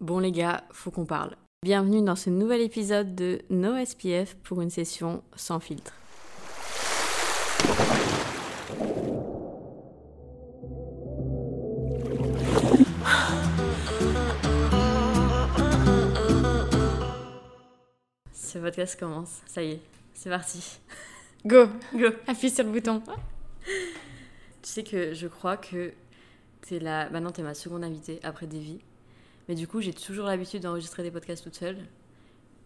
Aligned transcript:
Bon 0.00 0.18
les 0.18 0.30
gars, 0.30 0.62
faut 0.72 0.90
qu'on 0.90 1.06
parle. 1.06 1.36
Bienvenue 1.64 2.02
dans 2.02 2.16
ce 2.16 2.28
nouvel 2.28 2.60
épisode 2.60 3.14
de 3.14 3.40
No 3.48 3.82
SPF 3.82 4.34
pour 4.42 4.60
une 4.60 4.68
session 4.68 5.22
sans 5.36 5.58
filtre. 5.58 5.94
Ce 18.34 18.58
podcast 18.58 19.00
commence, 19.00 19.40
ça 19.46 19.62
y 19.62 19.70
est, 19.70 19.80
c'est 20.12 20.28
parti. 20.28 20.78
Go 21.46 21.68
Go 21.94 22.08
Appuie 22.26 22.50
sur 22.50 22.64
le 22.64 22.70
bouton. 22.70 23.02
Tu 23.64 23.72
sais 24.62 24.84
que 24.84 25.14
je 25.14 25.26
crois 25.26 25.56
que 25.56 25.94
t'es 26.60 26.80
la... 26.80 27.08
Maintenant, 27.08 27.30
t'es 27.30 27.42
ma 27.42 27.54
seconde 27.54 27.82
invitée 27.82 28.20
après 28.22 28.46
Davy. 28.46 28.82
Mais 29.48 29.54
du 29.54 29.66
coup, 29.68 29.80
j'ai 29.80 29.92
toujours 29.94 30.26
l'habitude 30.26 30.62
d'enregistrer 30.62 31.02
des 31.02 31.10
podcasts 31.10 31.44
toute 31.44 31.54
seule. 31.54 31.78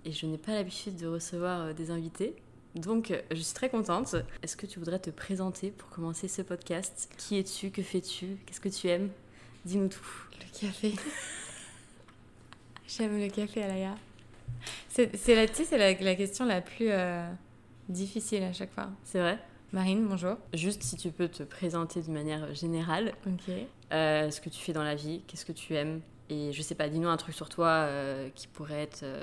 Et 0.05 0.13
je 0.13 0.25
n'ai 0.27 0.39
pas 0.39 0.53
l'habitude 0.53 0.97
de 0.97 1.07
recevoir 1.07 1.61
euh, 1.61 1.73
des 1.75 1.91
invités. 1.91 2.35
Donc, 2.75 3.11
euh, 3.11 3.21
je 3.31 3.41
suis 3.41 3.53
très 3.55 3.69
contente. 3.69 4.15
Est-ce 4.43 4.57
que 4.57 4.65
tu 4.67 4.79
voudrais 4.79 4.99
te 4.99 5.11
présenter 5.11 5.71
pour 5.71 5.91
commencer 5.91 6.27
ce 6.29 6.41
podcast? 6.43 7.11
Qui 7.19 7.39
es-tu? 7.39 7.71
Que 7.71 7.83
fais-tu? 7.83 8.39
Qu'est-ce 8.47 8.61
que 8.61 8.69
tu 8.71 8.87
aimes? 8.89 9.11
Dis-nous 9.65 9.89
tout. 9.89 10.01
Le 10.39 10.59
café. 10.67 10.95
J'aime 12.89 13.21
le 13.21 13.29
café, 13.29 13.63
Alaya. 13.63 13.95
C'est 14.89 15.07
la, 15.35 15.47
c'est 15.53 15.79
la, 15.79 15.93
la 15.95 16.15
question 16.15 16.45
la 16.45 16.61
plus 16.61 16.91
euh, 16.91 17.31
difficile 17.89 18.43
à 18.43 18.53
chaque 18.53 18.73
fois. 18.73 18.89
C'est 19.05 19.21
vrai? 19.21 19.39
Marine, 19.73 20.07
bonjour. 20.09 20.37
Juste 20.53 20.83
si 20.83 20.97
tu 20.97 21.11
peux 21.11 21.29
te 21.29 21.43
présenter 21.45 22.01
d'une 22.03 22.15
manière 22.15 22.53
générale, 22.55 23.13
Ok. 23.27 23.55
euh, 23.93 24.31
ce 24.31 24.41
que 24.41 24.49
tu 24.51 24.59
fais 24.61 24.73
dans 24.73 24.83
la 24.83 24.97
vie, 24.97 25.23
qu'est-ce 25.29 25.45
que 25.45 25.53
tu 25.53 25.75
aimes? 25.75 26.01
Et 26.31 26.53
je 26.53 26.63
sais 26.63 26.75
pas, 26.75 26.89
dis-nous 26.89 27.09
un 27.09 27.17
truc 27.17 27.35
sur 27.35 27.49
toi 27.49 27.69
euh, 27.69 28.29
qui 28.35 28.47
pourrait 28.47 28.83
être 28.83 29.03
euh, 29.03 29.23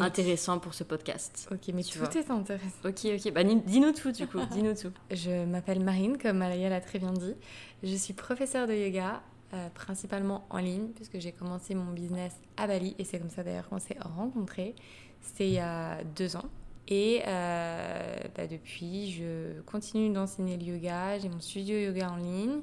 intéressant 0.00 0.58
pour 0.58 0.74
ce 0.74 0.82
podcast. 0.84 1.48
Ok, 1.52 1.68
mais 1.74 1.82
Tu 1.82 1.92
tout 1.92 1.98
vois. 2.04 2.10
est 2.14 2.30
intéressant. 2.30 2.66
Ok, 2.84 3.04
ok, 3.04 3.32
bah 3.32 3.44
dis-nous 3.44 3.92
tout 3.92 4.10
du 4.12 4.26
coup, 4.26 4.38
dis-nous 4.52 4.74
tout. 4.74 4.92
Je 5.10 5.44
m'appelle 5.44 5.80
Marine, 5.84 6.18
comme 6.18 6.42
Alaya 6.42 6.68
l'a 6.68 6.80
très 6.80 6.98
bien 6.98 7.12
dit. 7.12 7.34
Je 7.82 7.94
suis 7.94 8.14
professeure 8.14 8.66
de 8.66 8.72
yoga, 8.74 9.22
euh, 9.54 9.68
principalement 9.74 10.46
en 10.50 10.58
ligne, 10.58 10.88
puisque 10.88 11.18
j'ai 11.20 11.32
commencé 11.32 11.74
mon 11.74 11.92
business 11.92 12.32
à 12.56 12.66
Bali, 12.66 12.96
et 12.98 13.04
c'est 13.04 13.18
comme 13.20 13.30
ça 13.30 13.42
d'ailleurs 13.44 13.68
qu'on 13.68 13.78
s'est 13.78 13.96
rencontrés. 14.00 14.74
C'était 15.20 15.46
il 15.48 15.54
y 15.54 15.58
a 15.60 16.02
deux 16.16 16.36
ans. 16.36 16.44
Et 16.88 17.22
euh, 17.26 18.16
bah, 18.36 18.46
depuis, 18.46 19.10
je 19.12 19.60
continue 19.62 20.10
d'enseigner 20.12 20.56
le 20.56 20.64
yoga. 20.64 21.18
J'ai 21.18 21.28
mon 21.28 21.40
studio 21.40 21.76
yoga 21.76 22.10
en 22.10 22.16
ligne. 22.16 22.60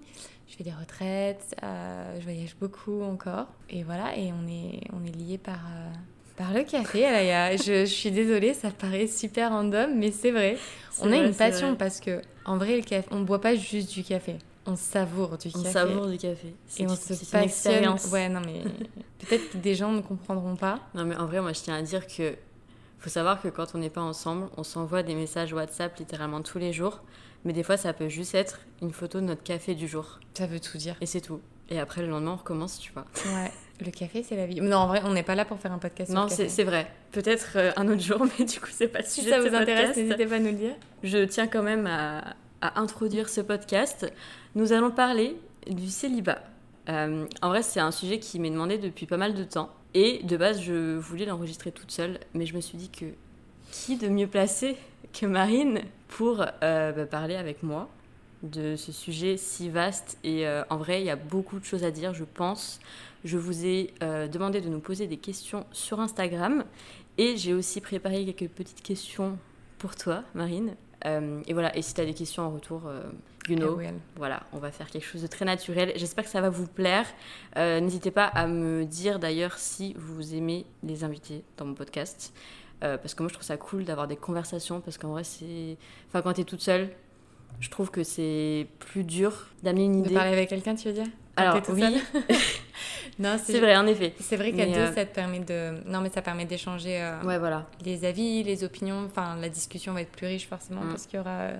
Je 0.48 0.56
fais 0.56 0.64
des 0.64 0.72
retraites. 0.72 1.56
euh, 1.64 2.18
je 2.20 2.24
voyage 2.24 2.56
beaucoup 2.60 3.02
encore. 3.02 3.48
Et 3.70 3.84
voilà, 3.84 4.16
et 4.18 4.32
on 4.32 4.48
est, 4.48 4.82
on 4.94 5.04
est 5.06 5.16
liés 5.16 5.38
par, 5.38 5.56
euh, 5.56 5.90
par 6.38 6.54
le 6.54 6.64
café. 6.64 7.06
Alaya. 7.06 7.58
Je, 7.58 7.86
je 7.86 7.92
suis 7.92 8.12
désolée, 8.12 8.54
ça 8.54 8.70
paraît 8.72 9.08
super 9.08 9.50
random, 9.52 9.98
mais 9.98 10.12
c'est 10.12 10.32
vrai. 10.32 10.58
On 11.02 11.12
a 11.12 11.18
une 11.18 11.34
passion 11.34 11.70
vrai. 11.70 11.78
parce 11.78 12.00
que, 12.00 12.22
en 12.46 12.58
vrai, 12.58 12.78
le 12.78 12.84
café, 12.84 13.08
on 13.12 13.22
boit 13.22 13.42
pas 13.42 13.56
juste 13.56 13.92
du 13.94 14.04
café. 14.04 14.36
On 14.66 14.78
savoure 14.78 15.38
du 15.38 15.50
On 15.56 15.64
café. 15.64 15.72
savoure 15.74 16.08
du 16.08 16.18
café. 16.18 16.54
Et 16.80 16.86
on 16.88 16.96
se 16.96 17.30
passionne. 17.30 17.96
Ouais, 18.12 18.30
non, 18.30 18.40
mais 18.46 18.62
peut-être 19.20 19.52
que 19.52 19.58
des 19.58 19.76
gens 19.76 19.92
ne 19.92 20.00
comprendront 20.02 20.56
pas. 20.56 20.80
Non 20.96 21.04
mais 21.04 21.18
en 21.18 21.26
vrai, 21.26 21.42
moi 21.42 21.52
je 21.52 21.60
tiens 21.60 21.76
à 21.76 21.82
dire 21.82 22.08
que 22.08 22.36
faut 23.04 23.10
savoir 23.10 23.42
que 23.42 23.50
quand 23.50 23.76
on 23.76 23.80
n'est 23.80 23.90
pas 23.90 24.02
ensemble, 24.02 24.48
on 24.56 24.64
s'envoie 24.64 25.04
des 25.04 25.14
messages 25.14 25.52
WhatsApp 25.52 25.98
littéralement 25.98 26.42
tous 26.42 26.58
les 26.58 26.72
jours. 26.72 27.02
Mais 27.44 27.52
des 27.52 27.62
fois, 27.62 27.76
ça 27.76 27.92
peut 27.92 28.08
juste 28.08 28.34
être 28.34 28.62
une 28.82 28.94
photo 28.94 29.20
de 29.20 29.26
notre 29.26 29.44
café 29.44 29.76
du 29.76 29.90
jour. 29.90 30.20
Ça 30.34 30.48
veut 30.48 30.62
tout 30.62 30.78
dire. 30.78 30.96
Et 31.02 31.06
c'est 31.06 31.20
tout. 31.20 31.42
Et 31.68 31.80
après, 31.80 32.02
le 32.02 32.08
lendemain, 32.08 32.32
on 32.32 32.36
recommence, 32.38 32.80
tu 32.80 32.94
vois. 32.94 33.04
Ouais, 33.26 33.52
le 33.84 33.92
café, 33.92 34.24
c'est 34.24 34.38
la 34.38 34.46
vie. 34.46 34.62
Non, 34.62 34.78
en 34.78 34.88
vrai, 34.88 35.02
on 35.04 35.12
n'est 35.12 35.24
pas 35.24 35.36
là 35.36 35.44
pour 35.44 35.60
faire 35.60 35.74
un 35.74 35.80
podcast 35.80 36.14
Non, 36.14 36.28
c'est 36.30 36.64
vrai. 36.64 36.90
Peut-être 37.12 37.58
euh, 37.58 37.72
un 37.76 37.90
autre 37.90 38.02
jour, 38.02 38.26
mais 38.40 38.46
du 38.46 38.62
coup, 38.62 38.70
c'est 38.72 38.88
pas 38.88 39.00
le 39.00 39.06
Si 39.06 39.20
sujet 39.20 39.32
ça 39.32 39.44
de 39.44 39.50
vous 39.50 39.56
intéresse, 39.56 39.98
n'hésitez 39.98 40.26
pas 40.26 40.36
à 40.36 40.40
nous 40.40 40.52
le 40.52 40.58
dire. 40.58 40.76
Je 41.04 41.26
tiens 41.26 41.48
quand 41.48 41.64
même 41.64 41.86
à, 41.88 42.36
à 42.62 42.80
introduire 42.80 43.28
ce 43.28 43.42
podcast. 43.42 44.10
Nous 44.56 44.72
allons 44.72 44.92
parler 44.92 45.36
du 45.68 45.90
célibat. 45.90 46.40
Euh, 46.88 47.26
en 47.42 47.50
vrai, 47.50 47.64
c'est 47.64 47.82
un 47.82 47.92
sujet 47.92 48.20
qui 48.20 48.40
m'est 48.40 48.50
demandé 48.50 48.78
depuis 48.78 49.08
pas 49.08 49.18
mal 49.18 49.34
de 49.34 49.44
temps. 49.44 49.70
Et 49.94 50.24
de 50.24 50.38
base, 50.38 50.62
je 50.62 50.98
voulais 50.98 51.26
l'enregistrer 51.26 51.72
toute 51.72 51.92
seule, 51.92 52.20
mais 52.34 52.46
je 52.46 52.56
me 52.56 52.62
suis 52.62 52.78
dit 52.78 52.90
que 52.90 53.06
qui 53.72 53.98
de 53.98 54.08
mieux 54.08 54.28
placé 54.28 54.78
que 55.20 55.26
Marine 55.26 55.82
pour 56.08 56.46
euh, 56.64 56.92
bah, 56.92 57.06
parler 57.06 57.36
avec 57.36 57.64
moi 57.64 57.90
de 58.44 58.76
ce 58.76 58.92
sujet 58.92 59.38
si 59.38 59.70
vaste. 59.70 60.18
Et 60.24 60.48
euh, 60.48 60.64
en 60.70 60.78
vrai, 60.78 61.02
il 61.02 61.06
y 61.06 61.10
a 61.10 61.16
beaucoup 61.16 61.60
de 61.60 61.66
choses 61.66 61.84
à 61.84 61.92
dire, 61.92 62.14
je 62.14 62.24
pense. 62.24 62.80
Je 63.24 63.38
vous 63.38 63.66
ai 63.66 63.94
euh, 64.04 64.28
demandé 64.28 64.62
de 64.62 64.70
nous 64.70 64.80
poser 64.80 65.08
des 65.08 65.18
questions 65.18 65.66
sur 65.72 66.00
Instagram. 66.00 66.66
Et 67.18 67.38
j'ai 67.38 67.54
aussi 67.54 67.80
préparé 67.80 68.26
quelques 68.26 68.52
petites 68.52 68.82
questions 68.82 69.38
pour 69.78 69.96
toi, 69.96 70.24
Marine. 70.34 70.76
Euh, 71.06 71.42
et 71.48 71.54
voilà, 71.54 71.76
et 71.76 71.82
si 71.82 71.94
tu 71.94 72.02
as 72.02 72.06
des 72.06 72.14
questions 72.14 72.44
en 72.44 72.52
retour, 72.52 72.84
euh, 72.88 73.02
you 73.50 73.58
know, 73.58 73.80
voilà, 74.16 74.44
on 74.54 74.60
va 74.60 74.72
faire 74.72 74.90
quelque 74.90 75.06
chose 75.06 75.22
de 75.22 75.28
très 75.28 75.46
naturel. 75.46 75.92
J'espère 75.96 76.24
que 76.24 76.30
ça 76.30 76.42
va 76.42 76.50
vous 76.50 76.68
plaire. 76.68 77.06
Euh, 77.58 77.80
N'hésitez 77.80 78.12
pas 78.12 78.26
à 78.26 78.48
me 78.48 78.86
dire 78.86 79.20
d'ailleurs 79.20 79.58
si 79.58 79.94
vous 79.98 80.34
aimez 80.34 80.66
les 80.84 81.04
invités 81.04 81.44
dans 81.58 81.66
mon 81.66 81.74
podcast. 81.74 82.34
Euh, 82.84 82.98
parce 82.98 83.14
que 83.14 83.24
moi, 83.24 83.30
je 83.30 83.34
trouve 83.34 83.46
ça 83.46 83.58
cool 83.58 83.86
d'avoir 83.86 84.08
des 84.08 84.18
conversations. 84.18 84.82
Parce 84.82 84.98
qu'en 84.98 85.10
vrai, 85.10 85.24
c'est. 85.24 85.78
Enfin, 86.08 86.22
quand 86.22 86.34
t'es 86.34 86.44
toute 86.44 86.62
seule, 86.62 86.90
je 87.60 87.70
trouve 87.70 87.90
que 87.92 88.04
c'est 88.04 88.68
plus 88.80 89.04
dur 89.04 89.48
d'amener 89.64 89.86
une 89.86 90.02
De 90.02 90.08
idée. 90.08 90.16
parler 90.16 90.34
avec 90.34 90.50
quelqu'un, 90.50 90.76
tu 90.76 90.88
veux 90.88 90.94
dire 90.94 91.08
Alors, 91.36 91.62
oui, 91.70 91.84
Non, 93.20 93.38
c'est 93.44 93.60
vrai, 93.60 93.76
en 93.78 93.86
effet. 93.86 94.14
C'est 94.20 94.38
vrai 94.38 94.52
qu'à 94.52 94.66
deux, 94.66 94.72
euh, 94.74 94.94
ça 94.94 95.06
te 95.06 95.14
permet 95.14 95.40
de. 95.40 95.88
Non, 95.88 96.02
mais 96.02 96.10
ça 96.10 96.22
permet 96.24 96.46
d'échanger 96.46 97.00
euh, 97.02 97.22
Ouais, 97.24 97.38
voilà. 97.38 97.68
les 97.86 98.06
avis, 98.06 98.42
les 98.44 98.64
opinions. 98.64 99.06
Enfin, 99.06 99.36
la 99.40 99.50
discussion 99.50 99.94
va 99.94 100.02
être 100.02 100.12
plus 100.12 100.26
riche 100.28 100.48
forcément 100.48 100.82
Mm. 100.82 100.90
parce 100.90 101.06
qu'il 101.06 101.18
y 101.18 101.20
aura 101.20 101.30
euh, 101.42 101.60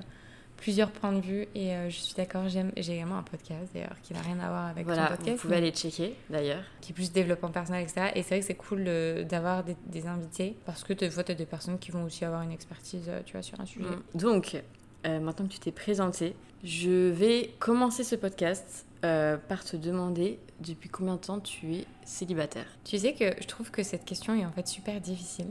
plusieurs 0.58 0.90
points 0.90 1.12
de 1.12 1.22
vue. 1.22 1.48
Et 1.54 1.72
je 1.90 1.96
suis 1.96 2.16
d'accord, 2.16 2.50
j'aime. 2.50 2.72
J'ai 2.76 2.94
également 2.96 3.18
un 3.20 3.24
podcast 3.24 3.70
d'ailleurs 3.74 3.96
qui 4.02 4.14
n'a 4.14 4.22
rien 4.22 4.40
à 4.40 4.48
voir 4.48 4.66
avec 4.68 4.86
Voilà, 4.86 5.04
ton 5.04 5.16
podcast. 5.18 5.36
vous 5.36 5.42
pouvez 5.44 5.52
mais 5.52 5.58
aller 5.62 5.72
checker 5.72 6.16
d'ailleurs. 6.30 6.64
Qui 6.82 6.92
est 6.92 6.96
plus 6.96 7.12
développement 7.12 7.50
personnel, 7.52 7.84
etc. 7.84 8.08
Et 8.16 8.24
c'est 8.24 8.30
vrai 8.30 8.40
que 8.40 8.46
c'est 8.48 8.56
cool 8.56 8.84
de- 8.84 9.24
d'avoir 9.30 9.64
des, 9.64 9.76
des 9.86 10.08
invités 10.08 10.56
parce 10.66 10.84
que 10.84 10.94
des 10.94 11.10
fois, 11.12 11.24
tu 11.24 11.34
as 11.34 11.36
des 11.36 11.46
personnes 11.46 11.78
qui 11.78 11.92
vont 11.92 12.04
aussi 12.04 12.26
avoir 12.26 12.42
une 12.42 12.52
expertise, 12.52 13.12
tu 13.26 13.34
vois, 13.34 13.44
sur 13.44 13.60
un 13.60 13.66
sujet. 13.68 13.86
Mm. 13.86 14.18
Donc, 14.18 14.58
euh, 15.06 15.20
maintenant 15.20 15.46
que 15.48 15.54
tu 15.54 15.60
t'es 15.60 15.72
présenté, 15.72 16.36
je 16.64 17.10
vais 17.10 17.54
commencer 17.60 18.04
ce 18.04 18.16
podcast 18.16 18.86
euh, 19.04 19.38
par 19.38 19.64
te 19.64 19.76
demander 19.76 20.40
depuis 20.62 20.90
combien 20.90 21.16
de 21.16 21.20
temps 21.20 21.40
tu 21.40 21.74
es 21.76 21.86
célibataire. 22.06 22.66
Tu 22.86 22.98
sais 22.98 23.14
que 23.14 23.26
je 23.42 23.48
trouve 23.48 23.70
que 23.72 23.84
cette 23.84 24.06
question 24.06 24.34
est 24.36 24.46
en 24.46 24.52
fait 24.52 24.68
super 24.68 25.02
difficile. 25.02 25.48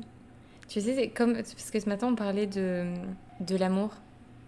Tu 0.68 0.80
sais, 0.80 0.94
c'est 0.94 1.08
comme. 1.08 1.34
Parce 1.34 1.70
que 1.70 1.80
ce 1.80 1.88
matin, 1.88 2.08
on 2.08 2.14
parlait 2.14 2.46
de, 2.46 2.86
de 3.40 3.56
l'amour 3.56 3.90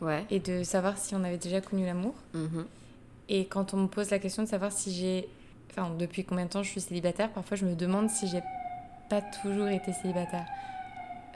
Ouais. 0.01 0.25
et 0.31 0.41
de 0.41 0.63
savoir 0.65 0.99
si 0.99 1.15
on 1.15 1.23
avait 1.23 1.39
déjà 1.39 1.61
connu 1.61 1.85
l'amour. 1.87 2.15
Mhm. 2.35 2.67
Et 3.29 3.47
quand 3.47 3.75
on 3.75 3.79
me 3.79 3.87
pose 3.89 4.11
la 4.11 4.19
question 4.19 4.43
de 4.43 4.49
savoir 4.49 4.73
si 4.73 4.93
j'ai. 4.93 5.29
Enfin, 5.71 5.91
depuis 5.99 6.25
combien 6.25 6.45
de 6.45 6.51
temps 6.51 6.63
je 6.63 6.71
suis 6.71 6.81
célibataire, 6.81 7.31
parfois 7.31 7.57
je 7.57 7.65
me 7.67 7.75
demande 7.75 8.09
si 8.09 8.27
j'ai 8.29 8.43
pas 9.11 9.21
toujours 9.43 9.69
été 9.69 9.93
célibataire. 9.93 10.47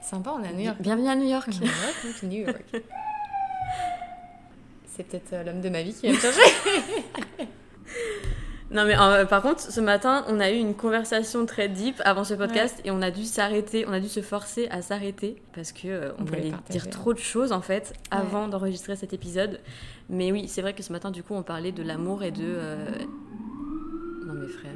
Sympa, 0.00 0.30
on 0.38 0.42
est 0.44 0.48
à 0.48 0.52
New 0.52 0.60
York. 0.60 0.76
Bienvenue 0.80 1.08
à 1.08 1.14
York. 1.16 1.48
New 2.22 2.46
York. 2.46 2.64
C'est 4.98 5.04
peut-être 5.04 5.32
euh, 5.32 5.44
l'homme 5.44 5.60
de 5.60 5.68
ma 5.68 5.80
vie 5.82 5.94
qui 5.94 6.08
va 6.08 6.12
me 6.12 6.18
chercher. 6.18 6.40
non 8.70 8.84
mais 8.84 8.98
euh, 8.98 9.24
par 9.24 9.40
contre, 9.42 9.60
ce 9.60 9.80
matin, 9.80 10.24
on 10.28 10.40
a 10.40 10.50
eu 10.50 10.56
une 10.56 10.74
conversation 10.74 11.46
très 11.46 11.68
deep 11.68 12.02
avant 12.04 12.24
ce 12.24 12.34
podcast 12.34 12.78
et 12.84 12.90
on 12.90 13.00
a 13.00 13.10
dû 13.10 13.24
s'arrêter, 13.24 13.86
on 13.88 13.92
a 13.92 14.00
dû 14.00 14.08
se 14.08 14.20
forcer 14.20 14.68
à 14.70 14.82
s'arrêter 14.82 15.40
parce 15.54 15.72
que 15.72 15.86
euh, 15.88 16.10
on, 16.18 16.22
On 16.22 16.24
voulait 16.26 16.50
partager. 16.50 16.80
dire 16.80 16.90
trop 16.90 17.14
de 17.14 17.18
choses 17.18 17.52
en 17.52 17.62
fait 17.62 17.94
avant 18.10 18.48
d'enregistrer 18.48 18.96
cet 18.96 19.12
épisode. 19.14 19.60
Mais 20.10 20.32
oui, 20.32 20.48
c'est 20.48 20.62
vrai 20.62 20.74
que 20.74 20.82
ce 20.82 20.92
matin, 20.92 21.10
du 21.10 21.22
coup, 21.22 21.34
on 21.34 21.42
parlait 21.42 21.72
de 21.72 21.82
l'amour 21.82 22.22
et 22.24 22.30
de. 22.30 22.42
euh, 22.44 22.84
Non 24.26 24.34
mais 24.34 24.48
frère. 24.48 24.72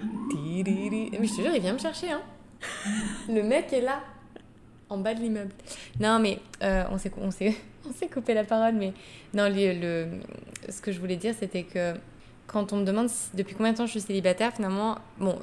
Mais 1.20 1.26
je 1.26 1.36
te 1.36 1.42
jure, 1.42 1.54
il 1.54 1.60
vient 1.60 1.72
me 1.75 1.78
chercher. 1.78 2.12
Hein. 2.12 2.22
Le 3.28 3.42
mec 3.42 3.72
est 3.72 3.80
là, 3.80 4.00
en 4.88 4.98
bas 4.98 5.14
de 5.14 5.20
l'immeuble. 5.20 5.52
Non, 6.00 6.18
mais 6.20 6.38
on 6.62 6.96
s'est 6.96 7.12
on 7.18 7.30
s'est- 7.30 7.56
s'est 7.92 8.08
coupé 8.08 8.34
la 8.34 8.44
parole. 8.44 8.74
Mais 8.74 8.92
non, 9.34 9.48
le, 9.48 9.72
le- 9.80 10.08
ce 10.70 10.80
que 10.80 10.92
je 10.92 11.00
voulais 11.00 11.16
dire, 11.16 11.34
c'était 11.38 11.62
que 11.64 11.94
quand 12.46 12.72
on 12.72 12.76
me 12.78 12.84
demande 12.84 13.08
depuis 13.34 13.54
combien 13.54 13.72
de 13.72 13.76
temps 13.78 13.86
je 13.86 13.92
suis 13.92 14.00
célibataire, 14.00 14.52
finalement, 14.54 14.98
bon, 15.18 15.38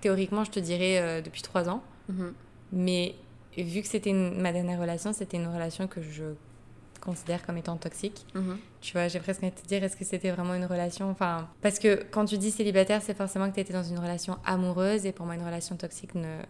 théoriquement, 0.00 0.44
je 0.44 0.50
te 0.50 0.60
dirais 0.60 0.98
euh, 1.00 1.20
depuis 1.20 1.42
trois 1.42 1.68
ans. 1.68 1.82
Mhm. 2.08 2.32
Mais 2.72 3.14
vu 3.56 3.80
que 3.80 3.88
c'était 3.88 4.12
ma 4.12 4.52
dernière 4.52 4.78
relation, 4.80 5.12
c'était 5.12 5.36
une 5.38 5.48
relation 5.48 5.86
que 5.86 6.02
je 6.02 6.24
considère 7.06 7.46
comme 7.46 7.56
étant 7.56 7.76
toxique. 7.76 8.26
Mhm. 8.34 8.58
Tu 8.80 8.92
vois, 8.92 9.08
j'ai 9.08 9.20
presque 9.20 9.42
envie 9.42 9.52
de 9.52 9.60
te 9.60 9.66
dire, 9.66 9.82
est-ce 9.82 9.96
que 9.96 10.04
c'était 10.04 10.30
vraiment 10.30 10.54
une 10.54 10.64
relation 10.66 11.08
Enfin, 11.08 11.48
parce 11.62 11.78
que 11.78 12.04
quand 12.10 12.24
tu 12.24 12.36
dis 12.36 12.50
célibataire, 12.50 13.00
c'est 13.00 13.16
forcément 13.16 13.48
que 13.48 13.54
tu 13.54 13.60
étais 13.60 13.72
dans 13.72 13.84
une 13.84 13.98
relation 13.98 14.36
amoureuse. 14.44 15.06
Et 15.06 15.12
pour 15.12 15.24
moi, 15.24 15.36
une 15.36 15.44
relation 15.44 15.76
toxique, 15.76 16.14
ne, 16.14 16.40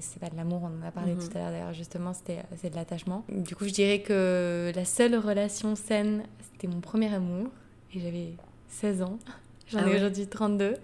c'est 0.00 0.20
pas 0.20 0.30
de 0.30 0.36
l'amour. 0.36 0.62
On 0.62 0.82
en 0.82 0.86
a 0.86 0.92
parlé 0.92 1.14
mhm. 1.14 1.20
tout 1.20 1.36
à 1.36 1.40
l'heure 1.40 1.50
d'ailleurs, 1.50 1.72
justement, 1.74 2.14
c'était, 2.14 2.38
c'est 2.56 2.70
de 2.70 2.76
l'attachement. 2.76 3.24
Du 3.28 3.56
coup, 3.56 3.66
je 3.66 3.72
dirais 3.72 4.00
que 4.00 4.72
la 4.74 4.84
seule 4.84 5.16
relation 5.16 5.76
saine, 5.76 6.22
c'était 6.52 6.72
mon 6.72 6.80
premier 6.80 7.12
amour. 7.12 7.48
Et 7.92 8.00
j'avais 8.00 8.34
16 8.68 9.02
ans. 9.02 9.18
J'en 9.66 9.80
ah 9.80 9.88
ai 9.88 9.96
aujourd'hui 9.96 10.26
32. 10.26 10.76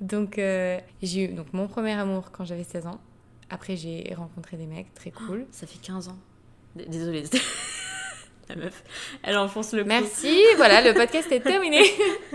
Donc, 0.00 0.38
euh, 0.38 0.78
j'ai 1.02 1.24
eu 1.24 1.28
donc, 1.28 1.52
mon 1.52 1.68
premier 1.68 1.92
amour 1.92 2.30
quand 2.32 2.44
j'avais 2.44 2.64
16 2.64 2.86
ans. 2.86 3.00
Après, 3.50 3.76
j'ai 3.76 4.12
rencontré 4.16 4.56
des 4.56 4.66
mecs 4.66 4.92
très 4.94 5.10
cool. 5.10 5.46
ça 5.50 5.66
fait 5.66 5.78
15 5.78 6.08
ans. 6.08 6.18
Désolée. 6.74 7.24
La 8.48 8.56
meuf, 8.56 8.82
elle 9.22 9.38
enfonce 9.38 9.72
le 9.72 9.84
Merci, 9.84 10.36
voilà, 10.56 10.82
le 10.82 10.92
podcast 10.92 11.30
est 11.32 11.40
terminé. 11.40 11.80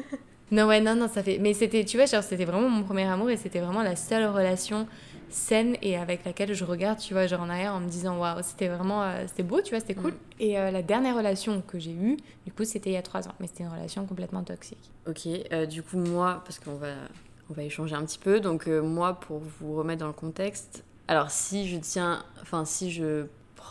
non, 0.51 0.65
ouais, 0.65 0.81
non, 0.81 0.95
non, 0.95 1.07
ça 1.07 1.21
fait. 1.21 1.37
Mais 1.37 1.53
c'était, 1.53 1.85
tu 1.85 1.97
vois, 1.97 2.07
genre, 2.07 2.23
c'était 2.23 2.45
vraiment 2.45 2.69
mon 2.69 2.83
premier 2.83 3.05
amour 3.05 3.29
et 3.29 3.37
c'était 3.37 3.59
vraiment 3.59 3.83
la 3.83 3.95
seule 3.95 4.25
relation 4.25 4.87
saine 5.29 5.75
et 5.83 5.97
avec 5.97 6.25
laquelle 6.25 6.53
je 6.53 6.65
regarde, 6.65 6.97
tu 6.97 7.13
vois, 7.13 7.27
genre 7.27 7.41
en 7.41 7.49
arrière 7.49 7.73
en 7.73 7.79
me 7.79 7.87
disant, 7.87 8.17
waouh, 8.17 8.41
c'était 8.41 8.67
vraiment, 8.67 9.03
euh, 9.03 9.25
c'était 9.27 9.43
beau, 9.43 9.61
tu 9.61 9.69
vois, 9.69 9.79
c'était 9.79 9.93
cool. 9.93 10.11
Mm. 10.11 10.17
Et 10.39 10.59
euh, 10.59 10.71
la 10.71 10.81
dernière 10.81 11.15
relation 11.15 11.61
que 11.61 11.77
j'ai 11.77 11.91
eue, 11.91 12.17
du 12.45 12.51
coup, 12.51 12.65
c'était 12.65 12.89
il 12.89 12.93
y 12.93 12.97
a 12.97 13.01
trois 13.03 13.27
ans, 13.27 13.33
mais 13.39 13.47
c'était 13.47 13.63
une 13.63 13.69
relation 13.69 14.05
complètement 14.05 14.43
toxique. 14.43 14.91
Ok, 15.07 15.27
euh, 15.27 15.65
du 15.65 15.83
coup, 15.83 15.97
moi, 15.97 16.41
parce 16.43 16.57
qu'on 16.57 16.75
va, 16.75 16.93
on 17.51 17.53
va 17.53 17.63
échanger 17.63 17.95
un 17.95 18.03
petit 18.03 18.19
peu, 18.19 18.39
donc 18.39 18.65
moi, 18.67 19.19
pour 19.19 19.39
vous 19.39 19.75
remettre 19.75 19.99
dans 19.99 20.07
le 20.07 20.13
contexte, 20.13 20.83
alors 21.07 21.29
si 21.31 21.67
je 21.67 21.77
tiens, 21.77 22.23
enfin, 22.41 22.65
si 22.65 22.91
je 22.91 23.25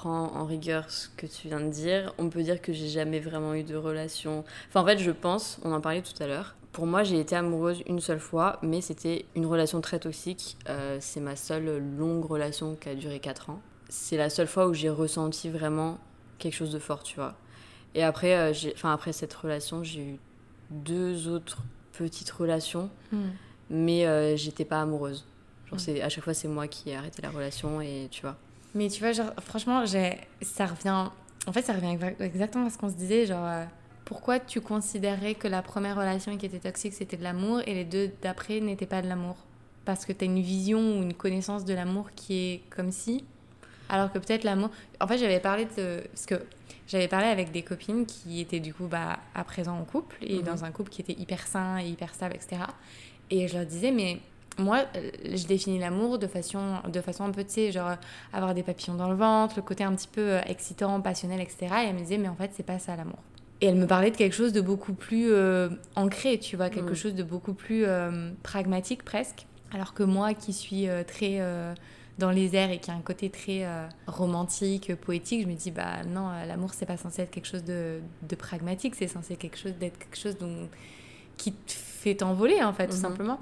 en 0.07 0.45
rigueur 0.45 0.91
ce 0.91 1.09
que 1.09 1.27
tu 1.27 1.49
viens 1.49 1.61
de 1.61 1.71
dire, 1.71 2.13
on 2.19 2.29
peut 2.29 2.43
dire 2.43 2.61
que 2.61 2.73
j'ai 2.73 2.89
jamais 2.89 3.21
vraiment 3.21 3.55
eu 3.55 3.65
de 3.65 3.77
relation. 3.77 4.45
Enfin, 4.69 4.81
en 4.83 4.87
fait, 4.87 4.99
je 4.99 5.11
pense, 5.11 5.59
on 5.65 5.73
en 5.73 5.81
parlait 5.81 6.03
tout 6.03 6.23
à 6.23 6.27
l'heure. 6.27 6.55
Pour 6.73 6.87
moi, 6.87 7.03
j'ai 7.03 7.19
été 7.19 7.35
amoureuse 7.35 7.83
une 7.87 8.01
seule 8.01 8.21
fois, 8.21 8.59
mais 8.63 8.81
c'était 8.81 9.25
une 9.35 9.47
relation 9.47 9.81
très 9.81 9.99
toxique. 9.99 10.57
Euh, 10.69 10.99
c'est 11.01 11.21
ma 11.21 11.35
seule 11.35 11.83
longue 11.99 12.25
relation 12.25 12.77
qui 12.77 12.89
a 12.89 12.95
duré 12.95 13.19
4 13.19 13.51
ans. 13.51 13.61
C'est 13.89 14.17
la 14.17 14.31
seule 14.31 14.47
fois 14.47 14.69
où 14.69 14.75
j'ai 14.75 14.91
ressenti 14.91 15.49
vraiment 15.49 15.99
quelque 16.39 16.55
chose 16.55 16.71
de 16.71 16.79
fort, 16.79 17.03
tu 17.03 17.17
vois. 17.17 17.35
Et 17.95 18.03
après, 18.05 18.37
euh, 18.37 18.53
enfin, 18.75 18.93
après 18.93 19.13
cette 19.13 19.35
relation, 19.35 19.83
j'ai 19.83 20.03
eu 20.03 20.19
deux 20.71 21.27
autres 21.29 21.63
petites 21.93 22.31
relations, 22.31 22.91
hmm. 23.11 23.31
mais 23.71 24.07
euh, 24.07 24.37
j'étais 24.37 24.65
pas 24.65 24.81
amoureuse. 24.81 25.27
Genre, 25.67 25.81
hmm. 25.81 26.03
à 26.03 26.09
chaque 26.09 26.25
fois, 26.25 26.35
c'est 26.35 26.49
moi 26.49 26.69
qui 26.69 26.91
ai 26.91 26.97
arrêté 26.97 27.23
la 27.23 27.31
relation 27.31 27.81
et 27.81 28.09
tu 28.11 28.23
vois. 28.23 28.37
Mais 28.75 28.89
tu 28.89 29.01
vois, 29.01 29.13
genre, 29.13 29.33
franchement, 29.41 29.85
ça 29.87 30.67
revient. 30.67 31.11
En 31.47 31.53
fait, 31.53 31.63
ça 31.63 31.73
revient 31.73 31.97
exactement 32.21 32.67
à 32.67 32.71
ce 32.71 32.79
qu'on 32.79 32.91
se 32.91 32.95
disait. 32.95 33.27
Genre, 33.27 33.45
euh, 33.45 33.65
pourquoi 34.05 34.39
tu 34.39 34.61
considérais 34.61 35.35
que 35.35 35.49
la 35.49 35.63
première 35.63 35.97
relation 35.97 36.37
qui 36.37 36.47
était 36.47 36.59
toxique, 36.59 36.93
c'était 36.93 37.17
de 37.17 37.23
l'amour 37.23 37.61
et 37.67 37.75
les 37.75 37.85
deux 37.85 38.11
d'après 38.23 38.61
n'étaient 38.61 38.87
pas 38.87 39.03
de 39.03 39.09
l'amour? 39.09 39.37
Parce 39.85 40.05
que 40.05 40.13
tu 40.13 40.25
as 40.25 40.27
une 40.27 40.41
vision 40.41 40.99
ou 40.99 41.03
une 41.03 41.15
connaissance 41.15 41.65
de 41.65 41.75
l'amour 41.75 42.11
qui 42.15 42.35
est 42.35 42.63
comme 42.71 42.93
si. 42.93 43.25
Alors 43.89 44.13
que 44.13 44.19
peut-être 44.19 44.45
l'amour. 44.45 44.71
En 45.01 45.07
fait, 45.07 45.19
j'avais 45.19 45.41
parlé 45.41 45.67
de. 45.77 46.03
Parce 46.13 46.27
que 46.27 46.43
j'avais 46.87 47.09
parlé 47.09 47.27
avec 47.27 47.53
des 47.53 47.63
copines 47.63 48.07
qui 48.07 48.41
étaient 48.41 48.61
du 48.61 48.73
coup 48.75 48.87
bah, 48.87 49.19
à 49.35 49.45
présent 49.45 49.79
en 49.79 49.85
couple 49.85 50.17
et 50.23 50.37
mhm. 50.37 50.43
dans 50.43 50.65
un 50.65 50.71
couple 50.71 50.91
qui 50.91 51.03
était 51.03 51.19
hyper 51.19 51.47
sain 51.47 51.79
et 51.79 51.87
hyper 51.87 52.15
stable, 52.15 52.35
etc. 52.35 52.63
Et 53.31 53.47
je 53.47 53.57
leur 53.57 53.67
disais, 53.67 53.91
mais 53.91 54.21
moi, 54.59 54.85
euh, 54.97 55.11
je 55.25 55.47
définis 55.47 55.79
l'amour 55.79 56.19
de 56.19 56.27
façon, 56.27 56.77
de 56.89 57.01
façon 57.01 57.25
un 57.25 57.31
peu, 57.31 57.45
tu 57.45 57.53
sais, 57.53 57.73
genre 57.73 57.93
avoir 58.33 58.55
des 58.55 58.63
papillons 58.63 58.95
dans 58.95 59.09
le 59.09 59.17
ventre, 59.17 59.55
le 59.57 59.63
côté 59.63 59.85
un 59.85 59.95
petit 59.95 60.09
peu 60.09 60.21
euh, 60.21 60.41
excitant, 60.47 61.01
passionnel, 61.01 61.41
etc. 61.41 61.59
Et 61.63 61.89
elle 61.89 61.95
me 61.95 62.01
disait, 62.01 62.19
mais 62.19 62.29
en 62.29 62.35
fait, 62.35 62.51
c'est 62.55 62.67
pas 62.67 62.79
ça 62.79 62.97
l'amour. 62.97 63.19
Et 63.61 63.67
elle 63.67 63.77
me 63.77 63.87
parlait 63.87 64.11
de 64.11 64.17
quelque 64.17 64.35
chose 64.35 64.53
de 64.53 64.61
beaucoup 64.61 64.93
plus 64.93 65.33
euh, 65.33 65.69
ancré, 65.97 66.39
tu 66.39 66.57
vois, 66.57 66.71
quelque 66.71 66.93
mm. 66.93 66.97
chose 66.97 67.15
de 67.15 67.23
beaucoup 67.23 67.55
plus 67.55 67.87
pragmatique 68.43 69.05
presque. 69.05 69.47
Alors 69.73 69.95
que 69.95 70.03
moi, 70.03 70.35
qui 70.35 70.53
suis 70.53 70.87
très 71.07 71.41
dans 72.19 72.31
les 72.31 72.57
airs 72.57 72.71
et 72.71 72.79
qui 72.79 72.91
a 72.91 72.95
un 72.95 73.01
côté 73.01 73.31
très 73.31 73.67
romantique, 74.07 74.95
poétique, 74.95 75.43
je 75.43 75.49
me 75.49 75.55
dis, 75.55 75.73
bah 75.73 76.05
non, 76.07 76.31
l'amour, 76.47 76.73
c'est 76.73 76.87
pas 76.87 76.97
censé 76.97 77.23
être 77.23 77.31
quelque 77.31 77.49
chose 77.49 77.65
de, 77.65 77.99
de 78.29 78.37
pragmatique, 78.37 78.95
c'est 78.95 79.09
censé 79.09 79.35
quelque 79.35 79.59
chose 79.59 79.75
d'être 79.75 79.99
quelque 79.99 80.17
chose 80.17 80.39
dont, 80.39 80.69
qui 81.37 81.53
te 81.53 81.73
fait 81.73 82.15
t'envoler, 82.15 82.63
en 82.63 82.73
fait, 82.73 82.87
tout 82.87 82.95
mm-hmm. 82.95 83.01
simplement. 83.01 83.41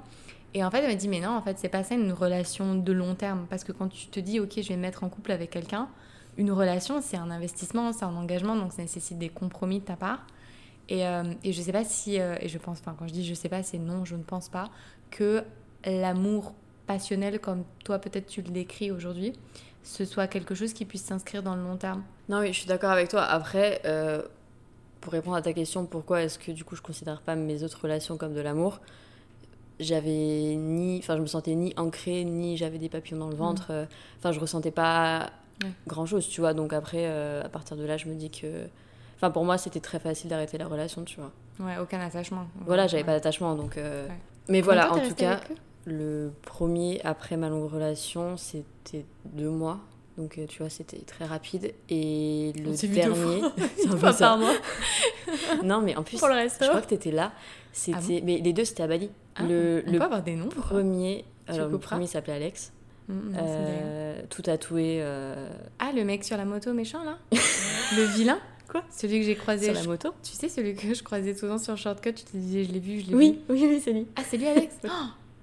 Et 0.53 0.63
en 0.63 0.71
fait, 0.71 0.79
elle 0.79 0.87
m'a 0.89 0.95
dit, 0.95 1.07
mais 1.07 1.19
non, 1.19 1.31
en 1.31 1.41
fait, 1.41 1.57
c'est 1.59 1.69
pas 1.69 1.83
ça 1.83 1.95
une 1.95 2.11
relation 2.11 2.75
de 2.75 2.91
long 2.93 3.15
terme. 3.15 3.45
Parce 3.49 3.63
que 3.63 3.71
quand 3.71 3.89
tu 3.89 4.07
te 4.07 4.19
dis, 4.19 4.39
ok, 4.39 4.53
je 4.57 4.69
vais 4.69 4.75
me 4.75 4.81
mettre 4.81 5.03
en 5.03 5.09
couple 5.09 5.31
avec 5.31 5.49
quelqu'un, 5.49 5.89
une 6.37 6.51
relation, 6.51 7.01
c'est 7.01 7.17
un 7.17 7.29
investissement, 7.31 7.93
c'est 7.93 8.05
un 8.05 8.15
engagement, 8.15 8.55
donc 8.55 8.71
ça 8.71 8.81
nécessite 8.81 9.17
des 9.17 9.29
compromis 9.29 9.79
de 9.79 9.85
ta 9.85 9.95
part. 9.95 10.25
Et, 10.89 11.05
euh, 11.05 11.23
je 11.43 11.61
sais 11.61 11.71
pas 11.71 11.83
si, 11.83 12.19
euh, 12.19 12.35
et 12.39 12.47
je 12.47 12.57
pense, 12.57 12.79
enfin, 12.79 12.95
quand 12.97 13.07
je 13.07 13.13
dis 13.13 13.25
je 13.25 13.33
sais 13.33 13.49
pas, 13.49 13.63
c'est 13.63 13.77
non, 13.77 14.05
je 14.05 14.15
ne 14.15 14.23
pense 14.23 14.47
pas 14.49 14.69
que 15.11 15.43
l'amour 15.85 16.53
passionnel, 16.85 17.39
comme 17.39 17.63
toi 17.83 17.99
peut-être 17.99 18.27
tu 18.27 18.41
le 18.41 18.49
décris 18.49 18.91
aujourd'hui, 18.91 19.33
ce 19.83 20.05
soit 20.05 20.27
quelque 20.27 20.55
chose 20.55 20.73
qui 20.73 20.85
puisse 20.85 21.03
s'inscrire 21.03 21.43
dans 21.43 21.55
le 21.55 21.63
long 21.63 21.77
terme. 21.77 22.03
Non, 22.29 22.39
oui, 22.39 22.47
je 22.47 22.59
suis 22.59 22.67
d'accord 22.67 22.91
avec 22.91 23.09
toi. 23.09 23.23
Après, 23.23 23.81
euh, 23.85 24.21
pour 25.01 25.13
répondre 25.13 25.35
à 25.35 25.41
ta 25.41 25.53
question, 25.53 25.85
pourquoi 25.85 26.23
est-ce 26.23 26.39
que 26.39 26.51
du 26.51 26.63
coup 26.63 26.75
je 26.75 26.81
considère 26.81 27.21
pas 27.21 27.35
mes 27.35 27.63
autres 27.63 27.81
relations 27.81 28.17
comme 28.17 28.33
de 28.33 28.41
l'amour 28.41 28.79
j'avais 29.79 30.55
ni 30.55 30.97
enfin 30.99 31.15
je 31.17 31.21
me 31.21 31.27
sentais 31.27 31.55
ni 31.55 31.73
ancrée 31.77 32.23
ni 32.23 32.57
j'avais 32.57 32.79
des 32.79 32.89
papillons 32.89 33.19
dans 33.19 33.29
le 33.29 33.35
ventre 33.35 33.71
mm. 33.71 33.75
euh, 33.75 33.85
enfin 34.17 34.31
je 34.31 34.39
ressentais 34.39 34.71
pas 34.71 35.29
grand 35.87 36.05
chose 36.05 36.27
tu 36.27 36.41
vois. 36.41 36.53
Donc 36.53 36.73
après 36.73 37.05
euh, 37.05 37.43
à 37.43 37.49
partir 37.49 37.77
de 37.77 37.83
là 37.83 37.97
je 37.97 38.07
me 38.07 38.15
dis 38.15 38.29
que 38.29 38.67
enfin 39.15 39.31
pour 39.31 39.45
moi 39.45 39.57
c'était 39.57 39.79
très 39.79 39.99
facile 39.99 40.29
d'arrêter 40.29 40.57
la 40.57 40.67
relation 40.67 41.03
tu 41.03 41.19
vois. 41.19 41.31
Ouais 41.59 41.77
aucun 41.81 41.99
attachement. 41.99 42.47
Voilà 42.65 42.87
j'avais 42.87 43.03
pas 43.03 43.13
d'attachement 43.13 43.55
donc 43.55 43.77
euh, 43.77 44.07
mais 44.47 44.61
voilà 44.61 44.93
en 44.93 44.99
tout 44.99 45.15
cas 45.15 45.39
le 45.85 46.31
premier 46.43 47.01
après 47.03 47.37
ma 47.37 47.49
longue 47.49 47.71
relation 47.71 48.37
c'était 48.37 49.05
deux 49.25 49.49
mois. 49.49 49.79
Donc 50.17 50.39
tu 50.47 50.59
vois 50.59 50.69
c'était 50.69 50.97
très 51.01 51.25
rapide. 51.25 51.73
Et 51.89 52.51
le 52.55 52.71
dernier 52.87 53.41
c'est 53.77 53.87
un 53.87 53.97
peu 53.97 54.11
ça. 54.11 54.39
non 55.63 55.81
mais 55.81 55.95
en 55.95 56.03
plus 56.03 56.17
je 56.17 56.67
crois 56.67 56.81
que 56.81 56.87
t'étais 56.87 57.11
là. 57.11 57.31
C'était 57.71 58.17
ah 58.19 58.21
mais 58.23 58.37
les 58.39 58.53
deux 58.53 58.65
c'était 58.65 58.81
à 58.81 58.87
Bali 58.87 59.11
ah, 59.37 59.43
le, 59.43 59.83
on 59.85 59.91
le 59.91 59.97
peut 59.97 60.03
avoir 60.03 60.23
des 60.23 60.35
noms 60.35 60.49
premier, 60.49 61.25
alors 61.47 61.69
le 61.69 61.77
premier 61.77 62.07
s'appelait 62.07 62.33
Alex. 62.33 62.73
Mm, 63.07 63.13
mm, 63.13 63.35
euh, 63.37 64.21
tout 64.29 64.41
tatoué. 64.41 64.99
Euh... 65.01 65.49
Ah, 65.79 65.91
le 65.95 66.03
mec 66.03 66.23
sur 66.23 66.35
la 66.35 66.45
moto 66.45 66.73
méchant 66.73 67.03
là 67.03 67.17
Le 67.95 68.03
vilain 68.03 68.39
Quoi 68.67 68.83
Celui 68.89 69.19
que 69.19 69.25
j'ai 69.25 69.35
croisé. 69.35 69.65
Sur 69.67 69.75
la 69.75 69.83
moto 69.83 70.13
Tu 70.23 70.33
sais, 70.33 70.49
celui 70.49 70.75
que 70.75 70.93
je 70.93 71.01
croisais 71.01 71.33
souvent 71.33 71.57
sur 71.57 71.77
Shortcut, 71.77 72.13
tu 72.13 72.25
te 72.25 72.35
disais, 72.35 72.65
je 72.65 72.71
l'ai 72.73 72.79
vu, 72.79 72.99
je 72.99 73.07
l'ai 73.07 73.15
oui, 73.15 73.31
vu. 73.31 73.53
Oui, 73.53 73.67
oui, 73.69 73.81
c'est 73.81 73.93
lui. 73.93 74.07
Ah, 74.17 74.23
c'est 74.27 74.35
lui, 74.35 74.47
Alex 74.47 74.75
oh 74.83 74.89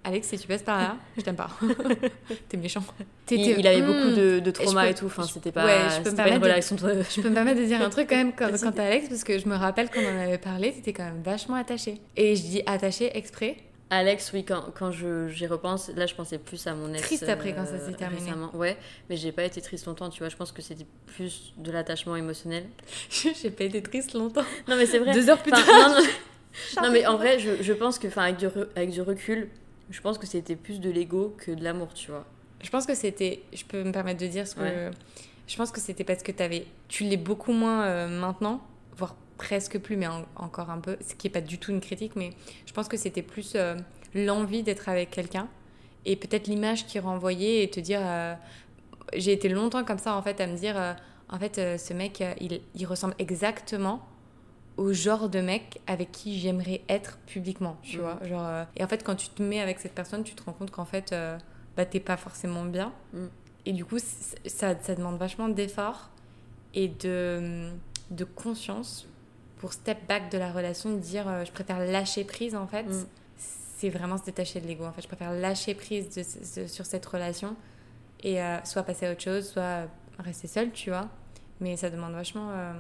Alex, 0.07 0.29
si 0.29 0.39
tu 0.39 0.47
passes 0.47 0.63
par 0.63 0.77
là, 0.77 0.97
je 1.17 1.23
t'aime 1.23 1.37
pas. 1.37 1.49
T'es 2.51 2.59
méchant. 2.59 2.85
Il, 3.31 3.41
il, 3.41 3.67
avait 3.67 3.81
beaucoup 3.81 4.15
de, 4.15 4.39
de 4.39 4.51
trauma 4.51 4.91
et, 4.91 4.95
tout. 4.95 5.07
Enfin, 5.07 5.23
c'était 5.23 5.51
pas, 5.51 5.65
ouais, 5.65 5.79
je 5.97 6.03
peux 6.03 6.15
pas 6.15 6.29
une 6.29 6.43
relation. 6.43 6.77
De... 6.77 7.03
Je 7.03 7.23
peux 7.23 7.31
me 7.31 7.35
permettre 7.35 7.59
de 7.59 7.65
dire 7.65 7.81
un 7.81 7.89
truc 7.89 8.11
quand 8.11 8.17
même 8.17 8.35
quand, 8.35 8.51
quand 8.61 8.73
t'es 8.73 8.83
Alex, 8.83 9.09
parce 9.09 9.25
que 9.25 9.39
je 9.39 9.49
me 9.49 9.57
rappelle 9.57 9.91
qu'on 9.91 10.05
en 10.05 10.19
avait 10.21 10.37
parlé, 10.37 10.73
t'étais 10.73 10.93
quand 10.93 11.05
même 11.05 11.23
vachement 11.23 11.55
attaché. 11.55 12.03
Et 12.19 12.37
je 12.37 12.43
dis 12.43 12.63
attaché 12.67 13.17
exprès 13.17 13.57
Alex, 13.91 14.33
oui, 14.33 14.45
quand, 14.45 14.73
quand 14.75 14.91
j'y 14.91 15.47
repense, 15.47 15.91
là 15.95 16.07
je 16.07 16.15
pensais 16.15 16.39
plus 16.39 16.67
à 16.67 16.75
mon 16.75 16.93
ex. 16.93 17.03
Triste 17.03 17.29
après 17.29 17.53
quand 17.55 17.67
ça 17.67 17.79
s'est 17.79 17.93
euh, 17.93 17.97
terminé. 17.97 18.33
Ouais, 18.55 18.77
mais 19.09 19.17
j'ai 19.17 19.31
pas 19.31 19.45
été 19.45 19.61
triste 19.61 19.87
longtemps, 19.87 20.09
tu 20.11 20.21
vois. 20.21 20.29
Je 20.29 20.37
pense 20.37 20.53
que 20.53 20.63
c'était 20.63 20.87
plus 21.07 21.53
de 21.59 21.71
l'attachement 21.71 22.17
émotionnel. 22.17 22.65
j'ai 23.11 23.51
pas 23.51 23.65
été 23.65 23.83
triste 23.83 24.15
longtemps. 24.15 24.45
Non, 24.69 24.77
mais 24.77 24.87
c'est 24.87 24.99
vrai. 24.99 25.13
Deux 25.13 25.29
heures 25.29 25.43
plus 25.43 25.53
tard. 25.53 25.65
Non, 26.81 26.93
mais 26.93 27.05
en 27.05 27.17
vrai, 27.17 27.41
je, 27.41 27.65
je 27.65 27.73
pense 27.73 27.99
que, 27.99 28.07
avec 28.17 28.37
du, 28.37 28.47
avec 28.77 28.91
du 28.91 29.03
recul, 29.03 29.49
je 29.91 30.01
pense 30.01 30.19
que 30.19 30.27
c'était 30.27 30.55
plus 30.55 30.79
de 30.79 30.89
l'ego 30.89 31.35
que 31.37 31.51
de 31.51 31.65
l'amour, 31.65 31.93
tu 31.95 32.13
vois. 32.13 32.25
Je 32.63 32.71
pense 32.71 32.87
que 32.87 32.95
c'était. 32.95 33.43
Je 33.53 33.65
peux 33.65 33.83
me 33.83 33.91
permettre 33.91 34.21
de 34.21 34.27
dire 34.29 34.47
ce 34.47 34.55
que. 34.55 34.91
Je 35.47 35.57
pense 35.57 35.71
que 35.71 35.81
c'était 35.81 36.05
parce 36.05 36.23
que 36.23 36.33
avais, 36.43 36.67
tu 36.89 37.05
l'es 37.05 37.17
beaucoup 37.17 37.53
moins 37.53 37.85
euh, 37.85 38.09
maintenant, 38.09 38.63
presque 39.37 39.79
plus, 39.79 39.97
mais 39.97 40.07
encore 40.37 40.71
un 40.71 40.79
peu, 40.79 40.97
ce 41.07 41.15
qui 41.15 41.27
n'est 41.27 41.33
pas 41.33 41.41
du 41.41 41.59
tout 41.59 41.71
une 41.71 41.81
critique, 41.81 42.17
mais 42.17 42.31
je 42.67 42.73
pense 42.73 42.89
que 42.89 42.97
c'était 42.97 43.23
plus 43.23 43.53
euh, 43.55 43.77
l'envie 44.15 44.63
d'être 44.63 44.89
avec 44.89 45.11
quelqu'un 45.11 45.49
et 46.05 46.17
peut-être 46.17 46.47
l'image 46.47 46.87
qui 46.87 46.99
renvoyait 46.99 47.63
et 47.63 47.71
te 47.71 47.81
dire. 47.81 48.01
Euh, 48.03 48.35
j'ai 49.13 49.33
été 49.33 49.49
longtemps 49.49 49.85
comme 49.85 49.99
ça 49.99 50.17
en 50.17 50.23
fait 50.23 50.41
à 50.41 50.47
me 50.47 50.57
dire, 50.57 50.79
euh, 50.79 50.93
en 51.29 51.39
fait, 51.39 51.79
ce 51.79 51.93
mec, 51.93 52.23
il, 52.41 52.61
il, 52.75 52.87
ressemble 52.87 53.15
exactement 53.19 54.07
au 54.77 54.93
genre 54.93 55.29
de 55.29 55.41
mec 55.41 55.81
avec 55.87 56.11
qui 56.11 56.39
j'aimerais 56.39 56.81
être 56.89 57.19
publiquement, 57.27 57.77
tu 57.83 57.99
mmh. 57.99 58.01
vois. 58.01 58.19
Genre, 58.25 58.67
et 58.77 58.85
en 58.85 58.89
fait, 58.89 59.05
quand 59.05 59.15
tu 59.15 59.29
te 59.29 59.43
mets 59.43 59.61
avec 59.61 59.79
cette 59.79 59.95
personne, 59.95 60.25
tu 60.25 60.35
te 60.35 60.43
rends 60.43 60.53
compte 60.53 60.71
qu'en 60.71 60.85
fait, 60.85 61.15
bah, 61.77 61.85
t'es 61.85 62.01
pas 62.01 62.17
forcément 62.17 62.65
bien. 62.65 62.93
Mmh. 63.13 63.27
Et 63.67 63.73
du 63.73 63.85
coup, 63.85 63.99
ça, 63.99 64.75
ça 64.81 64.95
demande 64.95 65.19
vachement 65.19 65.49
d'efforts 65.49 66.11
et 66.75 66.89
de, 66.89 67.71
de 68.11 68.25
conscience 68.25 69.07
pour 69.65 69.73
step 69.73 69.97
back 70.07 70.31
de 70.31 70.37
la 70.37 70.53
relation, 70.53 70.95
dire 70.95 71.27
euh, 71.27 71.43
je 71.47 71.51
préfère 71.51 71.79
lâcher 71.79 72.23
prise 72.25 72.55
en 72.55 72.67
fait. 72.67 72.83
Mm. 72.83 73.07
C'est 73.79 73.89
vraiment 73.89 74.19
se 74.19 74.25
détacher 74.25 74.61
de 74.61 74.67
l'ego 74.67 74.85
en 74.85 74.93
fait. 74.93 75.01
Je 75.01 75.07
préfère 75.09 75.33
lâcher 75.33 75.75
prise 75.75 76.11
de- 76.11 76.61
de- 76.63 76.67
sur 76.67 76.85
cette 76.85 77.07
relation 77.07 77.57
et 78.23 78.43
euh, 78.43 78.63
soit 78.65 78.83
passer 78.83 79.07
à 79.07 79.13
autre 79.13 79.23
chose, 79.23 79.49
soit 79.49 79.63
euh, 79.63 79.87
rester 80.19 80.49
seule, 80.49 80.71
tu 80.71 80.91
vois. 80.91 81.09
Mais 81.61 81.79
ça 81.79 81.89
demande 81.89 82.13
vachement 82.13 82.51
euh, 82.51 82.73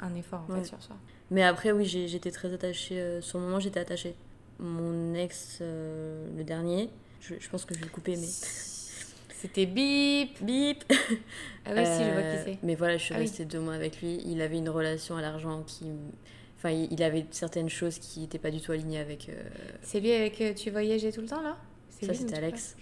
un 0.00 0.14
effort 0.16 0.42
en 0.46 0.52
Ouais. 0.52 0.60
fait 0.60 0.66
sur 0.66 0.82
soi. 0.82 0.96
Mais 1.30 1.42
après, 1.44 1.72
oui, 1.72 1.86
j'étais 1.86 2.30
très 2.30 2.52
attachée. 2.52 3.20
sur 3.22 3.38
le 3.38 3.44
moment, 3.46 3.58
j'étais 3.58 3.80
attachée. 3.80 4.14
Mon 4.58 5.14
ex, 5.14 5.58
le 5.60 6.42
dernier, 6.44 6.90
je, 7.22 7.36
je 7.40 7.48
pense 7.48 7.64
que 7.64 7.72
je 7.74 7.78
vais 7.80 7.86
le 7.86 7.90
couper, 7.90 8.16
mais. 8.16 8.26
C'était 9.40 9.66
bip 9.66 10.42
Bip 10.42 10.84
Ah 11.64 11.72
oui, 11.76 11.86
si, 11.86 12.04
je 12.04 12.10
vois 12.10 12.20
Euh, 12.22 12.36
qui 12.36 12.44
c'est. 12.52 12.58
Mais 12.62 12.74
voilà, 12.74 12.96
je 12.96 13.04
suis 13.04 13.14
Ah 13.14 13.18
oui. 13.18 13.24
restée 13.24 13.44
deux 13.44 13.60
mois 13.60 13.74
avec 13.74 14.00
lui. 14.02 14.20
Il 14.26 14.40
avait 14.42 14.58
une 14.58 14.68
relation 14.68 15.16
à 15.16 15.20
l'argent 15.22 15.62
qui. 15.66 15.86
Enfin, 16.56 16.70
il 16.70 17.02
avait 17.04 17.24
certaines 17.30 17.68
choses 17.68 17.98
qui 17.98 18.20
n'étaient 18.20 18.38
pas 18.38 18.50
du 18.50 18.60
tout 18.60 18.72
alignées 18.72 18.98
avec. 18.98 19.28
euh, 19.28 19.34
C'est 19.82 20.00
lui 20.00 20.12
avec 20.12 20.40
euh, 20.40 20.54
tu 20.54 20.70
voyageais 20.70 21.12
tout 21.12 21.20
le 21.20 21.28
temps 21.28 21.40
là? 21.42 21.56
C'est 21.90 22.06
Ça, 22.06 22.14
c'était 22.14 22.36
Alex. 22.36 22.76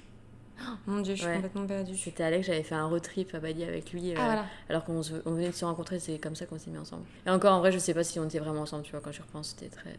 parles 0.57 0.77
Mon 0.87 1.01
dieu, 1.03 1.15
je 1.15 1.21
suis 1.21 1.29
Ouais. 1.29 1.35
complètement 1.35 1.67
perdue. 1.67 1.97
C'était 1.97 2.23
Alex, 2.23 2.47
j'avais 2.47 2.63
fait 2.63 2.75
un 2.75 2.87
road 2.87 3.03
trip 3.03 3.35
à 3.35 3.41
Bali 3.41 3.65
avec 3.65 3.93
lui. 3.93 4.13
euh, 4.13 4.15
Ah 4.19 4.25
voilà. 4.25 4.47
Alors 4.71 4.85
qu'on 4.85 5.01
venait 5.03 5.49
de 5.51 5.55
se 5.55 5.65
rencontrer, 5.67 5.99
c'est 5.99 6.19
comme 6.19 6.35
ça 6.37 6.47
qu'on 6.47 6.59
s'est 6.59 6.71
mis 6.71 6.79
ensemble. 6.79 7.05
Et 7.27 7.31
encore, 7.31 7.53
en 7.55 7.59
vrai, 7.59 7.71
je 7.73 7.79
sais 7.79 7.93
pas 7.93 8.03
si 8.05 8.19
on 8.19 8.25
était 8.25 8.39
vraiment 8.39 8.63
ensemble, 8.63 8.85
tu 8.85 8.93
vois, 8.93 9.01
quand 9.01 9.13
je 9.13 9.21
repense, 9.21 9.49
c'était 9.59 9.69
très. 9.75 9.95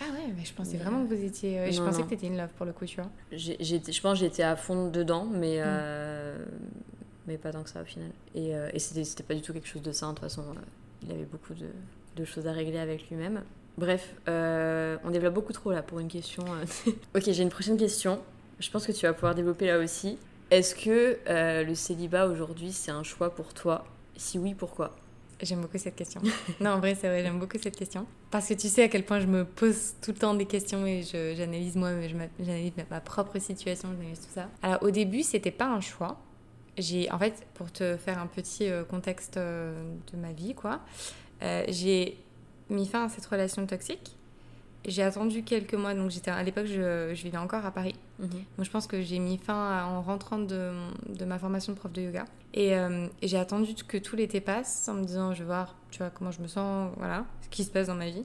Ah 0.00 0.04
ouais, 0.12 0.32
mais 0.36 0.44
je 0.44 0.52
pensais 0.54 0.76
Mais- 0.76 0.84
vraiment 0.84 1.04
que 1.06 1.12
vous 1.14 1.24
étiez. 1.24 1.58
euh, 1.58 1.70
je 1.72 1.78
Non, 1.80 1.86
pensais 1.86 1.98
non. 1.98 2.04
que 2.04 2.10
t'étais 2.10 2.28
in 2.28 2.36
love 2.36 2.50
pour 2.56 2.66
le 2.66 2.72
coup, 2.72 2.86
tu 2.86 2.96
vois. 3.00 3.10
Je 3.32 4.00
pense 4.00 4.18
que 4.18 4.24
j'étais 4.24 4.42
à 4.44 4.54
fond 4.56 4.88
dedans, 4.90 5.24
Mm. 5.24 5.38
mais, 5.38 5.56
euh, 5.58 6.36
mais 7.26 7.36
pas 7.38 7.52
tant 7.52 7.62
que 7.62 7.70
ça 7.70 7.82
au 7.82 7.84
final. 7.84 8.10
Et, 8.34 8.54
euh, 8.54 8.70
et 8.72 8.78
c'était 8.78 9.22
pas 9.24 9.34
du 9.34 9.42
tout 9.42 9.52
quelque 9.52 9.66
chose 9.68 9.82
de 9.82 9.92
ça, 9.92 10.06
de 10.06 10.12
toute 10.12 10.20
façon, 10.20 10.44
il 11.02 11.10
avait 11.12 11.24
beaucoup 11.24 11.54
de, 11.54 11.66
de 12.16 12.24
choses 12.24 12.46
à 12.46 12.52
régler 12.52 12.78
avec 12.78 13.08
lui-même. 13.10 13.42
Bref, 13.76 14.14
euh, 14.28 14.96
on 15.04 15.10
développe 15.10 15.34
beaucoup 15.34 15.52
trop 15.52 15.70
là 15.72 15.82
pour 15.82 15.98
une 16.00 16.08
question. 16.08 16.44
ok, 17.14 17.22
j'ai 17.30 17.42
une 17.42 17.48
prochaine 17.50 17.76
question. 17.76 18.20
Je 18.60 18.70
pense 18.70 18.86
que 18.86 18.92
tu 18.92 19.06
vas 19.06 19.12
pouvoir 19.12 19.34
développer 19.34 19.66
là 19.66 19.78
aussi. 19.78 20.18
Est-ce 20.50 20.74
que 20.74 21.18
euh, 21.28 21.62
le 21.62 21.74
célibat 21.74 22.26
aujourd'hui 22.26 22.72
c'est 22.72 22.90
un 22.90 23.02
choix 23.04 23.34
pour 23.34 23.52
toi? 23.54 23.84
Si 24.16 24.38
oui, 24.38 24.54
pourquoi? 24.54 24.96
J'aime 25.40 25.60
beaucoup 25.60 25.78
cette 25.78 25.94
question. 25.94 26.20
non, 26.60 26.70
en 26.70 26.78
vrai, 26.80 26.96
c'est 26.96 27.06
vrai, 27.06 27.22
j'aime 27.22 27.38
beaucoup 27.38 27.58
cette 27.62 27.76
question. 27.76 28.06
Parce 28.30 28.48
que 28.48 28.54
tu 28.54 28.68
sais 28.68 28.82
à 28.82 28.88
quel 28.88 29.04
point 29.04 29.20
je 29.20 29.26
me 29.26 29.44
pose 29.44 29.94
tout 30.02 30.10
le 30.10 30.16
temps 30.18 30.34
des 30.34 30.46
questions 30.46 30.84
et 30.84 31.02
j'analyse 31.02 31.76
moi, 31.76 31.90
je 32.08 32.14
m'a- 32.16 32.26
j'analyse 32.40 32.72
ma, 32.76 32.82
ma 32.90 33.00
propre 33.00 33.38
situation, 33.38 33.88
j'analyse 33.96 34.20
tout 34.20 34.32
ça. 34.34 34.48
Alors 34.62 34.82
au 34.82 34.90
début, 34.90 35.22
c'était 35.22 35.52
pas 35.52 35.66
un 35.66 35.80
choix. 35.80 36.18
J'ai, 36.76 37.10
en 37.10 37.18
fait, 37.18 37.46
pour 37.54 37.70
te 37.72 37.96
faire 37.96 38.18
un 38.20 38.26
petit 38.26 38.68
euh, 38.70 38.84
contexte 38.84 39.36
euh, 39.36 39.80
de 40.12 40.16
ma 40.18 40.32
vie, 40.32 40.54
quoi, 40.54 40.80
euh, 41.42 41.64
j'ai 41.68 42.18
mis 42.70 42.86
fin 42.86 43.04
à 43.06 43.08
cette 43.08 43.26
relation 43.26 43.64
toxique. 43.66 44.16
J'ai 44.88 45.02
attendu 45.02 45.42
quelques 45.42 45.74
mois, 45.74 45.94
donc 45.94 46.10
j'étais 46.10 46.30
à 46.30 46.42
l'époque, 46.42 46.64
je, 46.66 47.12
je 47.14 47.22
vivais 47.22 47.36
encore 47.38 47.64
à 47.66 47.70
Paris. 47.70 47.94
Donc 48.18 48.64
je 48.66 48.70
pense 48.70 48.86
que 48.86 49.00
j'ai 49.02 49.18
mis 49.18 49.38
fin 49.38 49.54
à- 49.54 49.84
en 49.86 50.02
rentrant 50.02 50.38
de, 50.38 50.72
de 51.08 51.24
ma 51.24 51.38
formation 51.38 51.72
de 51.74 51.78
prof 51.78 51.92
de 51.92 52.02
yoga. 52.02 52.24
Et, 52.54 52.74
euh, 52.74 53.06
et 53.22 53.28
j'ai 53.28 53.38
attendu 53.38 53.74
que 53.86 53.98
tout 53.98 54.16
l'été 54.16 54.40
passe 54.40 54.88
en 54.88 54.94
me 54.94 55.04
disant 55.04 55.34
je 55.34 55.40
vais 55.40 55.44
voir 55.44 55.76
tu 55.90 55.98
vois 55.98 56.10
comment 56.10 56.30
je 56.32 56.40
me 56.40 56.48
sens, 56.48 56.90
voilà, 56.96 57.24
ce 57.42 57.48
qui 57.50 57.62
se 57.64 57.70
passe 57.70 57.86
dans 57.88 57.94
ma 57.94 58.06
vie. 58.08 58.24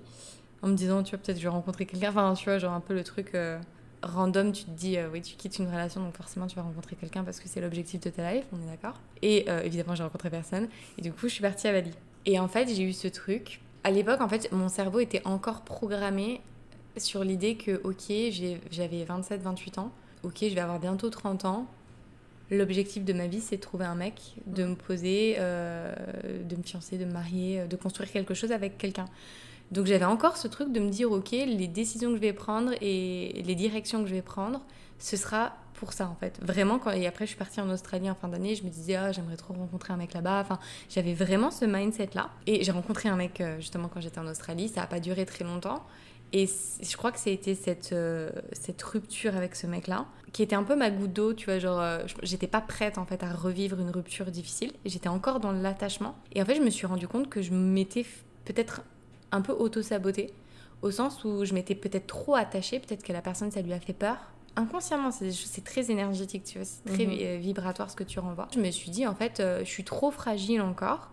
En 0.61 0.69
me 0.69 0.75
disant 0.75 1.03
tu 1.03 1.11
vois 1.11 1.19
peut-être 1.23 1.37
je 1.37 1.43
vais 1.43 1.49
rencontrer 1.49 1.85
quelqu'un, 1.85 2.09
enfin 2.09 2.33
tu 2.33 2.45
vois 2.45 2.57
genre 2.57 2.73
un 2.73 2.79
peu 2.79 2.93
le 2.93 3.03
truc 3.03 3.35
euh, 3.35 3.59
random, 4.01 4.53
tu 4.53 4.63
te 4.63 4.71
dis 4.71 4.97
euh, 4.97 5.09
oui 5.11 5.21
tu 5.21 5.35
quittes 5.35 5.59
une 5.59 5.67
relation 5.67 6.01
donc 6.01 6.15
forcément 6.15 6.47
tu 6.47 6.55
vas 6.55 6.61
rencontrer 6.61 6.95
quelqu'un 6.95 7.23
parce 7.25 7.39
que 7.41 7.49
c'est 7.49 7.59
l'objectif 7.61 7.99
de 7.99 8.09
ta 8.09 8.33
life, 8.33 8.45
on 8.53 8.61
est 8.65 8.71
d'accord. 8.71 8.99
Et 9.21 9.45
évidemment 9.65 9.95
j'ai 9.95 10.03
rencontré 10.03 10.29
personne 10.29 10.69
et 10.97 11.01
du 11.01 11.11
coup 11.11 11.27
je 11.27 11.33
suis 11.33 11.41
partie 11.41 11.67
à 11.67 11.73
Bali. 11.73 11.91
Et 12.25 12.39
en 12.39 12.47
fait 12.47 12.69
j'ai 12.73 12.83
eu 12.83 12.93
ce 12.93 13.09
truc. 13.09 13.59
À 13.83 13.91
l'époque 13.91 14.21
en 14.21 14.29
fait 14.29 14.49
mon 14.53 14.69
cerveau 14.69 14.99
était 15.01 15.21
encore 15.25 15.61
programmé 15.63 16.39
sur 16.97 17.23
l'idée 17.23 17.55
que 17.55 17.81
ok 17.83 18.13
j'avais 18.71 19.03
27-28 19.05 19.79
ans, 19.79 19.91
ok 20.23 20.37
je 20.41 20.53
vais 20.53 20.61
avoir 20.61 20.79
bientôt 20.79 21.09
30 21.09 21.45
ans, 21.45 21.67
l'objectif 22.51 23.03
de 23.03 23.13
ma 23.13 23.27
vie 23.27 23.41
c'est 23.41 23.57
de 23.57 23.61
trouver 23.61 23.85
un 23.85 23.95
mec, 23.95 24.35
de 24.45 24.65
me 24.65 24.75
poser, 24.75 25.35
euh, 25.39 25.93
de 26.43 26.55
me 26.55 26.63
fiancer, 26.63 26.97
de 26.97 27.05
me 27.05 27.11
marier, 27.11 27.61
euh, 27.61 27.67
de 27.67 27.75
construire 27.75 28.11
quelque 28.11 28.33
chose 28.33 28.51
avec 28.51 28.77
quelqu'un. 28.77 29.05
Donc 29.71 29.85
j'avais 29.87 30.05
encore 30.05 30.37
ce 30.37 30.47
truc 30.47 30.71
de 30.71 30.79
me 30.79 30.89
dire 30.89 31.11
ok 31.11 31.31
les 31.31 31.67
décisions 31.67 32.09
que 32.09 32.17
je 32.17 32.21
vais 32.21 32.33
prendre 32.33 32.71
et 32.81 33.41
les 33.45 33.55
directions 33.55 34.03
que 34.03 34.09
je 34.09 34.15
vais 34.15 34.21
prendre, 34.21 34.61
ce 34.99 35.17
sera 35.17 35.53
pour 35.73 35.93
ça 35.93 36.07
en 36.07 36.15
fait. 36.15 36.39
Vraiment 36.41 36.79
quand 36.79 36.91
et 36.91 37.07
après 37.07 37.25
je 37.25 37.29
suis 37.29 37.37
partie 37.37 37.59
en 37.59 37.69
Australie 37.69 38.09
en 38.09 38.15
fin 38.15 38.27
d'année, 38.27 38.55
je 38.55 38.63
me 38.63 38.69
disais 38.69 38.95
ah 38.95 39.11
j'aimerais 39.11 39.37
trop 39.37 39.53
rencontrer 39.53 39.93
un 39.93 39.97
mec 39.97 40.13
là-bas. 40.13 40.41
Enfin 40.41 40.59
j'avais 40.89 41.13
vraiment 41.13 41.51
ce 41.51 41.65
mindset 41.65 42.09
là 42.13 42.29
et 42.45 42.63
j'ai 42.63 42.71
rencontré 42.71 43.09
un 43.09 43.15
mec 43.15 43.41
euh, 43.41 43.57
justement 43.57 43.89
quand 43.91 43.99
j'étais 43.99 44.19
en 44.19 44.27
Australie. 44.27 44.69
Ça 44.69 44.83
a 44.83 44.87
pas 44.87 44.99
duré 44.99 45.25
très 45.25 45.43
longtemps. 45.43 45.83
Et 46.35 46.47
je 46.81 46.97
crois 46.97 47.11
que 47.11 47.19
c'était 47.19 47.53
cette, 47.53 47.93
euh, 47.93 48.31
cette 48.53 48.81
rupture 48.81 49.37
avec 49.37 49.55
ce 49.55 49.67
mec-là, 49.67 50.07
qui 50.31 50.41
était 50.41 50.55
un 50.55 50.63
peu 50.63 50.75
ma 50.75 50.89
goutte 50.89 51.13
d'eau, 51.13 51.33
tu 51.33 51.45
vois, 51.45 51.59
genre, 51.59 51.79
euh, 51.79 51.99
j'étais 52.23 52.47
pas 52.47 52.59
prête 52.59 52.97
en 52.97 53.05
fait 53.05 53.21
à 53.21 53.31
revivre 53.31 53.79
une 53.79 53.91
rupture 53.91 54.25
difficile, 54.31 54.73
j'étais 54.83 55.09
encore 55.09 55.39
dans 55.39 55.51
l'attachement. 55.51 56.15
Et 56.33 56.41
en 56.41 56.45
fait, 56.45 56.55
je 56.55 56.61
me 56.61 56.71
suis 56.71 56.87
rendu 56.87 57.07
compte 57.07 57.29
que 57.29 57.43
je 57.43 57.53
m'étais 57.53 58.03
peut-être 58.45 58.81
un 59.31 59.41
peu 59.41 59.53
auto-sabotée, 59.53 60.33
au 60.81 60.89
sens 60.89 61.23
où 61.23 61.45
je 61.45 61.53
m'étais 61.53 61.75
peut-être 61.75 62.07
trop 62.07 62.33
attachée, 62.35 62.79
peut-être 62.79 63.03
que 63.03 63.13
la 63.13 63.21
personne, 63.21 63.51
ça 63.51 63.61
lui 63.61 63.71
a 63.73 63.79
fait 63.79 63.93
peur. 63.93 64.17
Inconsciemment, 64.55 65.11
c'est 65.11 65.63
très 65.63 65.91
énergétique, 65.91 66.43
tu 66.45 66.57
vois, 66.59 66.65
c'est 66.65 66.83
très 66.93 67.05
Mhm. 67.05 67.39
vibratoire 67.41 67.89
ce 67.91 67.95
que 67.95 68.03
tu 68.03 68.19
renvoies. 68.19 68.47
Je 68.55 68.59
me 68.59 68.69
suis 68.71 68.89
dit, 68.89 69.05
en 69.05 69.13
fait, 69.15 69.39
euh, 69.39 69.59
je 69.59 69.69
suis 69.69 69.83
trop 69.83 70.09
fragile 70.11 70.61
encore 70.61 71.09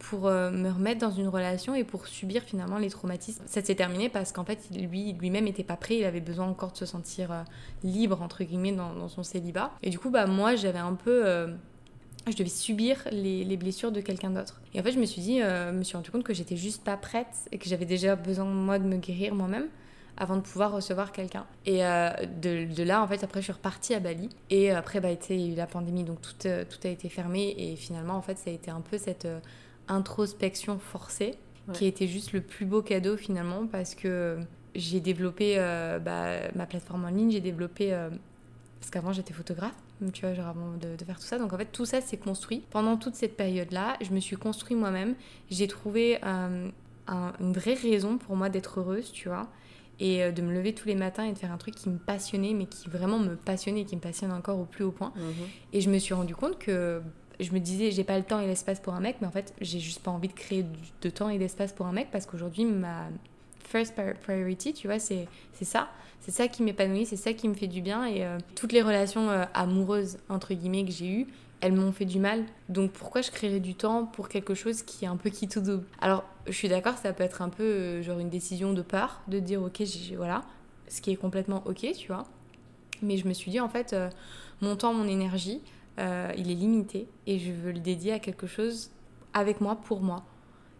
pour 0.00 0.26
euh, 0.26 0.50
me 0.50 0.70
remettre 0.70 1.00
dans 1.00 1.10
une 1.10 1.28
relation 1.28 1.74
et 1.74 1.84
pour 1.84 2.06
subir 2.06 2.42
finalement 2.42 2.78
les 2.78 2.88
traumatismes. 2.88 3.44
Ça 3.46 3.62
s'est 3.62 3.74
terminé 3.74 4.08
parce 4.08 4.32
qu'en 4.32 4.44
fait, 4.44 4.58
lui, 4.74 5.12
lui-même 5.12 5.44
n'était 5.44 5.62
pas 5.62 5.76
prêt, 5.76 5.98
il 5.98 6.04
avait 6.04 6.20
besoin 6.20 6.46
encore 6.46 6.72
de 6.72 6.78
se 6.78 6.86
sentir 6.86 7.30
euh, 7.30 7.42
libre, 7.84 8.22
entre 8.22 8.42
guillemets, 8.42 8.72
dans, 8.72 9.08
son 9.08 9.22
célibat. 9.22 9.72
Et 9.82 9.90
du 9.90 9.98
coup, 9.98 10.10
bah, 10.10 10.26
moi, 10.26 10.56
j'avais 10.56 10.78
un 10.78 10.94
peu... 10.94 11.26
euh, 11.26 11.48
je 12.26 12.34
devais 12.36 12.48
subir 12.48 13.06
les, 13.12 13.44
les 13.44 13.56
blessures 13.56 13.92
de 13.92 14.00
quelqu'un 14.00 14.30
d'autre. 14.30 14.60
Et 14.72 14.80
en 14.80 14.82
fait, 14.82 14.92
je 14.92 14.98
me 14.98 15.06
suis 15.06 15.20
dit, 15.20 15.40
je 15.40 15.70
me 15.70 15.82
suis 15.82 15.96
rendu 15.96 16.10
compte 16.10 16.22
que 16.22 16.34
j'étais 16.34 16.56
juste 16.56 16.84
pas 16.84 16.96
prête 16.96 17.48
et 17.50 17.58
que 17.58 17.68
j'avais 17.68 17.86
déjà 17.86 18.14
besoin, 18.14 18.44
moi, 18.44 18.78
de 18.78 18.84
me 18.84 18.96
guérir 18.96 19.34
moi-même 19.34 19.68
avant 20.18 20.36
de 20.36 20.42
pouvoir 20.42 20.70
recevoir 20.72 21.12
quelqu'un. 21.12 21.46
Et 21.64 21.78
de, 21.78 22.82
là, 22.82 23.02
en 23.02 23.08
fait, 23.08 23.24
après, 23.24 23.40
je 23.40 23.44
suis 23.44 23.52
repartie 23.54 23.94
à 23.94 24.00
Bali. 24.00 24.28
Et 24.50 24.70
après, 24.70 25.00
bah, 25.00 25.08
il 25.10 25.36
y 25.40 25.48
a 25.48 25.52
eu 25.52 25.54
la 25.56 25.66
pandémie, 25.66 26.04
donc 26.04 26.20
tout, 26.20 26.34
tout 26.42 26.86
a 26.86 26.90
été 26.90 27.08
fermé. 27.08 27.54
Et 27.56 27.74
finalement, 27.74 28.14
en 28.14 28.22
fait, 28.22 28.36
ça 28.36 28.50
a 28.50 28.52
été 28.52 28.70
un 28.70 28.82
peu 28.82 28.98
cette 28.98 29.26
introspection 29.90 30.78
forcée 30.78 31.34
Ouais. 31.68 31.74
qui 31.74 31.84
a 31.84 31.88
été 31.88 32.08
juste 32.08 32.32
le 32.32 32.40
plus 32.40 32.64
beau 32.64 32.80
cadeau 32.80 33.16
finalement 33.18 33.66
parce 33.66 33.94
que 33.94 34.38
j'ai 34.74 34.98
développé 34.98 35.56
euh, 35.58 35.98
bah, 35.98 36.50
ma 36.54 36.64
plateforme 36.64 37.04
en 37.04 37.08
ligne, 37.10 37.30
j'ai 37.30 37.40
développé... 37.42 37.92
euh, 37.92 38.08
parce 38.80 38.90
qu'avant 38.90 39.12
j'étais 39.12 39.34
photographe, 39.34 39.74
tu 40.14 40.22
vois, 40.24 40.32
genre 40.34 40.46
avant 40.48 40.70
de, 40.80 40.96
de 40.96 41.04
faire 41.04 41.16
tout 41.20 41.26
ça. 41.26 41.38
Donc 41.38 41.52
en 41.52 41.58
fait 41.58 41.66
tout 41.70 41.84
ça 41.84 42.00
s'est 42.00 42.16
construit. 42.16 42.64
Pendant 42.70 42.96
toute 42.96 43.14
cette 43.14 43.36
période-là, 43.36 43.98
je 44.00 44.10
me 44.12 44.20
suis 44.20 44.36
construit 44.36 44.74
moi-même. 44.74 45.14
J'ai 45.50 45.66
trouvé 45.68 46.18
euh, 46.24 46.70
un- 47.06 47.32
une 47.38 47.52
vraie 47.52 47.74
raison 47.74 48.16
pour 48.16 48.36
moi 48.36 48.48
d'être 48.48 48.80
heureuse, 48.80 49.12
tu 49.12 49.28
vois. 49.28 49.46
Et 50.02 50.32
de 50.32 50.40
me 50.40 50.54
lever 50.54 50.72
tous 50.74 50.88
les 50.88 50.94
matins 50.94 51.24
et 51.24 51.32
de 51.34 51.38
faire 51.38 51.52
un 51.52 51.58
truc 51.58 51.74
qui 51.74 51.90
me 51.90 51.98
passionnait, 51.98 52.54
mais 52.54 52.64
qui 52.64 52.88
vraiment 52.88 53.18
me 53.18 53.36
passionnait 53.36 53.82
et 53.82 53.84
qui 53.84 53.96
me 53.96 54.00
passionne 54.00 54.32
encore 54.32 54.58
au 54.58 54.64
plus 54.64 54.82
haut 54.82 54.92
point. 54.92 55.12
Mhm. 55.14 55.24
Et 55.74 55.82
je 55.82 55.90
me 55.90 55.98
suis 55.98 56.14
rendu 56.14 56.34
compte 56.34 56.58
que 56.58 57.02
je 57.40 57.52
me 57.52 57.58
disais, 57.58 57.90
j'ai 57.90 58.04
pas 58.04 58.16
le 58.18 58.24
temps 58.24 58.40
et 58.40 58.46
l'espace 58.46 58.80
pour 58.80 58.94
un 58.94 59.00
mec, 59.00 59.16
mais 59.20 59.26
en 59.26 59.30
fait, 59.30 59.54
j'ai 59.60 59.78
juste 59.80 60.00
pas 60.02 60.10
envie 60.10 60.28
de 60.28 60.32
créer 60.32 60.64
de 61.02 61.10
temps 61.10 61.28
et 61.28 61.38
d'espace 61.38 61.72
pour 61.72 61.86
un 61.86 61.92
mec 61.92 62.08
parce 62.12 62.26
qu'aujourd'hui, 62.26 62.64
ma 62.64 63.08
first 63.68 63.96
pri- 63.96 64.14
priority, 64.14 64.72
tu 64.74 64.86
vois, 64.88 64.98
c'est 64.98 65.26
ça. 65.62 65.88
C'est 66.20 66.32
ça 66.32 66.48
qui 66.48 66.62
m'épanouit, 66.62 67.06
c'est 67.06 67.16
ça 67.16 67.32
qui 67.32 67.48
me 67.48 67.54
fait 67.54 67.66
du 67.66 67.80
bien. 67.80 68.04
Et 68.04 68.24
euh, 68.24 68.36
toutes 68.54 68.72
les 68.72 68.82
relations 68.82 69.30
euh, 69.30 69.44
amoureuses, 69.54 70.18
entre 70.28 70.52
guillemets, 70.52 70.84
que 70.84 70.90
j'ai 70.92 71.08
eues, 71.08 71.26
elles 71.62 71.72
m'ont 71.72 71.92
fait 71.92 72.04
du 72.04 72.18
mal. 72.18 72.44
Donc 72.68 72.90
pourquoi 72.92 73.22
je 73.22 73.30
créerais 73.30 73.60
du 73.60 73.74
temps 73.74 74.04
pour 74.04 74.28
quelque 74.28 74.54
chose 74.54 74.82
qui 74.82 75.04
est 75.06 75.08
un 75.08 75.16
peu 75.16 75.30
qui 75.30 75.48
tout 75.48 75.60
double 75.62 75.84
Alors, 76.00 76.24
je 76.46 76.52
suis 76.52 76.68
d'accord, 76.68 76.98
ça 76.98 77.12
peut 77.14 77.22
être 77.24 77.40
un 77.42 77.48
peu 77.48 77.62
euh, 77.62 78.02
genre 78.02 78.18
une 78.18 78.28
décision 78.28 78.72
de 78.74 78.82
peur, 78.82 79.22
de 79.28 79.38
dire, 79.38 79.62
ok, 79.62 79.82
voilà, 80.16 80.42
ce 80.88 81.00
qui 81.00 81.10
est 81.10 81.16
complètement 81.16 81.62
ok, 81.64 81.86
tu 81.96 82.08
vois. 82.08 82.24
Mais 83.02 83.16
je 83.16 83.26
me 83.26 83.32
suis 83.32 83.50
dit, 83.50 83.60
en 83.60 83.68
fait, 83.70 83.96
mon 84.60 84.76
temps, 84.76 84.92
mon 84.92 85.08
énergie, 85.08 85.62
euh, 86.00 86.32
il 86.36 86.50
est 86.50 86.54
limité 86.54 87.06
et 87.26 87.38
je 87.38 87.52
veux 87.52 87.72
le 87.72 87.78
dédier 87.80 88.12
à 88.14 88.18
quelque 88.18 88.46
chose 88.46 88.90
avec 89.34 89.60
moi, 89.60 89.76
pour 89.76 90.00
moi. 90.00 90.24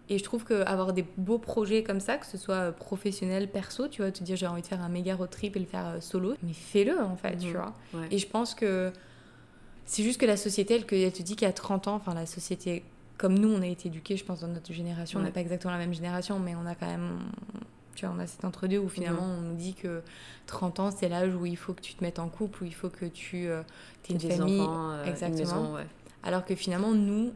Et 0.08 0.18
je 0.18 0.24
trouve 0.24 0.44
qu'avoir 0.44 0.92
des 0.92 1.04
beaux 1.18 1.38
projets 1.38 1.84
comme 1.84 2.00
ça, 2.00 2.16
que 2.16 2.26
ce 2.26 2.36
soit 2.36 2.54
euh, 2.56 2.72
professionnel, 2.72 3.48
perso, 3.48 3.86
tu 3.86 4.02
vois, 4.02 4.10
te 4.10 4.24
dire 4.24 4.34
j'ai 4.36 4.46
envie 4.48 4.62
de 4.62 4.66
faire 4.66 4.82
un 4.82 4.88
méga 4.88 5.14
road 5.14 5.30
trip 5.30 5.54
et 5.54 5.60
le 5.60 5.66
faire 5.66 5.86
euh, 5.86 6.00
solo, 6.00 6.34
mais 6.42 6.52
fais-le 6.52 7.00
en 7.00 7.16
fait, 7.16 7.36
tu 7.36 7.46
Mhm. 7.46 7.52
vois. 7.52 7.74
Ouais. 7.94 8.08
Et 8.10 8.18
je 8.18 8.26
pense 8.26 8.54
que 8.56 8.92
c'est 9.84 10.02
juste 10.02 10.20
que 10.20 10.26
la 10.26 10.36
société, 10.36 10.74
elle, 10.74 10.84
elle 11.00 11.12
te 11.12 11.22
dit 11.22 11.36
qu'à 11.36 11.52
30 11.52 11.86
ans, 11.86 11.94
enfin 11.94 12.14
la 12.14 12.26
société, 12.26 12.82
comme 13.18 13.38
nous, 13.38 13.48
on 13.52 13.62
a 13.62 13.66
été 13.66 13.86
éduqués, 13.88 14.16
je 14.16 14.24
pense, 14.24 14.40
dans 14.40 14.48
notre 14.48 14.72
génération, 14.72 15.20
on 15.20 15.22
n'est 15.22 15.30
pas 15.30 15.40
exactement 15.42 15.72
la 15.72 15.78
même 15.78 15.94
génération, 15.94 16.38
mais 16.40 16.54
on 16.56 16.66
a 16.66 16.74
quand 16.74 16.86
même, 16.86 17.18
tu 17.94 18.06
vois, 18.06 18.14
on 18.16 18.18
a 18.20 18.26
cet 18.26 18.44
entre-deux 18.44 18.78
où 18.78 18.88
finalement 18.88 19.26
Mhm. 19.26 19.38
on 19.38 19.40
nous 19.50 19.56
dit 19.56 19.74
que 19.74 20.02
30 20.46 20.80
ans, 20.80 20.90
c'est 20.90 21.08
l'âge 21.08 21.34
où 21.34 21.46
il 21.46 21.56
faut 21.56 21.72
que 21.74 21.80
tu 21.82 21.94
te 21.94 22.02
mettes 22.04 22.18
en 22.18 22.28
couple, 22.28 22.62
où 22.62 22.66
il 22.66 22.74
faut 22.74 22.88
que 22.90 23.04
tu 23.06 23.46
euh, 23.48 23.62
aies 24.08 24.12
une 24.12 24.18
Des 24.18 24.30
famille. 24.30 24.60
enfants, 24.60 24.90
euh, 24.92 25.02
une 25.04 25.10
exactement. 25.10 25.38
maison, 25.38 25.74
ouais. 25.74 25.86
Alors 26.22 26.44
que 26.44 26.54
finalement, 26.54 26.92
nous, 26.92 27.32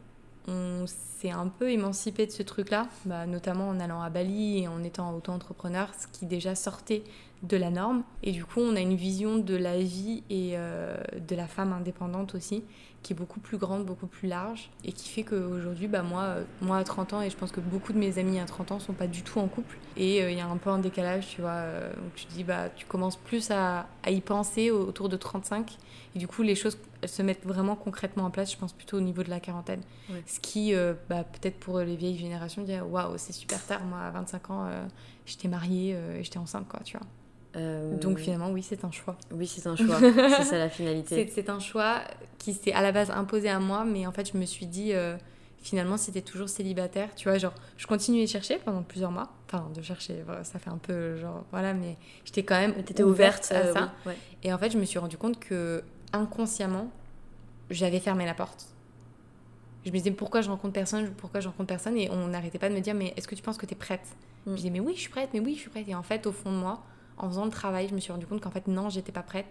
on 0.47 0.85
s'est 0.87 1.31
un 1.31 1.47
peu 1.47 1.71
émancipé 1.71 2.25
de 2.27 2.31
ce 2.31 2.43
truc-là, 2.43 2.87
bah, 3.05 3.25
notamment 3.25 3.67
en 3.69 3.79
allant 3.79 4.01
à 4.01 4.09
Bali 4.11 4.59
et 4.59 4.67
en 4.67 4.83
étant 4.83 5.11
auto-entrepreneur, 5.15 5.89
ce 5.99 6.07
qui 6.07 6.25
déjà 6.27 6.53
sortait 6.53 7.03
de 7.41 7.57
la 7.57 7.71
norme. 7.71 8.03
Et 8.23 8.31
du 8.31 8.45
coup, 8.45 8.59
on 8.59 8.75
a 8.75 8.79
une 8.79 8.95
vision 8.95 9.37
de 9.37 9.55
la 9.55 9.79
vie 9.79 10.23
et 10.29 10.51
euh, 10.55 10.95
de 11.27 11.35
la 11.35 11.47
femme 11.47 11.73
indépendante 11.73 12.35
aussi, 12.35 12.63
qui 13.05 13.13
est 13.13 13.15
beaucoup 13.15 13.39
plus 13.39 13.57
grande, 13.57 13.85
beaucoup 13.85 14.07
plus 14.07 14.27
large, 14.27 14.71
et 14.83 14.91
qui 14.91 15.09
fait 15.09 15.21
qu'aujourd'hui, 15.21 15.87
bah, 15.87 16.01
moi, 16.01 16.23
euh, 16.23 16.43
moi 16.59 16.77
à 16.77 16.83
30 16.83 17.13
ans, 17.13 17.21
et 17.21 17.29
je 17.29 17.37
pense 17.37 17.51
que 17.51 17.59
beaucoup 17.59 17.93
de 17.93 17.99
mes 17.99 18.17
amis 18.17 18.39
à 18.39 18.45
30 18.45 18.71
ans 18.71 18.79
sont 18.79 18.93
pas 18.93 19.05
du 19.05 19.21
tout 19.21 19.37
en 19.37 19.47
couple, 19.47 19.77
et 19.95 20.23
euh, 20.23 20.31
il 20.31 20.37
y 20.39 20.41
a 20.41 20.47
un 20.47 20.57
peu 20.57 20.71
un 20.71 20.79
décalage, 20.79 21.27
tu 21.27 21.41
vois, 21.41 21.61
où 21.99 22.09
tu 22.15 22.25
dis, 22.25 22.43
bah, 22.43 22.69
tu 22.75 22.87
commences 22.87 23.17
plus 23.17 23.51
à, 23.51 23.85
à 24.01 24.09
y 24.09 24.21
penser 24.21 24.71
autour 24.71 25.07
de 25.07 25.17
35, 25.17 25.77
et 26.15 26.19
du 26.19 26.27
coup, 26.27 26.41
les 26.41 26.55
choses 26.55 26.79
se 27.05 27.21
mettent 27.21 27.45
vraiment 27.45 27.75
concrètement 27.75 28.25
en 28.25 28.31
place, 28.31 28.51
je 28.51 28.57
pense 28.57 28.73
plutôt 28.73 28.97
au 28.97 29.01
niveau 29.01 29.21
de 29.21 29.29
la 29.29 29.39
quarantaine. 29.39 29.81
Ce 30.25 30.39
qui, 30.39 30.73
bah, 31.07 31.23
peut-être 31.25 31.59
pour 31.59 31.79
les 31.81 31.95
vieilles 31.95 32.17
générations, 32.17 32.63
dire 32.63 32.89
waouh, 32.89 33.17
c'est 33.17 33.33
super 33.33 33.63
tard, 33.63 33.83
moi 33.83 33.99
à 33.99 34.09
25 34.09 34.49
ans, 34.49 34.67
j'étais 35.27 35.47
mariée, 35.47 35.91
et 35.91 36.23
j'étais 36.23 36.39
enceinte, 36.39 36.67
quoi, 36.67 36.79
tu 36.83 36.97
vois. 36.97 37.05
Euh, 37.55 37.97
Donc 37.97 38.19
finalement, 38.19 38.51
oui, 38.51 38.63
c'est 38.63 38.83
un 38.83 38.91
choix. 38.91 39.17
Oui, 39.31 39.47
c'est 39.47 39.67
un 39.67 39.75
choix. 39.75 39.99
c'est 40.37 40.43
ça 40.43 40.57
la 40.57 40.69
finalité. 40.69 41.29
C'est 41.33 41.49
un 41.49 41.59
choix 41.59 42.01
qui 42.37 42.53
s'est 42.53 42.73
à 42.73 42.81
la 42.81 42.91
base 42.91 43.11
imposé 43.11 43.49
à 43.49 43.59
moi, 43.59 43.85
mais 43.85 44.05
en 44.05 44.11
fait, 44.11 44.31
je 44.31 44.37
me 44.37 44.45
suis 44.45 44.65
dit, 44.65 44.93
euh, 44.93 45.15
finalement, 45.61 45.97
c'était 45.97 46.21
toujours 46.21 46.49
célibataire. 46.49 47.09
Tu 47.15 47.29
vois, 47.29 47.37
genre, 47.37 47.53
je 47.77 47.87
continuais 47.87 48.25
de 48.25 48.29
chercher 48.29 48.57
pendant 48.57 48.83
plusieurs 48.83 49.11
mois. 49.11 49.31
Enfin, 49.47 49.69
de 49.73 49.81
chercher, 49.81 50.23
ça 50.43 50.59
fait 50.59 50.69
un 50.69 50.77
peu 50.77 51.15
genre, 51.17 51.45
voilà, 51.51 51.73
mais 51.73 51.97
j'étais 52.25 52.43
quand 52.43 52.59
même 52.59 52.73
étais 52.77 53.03
ouverte, 53.03 53.51
à 53.51 53.55
euh, 53.55 53.73
ça. 53.73 53.93
Et 54.43 54.53
en 54.53 54.57
fait, 54.57 54.71
je 54.71 54.77
me 54.77 54.85
suis 54.85 54.99
rendu 54.99 55.17
compte 55.17 55.39
que 55.39 55.83
inconsciemment, 56.13 56.91
j'avais 57.69 57.99
fermé 57.99 58.25
la 58.25 58.33
porte. 58.33 58.67
Je 59.85 59.91
me 59.91 59.97
disais 59.97 60.11
pourquoi 60.11 60.41
je 60.41 60.49
rencontre 60.49 60.73
personne, 60.73 61.11
pourquoi 61.11 61.39
je 61.41 61.47
rencontre 61.47 61.67
personne, 61.67 61.95
et 61.95 62.09
on 62.09 62.27
n'arrêtait 62.27 62.57
pas 62.57 62.69
de 62.69 62.73
me 62.73 62.79
dire 62.79 62.95
mais 62.95 63.13
est-ce 63.17 63.27
que 63.27 63.35
tu 63.35 63.43
penses 63.43 63.57
que 63.57 63.67
tu 63.67 63.73
es 63.73 63.77
prête 63.77 64.15
mm. 64.47 64.51
Je 64.51 64.55
disais 64.55 64.69
mais 64.71 64.79
oui, 64.79 64.93
je 64.95 65.01
suis 65.01 65.11
prête, 65.11 65.29
mais 65.33 65.39
oui, 65.39 65.53
je 65.53 65.59
suis 65.59 65.69
prête. 65.69 65.87
Et 65.87 65.93
en 65.93 66.03
fait, 66.03 66.25
au 66.25 66.31
fond 66.31 66.51
de 66.51 66.57
moi, 66.57 66.83
en 67.17 67.29
faisant 67.29 67.45
le 67.45 67.51
travail, 67.51 67.87
je 67.89 67.95
me 67.95 67.99
suis 67.99 68.11
rendu 68.11 68.25
compte 68.25 68.41
qu'en 68.41 68.51
fait, 68.51 68.67
non, 68.67 68.89
j'étais 68.89 69.11
pas 69.11 69.23
prête. 69.23 69.47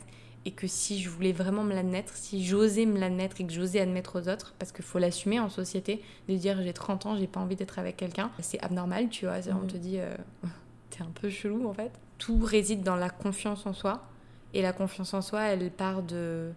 Et 0.47 0.50
que 0.50 0.66
si 0.66 1.00
je 1.00 1.09
voulais 1.09 1.33
vraiment 1.33 1.64
me 1.64 1.73
l'admettre, 1.73 2.14
si 2.14 2.44
j'osais 2.44 2.85
me 2.85 2.99
l'admettre 2.99 3.40
et 3.40 3.47
que 3.47 3.52
j'osais 3.52 3.80
admettre 3.80 4.21
aux 4.21 4.28
autres, 4.28 4.54
parce 4.59 4.73
qu'il 4.73 4.85
faut 4.85 4.99
l'assumer 4.99 5.40
en 5.40 5.49
société, 5.49 6.02
de 6.28 6.37
dire 6.37 6.61
j'ai 6.62 6.75
30 6.75 7.06
ans, 7.06 7.16
j'ai 7.16 7.26
pas 7.26 7.40
envie 7.40 7.56
d'être 7.56 7.78
avec 7.78 7.97
quelqu'un, 7.97 8.30
c'est 8.40 8.61
abnormal, 8.62 9.09
tu 9.09 9.25
vois. 9.25 9.37
On 9.49 9.62
mhm. 9.62 9.66
te 9.68 9.76
dit, 9.78 9.99
euh, 9.99 10.14
t'es 10.90 11.02
un 11.02 11.11
peu 11.14 11.30
chelou 11.30 11.66
en 11.66 11.73
fait. 11.73 11.90
Tout 12.18 12.38
réside 12.44 12.83
dans 12.83 12.97
la 12.97 13.09
confiance 13.09 13.64
en 13.64 13.73
soi. 13.73 14.02
Et 14.52 14.61
la 14.61 14.73
confiance 14.73 15.14
en 15.14 15.23
soi, 15.23 15.44
elle 15.44 15.71
part 15.71 16.02
de 16.02 16.52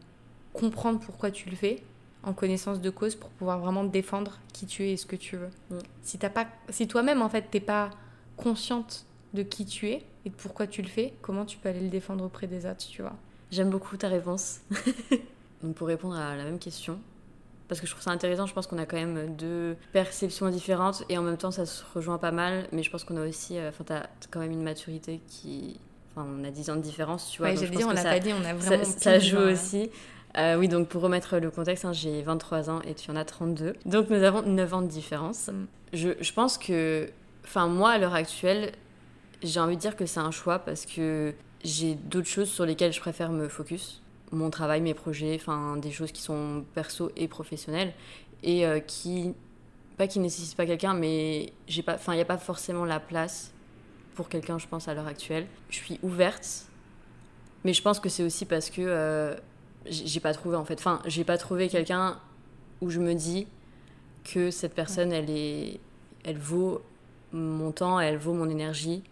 comprendre 0.54 1.00
pourquoi 1.00 1.32
tu 1.32 1.50
le 1.50 1.56
fais, 1.56 1.82
en 2.24 2.34
connaissance 2.34 2.82
de 2.82 2.90
cause, 2.90 3.16
pour 3.16 3.30
pouvoir 3.30 3.60
vraiment 3.60 3.86
défendre 3.86 4.40
qui 4.52 4.66
tu 4.66 4.84
es 4.84 4.94
et 4.94 4.98
ce 4.98 5.06
que 5.06 5.16
tu 5.16 5.38
veux. 5.38 5.50
Mhm. 5.72 5.80
Si, 6.02 6.18
pas, 6.18 6.48
si 6.70 6.90
toi-même, 6.90 7.22
en 7.22 7.30
fait, 7.30 7.46
t'es 7.50 7.62
pas 7.62 7.90
consciente 8.36 9.06
de 9.34 9.44
qui 9.44 9.66
tu 9.66 9.88
es 9.90 10.04
et 10.28 10.30
pourquoi 10.30 10.68
tu 10.68 10.82
le 10.82 10.90
fais, 10.90 11.14
comment 11.22 11.46
tu 11.46 11.58
peux 11.58 11.70
aller 11.70 11.80
le 11.80 11.88
défendre 11.88 12.26
auprès 12.26 12.48
des 12.48 12.66
autres, 12.66 12.86
tu 12.86 13.02
vois? 13.02 13.16
J'aime 13.50 13.70
beaucoup 13.70 13.96
ta 13.96 14.10
réponse. 14.10 14.60
Donc 15.64 15.74
pour 15.76 15.88
répondre 15.88 16.18
à 16.18 16.36
la 16.36 16.44
même 16.44 16.60
question, 16.60 17.00
parce 17.70 17.80
que 17.80 17.88
je 17.88 17.94
trouve 17.94 18.04
ça 18.04 18.12
intéressant, 18.12 18.46
je 18.46 18.54
pense 18.54 18.68
qu'on 18.68 18.78
a 18.78 18.86
quand 18.86 18.98
même 18.98 19.38
deux 19.38 19.78
perceptions 19.94 20.50
différentes 20.50 21.06
et 21.08 21.18
en 21.18 21.22
même 21.22 21.38
temps 21.38 21.52
ça 21.52 21.66
se 21.66 21.82
rejoint 21.96 22.18
pas 22.18 22.34
mal, 22.34 22.68
mais 22.74 22.84
je 22.84 22.92
pense 22.92 23.06
qu'on 23.06 23.16
a 23.16 23.26
aussi, 23.26 23.58
euh, 23.58 23.70
enfin 23.70 23.86
tu 23.86 23.94
as 23.94 24.10
quand 24.30 24.42
même 24.42 24.52
une 24.52 24.64
maturité 24.64 25.22
qui, 25.30 25.80
enfin 26.12 26.28
on 26.30 26.44
a 26.44 26.52
10 26.52 26.72
ans 26.72 26.76
de 26.76 26.82
différence, 26.82 27.32
tu 27.32 27.38
vois. 27.38 27.52
Ouais, 27.52 27.56
j'ai 27.56 27.70
dit, 27.70 27.86
on 27.86 27.92
l'a 27.92 28.04
pas 28.04 28.20
dit, 28.20 28.34
on 28.34 28.44
a 28.44 28.54
vraiment. 28.54 28.84
Ça, 28.84 29.20
joue 29.20 29.38
aussi. 29.38 29.90
Euh, 30.38 30.58
oui, 30.58 30.68
donc 30.68 30.90
pour 30.90 31.02
remettre 31.02 31.38
le 31.38 31.50
contexte, 31.50 31.86
hein, 31.86 31.94
j'ai 31.94 32.22
23 32.22 32.70
ans 32.70 32.82
et 32.82 32.94
tu 32.96 33.10
en 33.12 33.16
as 33.16 33.24
32. 33.24 33.76
Donc 33.86 34.10
nous 34.10 34.24
avons 34.24 34.42
9 34.42 34.74
ans 34.74 34.82
de 34.82 34.88
différence. 34.88 35.48
Mm. 35.48 35.68
Je, 35.94 36.10
je 36.20 36.34
pense 36.34 36.58
que, 36.58 37.10
enfin 37.46 37.68
moi 37.68 37.92
à 37.92 37.98
l'heure 37.98 38.14
actuelle, 38.14 38.74
j'ai 39.44 39.60
envie 39.60 39.76
de 39.76 39.82
dire 39.82 39.96
que 39.96 40.06
c'est 40.06 40.20
un 40.20 40.32
choix 40.32 40.60
parce 40.60 40.86
que 40.86 41.34
j'ai 41.64 41.96
d'autres 41.96 42.28
choses 42.28 42.50
sur 42.50 42.66
lesquelles 42.66 42.94
je 42.94 43.00
préfère 43.00 43.32
me 43.32 43.48
focus. 43.48 44.02
Mon 44.32 44.50
travail, 44.50 44.82
mes 44.82 44.94
projets, 44.94 45.38
enfin 45.40 45.78
des 45.78 45.92
choses 45.92 46.12
qui 46.12 46.22
sont 46.22 46.66
perso 46.74 47.12
et 47.16 47.28
professionnelles 47.28 47.94
et 48.44 48.66
euh, 48.66 48.80
qui 48.80 49.34
pas 49.98 50.08
qui 50.08 50.20
nécessitent 50.20 50.58
pas 50.58 50.68
quelqu'un 50.68 50.94
mais 50.94 51.54
j'ai 51.68 51.82
pas 51.82 51.96
enfin 51.96 52.14
il 52.14 52.18
n'y 52.18 52.22
a 52.22 52.26
pas 52.26 52.38
forcément 52.38 52.86
la 52.86 53.00
place 53.00 53.52
pour 54.14 54.30
quelqu'un 54.30 54.60
je 54.60 54.68
pense 54.68 54.88
à 54.88 54.94
l'heure 54.94 55.08
actuelle. 55.08 55.48
Je 55.70 55.78
suis 55.78 56.00
ouverte 56.04 56.66
mais 57.64 57.74
je 57.74 57.82
pense 57.82 58.00
que 58.00 58.10
c'est 58.10 58.24
aussi 58.24 58.46
parce 58.46 58.70
que 58.70 58.82
euh, 58.82 59.36
j'ai 59.86 60.20
pas 60.20 60.34
trouvé 60.34 60.58
en 60.58 60.66
fait 60.66 60.78
enfin 60.80 61.02
j'ai 61.06 61.24
pas 61.24 61.38
trouvé 61.38 61.70
quelqu'un 61.70 62.20
où 62.82 62.90
je 62.90 63.00
me 63.00 63.14
dis 63.14 63.48
que 64.24 64.52
cette 64.52 64.76
personne 64.76 65.12
elle 65.14 65.30
est 65.30 65.80
elle 66.24 66.38
vaut 66.38 66.82
mon 67.32 67.72
temps, 67.72 68.00
elle 68.00 68.18
vaut 68.18 68.34
mon 68.34 68.50
énergie 68.50 69.04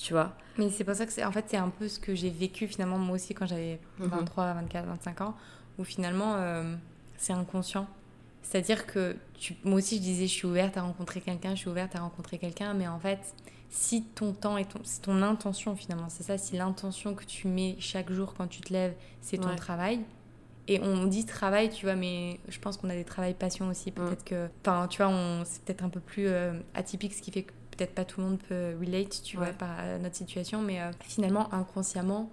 tu 0.00 0.14
vois. 0.14 0.32
Mais 0.56 0.70
c'est 0.70 0.84
pour 0.84 0.94
ça 0.94 1.04
que 1.04 1.12
c'est 1.12 1.24
en 1.24 1.32
fait 1.32 1.44
c'est 1.48 1.56
un 1.56 1.68
peu 1.68 1.88
ce 1.88 2.00
que 2.00 2.14
j'ai 2.14 2.30
vécu 2.30 2.66
finalement 2.66 2.98
moi 2.98 3.16
aussi 3.16 3.34
quand 3.34 3.46
j'avais 3.46 3.78
23, 3.98 4.54
24, 4.54 4.86
25 4.86 5.20
ans 5.20 5.36
où 5.78 5.84
finalement 5.84 6.34
euh, 6.36 6.74
c'est 7.16 7.32
inconscient. 7.32 7.86
C'est-à-dire 8.42 8.86
que 8.86 9.16
tu, 9.34 9.56
moi 9.62 9.76
aussi 9.76 9.96
je 9.96 10.02
disais 10.02 10.26
je 10.26 10.32
suis 10.32 10.46
ouverte 10.46 10.76
à 10.76 10.82
rencontrer 10.82 11.20
quelqu'un, 11.20 11.50
je 11.50 11.60
suis 11.60 11.68
ouverte 11.68 11.94
à 11.96 12.00
rencontrer 12.00 12.38
quelqu'un 12.38 12.72
mais 12.72 12.88
en 12.88 12.98
fait 12.98 13.34
si 13.68 14.02
ton 14.02 14.32
temps 14.32 14.56
et 14.56 14.64
ton, 14.64 14.80
c'est 14.82 15.02
ton 15.02 15.22
intention 15.22 15.76
finalement, 15.76 16.08
c'est 16.08 16.24
ça, 16.24 16.38
si 16.38 16.56
l'intention 16.56 17.14
que 17.14 17.24
tu 17.24 17.46
mets 17.46 17.76
chaque 17.78 18.10
jour 18.10 18.34
quand 18.34 18.48
tu 18.48 18.62
te 18.62 18.72
lèves, 18.72 18.94
c'est 19.20 19.38
ton 19.38 19.54
travail, 19.54 20.00
et 20.66 20.80
on 20.80 21.06
dit 21.06 21.24
travail, 21.24 21.70
tu 21.70 21.86
vois, 21.86 21.94
mais 21.94 22.40
je 22.48 22.58
pense 22.58 22.76
qu'on 22.76 22.90
a 22.90 22.94
des 22.94 23.04
travails 23.04 23.34
passion 23.34 23.68
aussi. 23.68 23.90
Peut-être 23.90 24.24
que. 24.24 24.48
Enfin, 24.64 24.86
tu 24.88 25.02
vois, 25.02 25.12
c'est 25.44 25.62
peut-être 25.64 25.82
un 25.82 25.88
peu 25.88 26.00
plus 26.00 26.28
euh, 26.28 26.52
atypique, 26.74 27.12
ce 27.12 27.22
qui 27.22 27.32
fait 27.32 27.42
que 27.42 27.52
peut-être 27.80 27.94
pas 27.94 28.04
tout 28.04 28.20
le 28.20 28.26
monde 28.26 28.38
peut 28.46 28.74
relate, 28.78 29.22
tu 29.22 29.38
vois, 29.38 29.46
par 29.46 29.70
notre 30.02 30.16
situation, 30.16 30.60
mais 30.60 30.80
euh, 30.82 30.90
finalement, 31.00 31.52
inconsciemment, 31.54 32.30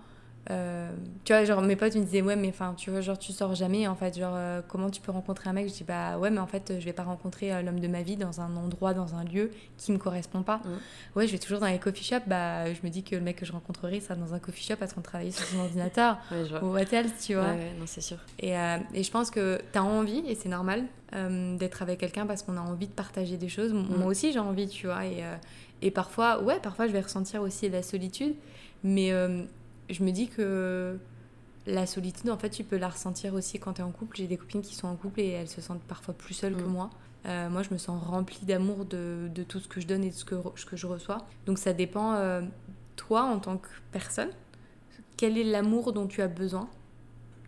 euh, 0.50 0.90
tu 1.26 1.34
vois, 1.34 1.44
genre 1.44 1.62
mes 1.62 1.76
potes 1.76 1.96
me 1.96 2.04
disaient, 2.04 2.22
ouais, 2.22 2.36
mais 2.36 2.50
enfin, 2.50 2.74
tu 2.78 2.90
vois, 2.90 3.02
genre 3.02 3.18
tu 3.18 3.34
sors 3.34 3.54
jamais, 3.54 3.88
en 3.88 3.96
fait, 3.96 4.18
genre 4.18 4.34
euh, 4.36 4.62
comment 4.68 4.90
tu 4.90 5.02
peux 5.02 5.12
rencontrer 5.12 5.50
un 5.50 5.54
mec? 5.54 5.68
Je 5.68 5.74
dis, 5.74 5.84
bah 5.84 6.18
ouais, 6.18 6.30
mais 6.30 6.40
en 6.40 6.48
fait, 6.48 6.74
je 6.80 6.86
vais 6.86 6.94
pas 6.94 7.04
rencontrer 7.04 7.62
l'homme 7.64 7.80
de 7.80 7.88
ma 7.88 8.02
vie 8.02 8.16
dans 8.16 8.40
un 8.40 8.56
endroit, 8.56 8.94
dans 8.94 9.16
un 9.16 9.24
lieu 9.24 9.52
qui 9.78 9.92
me 9.92 9.98
correspond 9.98 10.44
pas. 10.44 10.58
Mm. 10.58 11.18
Ouais, 11.18 11.28
je 11.28 11.34
vais 11.34 11.38
toujours 11.38 11.60
dans 11.60 11.68
les 11.68 11.80
coffee 11.80 12.04
shops, 12.04 12.28
bah 12.28 12.72
je 12.74 12.80
me 12.84 12.90
dis 12.90 13.04
que 13.04 13.16
le 13.16 13.22
mec 13.22 13.38
que 13.38 13.46
je 13.46 13.52
rencontrerai 13.52 14.00
sera 14.00 14.16
dans 14.16 14.34
un 14.34 14.40
coffee 14.40 14.64
shop 14.64 14.76
en 14.82 14.88
train 14.88 15.02
de 15.02 15.06
travailler 15.06 15.32
sur 15.32 15.46
son 15.46 15.60
ordinateur 15.60 16.18
ou 16.62 16.78
hôtel, 16.78 17.08
tu 17.22 17.34
vois. 17.34 17.44
Ouais, 17.44 17.74
non, 17.78 17.86
c'est 17.86 18.02
sûr. 18.02 18.18
Et, 18.40 18.54
et, 18.94 19.04
je 19.04 19.12
pense 19.12 19.32
que 19.32 19.62
tu 19.74 19.80
as 19.80 19.84
envie, 19.84 20.24
et 20.28 20.36
c'est 20.36 20.50
normal, 20.50 20.86
d'être 21.58 21.82
avec 21.82 22.00
quelqu'un 22.00 22.26
parce 22.26 22.44
qu'on 22.44 22.58
a 22.58 22.62
envie 22.62 22.88
de 22.88 22.94
partager 22.94 23.38
des 23.38 23.50
choses. 23.50 23.74
Mm. 23.74 23.98
Moi 23.98 24.08
aussi, 24.08 24.32
j'ai 24.32 24.40
envie, 24.40 24.68
tu 24.70 24.88
vois, 24.88 25.06
et, 25.06 25.24
et 25.82 25.92
parfois, 25.92 26.42
ouais, 26.42 26.60
parfois 26.62 26.88
je 26.88 26.94
vais 26.94 27.02
ressentir 27.02 27.42
aussi 27.42 27.68
la 27.70 27.84
solitude, 27.84 28.36
mais 28.84 29.12
je 29.90 30.04
me 30.04 30.12
dis 30.12 30.28
que 30.28 30.98
la 31.66 31.86
solitude, 31.86 32.30
en 32.30 32.38
fait, 32.38 32.50
tu 32.50 32.64
peux 32.64 32.78
la 32.78 32.90
ressentir 32.90 33.34
aussi 33.34 33.60
quand 33.60 33.74
tu 33.74 33.82
es 33.82 33.84
en 33.84 33.92
couple. 33.92 34.18
J'ai 34.18 34.28
des 34.28 34.38
copines 34.38 34.62
qui 34.62 34.76
sont 34.76 34.88
en 34.88 34.96
couple 34.96 35.20
et 35.22 35.30
elles 35.30 35.50
se 35.50 35.62
sentent 35.62 35.84
parfois 35.84 36.14
plus 36.14 36.34
seules 36.34 36.56
que 36.56 36.64
mm. 36.64 36.72
moi. 36.72 36.90
Euh, 37.26 37.50
moi, 37.50 37.62
je 37.62 37.74
me 37.74 37.78
sens 37.78 38.02
remplie 38.02 38.46
d'amour 38.46 38.86
de, 38.86 39.30
de, 39.34 39.44
tout 39.44 39.60
ce 39.60 39.68
que 39.68 39.82
je 39.82 39.88
donne 39.88 40.04
et 40.04 40.10
de 40.10 40.16
ce 40.16 40.24
que, 40.24 40.36
ce 40.56 40.66
que 40.66 40.78
je 40.78 40.88
reçois. 40.88 41.26
Donc, 41.46 41.58
ça 41.58 41.74
dépend, 41.74 42.14
euh, 42.14 42.42
toi, 42.96 43.24
en 43.24 43.40
tant 43.40 43.58
que 43.58 43.68
personne, 43.92 44.30
quel 45.18 45.38
est 45.38 45.44
l'amour 45.44 45.92
dont 45.92 46.08
tu 46.08 46.22
as 46.22 46.28
besoin? 46.28 46.70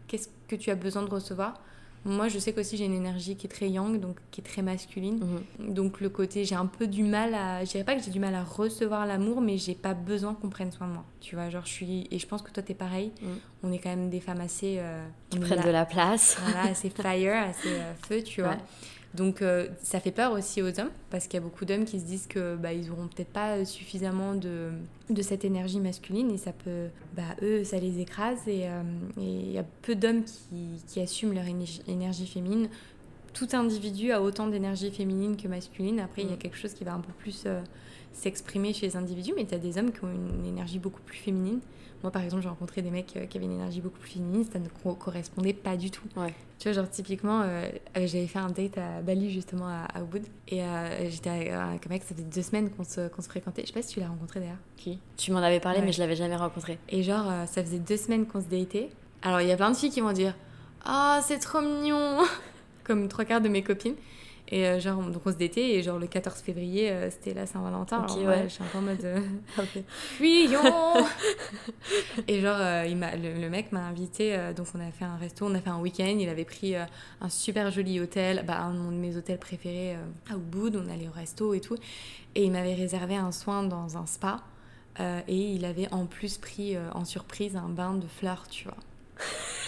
Qu'est-ce 0.07 0.27
que 0.47 0.55
tu 0.55 0.69
as 0.69 0.75
besoin 0.75 1.03
de 1.03 1.09
recevoir? 1.09 1.61
Moi, 2.05 2.29
je 2.29 2.39
sais 2.39 2.53
qu'aussi 2.53 2.77
j'ai 2.77 2.85
une 2.85 2.93
énergie 2.93 3.35
qui 3.35 3.47
est 3.47 3.49
très 3.49 3.69
yang, 3.69 3.99
donc 3.99 4.17
qui 4.31 4.41
est 4.41 4.43
très 4.43 4.61
masculine. 4.61 5.19
Mhm. 5.59 5.73
Donc 5.73 5.99
le 5.99 6.09
côté, 6.09 6.45
j'ai 6.45 6.55
un 6.55 6.65
peu 6.65 6.87
du 6.87 7.03
mal 7.03 7.33
à, 7.33 7.63
je 7.65 7.71
dirais 7.71 7.83
pas 7.83 7.95
que 7.95 8.03
j'ai 8.03 8.11
du 8.11 8.19
mal 8.19 8.35
à 8.35 8.43
recevoir 8.43 9.05
l'amour, 9.05 9.41
mais 9.41 9.57
j'ai 9.57 9.75
pas 9.75 9.93
besoin 9.93 10.33
qu'on 10.33 10.49
prenne 10.49 10.71
soin 10.71 10.87
de 10.87 10.93
moi. 10.93 11.05
Tu 11.19 11.35
vois, 11.35 11.49
genre 11.49 11.65
je 11.65 11.71
suis, 11.71 12.07
et 12.11 12.19
je 12.19 12.27
pense 12.27 12.41
que 12.41 12.51
toi 12.51 12.63
t'es 12.63 12.73
pareil. 12.73 13.11
Mhm. 13.21 13.29
On 13.63 13.71
est 13.71 13.79
quand 13.79 13.89
même 13.89 14.09
des 14.09 14.21
femmes 14.21 14.41
assez 14.41 14.77
euh, 14.79 15.05
qui 15.29 15.39
prennent 15.39 15.63
de 15.63 15.69
la 15.69 15.85
place, 15.85 16.37
voilà, 16.41 16.69
assez 16.69 16.89
fire, 16.89 17.33
assez 17.49 17.67
euh, 17.67 17.93
feu, 18.07 18.23
tu 18.23 18.41
vois. 18.41 18.57
Donc 19.15 19.41
euh, 19.41 19.67
ça 19.81 19.99
fait 19.99 20.11
peur 20.11 20.33
aussi 20.33 20.61
aux 20.61 20.79
hommes 20.79 20.91
parce 21.09 21.25
qu'il 21.25 21.39
y 21.39 21.41
a 21.41 21.43
beaucoup 21.43 21.65
d'hommes 21.65 21.85
qui 21.85 21.99
se 21.99 22.05
disent 22.05 22.27
que 22.27 22.55
bah, 22.55 22.73
ils 22.73 22.91
auront 22.91 23.07
peut-être 23.07 23.31
pas 23.31 23.65
suffisamment 23.65 24.35
de, 24.35 24.69
de 25.09 25.21
cette 25.23 25.43
énergie 25.43 25.79
masculine 25.79 26.29
et 26.29 26.37
ça 26.37 26.51
peut 26.51 26.87
bah, 27.15 27.35
eux 27.41 27.63
ça 27.63 27.79
les 27.79 27.99
écrase 27.99 28.47
et 28.47 28.67
euh, 28.67 28.83
il 29.17 29.51
y 29.51 29.57
a 29.57 29.65
peu 29.81 29.95
d'hommes 29.95 30.23
qui, 30.23 30.83
qui, 30.87 31.01
assument 31.01 31.33
leur 31.33 31.45
énergie 31.87 32.27
féminine. 32.27 32.69
Tout 33.33 33.47
individu 33.53 34.11
a 34.11 34.21
autant 34.21 34.47
d'énergie 34.47 34.91
féminine 34.91 35.37
que 35.37 35.47
masculine. 35.47 35.99
Après, 35.99 36.23
il 36.23 36.29
y 36.29 36.31
a 36.31 36.35
mm. 36.35 36.39
quelque 36.39 36.57
chose 36.57 36.73
qui 36.73 36.83
va 36.83 36.93
un 36.93 36.99
peu 36.99 37.13
plus 37.13 37.43
euh, 37.45 37.61
s'exprimer 38.13 38.73
chez 38.73 38.87
les 38.87 38.95
individus, 38.95 39.33
mais 39.35 39.45
tu 39.45 39.55
as 39.55 39.59
des 39.59 39.77
hommes 39.77 39.91
qui 39.91 40.03
ont 40.03 40.11
une 40.11 40.45
énergie 40.45 40.79
beaucoup 40.79 41.01
plus 41.01 41.17
féminine. 41.17 41.59
Moi, 42.03 42.11
par 42.11 42.23
exemple, 42.23 42.41
j'ai 42.43 42.49
rencontré 42.49 42.81
des 42.81 42.91
mecs 42.91 43.15
euh, 43.17 43.25
qui 43.25 43.37
avaient 43.37 43.45
une 43.45 43.55
énergie 43.55 43.81
beaucoup 43.81 43.99
plus 43.99 44.11
féminine, 44.11 44.45
ça 44.51 44.59
ne 44.59 44.69
correspondait 44.93 45.53
pas 45.53 45.75
du 45.75 45.91
tout. 45.91 46.03
Ouais. 46.15 46.33
Tu 46.57 46.67
vois, 46.69 46.73
genre, 46.73 46.89
typiquement, 46.89 47.41
euh, 47.41 47.67
euh, 47.97 48.07
j'avais 48.07 48.27
fait 48.27 48.39
un 48.39 48.49
date 48.49 48.77
à 48.77 49.01
Bali, 49.01 49.31
justement, 49.31 49.67
à, 49.67 49.85
à 49.93 50.01
Ubud, 50.01 50.25
et 50.47 50.61
j'étais 51.09 51.29
avec 51.29 51.85
un 51.85 51.89
mec, 51.89 52.03
ça 52.03 52.15
fait 52.15 52.21
deux 52.21 52.41
semaines 52.41 52.69
qu'on 52.69 52.83
se, 52.83 53.09
se, 53.09 53.27
fréquentait. 53.27 53.63
Je 53.63 53.67
sais 53.67 53.73
pas 53.73 53.81
si 53.81 53.93
tu 53.93 53.99
l'as 53.99 54.07
rencontré 54.07 54.39
d'ailleurs. 54.39 54.57
Qui 54.77 54.99
Tu 55.17 55.31
m'en 55.31 55.39
avais 55.39 55.59
parlé, 55.59 55.81
mais 55.81 55.91
je 55.91 55.99
l'avais 55.99 56.15
jamais 56.15 56.35
rencontré. 56.35 56.79
Et 56.89 57.03
genre, 57.03 57.25
ça 57.47 57.63
faisait 57.63 57.79
deux 57.79 57.97
semaines 57.97 58.25
qu'on 58.25 58.41
se 58.41 58.47
datait. 58.47 58.89
Alors, 59.21 59.41
il 59.41 59.47
y 59.47 59.51
a 59.51 59.57
plein 59.57 59.71
de 59.71 59.75
filles 59.75 59.91
qui 59.91 60.01
vont 60.01 60.13
dire 60.13 60.35
Ah, 60.85 61.19
oh, 61.19 61.25
c'est 61.25 61.39
trop 61.39 61.61
mignon 61.61 62.19
Comme 62.83 63.07
trois 63.09 63.25
quarts 63.25 63.41
de 63.41 63.49
mes 63.49 63.63
copines. 63.63 63.95
Et 64.51 64.65
euh, 64.65 64.79
genre, 64.79 64.99
donc 65.03 65.21
on 65.25 65.31
se 65.31 65.37
détait, 65.37 65.75
et 65.75 65.83
genre 65.83 65.99
le 65.99 66.07
14 66.07 66.39
février, 66.39 66.89
euh, 66.89 67.09
c'était 67.11 67.35
la 67.35 67.45
Saint-Valentin. 67.45 68.03
Ok, 68.03 68.17
Alors, 68.17 68.29
ouais. 68.29 68.43
Je 68.45 68.53
suis 68.53 68.63
un 68.63 68.67
peu 68.67 68.77
en 68.79 68.81
mode. 68.81 69.05
euh, 69.05 69.21
Fuyons 70.17 70.59
Et 72.27 72.41
genre, 72.41 72.57
euh, 72.59 72.85
il 72.87 72.97
m'a, 72.97 73.15
le, 73.15 73.39
le 73.39 73.49
mec 73.49 73.71
m'a 73.71 73.81
invité, 73.85 74.35
donc 74.55 74.65
on 74.73 74.79
a 74.79 74.91
fait 74.91 75.05
un 75.05 75.17
resto, 75.17 75.45
on 75.45 75.53
a 75.53 75.59
fait 75.61 75.69
un 75.69 75.79
week-end. 75.79 76.15
Il 76.19 76.29
avait 76.29 76.45
pris 76.45 76.75
un 76.75 77.29
super 77.29 77.69
joli 77.69 77.99
hôtel, 77.99 78.43
bah, 78.47 78.59
un 78.61 78.73
de 78.73 78.95
mes 78.95 79.15
hôtels 79.17 79.37
préférés 79.37 79.95
à 80.31 80.35
Ubud. 80.35 80.75
On 80.75 80.91
allait 80.91 81.07
au 81.07 81.11
resto 81.11 81.53
et 81.53 81.59
tout. 81.61 81.75
Et 82.35 82.43
il 82.43 82.51
m'avait 82.51 82.73
réservé 82.73 83.15
un 83.15 83.31
soin 83.31 83.63
dans 83.63 83.97
un 83.97 84.05
spa. 84.07 84.41
et 84.99 85.35
il 85.53 85.63
avait 85.65 85.91
en 85.93 86.05
plus 86.05 86.37
pris 86.37 86.75
en 86.93 87.05
surprise 87.05 87.55
un 87.55 87.69
bain 87.69 87.93
de 87.93 88.07
fleurs, 88.07 88.47
tu 88.49 88.65
vois. 88.65 88.77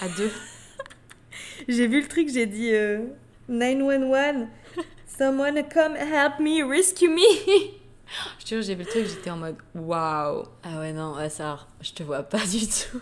À 0.02 0.08
deux. 0.18 0.32
J'ai 1.68 1.88
vu 1.88 2.02
le 2.02 2.08
truc, 2.08 2.30
j'ai 2.30 2.48
dit 2.48 2.74
euh, 2.74 3.02
911, 3.50 4.48
someone 5.18 5.64
come 5.64 5.96
help 5.96 6.40
me, 6.40 6.64
rescue 6.64 7.10
me. 7.10 7.22
Je 8.40 8.46
te 8.46 8.50
jure, 8.56 8.62
j'ai 8.62 8.76
vu 8.76 8.84
le 8.84 8.90
truc, 8.90 9.06
j'étais 9.06 9.30
en 9.30 9.38
mode 9.38 9.56
waouh. 9.74 10.44
Ah 10.64 10.80
ouais, 10.80 10.92
non, 10.92 11.16
ça, 11.30 11.60
je 11.80 11.94
te 11.94 12.04
vois 12.04 12.24
pas 12.24 12.46
du 12.46 12.68
tout. 12.68 13.00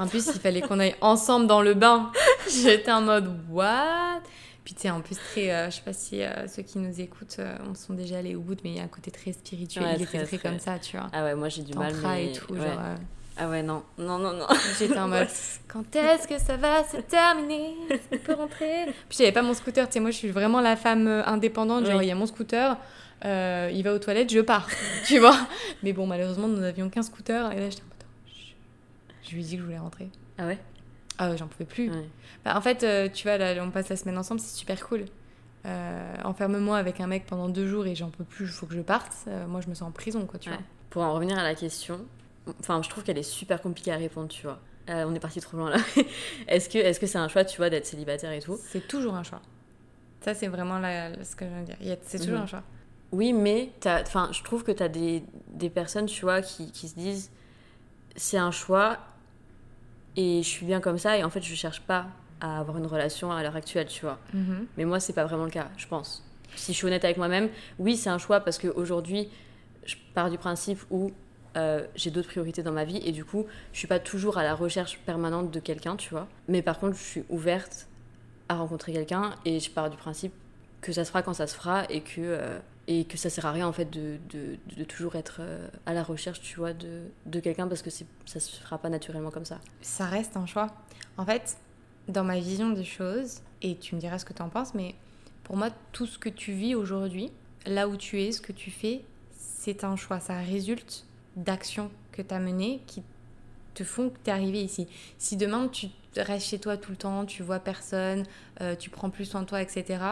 En 0.00 0.08
plus, 0.08 0.26
il 0.26 0.40
fallait 0.40 0.62
qu'on 0.62 0.80
aille 0.80 0.96
ensemble 1.00 1.46
dans 1.46 1.62
le 1.62 1.74
bain. 1.74 2.10
J'étais 2.50 2.90
en 2.90 3.02
mode 3.02 3.32
what? 3.50 4.20
Puis 4.64 4.74
tu 4.74 4.82
sais, 4.82 4.90
en 4.90 5.00
plus, 5.00 5.16
très, 5.16 5.52
euh, 5.52 5.70
je 5.70 5.76
sais 5.76 5.82
pas 5.82 5.92
si 5.92 6.22
euh, 6.22 6.48
ceux 6.48 6.62
qui 6.62 6.78
nous 6.78 7.00
écoutent 7.00 7.36
euh, 7.38 7.56
on 7.70 7.74
sont 7.74 7.94
déjà 7.94 8.18
allés 8.18 8.34
au 8.34 8.40
bout, 8.40 8.58
mais 8.64 8.70
il 8.70 8.76
y 8.76 8.80
a 8.80 8.82
un 8.82 8.88
côté 8.88 9.10
très 9.10 9.32
spirituel. 9.32 9.84
Ouais, 9.84 9.96
il 9.96 10.06
très, 10.06 10.18
était 10.18 10.26
très, 10.26 10.38
très. 10.38 10.48
comme 10.50 10.58
ça, 10.58 10.78
tu 10.78 10.96
vois. 10.96 11.06
Ah 11.12 11.22
ouais, 11.22 11.34
moi 11.36 11.48
j'ai 11.48 11.62
du 11.62 11.74
mal. 11.74 11.94
Mais... 12.02 12.26
et 12.26 12.32
tout. 12.32 12.52
ouais. 12.52 12.58
Genre, 12.58 12.78
euh, 12.80 12.96
Ah 13.40 13.48
ouais, 13.48 13.62
non, 13.62 13.84
non, 13.98 14.18
non, 14.18 14.32
non. 14.32 14.46
j'étais 14.78 14.98
en 14.98 15.06
mode 15.08 15.28
quand 15.68 15.94
est-ce 15.94 16.26
que 16.26 16.38
ça 16.38 16.56
va 16.56 16.82
se 16.84 16.96
terminer? 16.96 17.76
Qu'on 18.10 18.18
peut 18.18 18.34
rentrer? 18.34 18.86
Puis 19.08 19.18
j'avais 19.18 19.32
pas 19.32 19.42
mon 19.42 19.54
scooter, 19.54 19.86
tu 19.86 19.92
sais, 19.94 20.00
moi 20.00 20.10
je 20.10 20.16
suis 20.16 20.30
vraiment 20.30 20.60
la 20.60 20.74
femme 20.76 21.06
euh, 21.06 21.24
indépendante. 21.24 21.86
Genre, 21.86 21.98
Oui. 21.98 22.06
il 22.06 22.08
y 22.08 22.12
a 22.12 22.16
mon 22.16 22.26
scooter. 22.26 22.76
euh, 23.24 23.70
il 23.72 23.82
va 23.84 23.92
aux 23.94 23.98
toilettes, 23.98 24.32
je 24.32 24.40
pars, 24.40 24.68
tu 25.06 25.18
vois? 25.20 25.36
Mais 25.82 25.92
bon, 25.92 26.06
malheureusement, 26.06 26.48
nous 26.48 26.58
n'avions 26.60 26.88
qu'un 26.90 27.02
scooter. 27.02 27.52
Et 27.52 27.60
là, 27.60 27.70
j'étais 27.70 27.82
en 27.82 27.86
mode, 27.86 28.04
chut. 28.34 28.56
je 29.24 29.34
lui 29.34 29.40
ai 29.40 29.44
dit 29.44 29.54
que 29.54 29.60
je 29.60 29.64
voulais 29.66 29.78
rentrer. 29.78 30.08
Ah 30.38 30.46
ouais? 30.46 30.58
Ah 31.18 31.30
ouais, 31.30 31.36
j'en 31.36 31.46
pouvais 31.48 31.64
plus. 31.64 31.90
Ouais. 31.90 32.08
Bah, 32.44 32.56
en 32.56 32.60
fait, 32.60 32.82
euh, 32.84 33.08
tu 33.12 33.24
vois, 33.24 33.38
là, 33.38 33.54
on 33.62 33.70
passe 33.70 33.88
la 33.88 33.96
semaine 33.96 34.18
ensemble, 34.18 34.40
c'est 34.40 34.56
super 34.56 34.84
cool. 34.88 35.04
Euh, 35.66 36.14
Enferme-moi 36.24 36.76
avec 36.76 37.00
un 37.00 37.06
mec 37.08 37.26
pendant 37.26 37.48
deux 37.48 37.66
jours 37.68 37.86
et 37.86 37.94
j'en 37.94 38.10
peux 38.10 38.22
plus, 38.24 38.44
il 38.46 38.50
faut 38.52 38.66
que 38.66 38.74
je 38.74 38.80
parte. 38.80 39.12
Moi, 39.48 39.60
je 39.60 39.68
me 39.68 39.74
sens 39.74 39.88
en 39.88 39.92
prison, 39.92 40.24
quoi, 40.26 40.38
tu 40.38 40.48
Ouais. 40.50 40.56
vois. 40.56 40.64
Pour 40.90 41.02
en 41.02 41.12
revenir 41.14 41.38
à 41.38 41.42
la 41.42 41.54
question, 41.54 42.00
enfin, 42.60 42.80
je 42.82 42.88
trouve 42.88 43.04
qu'elle 43.04 43.18
est 43.18 43.22
super 43.22 43.60
compliquée 43.60 43.92
à 43.92 43.96
répondre, 43.96 44.28
tu 44.28 44.42
vois. 44.42 44.58
Euh, 44.90 45.04
on 45.06 45.14
est 45.14 45.20
parti 45.20 45.40
trop 45.40 45.56
loin 45.56 45.70
là. 45.70 45.76
est-ce 46.48 46.68
que 46.68 46.78
est-ce 46.78 46.98
que 47.00 47.06
c'est 47.06 47.18
un 47.18 47.28
choix, 47.28 47.44
tu 47.44 47.56
vois, 47.58 47.68
d'être 47.70 47.86
célibataire 47.86 48.32
et 48.32 48.40
tout 48.40 48.58
C'est 48.70 48.86
toujours 48.88 49.14
un 49.14 49.22
choix. 49.22 49.42
Ça, 50.22 50.34
c'est 50.34 50.48
vraiment 50.48 50.78
la- 50.78 51.22
ce 51.24 51.36
que 51.36 51.44
je 51.44 51.50
veux 51.50 51.64
dire. 51.64 51.76
Il 51.80 51.88
y 51.88 51.92
a- 51.92 51.96
C'est 52.02 52.18
toujours 52.18 52.36
Mhm. 52.38 52.42
un 52.44 52.46
choix. 52.46 52.62
Oui, 53.12 53.32
mais 53.32 53.70
enfin, 53.86 54.28
je 54.32 54.42
trouve 54.42 54.64
que 54.64 54.72
tu 54.72 54.82
as 54.82 54.88
des, 54.88 55.22
des 55.48 55.70
personnes, 55.70 56.06
tu 56.06 56.22
vois, 56.22 56.42
qui, 56.42 56.70
qui 56.72 56.88
se 56.88 56.94
disent 56.94 57.30
c'est 58.16 58.36
un 58.38 58.50
choix 58.50 58.98
et 60.16 60.42
je 60.42 60.48
suis 60.48 60.66
bien 60.66 60.80
comme 60.80 60.98
ça 60.98 61.16
et 61.16 61.22
en 61.24 61.30
fait 61.30 61.40
je 61.42 61.54
cherche 61.54 61.80
pas 61.82 62.06
à 62.40 62.58
avoir 62.60 62.76
une 62.78 62.86
relation 62.86 63.32
à 63.32 63.42
l'heure 63.42 63.56
actuelle, 63.56 63.86
tu 63.88 64.02
vois. 64.02 64.18
Mhm. 64.32 64.66
Mais 64.76 64.84
moi, 64.84 65.00
c'est 65.00 65.12
pas 65.12 65.24
vraiment 65.24 65.44
le 65.44 65.50
cas, 65.50 65.68
je 65.76 65.86
pense. 65.88 66.24
Si 66.54 66.72
je 66.72 66.76
suis 66.78 66.86
honnête 66.86 67.04
avec 67.04 67.16
moi-même, 67.16 67.48
oui, 67.78 67.96
c'est 67.96 68.10
un 68.10 68.18
choix 68.18 68.40
parce 68.40 68.58
qu'aujourd'hui, 68.58 69.28
je 69.84 69.96
pars 70.14 70.30
du 70.30 70.38
principe 70.38 70.78
où 70.90 71.12
euh, 71.58 71.86
j'ai 71.94 72.10
d'autres 72.10 72.28
priorités 72.28 72.62
dans 72.62 72.72
ma 72.72 72.84
vie 72.84 73.00
et 73.04 73.12
du 73.12 73.24
coup, 73.24 73.46
je 73.72 73.78
suis 73.78 73.88
pas 73.88 73.98
toujours 73.98 74.38
à 74.38 74.42
la 74.42 74.54
recherche 74.54 74.98
permanente 75.04 75.50
de 75.50 75.60
quelqu'un, 75.60 75.96
tu 75.96 76.10
vois. 76.10 76.28
Mais 76.48 76.62
par 76.62 76.78
contre, 76.78 76.96
je 76.96 77.02
suis 77.02 77.24
ouverte 77.28 77.88
à 78.48 78.56
rencontrer 78.56 78.92
quelqu'un 78.92 79.34
et 79.44 79.60
je 79.60 79.70
pars 79.70 79.90
du 79.90 79.96
principe 79.96 80.32
que 80.80 80.92
ça 80.92 81.04
se 81.04 81.10
fera 81.10 81.22
quand 81.22 81.34
ça 81.34 81.46
se 81.46 81.54
fera 81.54 81.84
et 81.90 82.00
que, 82.00 82.20
euh, 82.20 82.58
et 82.86 83.04
que 83.04 83.18
ça 83.18 83.30
sert 83.30 83.44
à 83.46 83.52
rien 83.52 83.66
en 83.66 83.72
fait 83.72 83.90
de, 83.90 84.16
de, 84.30 84.56
de 84.76 84.84
toujours 84.84 85.16
être 85.16 85.38
euh, 85.40 85.68
à 85.86 85.92
la 85.92 86.02
recherche, 86.02 86.40
tu 86.40 86.58
vois, 86.58 86.72
de, 86.72 87.02
de 87.26 87.40
quelqu'un 87.40 87.66
parce 87.66 87.82
que 87.82 87.90
ça 87.90 88.40
se 88.40 88.60
fera 88.60 88.78
pas 88.78 88.88
naturellement 88.88 89.30
comme 89.30 89.44
ça. 89.44 89.58
Ça 89.82 90.06
reste 90.06 90.36
un 90.36 90.46
choix. 90.46 90.68
En 91.16 91.24
fait, 91.24 91.58
dans 92.08 92.24
ma 92.24 92.38
vision 92.38 92.70
des 92.70 92.84
choses, 92.84 93.40
et 93.60 93.76
tu 93.76 93.94
me 93.96 94.00
diras 94.00 94.18
ce 94.18 94.24
que 94.24 94.32
tu 94.32 94.42
en 94.42 94.48
penses, 94.48 94.74
mais 94.74 94.94
pour 95.44 95.56
moi, 95.56 95.70
tout 95.92 96.06
ce 96.06 96.18
que 96.18 96.28
tu 96.28 96.52
vis 96.52 96.74
aujourd'hui, 96.74 97.32
là 97.66 97.88
où 97.88 97.96
tu 97.96 98.22
es, 98.22 98.32
ce 98.32 98.40
que 98.40 98.52
tu 98.52 98.70
fais, 98.70 99.02
c'est 99.36 99.84
un 99.84 99.96
choix. 99.96 100.20
Ça 100.20 100.38
résulte 100.38 101.04
d'actions 101.38 101.90
que 102.12 102.22
tu 102.22 102.34
as 102.34 102.38
menées 102.40 102.82
qui 102.86 103.02
te 103.74 103.84
font 103.84 104.10
que 104.10 104.18
tu 104.24 104.30
es 104.30 104.32
arrivé 104.32 104.62
ici. 104.62 104.86
Si 105.18 105.36
demain 105.36 105.68
tu 105.68 105.88
restes 106.16 106.48
chez 106.48 106.58
toi 106.58 106.76
tout 106.76 106.90
le 106.90 106.96
temps, 106.96 107.24
tu 107.24 107.42
vois 107.42 107.60
personne, 107.60 108.24
euh, 108.60 108.74
tu 108.74 108.90
prends 108.90 109.10
plus 109.10 109.24
soin 109.24 109.40
de 109.42 109.46
toi, 109.46 109.62
etc., 109.62 110.02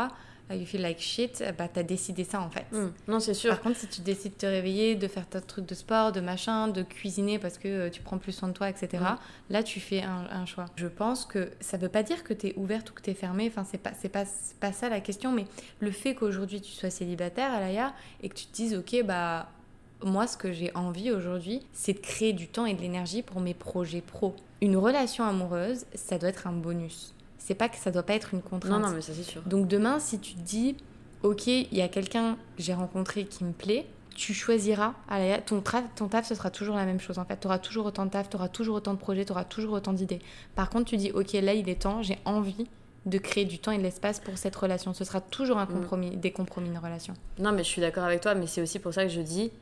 euh, 0.49 0.55
you 0.55 0.65
feel 0.65 0.81
like 0.81 1.01
shit, 1.01 1.41
euh, 1.41 1.51
bah 1.51 1.67
t'as 1.67 1.83
décidé 1.83 2.23
ça 2.23 2.41
en 2.41 2.49
fait. 2.51 2.67
Hmm. 2.71 2.91
Non, 3.09 3.19
c'est 3.19 3.35
sûr. 3.35 3.51
Par 3.51 3.61
contre, 3.63 3.79
si 3.81 3.89
tu 3.89 4.01
décides 4.03 4.35
de 4.35 4.39
te 4.39 4.47
réveiller, 4.47 4.95
de 4.95 5.09
faire 5.09 5.27
tas 5.29 5.41
de 5.41 5.45
trucs 5.47 5.67
de 5.67 5.75
sport, 5.75 6.13
de 6.13 6.21
machin, 6.21 6.69
de 6.69 6.83
cuisiner 6.83 7.41
parce 7.41 7.59
que 7.59 7.67
euh, 7.67 7.91
tu 7.91 8.01
prends 8.03 8.19
plus 8.19 8.31
soin 8.31 8.47
de 8.51 8.53
toi, 8.53 8.71
etc., 8.71 9.03
Mm. 9.03 9.17
là, 9.53 9.63
tu 9.65 9.81
fais 9.81 10.03
un, 10.03 10.29
un 10.31 10.47
choix. 10.47 10.67
Je 10.77 10.87
pense 10.87 11.25
que 11.25 11.51
ça 11.59 11.77
veut 11.79 11.89
pas 11.89 12.05
dire 12.05 12.23
que 12.23 12.33
tu 12.33 12.47
es 12.49 12.55
ouverte 12.57 12.89
ou 12.91 12.95
que 12.95 13.03
tu 13.03 13.11
es 13.11 13.15
fermée. 13.15 13.49
Enfin, 13.49 13.67
c'est 13.69 13.79
pas, 13.79 13.91
c'est 14.01 14.09
pas, 14.09 14.23
pas 14.61 14.73
ça 14.73 14.89
la 14.89 15.01
question, 15.01 15.33
mais 15.33 15.47
le 15.81 15.91
fait 15.91 16.15
qu'aujourd'hui 16.15 16.61
tu 16.61 16.71
sois 16.71 16.91
célibataire, 16.91 17.53
Alaya, 17.53 17.93
et 18.23 18.29
que 18.29 18.35
tu 18.37 18.47
te 18.47 18.55
dises, 18.55 18.77
ok, 18.77 19.03
bah. 19.05 19.49
Moi, 20.05 20.27
ce 20.27 20.37
que 20.37 20.53
j'ai 20.53 20.71
envie 20.75 21.11
aujourd'hui, 21.11 21.61
c'est 21.73 21.95
de 21.95 21.99
créer 22.01 22.33
du 22.33 22.49
temps 22.49 22.67
et 22.67 22.75
de 22.75 22.81
l'énergie 22.81 23.23
pour 23.23 23.41
mes 23.41 23.55
projets 23.55 24.03
pro. 24.03 24.37
Une 24.61 24.77
relation 24.77 25.25
amoureuse, 25.25 25.87
ça 25.95 26.19
doit 26.19 26.29
être 26.29 26.47
un 26.47 26.53
bonus. 26.53 27.15
C'est 27.39 27.55
pas 27.55 27.69
que 27.69 27.77
ça 27.77 27.91
doit 27.91 28.03
pas 28.03 28.15
être 28.15 28.35
une 28.35 28.43
contrainte. 28.43 28.81
Non, 28.81 28.89
non, 28.89 28.95
mais 28.95 29.01
ça 29.01 29.13
c'est 29.15 29.23
sûr. 29.23 29.43
Donc 29.43 29.69
demain, 29.69 29.99
si 30.01 30.19
tu 30.19 30.35
te 30.35 30.41
dis, 30.41 30.77
ok, 31.23 31.47
il 31.47 31.73
y 31.75 31.81
a 31.83 31.89
quelqu'un 31.89 32.35
que 32.57 32.63
j'ai 32.63 32.75
rencontré 32.75 33.25
qui 33.25 33.45
me 33.45 33.53
plaît, 33.53 33.87
tu 34.15 34.33
choisiras, 34.35 34.95
ton, 35.47 35.63
ton 35.95 36.09
taf, 36.09 36.27
ce 36.27 36.35
sera 36.35 36.51
toujours 36.51 36.77
la 36.77 36.85
même 36.87 37.01
chose 37.01 37.19
en 37.19 37.25
fait. 37.25 37.39
Tu 37.39 37.47
auras 37.47 37.59
toujours 37.59 37.87
autant 37.87 38.05
de 38.07 38.11
taf, 38.11 38.29
tu 38.31 38.37
auras 38.37 38.49
toujours 38.49 38.77
autant 38.77 38.95
de 38.95 38.99
projets, 38.99 39.25
tu 39.25 39.33
auras 39.33 39.45
toujours 39.45 39.75
autant 39.75 39.93
d'idées. 39.93 40.21
Par 40.55 40.71
contre, 40.71 40.87
tu 40.87 40.97
dis, 40.97 41.11
ok, 41.13 41.33
là, 41.35 41.53
il 41.55 41.69
est 41.69 41.83
temps, 41.83 42.03
j'ai 42.03 42.19
envie 42.25 42.67
de 43.05 43.19
créer 43.19 43.45
du 43.45 43.59
temps 43.59 43.71
et 43.73 43.79
de 43.79 43.83
l'espace 43.83 44.19
pour 44.19 44.37
cette 44.39 44.57
relation. 44.57 44.93
Ce 44.95 45.05
sera 45.05 45.21
toujours 45.21 45.59
un 45.59 45.67
Mm. 45.67 45.73
compromis, 45.73 46.17
des 46.17 46.33
compromis, 46.33 46.69
une 46.71 46.79
relation. 46.79 47.15
Non, 47.39 47.53
mais 47.53 47.63
je 47.63 47.69
suis 47.69 47.81
d'accord 47.81 48.05
avec 48.05 48.21
toi, 48.23 48.35
mais 48.35 48.47
c'est 48.47 48.61
aussi 48.63 48.79
pour 48.79 48.93
ça 48.95 49.05
que 49.05 49.11
je 49.11 49.21
dis, 49.21 49.53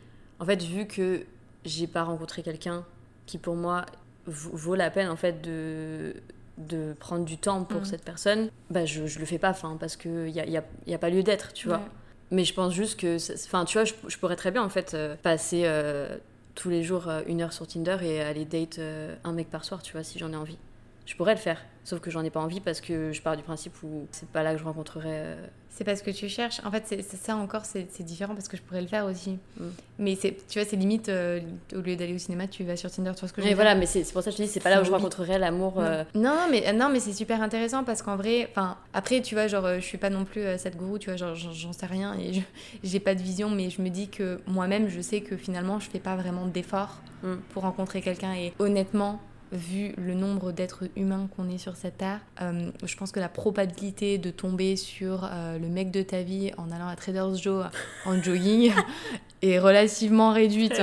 en 0.40 0.44
fait, 0.44 0.62
vu 0.62 0.86
que 0.86 1.24
j'ai 1.64 1.86
pas 1.86 2.02
rencontré 2.04 2.42
quelqu'un 2.42 2.84
qui 3.26 3.38
pour 3.38 3.54
moi 3.56 3.86
vaut 4.26 4.74
la 4.74 4.90
peine 4.90 5.08
en 5.08 5.16
fait 5.16 5.40
de 5.42 6.14
de 6.56 6.94
prendre 7.00 7.24
du 7.24 7.36
temps 7.36 7.64
pour 7.64 7.80
Mhm. 7.80 7.84
cette 7.84 8.04
personne, 8.04 8.48
bah 8.70 8.84
je, 8.86 9.06
je 9.08 9.18
le 9.18 9.24
fais 9.24 9.38
pas, 9.38 9.50
enfin 9.50 9.76
parce 9.78 9.96
que 9.96 10.28
y 10.28 10.38
a, 10.38 10.46
y 10.46 10.56
a, 10.56 10.62
y 10.86 10.94
a 10.94 10.98
pas 10.98 11.10
lieu 11.10 11.24
d'être, 11.24 11.52
tu 11.52 11.66
vois. 11.66 11.78
Ouais. 11.78 11.82
Mais 12.30 12.44
je 12.44 12.54
pense 12.54 12.72
juste 12.72 12.98
que, 13.00 13.16
enfin 13.46 13.64
tu 13.64 13.76
vois, 13.76 13.84
je, 13.84 13.92
je 14.06 14.16
pourrais 14.18 14.36
très 14.36 14.52
bien 14.52 14.62
en 14.62 14.68
fait 14.68 14.94
euh, 14.94 15.16
passer 15.20 15.62
euh, 15.64 16.16
tous 16.54 16.70
les 16.70 16.84
jours 16.84 17.08
euh, 17.08 17.22
une 17.26 17.42
heure 17.42 17.52
sur 17.52 17.66
Tinder 17.66 17.96
et 18.02 18.20
aller 18.20 18.44
date 18.44 18.78
un 19.24 19.32
mec 19.32 19.50
par 19.50 19.64
soir, 19.64 19.82
tu 19.82 19.94
vois, 19.94 20.04
si 20.04 20.18
j'en 20.20 20.32
ai 20.32 20.36
envie. 20.36 20.58
Je 21.06 21.16
pourrais 21.16 21.34
le 21.34 21.40
faire, 21.40 21.60
sauf 21.82 21.98
que 21.98 22.10
j'en 22.12 22.22
ai 22.22 22.30
pas 22.30 22.40
envie 22.40 22.60
parce 22.60 22.80
que 22.80 23.12
je 23.12 23.20
pars 23.20 23.36
du 23.36 23.42
principe 23.42 23.74
où 23.82 24.06
c'est 24.12 24.28
pas 24.28 24.44
là 24.44 24.52
que 24.52 24.58
je 24.60 24.64
rencontrerai. 24.64 25.34
Euh, 25.74 25.76
C'est 25.76 25.84
parce 25.84 26.02
que 26.02 26.10
tu 26.10 26.28
cherches. 26.28 26.60
En 26.64 26.70
fait, 26.70 26.84
c'est 26.86 27.02
ça 27.16 27.36
encore, 27.36 27.64
c'est 27.64 28.02
différent 28.02 28.34
parce 28.34 28.48
que 28.48 28.56
je 28.56 28.62
pourrais 28.62 28.80
le 28.80 28.86
faire 28.86 29.04
aussi. 29.06 29.38
Mm. 29.58 29.64
Mais 29.98 30.14
c'est, 30.16 30.36
tu 30.48 30.58
vois, 30.58 30.68
c'est 30.68 30.76
limite, 30.76 31.08
euh, 31.08 31.40
au 31.74 31.80
lieu 31.80 31.96
d'aller 31.96 32.14
au 32.14 32.18
cinéma, 32.18 32.46
tu 32.46 32.64
vas 32.64 32.76
sur 32.76 32.90
Tinder, 32.90 33.12
tu 33.14 33.20
vois 33.20 33.28
ce 33.28 33.32
que 33.32 33.40
je 33.40 33.46
veux 33.46 33.50
Mais 33.50 33.54
dire 33.54 33.56
voilà, 33.64 33.74
mais 33.74 33.86
c'est 33.86 34.02
pour 34.12 34.22
ça 34.22 34.30
que 34.30 34.36
je 34.36 34.38
te 34.38 34.42
dis, 34.42 34.48
c'est 34.48 34.60
pas 34.60 34.70
là 34.70 34.80
où 34.80 34.84
je 34.84 34.88
Faut 34.90 34.96
rencontrerai 34.96 35.38
l'amour. 35.38 35.74
euh, 35.78 36.04
Non, 36.14 36.22
non, 36.34 36.46
mais, 36.50 36.72
non, 36.72 36.88
mais 36.90 37.00
c'est 37.00 37.12
super 37.12 37.42
intéressant 37.42 37.84
parce 37.84 38.02
qu'en 38.02 38.16
vrai, 38.16 38.48
enfin, 38.50 38.76
après, 38.92 39.20
tu 39.22 39.34
vois, 39.34 39.46
genre, 39.46 39.64
euh, 39.66 39.76
je 39.76 39.84
suis 39.84 39.98
pas 39.98 40.10
non 40.10 40.24
plus 40.24 40.42
euh, 40.42 40.58
cette 40.58 40.76
gourou, 40.76 40.98
tu 40.98 41.10
vois, 41.10 41.16
genre, 41.16 41.34
j'en 41.34 41.72
sais 41.72 41.86
rien 41.86 42.14
et 42.18 42.42
j'ai 42.82 43.00
pas 43.00 43.14
de 43.14 43.22
vision, 43.22 43.50
mais 43.50 43.70
je 43.70 43.82
me 43.82 43.88
dis 43.90 44.08
que 44.08 44.40
moi-même, 44.46 44.88
je 44.88 45.00
sais 45.00 45.20
que 45.20 45.36
finalement, 45.36 45.78
je 45.80 45.90
fais 45.90 46.00
pas 46.00 46.16
vraiment 46.16 46.46
d'efforts 46.46 47.00
Mm. 47.22 47.36
pour 47.54 47.62
rencontrer 47.62 48.02
quelqu'un 48.02 48.34
et 48.34 48.52
honnêtement, 48.58 49.18
vu 49.52 49.92
le 49.96 50.14
nombre 50.14 50.52
d'êtres 50.52 50.84
humains 50.96 51.28
qu'on 51.36 51.48
est 51.48 51.58
sur 51.58 51.76
cette 51.76 51.98
terre, 51.98 52.20
euh, 52.40 52.70
je 52.84 52.96
pense 52.96 53.12
que 53.12 53.20
la 53.20 53.28
probabilité 53.28 54.18
de 54.18 54.30
tomber 54.30 54.76
sur 54.76 55.24
euh, 55.24 55.58
le 55.58 55.68
mec 55.68 55.90
de 55.90 56.02
ta 56.02 56.22
vie 56.22 56.52
en 56.56 56.70
allant 56.70 56.88
à 56.88 56.96
Trader 56.96 57.36
Joe 57.36 57.66
en 58.06 58.20
jogging 58.22 58.72
est 59.42 59.58
relativement 59.58 60.32
réduite. 60.32 60.82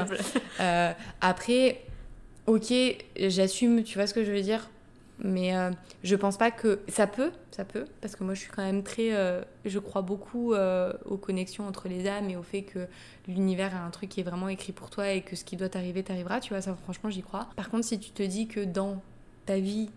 Euh, 0.59 0.91
après, 1.21 1.81
ok, 2.47 2.73
j'assume, 3.17 3.83
tu 3.83 3.97
vois 3.97 4.07
ce 4.07 4.13
que 4.13 4.23
je 4.23 4.31
veux 4.31 4.41
dire, 4.41 4.69
mais 5.23 5.55
euh, 5.55 5.71
je 6.03 6.15
pense 6.15 6.37
pas 6.37 6.51
que 6.51 6.79
ça 6.87 7.07
peut, 7.07 7.31
ça 7.51 7.63
peut, 7.65 7.85
parce 8.01 8.15
que 8.15 8.23
moi 8.23 8.33
je 8.33 8.41
suis 8.41 8.49
quand 8.51 8.63
même 8.63 8.83
très, 8.83 9.13
euh, 9.13 9.41
je 9.65 9.79
crois 9.79 10.01
beaucoup 10.01 10.53
euh, 10.53 10.93
aux 11.05 11.17
connexions 11.17 11.67
entre 11.67 11.87
les 11.87 12.07
âmes 12.07 12.29
et 12.29 12.35
au 12.37 12.43
fait 12.43 12.63
que 12.63 12.87
l'univers 13.27 13.75
a 13.75 13.79
un 13.85 13.89
truc 13.91 14.09
qui 14.09 14.19
est 14.19 14.23
vraiment 14.23 14.49
écrit 14.49 14.71
pour 14.73 14.89
toi 14.89 15.11
et 15.11 15.21
que 15.21 15.35
ce 15.35 15.43
qui 15.43 15.57
doit 15.57 15.69
t'arriver 15.69 16.03
t'arrivera, 16.03 16.39
tu 16.39 16.53
vois, 16.53 16.61
ça 16.61 16.75
franchement 16.75 17.09
j'y 17.09 17.21
crois. 17.21 17.47
Par 17.55 17.69
contre, 17.69 17.85
si 17.85 17.99
tu 17.99 18.11
te 18.11 18.23
dis 18.23 18.47
que 18.47 18.61
dans 18.63 19.01
ta 19.45 19.59
vie 19.59 19.89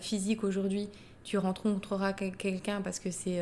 physique 0.00 0.42
aujourd'hui, 0.44 0.88
tu 1.22 1.38
rencontreras 1.38 2.12
quel- 2.12 2.36
quelqu'un 2.36 2.80
parce 2.80 2.98
que 2.98 3.10
c'est 3.10 3.40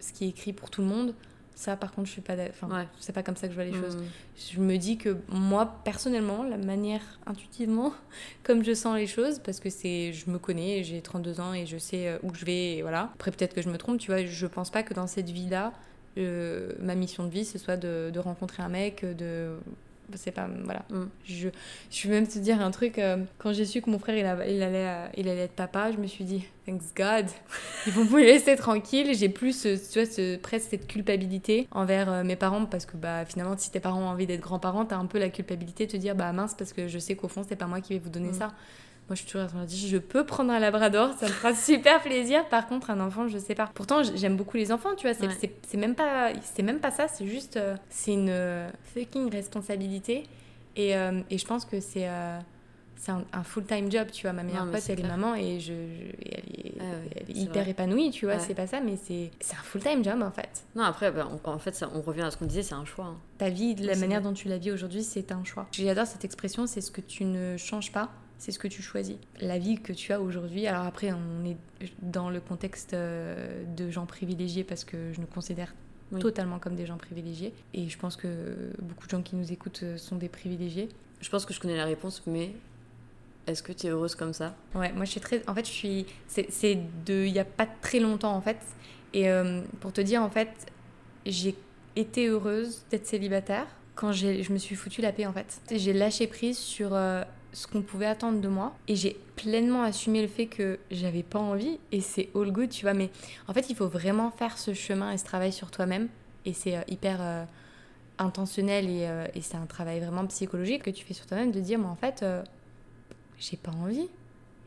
ce 0.00 0.12
qui 0.12 0.26
est 0.26 0.28
écrit 0.28 0.52
pour 0.52 0.70
tout 0.70 0.82
le 0.82 0.86
monde, 0.86 1.14
ça 1.58 1.76
par 1.76 1.90
contre 1.90 2.06
je 2.06 2.12
suis 2.12 2.20
pas, 2.20 2.34
enfin, 2.48 2.68
Ouais. 2.68 2.86
c'est 3.00 3.12
pas 3.12 3.24
comme 3.24 3.34
ça 3.36 3.48
que 3.48 3.52
je 3.52 3.56
vois 3.58 3.64
les 3.64 3.72
choses 3.72 3.96
Mm. 3.96 4.02
je 4.54 4.60
me 4.60 4.76
dis 4.76 4.96
que 4.96 5.16
moi 5.28 5.80
personnellement 5.84 6.44
la 6.44 6.56
manière 6.56 7.02
intuitivement 7.26 7.92
comme 8.44 8.62
je 8.62 8.74
sens 8.74 8.96
les 8.96 9.08
choses 9.08 9.40
parce 9.40 9.58
que 9.58 9.68
c'est 9.68 10.12
je 10.12 10.30
me 10.30 10.38
connais 10.38 10.84
j'ai 10.84 11.00
32 11.02 11.40
ans 11.40 11.52
et 11.54 11.66
je 11.66 11.76
sais 11.76 12.08
euh, 12.08 12.18
où 12.22 12.32
je 12.32 12.44
vais 12.44 12.76
et 12.76 12.82
voilà 12.82 13.10
après 13.14 13.32
peut-être 13.32 13.54
que 13.54 13.62
je 13.62 13.68
me 13.70 13.76
trompe 13.76 13.98
tu 13.98 14.10
vois 14.12 14.24
je 14.24 14.46
pense 14.46 14.70
pas 14.70 14.82
que 14.84 14.94
dans 14.94 15.08
cette 15.08 15.30
vie 15.30 15.48
là 15.48 15.72
euh, 16.16 16.72
ma 16.80 16.94
mission 16.96 17.24
de 17.24 17.30
vie, 17.30 17.44
ce 17.44 17.58
soit 17.58 17.76
de, 17.76 18.10
de 18.12 18.18
rencontrer 18.18 18.60
un 18.62 18.68
mec, 18.68 19.04
de 19.04 19.56
c'est 20.14 20.30
pas 20.32 20.48
voilà 20.64 20.82
Mm. 20.90 21.04
je 21.24 21.48
je 21.90 22.08
vais 22.08 22.14
même 22.14 22.26
te 22.28 22.38
dire 22.38 22.60
un 22.60 22.70
truc 22.70 22.98
euh, 22.98 23.18
quand 23.38 23.52
j'ai 23.52 23.64
su 23.66 23.80
que 23.82 23.90
mon 23.90 23.98
frère 23.98 24.16
il, 24.16 24.24
a- 24.24 24.48
il 24.48 24.62
allait 24.62 24.86
euh, 24.88 25.06
il 25.16 25.28
allait 25.28 25.42
être 25.42 25.52
papa 25.52 25.92
je 25.92 25.98
me 25.98 26.06
suis 26.06 26.24
dit 26.24 26.44
thanks 26.66 26.82
God 26.96 27.26
ils 27.86 27.92
vont 27.92 28.04
me 28.04 28.20
laisser 28.20 28.56
tranquille 28.56 29.14
j'ai 29.14 29.28
plus 29.28 29.52
ce, 29.58 29.68
tu 29.92 30.00
vois 30.00 30.10
ce, 30.10 30.36
presque 30.36 30.68
cette 30.70 30.86
culpabilité 30.86 31.68
envers 31.72 32.10
euh, 32.10 32.24
mes 32.24 32.36
parents 32.36 32.64
parce 32.66 32.86
que 32.86 32.96
bah 32.96 33.24
finalement 33.26 33.56
si 33.58 33.70
tes 33.70 33.80
parents 33.80 34.00
ont 34.02 34.08
envie 34.08 34.26
d'être 34.26 34.40
grands-parents 34.40 34.84
t'as 34.86 34.96
un 34.96 35.06
peu 35.06 35.18
la 35.18 35.28
culpabilité 35.28 35.86
de 35.86 35.92
te 35.92 35.96
dire 35.96 36.14
bah 36.14 36.32
mince 36.32 36.54
parce 36.54 36.72
que 36.72 36.88
je 36.88 36.98
sais 36.98 37.14
qu'au 37.16 37.28
fond 37.28 37.42
c'est 37.48 37.56
pas 37.56 37.66
moi 37.66 37.80
qui 37.80 37.92
vais 37.94 37.98
vous 37.98 38.10
donner 38.10 38.30
Mm. 38.30 38.34
ça 38.34 38.52
moi, 39.08 39.14
je 39.14 39.22
suis 39.22 39.26
toujours 39.30 39.46
de 39.48 39.64
dire, 39.66 39.88
je 39.88 39.96
peux 39.98 40.24
prendre 40.26 40.52
un 40.52 40.58
labrador, 40.58 41.14
ça 41.18 41.26
me 41.26 41.32
fera 41.32 41.54
super 41.54 42.00
plaisir. 42.02 42.46
Par 42.48 42.66
contre, 42.66 42.90
un 42.90 43.00
enfant, 43.00 43.26
je 43.28 43.38
sais 43.38 43.54
pas. 43.54 43.70
Pourtant, 43.74 44.02
j'aime 44.02 44.36
beaucoup 44.36 44.56
les 44.56 44.70
enfants, 44.72 44.94
tu 44.96 45.06
vois. 45.06 45.14
C'est 45.14 45.26
Ouais. 45.26 45.78
même 45.80 45.94
pas, 45.94 46.32
c'est 46.42 46.62
même 46.62 46.78
pas 46.80 46.90
ça. 46.90 47.08
C'est 47.08 47.26
juste, 47.26 47.56
euh, 47.56 47.76
c'est 47.90 48.12
une 48.12 48.28
euh, 48.30 48.68
fucking 48.94 49.30
responsabilité. 49.30 50.24
Et, 50.76 50.94
euh, 50.96 51.20
et 51.30 51.38
je 51.38 51.46
pense 51.46 51.64
que 51.64 51.80
c'est, 51.80 52.08
euh, 52.08 52.38
c'est 52.96 53.10
un, 53.12 53.24
un 53.32 53.42
full-time 53.44 53.90
job, 53.90 54.08
tu 54.12 54.22
vois. 54.22 54.32
Ma 54.32 54.42
meilleure 54.42 54.64
mais 54.66 54.72
pote, 54.72 54.80
c'est 54.82 54.92
elle 54.92 55.00
est 55.00 55.08
maman 55.08 55.34
et 55.34 55.58
je, 55.58 55.72
je- 55.72 55.72
et 55.72 56.34
elle 56.34 56.66
est, 56.66 56.74
Ah 56.80 56.84
elle 57.16 57.30
est 57.30 57.40
hyper 57.40 57.62
vrai. 57.62 57.70
épanouie, 57.70 58.10
tu 58.10 58.26
vois. 58.26 58.34
Ouais. 58.36 58.40
C'est 58.40 58.54
pas 58.54 58.66
ça, 58.66 58.80
mais 58.80 58.96
c'est, 59.02 59.30
c'est 59.40 59.54
un 59.56 59.62
full-time 59.62 60.04
job 60.04 60.20
en 60.22 60.30
fait. 60.30 60.64
Non, 60.76 60.82
après, 60.84 61.10
bah, 61.10 61.26
on- 61.44 61.48
en 61.50 61.58
fait, 61.58 61.74
ça, 61.74 61.90
on 61.94 62.00
revient 62.02 62.22
à 62.22 62.30
ce 62.30 62.36
qu'on 62.36 62.44
disait, 62.46 62.62
c'est 62.62 62.74
un 62.74 62.84
choix. 62.84 63.06
hein. 63.06 63.16
Ta 63.38 63.48
vie, 63.48 63.74
la 63.76 63.96
manière 63.96 64.20
vrai. 64.20 64.28
dont 64.30 64.34
tu 64.34 64.48
la 64.48 64.58
vis 64.58 64.70
aujourd'hui, 64.70 65.02
c'est 65.02 65.32
un 65.32 65.42
choix. 65.44 65.66
J'adore 65.72 66.06
cette 66.06 66.24
expression, 66.24 66.66
c'est 66.66 66.80
ce 66.80 66.90
que 66.90 67.00
tu 67.00 67.24
ne 67.24 67.56
changes 67.56 67.90
pas, 67.92 68.10
c'est 68.38 68.52
ce 68.52 68.58
que 68.58 68.68
tu 68.68 68.82
choisis. 68.82 69.16
La 69.40 69.58
vie 69.58 69.80
que 69.80 69.92
tu 69.92 70.12
as 70.12 70.20
aujourd'hui, 70.20 70.66
alors 70.66 70.86
après, 70.86 71.12
on 71.12 71.44
est 71.44 71.56
dans 72.02 72.30
le 72.30 72.40
contexte 72.40 72.94
euh, 72.94 73.64
de 73.76 73.90
gens 73.90 74.06
privilégiés 74.06 74.64
parce 74.64 74.84
que 74.84 75.12
je 75.12 75.20
nous 75.20 75.26
considère 75.26 75.74
Oui. 76.12 76.20
totalement 76.20 76.58
comme 76.58 76.76
des 76.76 76.86
gens 76.86 76.96
privilégiés. 76.96 77.52
Et 77.74 77.88
je 77.88 77.98
pense 77.98 78.16
que 78.16 78.72
beaucoup 78.80 79.06
de 79.06 79.10
gens 79.10 79.22
qui 79.22 79.36
nous 79.36 79.52
écoutent 79.52 79.82
euh, 79.82 79.98
sont 79.98 80.16
des 80.16 80.28
privilégiés. 80.28 80.88
Je 81.20 81.28
pense 81.30 81.44
que 81.44 81.52
je 81.52 81.60
connais 81.60 81.76
la 81.76 81.84
réponse, 81.84 82.22
mais 82.26 82.52
est-ce 83.48 83.62
que 83.62 83.72
tu 83.72 83.86
es 83.86 83.90
heureuse 83.90 84.14
comme 84.14 84.32
ça? 84.32 84.54
Ouais, 84.74 84.92
moi 84.92 85.04
je 85.04 85.10
suis 85.10 85.20
très. 85.20 85.42
En 85.48 85.54
fait, 85.54 85.66
je 85.66 85.72
suis. 85.72 86.06
C'est 86.26 86.78
de. 87.06 87.24
Il 87.26 87.32
y 87.32 87.38
a 87.40 87.44
pas 87.44 87.66
très 87.66 87.98
longtemps 87.98 88.34
en 88.34 88.40
fait. 88.40 88.58
Et 89.14 89.28
euh, 89.30 89.62
pour 89.80 89.92
te 89.92 90.00
dire, 90.00 90.22
en 90.22 90.28
fait, 90.30 90.50
j'ai 91.26 91.56
été 91.96 92.28
heureuse 92.28 92.84
d'être 92.90 93.06
célibataire 93.06 93.66
quand 93.96 94.12
je 94.12 94.52
me 94.52 94.58
suis 94.58 94.76
foutu 94.76 95.00
la 95.02 95.12
paix 95.12 95.26
en 95.26 95.32
fait. 95.32 95.60
J'ai 95.74 95.92
lâché 95.92 96.28
prise 96.28 96.56
sur 96.58 96.90
euh, 96.94 97.24
ce 97.58 97.66
qu'on 97.66 97.82
pouvait 97.82 98.06
attendre 98.06 98.40
de 98.40 98.48
moi. 98.48 98.74
Et 98.88 98.94
j'ai 98.96 99.16
pleinement 99.36 99.82
assumé 99.82 100.22
le 100.22 100.28
fait 100.28 100.46
que 100.46 100.78
j'avais 100.90 101.22
pas 101.22 101.38
envie. 101.38 101.78
Et 101.92 102.00
c'est 102.00 102.28
all 102.34 102.50
good, 102.52 102.70
tu 102.70 102.82
vois. 102.84 102.94
Mais 102.94 103.10
en 103.48 103.52
fait, 103.54 103.68
il 103.70 103.76
faut 103.76 103.88
vraiment 103.88 104.30
faire 104.30 104.58
ce 104.58 104.74
chemin 104.74 105.10
et 105.12 105.18
ce 105.18 105.24
travail 105.24 105.52
sur 105.52 105.70
toi-même. 105.70 106.08
Et 106.44 106.52
c'est 106.52 106.76
euh, 106.76 106.82
hyper. 106.88 107.18
euh, 107.20 107.44
intentionnel 108.20 108.88
et, 108.90 109.06
euh, 109.06 109.26
et 109.36 109.40
c'est 109.42 109.56
un 109.56 109.66
travail 109.66 110.00
vraiment 110.00 110.26
psychologique 110.26 110.82
que 110.82 110.90
tu 110.90 111.04
fais 111.04 111.14
sur 111.14 111.24
toi-même 111.26 111.52
de 111.52 111.60
dire 111.60 111.78
mais 111.78 111.86
en 111.86 111.94
fait 111.94 112.24
euh, 112.24 112.42
j'ai 113.38 113.56
pas 113.56 113.70
envie. 113.70 114.08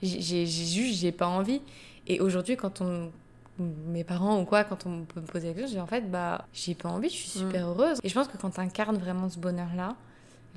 J'ai 0.01 0.21
j'ai- 0.21 0.45
j'ai 0.45 0.65
juste 0.65 0.99
j'ai 1.01 1.11
pas 1.11 1.27
envie. 1.27 1.61
Et 2.07 2.21
aujourd'hui 2.21 2.55
quand 2.55 2.79
on 2.79 3.11
mes 3.59 4.05
parents 4.05 4.39
ou 4.39 4.45
quoi 4.45 4.63
quand 4.63 4.85
on 4.85 5.03
peut 5.03 5.19
me 5.19 5.25
poser 5.25 5.49
la 5.49 5.53
question 5.53 5.67
je 5.67 5.73
dis 5.73 5.81
en 5.81 5.85
fait 5.85 6.09
bah 6.09 6.47
j'ai 6.53 6.73
pas 6.75 6.87
envie 6.87 7.09
je 7.09 7.15
suis 7.15 7.29
super 7.29 7.67
heureuse. 7.67 7.99
Et 8.03 8.07
je 8.09 8.13
pense 8.13 8.29
que 8.29 8.37
quand 8.37 8.51
t'incarnes 8.51 8.97
vraiment 8.97 9.29
ce 9.29 9.37
bonheur 9.37 9.67
là 9.75 9.97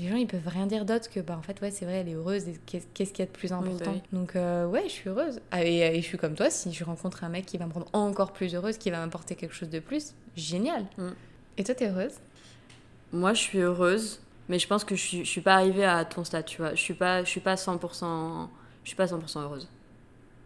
les 0.01 0.09
gens 0.09 0.17
ils 0.17 0.27
peuvent 0.27 0.47
rien 0.49 0.67
dire 0.67 0.85
d'autre 0.85 1.09
que 1.09 1.21
bah 1.21 1.37
en 1.39 1.43
fait 1.43 1.61
ouais 1.61 1.71
c'est 1.71 1.85
vrai 1.85 1.95
elle 1.97 2.09
est 2.09 2.15
heureuse 2.15 2.49
et 2.49 2.59
qu'est- 2.67 2.89
qu'est-ce 2.95 3.13
qu'il 3.13 3.21
y 3.21 3.23
a 3.23 3.27
de 3.27 3.37
plus 3.37 3.53
important 3.53 3.93
oui. 3.93 4.03
donc 4.13 4.35
euh, 4.35 4.67
ouais 4.67 4.83
je 4.85 4.89
suis 4.93 5.09
heureuse 5.09 5.41
Ah, 5.53 5.65
et, 5.65 5.77
et 5.79 6.03
je 6.03 6.07
suis 6.07 6.19
comme 6.19 6.35
toi 6.35 6.51
si 6.51 6.73
je 6.73 6.83
rencontre 6.85 7.23
un 7.25 7.29
mec 7.29 7.47
qui 7.47 7.59
va 7.59 7.67
me 7.67 7.73
rendre 7.73 7.87
encore 7.93 8.33
plus 8.33 8.55
heureuse 8.55 8.77
qui 8.77 8.91
va 8.91 8.99
m'apporter 8.99 9.37
quelque 9.37 9.55
chose 9.55 9.71
de 9.71 9.79
plus 9.79 10.15
génial 10.37 10.85
Mm. 10.99 11.11
et 11.59 11.65
toi 11.65 11.75
t'es 11.75 11.89
heureuse? 11.89 12.15
Moi, 13.13 13.33
je 13.33 13.41
suis 13.41 13.59
heureuse, 13.61 14.21
mais 14.49 14.59
je 14.59 14.67
pense 14.67 14.83
que 14.85 14.97
je 14.97 15.01
suis, 15.01 15.19
je 15.25 15.31
suis 15.31 15.41
pas 15.41 15.55
arrivée 15.55 15.85
à 15.85 16.05
ton 16.05 16.25
stade, 16.25 16.47
tu 16.47 16.57
vois. 16.61 16.75
Je 16.75 16.81
suis 16.81 16.95
pas, 16.95 17.23
je 17.23 17.29
suis 17.31 17.39
pas 17.41 17.55
100%, 17.55 18.49
je 18.83 18.89
suis 18.89 18.97
pas 18.97 19.07
100% 19.07 19.41
heureuse. 19.43 19.69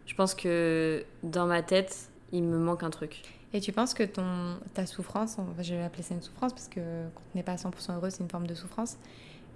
Je 0.04 0.14
pense 0.14 0.34
que 0.34 1.02
dans 1.22 1.46
ma 1.46 1.62
tête, 1.62 2.10
il 2.30 2.42
me 2.42 2.58
manque 2.58 2.82
un 2.82 2.90
truc. 2.90 3.22
Et 3.54 3.60
tu 3.62 3.72
penses 3.72 3.94
que 3.94 4.02
ton, 4.02 4.58
ta 4.74 4.84
souffrance, 4.84 5.38
je 5.60 5.74
vais 5.74 5.82
appeler 5.82 6.02
ça 6.02 6.14
une 6.14 6.20
souffrance 6.20 6.52
parce 6.52 6.68
que 6.68 6.80
quand 7.14 7.22
on 7.34 7.38
n'est 7.38 7.42
pas 7.42 7.52
à 7.52 7.56
100% 7.56 7.94
heureux, 7.94 8.10
c'est 8.10 8.22
une 8.22 8.28
forme 8.28 8.46
de 8.46 8.54
souffrance, 8.54 8.98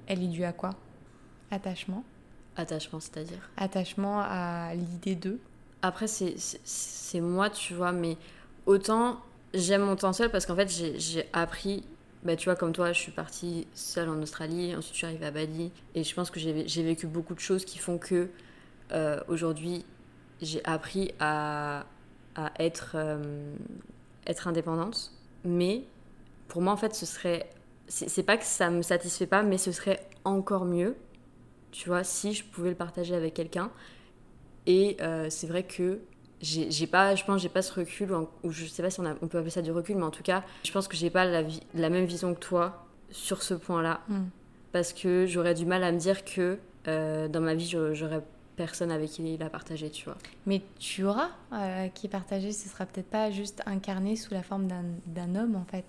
elle 0.06 0.22
est 0.22 0.28
due 0.28 0.44
à 0.44 0.52
quoi? 0.52 0.70
Attachement. 1.50 2.04
Attachement, 2.56 3.00
c'est-à-dire? 3.00 3.50
Attachement 3.56 4.20
à 4.20 4.74
l'idée 4.74 5.14
d'eux. 5.14 5.38
Après, 5.82 6.06
c'est- 6.06 7.20
moi, 7.20 7.50
tu 7.50 7.74
vois, 7.74 7.92
mais 7.92 8.16
autant 8.66 9.20
j'aime 9.54 9.82
mon 9.82 9.96
temps 9.96 10.12
seul 10.12 10.30
parce 10.30 10.46
qu'en 10.46 10.56
fait, 10.56 10.68
j'ai- 10.68 11.28
appris, 11.32 11.84
bah, 12.22 12.36
tu 12.36 12.44
vois, 12.46 12.56
comme 12.56 12.72
toi, 12.72 12.92
je 12.92 13.00
suis 13.00 13.12
partie 13.12 13.66
seule 13.74 14.08
en 14.08 14.20
Australie, 14.22 14.74
ensuite 14.74 14.92
je 14.94 14.98
suis 14.98 15.06
arrivée 15.06 15.26
à 15.26 15.30
Bali, 15.30 15.70
et 15.94 16.04
je 16.04 16.14
pense 16.14 16.30
que 16.30 16.40
j'ai 16.40 16.66
j'ai 16.68 16.82
vécu 16.82 17.06
beaucoup 17.06 17.34
de 17.34 17.40
choses 17.40 17.64
qui 17.64 17.78
font 17.78 17.98
que 17.98 18.30
euh, 18.92 19.20
aujourd'hui, 19.28 19.84
j'ai 20.40 20.64
appris 20.64 21.12
à, 21.20 21.84
à 22.34 22.50
être, 22.58 22.92
euh, 22.94 23.54
être 24.26 24.48
indépendante. 24.48 25.12
Mais 25.44 25.84
pour 26.48 26.62
moi, 26.62 26.72
en 26.72 26.76
fait, 26.76 26.94
ce 26.94 27.06
serait. 27.06 27.48
C'est 27.94 28.22
pas 28.22 28.38
que 28.38 28.44
ça 28.44 28.70
me 28.70 28.81
satisfait 28.81 29.26
pas, 29.26 29.42
mais 29.42 29.59
ce 29.59 29.70
serait 29.70 30.00
encore 30.24 30.64
mieux, 30.64 30.96
tu 31.72 31.88
vois, 31.90 32.05
si 32.05 32.33
je 32.33 32.42
pouvais 32.42 32.70
le 32.70 32.74
partager 32.74 33.14
avec 33.14 33.35
quelqu'un. 33.35 33.70
Et 34.66 34.96
euh, 35.00 35.28
c'est 35.28 35.46
vrai 35.46 35.62
que 35.64 36.00
j'ai 36.40 36.87
pas, 36.87 37.14
je 37.14 37.24
pense, 37.24 37.40
j'ai 37.42 37.48
pas 37.50 37.61
ce 37.62 37.72
recul, 37.72 38.12
ou, 38.12 38.28
ou 38.44 38.50
je 38.50 38.64
sais 38.64 38.83
pas 38.83 38.90
si 38.90 38.98
on, 39.00 39.07
a- 39.07 39.14
on 39.20 39.28
peut 39.28 39.37
appeler 39.38 39.50
ça 39.50 39.61
du 39.62 39.72
recul, 39.72 39.96
mais 39.96 40.05
en 40.05 40.11
tout 40.11 40.22
cas, 40.22 40.42
je 40.64 40.72
pense 40.72 40.88
que 40.88 40.96
j'ai 40.96 41.11
pas 41.11 41.24
la, 41.24 41.42
la 41.74 41.90
même 41.90 42.07
vision 42.07 42.33
que 42.35 42.40
toi 42.40 42.87
sur 43.11 43.42
ce 43.42 43.52
point-là, 43.55 44.00
Mm. 44.09 44.22
parce 44.72 44.92
que 44.94 45.26
j'aurais 45.26 45.55
du 45.55 45.66
mal 45.66 45.85
à 45.85 45.92
me 45.92 45.98
dire 45.98 46.24
que 46.24 46.59
euh, 46.88 47.28
dans 47.28 47.40
ma 47.42 47.55
vie, 47.55 47.68
j'aurais 47.92 48.22
personne 48.57 48.90
avec 48.90 49.11
qui 49.11 49.37
la 49.37 49.50
partager, 49.50 49.90
tu 49.90 50.05
vois. 50.07 50.16
Mais 50.46 50.62
tu 50.78 51.05
auras 51.05 51.28
euh, 51.52 51.88
qui 51.88 52.09
partager, 52.09 52.52
ce 52.52 52.68
sera 52.70 52.87
peut-être 52.87 53.11
pas 53.11 53.31
juste 53.31 53.62
incarné 53.66 54.16
sous 54.16 54.33
la 54.33 54.42
forme 54.42 54.66
d'un 55.07 55.35
homme 55.37 55.57
en 55.57 55.64
fait. 55.64 55.85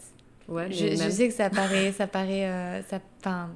Ouais, 0.48 0.72
Je, 0.72 0.84
mais 0.86 0.96
je 0.96 1.02
même- 1.04 1.12
sais 1.12 1.28
que 1.30 1.34
ça 1.34 1.50
paraît, 1.50 1.92
ça 1.94 2.08
paraît, 2.08 2.50
euh, 2.50 2.82
ça, 2.84 3.00
enfin, 3.20 3.50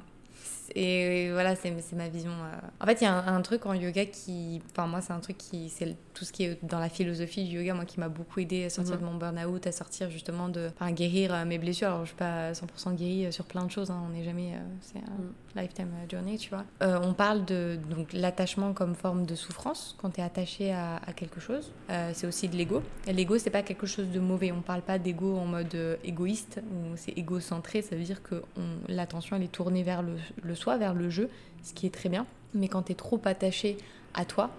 et 0.76 1.32
voilà, 1.32 1.56
c'est 1.56 1.74
ma 1.96 2.10
vision. 2.10 2.32
euh. 2.32 2.68
En 2.82 2.86
fait, 2.86 3.02
il 3.02 3.04
y 3.04 3.08
a 3.08 3.14
un, 3.14 3.36
un 3.36 3.42
truc 3.42 3.66
en 3.66 3.74
yoga 3.74 4.06
qui, 4.06 4.62
enfin 4.72 4.88
moi, 4.88 5.02
c'est 5.02 5.14
un 5.14 5.20
truc 5.20 5.38
qui, 5.38 5.70
c'est 5.70 5.96
tout 6.14 6.26
ce 6.26 6.32
qui 6.34 6.44
est 6.46 6.64
dans 6.66 6.80
la 6.80 6.90
philosophie 6.90 7.44
du 7.46 7.58
yoga, 7.58 7.74
moi, 7.74 7.86
qui 7.86 8.00
m'a 8.00 8.10
beaucoup 8.10 8.40
aidé 8.40 8.66
à 8.66 8.70
sortir 8.70 8.96
Mhm. 8.96 9.02
de 9.02 9.06
mon 9.06 9.16
burn-out, 9.16 9.68
à 9.68 9.72
sortir 9.72 10.10
justement 10.10 10.50
de, 10.50 10.70
enfin, 10.74 10.92
guérir 10.92 11.34
euh, 11.34 11.46
mes 11.46 11.58
blessures. 11.58 11.88
Alors, 11.90 12.02
je 12.02 12.08
suis 12.08 12.16
pas 12.18 12.54
100% 12.54 12.94
guérie 12.96 13.26
euh, 13.28 13.32
sur 13.32 13.46
plein 13.46 13.66
de 13.66 13.72
choses. 13.72 13.92
hein, 13.92 14.02
on 14.06 14.10
n'est 14.10 14.24
jamais, 14.24 14.54
euh, 14.56 14.60
c'est 14.82 15.00
un 15.00 15.62
lifetime 15.62 15.90
euh, 15.94 16.10
journey, 16.10 16.38
tu 16.38 16.50
vois. 16.50 16.66
Euh, 16.82 17.00
on 17.04 17.14
parle 17.14 17.46
de 17.46 17.78
donc 17.90 18.14
l'attachement 18.14 18.74
comme 18.74 18.96
forme 18.96 19.26
de 19.26 19.36
souffrance 19.36 19.96
quand 20.00 20.10
tu 20.12 20.22
es 20.22 20.24
attaché 20.24 20.72
à, 20.72 20.98
à 20.98 21.14
quelque 21.14 21.40
chose. 21.40 21.72
Euh, 21.90 22.12
c'est 22.14 22.28
aussi 22.28 22.48
de 22.50 22.56
l'ego. 22.56 22.82
L'ego, 23.06 23.38
c'est 23.38 23.50
pas 23.50 23.62
quelque 23.64 23.86
chose 23.88 24.10
de 24.10 24.20
mauvais. 24.20 24.52
On 24.52 24.62
parle 24.62 24.82
pas 24.82 24.98
d'ego 25.00 25.38
en 25.38 25.46
mode 25.46 25.76
égoïste 26.04 26.62
ou 26.72 26.96
c'est 26.96 27.12
égocentré. 27.18 27.82
Ça 27.82 27.96
veut 27.96 28.04
dire 28.04 28.22
que 28.24 28.42
on- 28.58 28.78
l'attention 28.88 29.36
elle 29.36 29.44
est 29.44 29.52
tournée 29.52 29.84
vers 29.84 30.02
le, 30.02 30.14
le 30.44 30.56
soi, 30.58 30.78
vers 30.78 30.94
le 30.94 31.10
jeu, 31.10 31.30
ce 31.64 31.74
qui 31.74 31.86
est 31.86 31.94
très 31.94 32.10
bien. 32.10 32.26
Mais 32.54 32.68
quand 32.68 32.84
tu 32.84 32.92
es 32.92 32.96
trop 32.96 33.22
attaché 33.26 33.78
à 34.14 34.26
toi, 34.26 34.50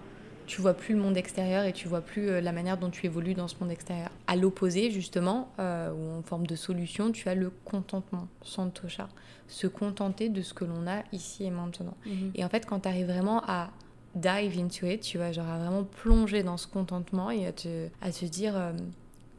tu 0.47 0.61
vois 0.61 0.73
plus 0.73 0.95
le 0.95 1.01
monde 1.01 1.15
extérieur 1.17 1.63
et 1.65 1.73
tu 1.73 1.87
vois 1.87 2.01
plus 2.01 2.27
euh, 2.29 2.41
la 2.41 2.51
manière 2.51 2.77
dont 2.77 2.89
tu 2.89 3.05
évolues 3.05 3.35
dans 3.35 3.47
ce 3.47 3.55
monde 3.61 3.69
extérieur. 3.71 4.09
À 4.25 4.35
l'opposé, 4.35 4.89
justement, 4.89 5.51
euh, 5.59 5.91
ou 5.91 6.17
en 6.19 6.23
forme 6.23 6.47
de 6.47 6.55
solution, 6.55 7.11
tu 7.11 7.29
as 7.29 7.35
le 7.35 7.51
contentement, 7.65 8.27
santosha. 8.41 9.09
Se 9.47 9.67
contenter 9.67 10.29
de 10.29 10.41
ce 10.41 10.53
que 10.55 10.65
l'on 10.65 10.87
a 10.87 11.03
ici 11.11 11.43
et 11.43 11.51
maintenant. 11.51 11.95
Mhm. 12.05 12.31
Et 12.35 12.43
en 12.43 12.49
fait, 12.49 12.65
quand 12.65 12.79
tu 12.81 12.87
arrives 12.87 13.07
vraiment 13.07 13.43
à 13.47 13.69
dive 14.15 14.59
into 14.59 14.87
it, 14.87 15.01
tu 15.01 15.17
vois, 15.19 15.31
genre 15.31 15.47
à 15.47 15.59
vraiment 15.59 15.83
plonger 15.83 16.41
dans 16.41 16.57
ce 16.57 16.65
contentement 16.67 17.29
et 17.29 17.45
à 17.45 17.51
te, 17.51 17.87
à 18.01 18.11
te 18.11 18.25
dire. 18.25 18.55
euh, 18.57 18.71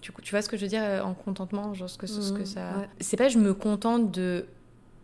tu, 0.01 0.13
tu 0.23 0.31
vois 0.31 0.43
ce 0.43 0.49
que 0.49 0.57
je 0.57 0.63
veux 0.63 0.69
dire 0.69 0.83
en 1.05 1.13
contentement 1.15 1.75
Genre 1.75 1.91
ce 1.91 1.99
que, 1.99 2.07
ce 2.07 2.33
que 2.33 2.39
Mhm, 2.41 2.47
ça. 2.47 2.61
ouais. 2.79 2.89
C'est 3.01 3.17
pas 3.17 3.29
je 3.29 3.39
me 3.39 3.53
contente 3.53 4.13
de. 4.13 4.47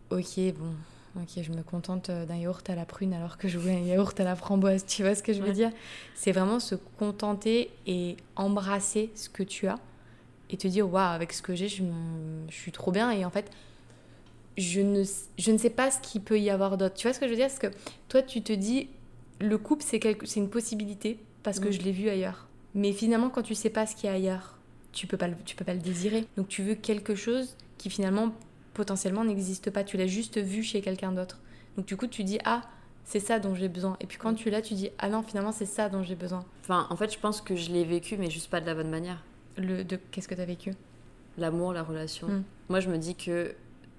Ok, 0.09 0.39
bon. 0.57 0.71
Ok, 1.19 1.41
je 1.43 1.51
me 1.51 1.63
contente 1.63 2.09
euh, 2.09 2.25
d'un 2.25 2.35
yaourt 2.37 2.69
à 2.69 2.75
la 2.75 2.85
prune 2.85 3.13
alors 3.13 3.37
que 3.37 3.47
je 3.47 3.57
voulais 3.57 3.75
un 3.75 3.79
yaourt 3.81 4.17
à 4.19 4.23
la 4.23 4.35
framboise. 4.35 4.85
Tu 4.85 5.01
vois 5.01 5.15
ce 5.15 5.23
que 5.23 5.33
je 5.33 5.39
veux 5.41 5.47
Ouais. 5.47 5.53
dire? 5.53 5.71
C'est 6.15 6.31
vraiment 6.31 6.59
se 6.59 6.75
contenter 6.75 7.71
et 7.87 8.17
embrasser 8.35 9.09
ce 9.15 9.27
que 9.29 9.41
tu 9.43 9.67
as 9.67 9.79
et 10.49 10.57
te 10.57 10.67
dire 10.67 10.87
waouh, 10.91 11.13
avec 11.13 11.33
ce 11.33 11.41
que 11.41 11.55
j'ai, 11.55 11.67
je, 11.69 11.83
suis 12.49 12.71
trop 12.71 12.91
bien. 12.91 13.11
Et 13.11 13.25
en 13.25 13.31
fait, 13.31 13.49
je 14.57 14.81
ne, 14.81 15.03
je 15.37 15.51
ne 15.51 15.57
sais 15.57 15.69
pas 15.71 15.89
ce 15.91 15.99
qu'il 15.99 16.21
peut 16.21 16.39
y 16.39 16.49
avoir 16.49 16.77
d'autre. 16.77 16.95
Tu 16.95 17.07
vois 17.07 17.13
ce 17.13 17.19
que 17.19 17.25
je 17.25 17.31
veux 17.31 17.37
dire? 17.37 17.47
Parce 17.47 17.59
que 17.59 17.67
toi, 18.09 18.21
tu 18.21 18.41
te 18.43 18.53
dis, 18.53 18.87
le 19.39 19.57
couple, 19.57 19.83
c'est 19.83 19.99
quelque- 19.99 20.25
c'est 20.27 20.39
une 20.39 20.49
possibilité 20.49 21.19
parce 21.43 21.59
que 21.59 21.69
Mm. 21.69 21.71
je 21.73 21.81
l'ai 21.81 21.91
vu 21.91 22.09
ailleurs. 22.09 22.47
Mais 22.75 22.93
finalement, 22.93 23.29
quand 23.29 23.41
tu 23.43 23.55
sais 23.55 23.69
pas 23.69 23.85
ce 23.87 23.95
qu'il 23.95 24.05
y 24.05 24.09
a 24.09 24.15
ailleurs, 24.15 24.57
tu 24.93 25.07
peux 25.07 25.17
pas 25.17 25.27
le, 25.27 25.35
tu 25.45 25.55
peux 25.55 25.65
pas 25.65 25.73
le 25.73 25.79
désirer. 25.79 26.25
Donc 26.37 26.47
tu 26.47 26.61
veux 26.63 26.75
quelque 26.75 27.15
chose 27.15 27.55
qui 27.77 27.89
finalement 27.89 28.33
potentiellement 28.77 29.25
n'existe 29.25 29.71
pas. 29.71 29.83
Tu 29.83 29.97
l'as 29.97 30.07
juste 30.07 30.37
vu 30.37 30.63
chez 30.63 30.81
quelqu'un 30.81 31.11
d'autre. 31.11 31.39
Donc 31.75 31.85
du 31.87 31.97
coup, 31.97 32.07
tu 32.07 32.23
dis 32.23 32.39
ah, 32.45 32.61
c'est 33.03 33.19
ça 33.19 33.39
dont 33.39 33.55
j'ai 33.55 33.67
besoin. 33.67 33.97
Et 33.99 34.05
puis 34.05 34.17
quand 34.17 34.33
tu 34.35 34.49
l'as, 34.49 34.61
tu 34.61 34.75
dis 34.75 34.89
ah 34.99 35.09
non, 35.09 35.23
finalement 35.23 35.51
c'est 35.51 35.65
ça 35.65 35.89
dont 35.89 36.03
j'ai 36.03 36.15
besoin. 36.15 36.45
Enfin, 36.61 36.87
en 36.89 36.95
fait, 36.95 37.11
je 37.11 37.19
pense 37.19 37.41
que 37.41 37.55
je 37.55 37.71
l'ai 37.71 37.83
vécu, 37.83 38.15
mais 38.17 38.29
juste 38.29 38.49
pas 38.49 38.61
de 38.61 38.65
la 38.65 38.75
bonne 38.75 38.89
manière. 38.89 39.23
Le 39.57 39.83
de 39.83 39.99
qu'est-ce 40.11 40.27
que 40.27 40.35
tu 40.35 40.41
as 40.41 40.45
vécu? 40.45 40.73
L'amour, 41.37 41.73
la 41.73 41.83
relation. 41.83 42.27
Mm. 42.27 42.43
Moi, 42.69 42.79
je 42.79 42.89
me 42.89 42.97
dis 42.97 43.15
que 43.15 43.53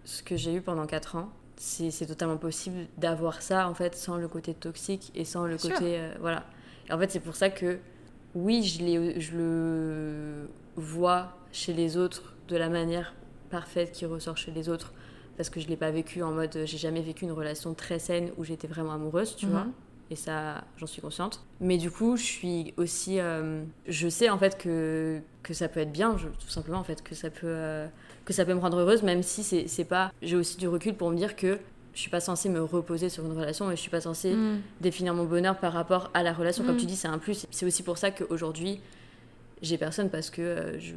ce 0.05 0.23
que 0.23 0.37
j'ai 0.37 0.55
eu 0.55 0.61
pendant 0.61 0.87
4 0.87 1.17
ans, 1.17 1.29
c'est 1.57 1.91
c'est 1.91 2.07
totalement 2.07 2.37
possible 2.37 2.87
d'avoir 2.97 3.43
ça, 3.43 3.69
en 3.69 3.75
fait, 3.75 3.97
sans 3.97 4.17
le 4.17 4.29
côté 4.29 4.55
toxique 4.55 5.11
et 5.15 5.25
sans 5.25 5.45
le 5.45 5.57
Bien 5.57 5.71
côté... 5.71 5.99
euh, 5.99 6.15
voilà. 6.21 6.45
Et 6.89 6.93
en 6.93 6.99
fait, 6.99 7.11
c'est 7.11 7.21
pour 7.21 7.35
ça 7.37 7.51
que, 7.51 7.79
oui, 8.35 8.63
je, 8.63 9.21
je 9.21 9.37
le 9.37 10.49
vois 10.77 11.37
chez 11.53 11.73
les 11.73 11.97
autres 11.97 12.35
de 12.49 12.57
la 12.57 12.69
manière 12.69 13.13
parfaite 13.49 13.93
qui 13.93 14.07
ressort 14.07 14.37
chez 14.37 14.51
les 14.53 14.69
autres, 14.69 14.93
parce 15.37 15.51
que 15.51 15.61
je 15.61 15.69
l'ai 15.69 15.77
pas 15.77 15.91
vécu 15.91 16.23
en 16.23 16.33
mode... 16.33 16.57
J'ai 16.65 16.79
jamais 16.79 17.01
vécu 17.03 17.25
une 17.25 17.33
relation 17.33 17.75
très 17.75 17.99
saine 17.99 18.31
où 18.37 18.45
j'étais 18.45 18.69
vraiment 18.69 18.93
amoureuse, 18.93 19.37
tu 19.37 19.47
Mhm. 19.47 19.53
vois 19.53 19.67
et 20.11 20.17
ça 20.17 20.65
j'en 20.79 20.87
suis 20.87 21.03
consciente 21.03 21.45
mais 21.61 21.77
du 21.77 21.91
coup 21.91 22.17
je 22.17 22.23
suis 22.23 22.73
aussi 22.79 23.21
euh, 23.21 23.63
je 23.87 24.09
sais 24.09 24.31
en 24.31 24.39
fait 24.39 24.57
que 24.57 25.21
que 25.43 25.53
ça 25.53 25.69
peut 25.69 25.81
être 25.81 25.93
bien 25.93 26.17
je- 26.17 26.29
tout 26.29 26.49
simplement 26.49 26.79
en 26.79 26.83
fait 26.83 27.03
que 27.03 27.15
ça 27.15 27.29
peut 27.29 27.41
euh, 27.45 27.87
que 28.25 28.33
ça 28.33 28.47
peut 28.47 28.55
me 28.55 28.59
rendre 28.59 28.79
heureuse 28.79 29.03
même 29.03 29.23
si 29.23 29.43
c'est 29.43 29.69
c'est 29.69 29.85
pas 29.85 30.11
j'ai 30.23 30.37
aussi 30.37 30.57
du 30.57 30.67
recul 30.67 30.95
pour 30.95 31.11
me 31.11 31.17
dire 31.17 31.37
que 31.37 31.59
je 31.93 32.01
suis 32.01 32.09
pas 32.09 32.21
censée 32.21 32.49
me 32.49 32.63
reposer 32.63 33.11
sur 33.11 33.23
une 33.27 33.39
relation 33.39 33.71
et 33.71 33.77
je 33.77 33.83
suis 33.83 33.91
pas 33.91 34.01
censée 34.01 34.33
Mm. 34.33 34.61
définir 34.81 35.13
mon 35.13 35.25
bonheur 35.27 35.59
par 35.59 35.75
rapport 35.75 36.11
à 36.15 36.23
la 36.23 36.33
relation 36.33 36.65
comme 36.65 36.77
Mm. 36.77 36.81
tu 36.81 36.87
dis 36.87 36.97
c'est 36.97 37.09
un 37.09 37.19
plus 37.19 37.47
c'est 37.51 37.67
aussi 37.67 37.83
pour 37.83 37.99
ça 37.99 38.11
qu'aujourd'hui 38.11 38.81
j'ai 39.61 39.77
personne 39.77 40.09
parce 40.09 40.31
que 40.31 40.41
euh, 40.41 40.81
je 40.81 40.95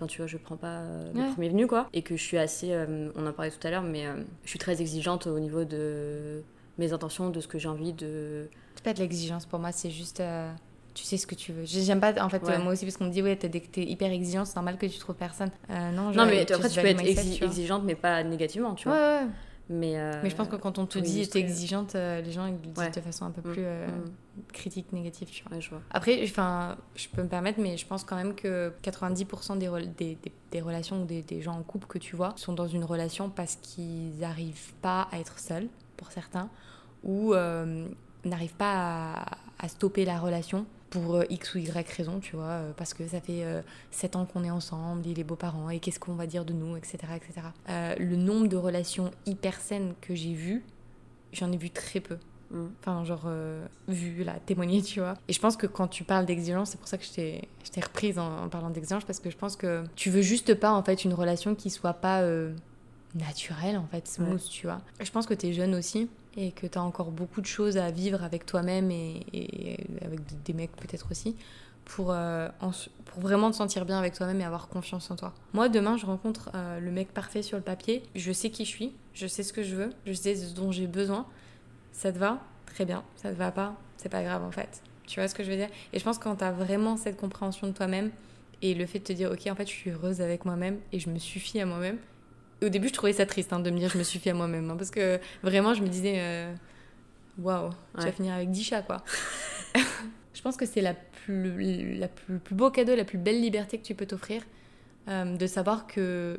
Enfin, 0.00 0.06
tu 0.06 0.16
vois, 0.22 0.26
je 0.26 0.38
prends 0.38 0.56
pas 0.56 0.78
euh, 0.78 1.12
le 1.14 1.20
Ouais. 1.20 1.30
premier 1.32 1.50
venu, 1.50 1.66
quoi. 1.66 1.86
Et 1.92 2.00
que 2.00 2.16
je 2.16 2.22
suis 2.22 2.38
assez. 2.38 2.72
euh, 2.72 3.10
on 3.16 3.26
en 3.26 3.32
parlait 3.34 3.50
tout 3.50 3.66
à 3.66 3.70
l'heure, 3.70 3.82
mais 3.82 4.06
euh, 4.06 4.14
je 4.44 4.48
suis 4.48 4.58
très 4.58 4.80
exigeante 4.80 5.26
au 5.26 5.38
niveau 5.38 5.64
de 5.64 6.42
mes 6.78 6.94
intentions, 6.94 7.28
de 7.28 7.38
ce 7.40 7.46
que 7.48 7.58
j'ai 7.58 7.68
envie 7.68 7.92
de. 7.92 8.48
C'est 8.76 8.84
pas 8.84 8.94
de 8.94 9.00
l'exigence 9.00 9.44
pour 9.44 9.58
moi, 9.58 9.72
c'est 9.72 9.90
juste. 9.90 10.22
tu 10.94 11.04
sais 11.04 11.18
ce 11.18 11.26
que 11.26 11.34
tu 11.34 11.52
veux. 11.52 11.64
J'ai- 11.66 11.82
J'aime 11.82 12.00
pas, 12.00 12.14
en 12.22 12.28
fait, 12.30 12.42
Ouais. 12.42 12.54
euh, 12.54 12.58
moi 12.60 12.72
aussi, 12.72 12.84
parce 12.86 12.96
qu'on 12.96 13.04
me 13.04 13.10
dit, 13.10 13.22
ouais, 13.22 13.36
t'es, 13.36 13.48
t'es 13.50 13.82
hyper 13.82 14.10
exigeante, 14.10 14.46
c'est 14.46 14.56
normal 14.56 14.76
que 14.78 14.86
tu 14.86 14.98
trouves 14.98 15.14
personne. 15.16 15.50
Euh, 15.70 15.90
non, 15.92 16.10
Non, 16.12 16.24
mais 16.26 16.50
après, 16.50 16.68
tu 16.70 16.80
peux 16.80 16.86
être 16.86 17.02
exi- 17.04 17.44
exigeante, 17.44 17.82
mais 17.84 17.94
pas 17.94 18.22
négativement, 18.24 18.74
tu 18.74 18.88
Ouais, 18.88 18.94
vois. 18.94 19.20
ouais. 19.20 19.26
Mais, 19.72 19.98
euh, 20.00 20.20
Mais 20.24 20.30
je 20.30 20.34
pense 20.34 20.48
que 20.48 20.56
quand 20.56 20.78
on 20.78 20.86
te 20.86 20.98
dit 20.98 21.28
t'es 21.28 21.38
exigeante, 21.38 21.94
euh, 21.94 22.20
les 22.20 22.32
gens 22.32 22.44
ils 22.46 22.54
le 22.54 22.58
disent 22.58 22.76
Ouais. 22.76 22.90
de 22.90 23.00
façon 23.00 23.24
un 23.26 23.30
peu 23.30 23.40
Mm, 23.48 23.52
plus 23.52 23.62
euh, 23.64 23.86
mm. 23.86 24.42
critique, 24.52 24.92
négative, 24.92 25.28
tu 25.30 25.44
vois. 25.44 25.52
Ouais, 25.54 25.60
je 25.62 25.70
vois. 25.70 25.80
Après, 25.92 26.20
enfin, 26.24 26.76
je 26.96 27.06
peux 27.08 27.22
me 27.22 27.28
permettre, 27.28 27.60
mais 27.60 27.76
je 27.76 27.86
pense 27.86 28.02
quand 28.02 28.16
même 28.16 28.34
que 28.34 28.72
90% 28.82 29.56
des, 29.58 29.68
des, 29.96 30.16
des- 30.16 30.32
des 30.50 30.60
relations 30.60 31.02
ou 31.02 31.04
des, 31.04 31.22
des 31.22 31.40
gens 31.40 31.54
en 31.56 31.62
couple 31.62 31.86
que 31.86 31.98
tu 31.98 32.16
vois 32.16 32.32
sont 32.36 32.52
dans 32.52 32.66
une 32.66 32.82
relation 32.82 33.30
parce 33.30 33.54
qu'ils 33.56 34.18
n'arrivent 34.18 34.72
pas 34.82 35.06
à 35.12 35.20
être 35.20 35.38
seuls, 35.38 35.68
pour 35.96 36.10
certains, 36.10 36.48
ou 37.04 37.32
n'arrivent 38.24 38.56
pas 38.56 39.12
à, 39.14 39.38
à 39.60 39.68
stopper 39.68 40.04
la 40.04 40.18
relation 40.18 40.66
pour 40.90 41.14
euh, 41.16 41.24
X 41.30 41.54
ou 41.54 41.58
Y 41.58 41.88
raison, 41.96 42.18
tu 42.20 42.36
vois, 42.36 42.44
euh, 42.46 42.72
parce 42.76 42.94
que 42.94 43.06
ça 43.06 43.20
fait 43.20 43.44
7 43.90 44.16
ans 44.16 44.26
qu'on 44.26 44.44
est 44.44 44.50
ensemble, 44.50 45.06
il 45.06 45.18
est 45.18 45.24
beaux-parents, 45.24 45.70
et 45.70 45.78
qu'est-ce 45.78 46.00
qu'on 46.00 46.14
va 46.14 46.26
dire 46.26 46.44
de 46.44 46.52
nous, 46.52 46.76
etc. 46.76 46.98
etc. 47.16 47.46
Euh, 47.68 47.94
le 47.98 48.16
nombre 48.16 48.48
de 48.48 48.56
relations 48.56 49.10
hyper 49.26 49.60
saines 49.60 49.94
que 50.00 50.14
j'ai 50.14 50.34
vues, 50.34 50.64
j'en 51.32 51.50
ai 51.52 51.56
vu 51.56 51.70
très 51.70 52.00
peu. 52.00 52.16
Mm. 52.50 52.66
Enfin, 52.80 53.04
genre, 53.04 53.22
euh, 53.26 53.64
vu, 53.86 54.24
là, 54.24 54.34
témoigner, 54.44 54.82
tu 54.82 54.98
vois. 54.98 55.14
Et 55.28 55.32
je 55.32 55.38
pense 55.40 55.56
que 55.56 55.68
quand 55.68 55.86
tu 55.86 56.02
parles 56.02 56.26
d'exigence, 56.26 56.70
c'est 56.70 56.78
pour 56.78 56.88
ça 56.88 56.98
que 56.98 57.04
je 57.04 57.12
t'ai 57.12 57.48
je 57.64 57.70
t'ai 57.70 57.80
reprise 57.80 58.18
en, 58.18 58.44
en 58.44 58.48
parlant 58.48 58.70
d'exigence, 58.70 59.04
parce 59.04 59.20
que 59.20 59.30
je 59.30 59.36
pense 59.36 59.54
que 59.54 59.84
tu 59.94 60.10
veux 60.10 60.22
juste 60.22 60.54
pas, 60.56 60.72
en 60.72 60.82
fait, 60.82 61.04
une 61.04 61.14
relation 61.14 61.54
qui 61.54 61.70
soit 61.70 61.94
pas 61.94 62.22
euh, 62.22 62.52
naturelle, 63.14 63.76
en 63.76 63.86
fait, 63.86 64.08
smooth, 64.08 64.32
Ouais. 64.32 64.38
tu 64.50 64.66
vois. 64.66 64.80
Je 65.00 65.10
pense 65.12 65.26
que 65.26 65.34
t'es 65.34 65.52
jeune 65.52 65.74
aussi, 65.76 66.08
et 66.36 66.52
que 66.52 66.66
t'as 66.66 66.80
encore 66.80 67.10
beaucoup 67.10 67.40
de 67.40 67.46
choses 67.46 67.76
à 67.76 67.90
vivre 67.90 68.22
avec 68.22 68.46
toi-même 68.46 68.90
et, 68.90 69.76
avec 70.04 70.20
des 70.44 70.52
mecs 70.52 70.74
peut-être 70.76 71.10
aussi, 71.10 71.36
pour, 71.84 72.12
euh, 72.12 72.48
pour 73.06 73.20
vraiment 73.20 73.50
te 73.50 73.56
sentir 73.56 73.84
bien 73.84 73.98
avec 73.98 74.14
toi-même 74.14 74.40
et 74.40 74.44
avoir 74.44 74.68
confiance 74.68 75.10
en 75.10 75.16
toi. 75.16 75.34
Moi, 75.52 75.68
demain, 75.68 75.96
je 75.96 76.06
rencontre 76.06 76.50
euh, 76.54 76.78
le 76.78 76.90
mec 76.90 77.12
parfait 77.12 77.42
sur 77.42 77.56
le 77.56 77.64
papier. 77.64 78.02
Je 78.14 78.32
sais 78.32 78.50
qui 78.50 78.64
je 78.64 78.70
suis, 78.70 78.92
je 79.12 79.26
sais 79.26 79.42
ce 79.42 79.52
que 79.52 79.62
je 79.62 79.74
veux, 79.74 79.90
je 80.06 80.12
sais 80.12 80.36
ce 80.36 80.54
dont 80.54 80.70
j'ai 80.70 80.86
besoin. 80.86 81.26
Ça 81.92 82.12
te 82.12 82.18
va? 82.18 82.38
Très 82.66 82.84
bien. 82.84 83.02
Ça 83.16 83.30
te 83.30 83.36
va 83.36 83.50
pas? 83.50 83.74
C'est 83.96 84.08
pas 84.08 84.22
grave 84.22 84.44
en 84.44 84.52
fait. 84.52 84.82
Tu 85.06 85.18
vois 85.18 85.26
ce 85.26 85.34
que 85.34 85.42
je 85.42 85.50
veux 85.50 85.56
dire? 85.56 85.68
Et 85.92 85.98
je 85.98 86.04
pense 86.04 86.18
que 86.18 86.24
quand 86.24 86.36
t'as 86.36 86.52
vraiment 86.52 86.96
cette 86.96 87.16
compréhension 87.16 87.66
de 87.66 87.72
toi-même 87.72 88.12
et 88.62 88.74
le 88.74 88.86
fait 88.86 89.00
de 89.00 89.04
te 89.04 89.12
dire, 89.12 89.32
ok, 89.32 89.48
en 89.50 89.54
fait, 89.56 89.66
je 89.66 89.72
suis 89.72 89.90
heureuse 89.90 90.20
avec 90.20 90.44
moi-même 90.44 90.78
et 90.92 91.00
je 91.00 91.10
me 91.10 91.18
suffis 91.18 91.60
à 91.60 91.66
moi-même. 91.66 91.98
Au 92.62 92.68
début, 92.68 92.88
je 92.88 92.92
trouvais 92.92 93.12
ça 93.12 93.26
triste 93.26 93.52
hein, 93.52 93.60
de 93.60 93.70
me 93.70 93.78
dire, 93.78 93.88
je 93.88 93.98
me 93.98 94.02
suffis 94.02 94.30
à 94.30 94.34
moi-même. 94.34 94.70
hein, 94.70 94.76
parce 94.76 94.90
que 94.90 95.18
vraiment, 95.42 95.72
je 95.74 95.82
me 95.82 95.88
disais, 95.88 96.16
euh, 96.18 96.52
waouh, 97.38 97.70
tu 97.70 97.98
vas 98.00 98.04
Ouais. 98.04 98.12
finir 98.12 98.34
avec 98.34 98.50
10 98.50 98.64
chats 98.64 98.82
quoi. 98.82 99.02
je 100.34 100.42
pense 100.42 100.56
que 100.56 100.66
c'est 100.66 100.80
la 100.82 100.94
plus, 100.94 101.94
la 101.96 102.08
plus 102.08 102.38
beau 102.54 102.70
cadeau, 102.70 102.94
la 102.94 103.04
plus 103.04 103.18
belle 103.18 103.40
liberté 103.40 103.78
que 103.78 103.84
tu 103.84 103.94
peux 103.94 104.06
t'offrir 104.06 104.42
euh, 105.08 105.36
de 105.36 105.46
savoir 105.46 105.86
que 105.86 106.38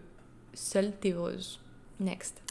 seule 0.54 0.92
t'es 1.00 1.12
heureuse. 1.12 1.60
Next. 2.00 2.42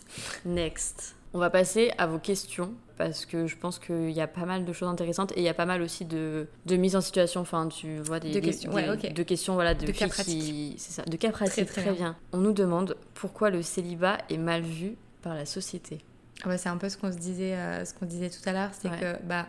Next. 0.44 1.14
On 1.32 1.38
va 1.38 1.50
passer 1.50 1.92
à 1.98 2.06
vos 2.06 2.18
questions 2.18 2.74
parce 3.00 3.24
que 3.24 3.46
je 3.46 3.56
pense 3.56 3.78
qu'il 3.78 4.10
y 4.10 4.20
a 4.20 4.26
pas 4.26 4.44
mal 4.44 4.66
de 4.66 4.72
choses 4.74 4.90
intéressantes 4.90 5.32
et 5.32 5.38
il 5.40 5.42
y 5.42 5.48
a 5.48 5.54
pas 5.54 5.64
mal 5.64 5.80
aussi 5.80 6.04
de, 6.04 6.48
de 6.66 6.76
mise 6.76 6.96
en 6.96 7.00
situation. 7.00 7.40
Enfin, 7.40 7.66
tu 7.68 7.96
vois 8.00 8.20
des, 8.20 8.30
De 8.30 8.40
questions, 8.40 8.70
des- 8.74 8.76
ouais, 8.90 9.12
de 9.12 9.22
questions 9.22 9.54
voilà 9.54 9.72
de, 9.72 9.86
De 9.86 9.92
cas 9.92 10.06
qui- 10.08 10.74
c'est 10.76 10.92
ça, 10.92 11.02
de 11.04 11.16
cas 11.16 11.30
pratiques. 11.30 11.64
très 11.66 11.80
Très, 11.80 11.92
bien. 11.92 11.94
bien. 11.94 12.16
On 12.32 12.38
nous 12.38 12.52
demande 12.52 12.96
pourquoi 13.14 13.48
le 13.48 13.62
célibat 13.62 14.18
est 14.28 14.36
mal 14.36 14.60
vu 14.60 14.96
par 15.22 15.34
la 15.34 15.46
société. 15.46 16.02
Ah 16.44 16.48
bah, 16.48 16.58
c'est 16.58 16.68
un 16.68 16.76
peu 16.76 16.90
ce 16.90 16.98
qu'on 16.98 17.10
se 17.10 17.16
disait, 17.16 17.54
euh, 17.54 17.86
ce 17.86 17.94
qu'on 17.94 18.04
disait 18.04 18.28
tout 18.28 18.46
à 18.46 18.52
l'heure, 18.52 18.70
c'est 18.78 18.90
Ouais. 18.90 18.98
que 19.00 19.22
bah, 19.26 19.46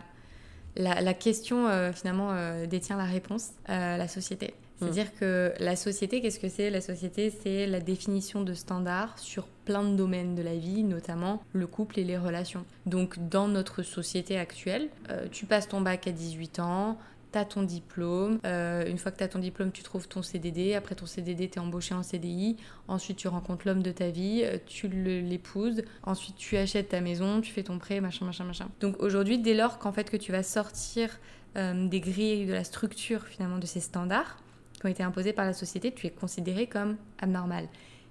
la, 0.76 1.02
la 1.02 1.12
question 1.12 1.68
euh, 1.68 1.92
finalement 1.92 2.30
euh, 2.32 2.64
détient 2.64 2.96
la 2.96 3.04
réponse, 3.04 3.50
la 3.68 4.08
société. 4.08 4.54
C'est-à-dire 4.82 5.14
que 5.14 5.52
la 5.58 5.76
société, 5.76 6.20
qu'est-ce 6.20 6.40
que 6.40 6.48
c'est? 6.48 6.70
La 6.70 6.80
société, 6.80 7.30
c'est 7.30 7.66
la 7.66 7.80
définition 7.80 8.42
de 8.42 8.54
standards 8.54 9.18
sur 9.18 9.46
plein 9.64 9.84
de 9.84 9.96
domaines 9.96 10.34
de 10.34 10.42
la 10.42 10.56
vie, 10.56 10.82
notamment 10.82 11.42
le 11.52 11.66
couple 11.66 11.98
et 12.00 12.04
les 12.04 12.18
relations. 12.18 12.64
Donc 12.86 13.28
dans 13.28 13.48
notre 13.48 13.82
société 13.82 14.38
actuelle, 14.38 14.88
euh, 15.10 15.26
tu 15.30 15.46
passes 15.46 15.68
ton 15.68 15.80
bac 15.80 16.06
à 16.06 16.12
18 16.12 16.58
ans, 16.60 16.98
T'as 17.32 17.46
ton 17.46 17.62
diplôme, 17.62 18.40
euh, 18.44 18.84
une 18.86 18.98
fois 18.98 19.10
que 19.10 19.16
t'as 19.16 19.26
ton 19.26 19.38
diplôme, 19.38 19.72
tu 19.72 19.82
trouves 19.82 20.06
ton 20.06 20.20
CDD, 20.20 20.74
après 20.74 20.94
ton 20.94 21.06
CDD, 21.06 21.48
t'es 21.48 21.60
embauché 21.60 21.94
en 21.94 22.02
CDI, 22.02 22.58
ensuite 22.88 23.16
tu 23.16 23.26
rencontres 23.26 23.66
l'homme 23.66 23.82
de 23.82 23.90
ta 23.90 24.10
vie, 24.10 24.42
euh, 24.44 24.58
tu 24.66 24.86
l'épouses, 24.86 25.82
ensuite 26.02 26.36
tu 26.36 26.58
achètes 26.58 26.90
ta 26.90 27.00
maison, 27.00 27.40
tu 27.40 27.50
fais 27.50 27.62
ton 27.62 27.78
prêt, 27.78 28.02
machin, 28.02 28.26
machin, 28.26 28.44
machin. 28.44 28.68
Donc 28.80 29.02
aujourd'hui, 29.02 29.38
dès 29.38 29.54
lors 29.54 29.78
qu'en 29.78 29.92
fait 29.92 30.10
que 30.10 30.18
tu 30.18 30.30
vas 30.30 30.42
sortir 30.42 31.08
euh, 31.56 31.88
des 31.88 32.00
grilles 32.00 32.44
de 32.44 32.52
la 32.52 32.64
structure 32.64 33.24
finalement 33.24 33.58
de 33.58 33.66
ces 33.66 33.80
standards 33.80 34.41
qui 34.82 34.86
ont 34.86 34.90
été 34.90 35.04
imposés 35.04 35.32
par 35.32 35.44
la 35.44 35.52
société, 35.52 35.92
tu 35.92 36.08
es 36.08 36.10
considéré 36.10 36.66
comme 36.66 36.96
abnormal. 37.20 37.68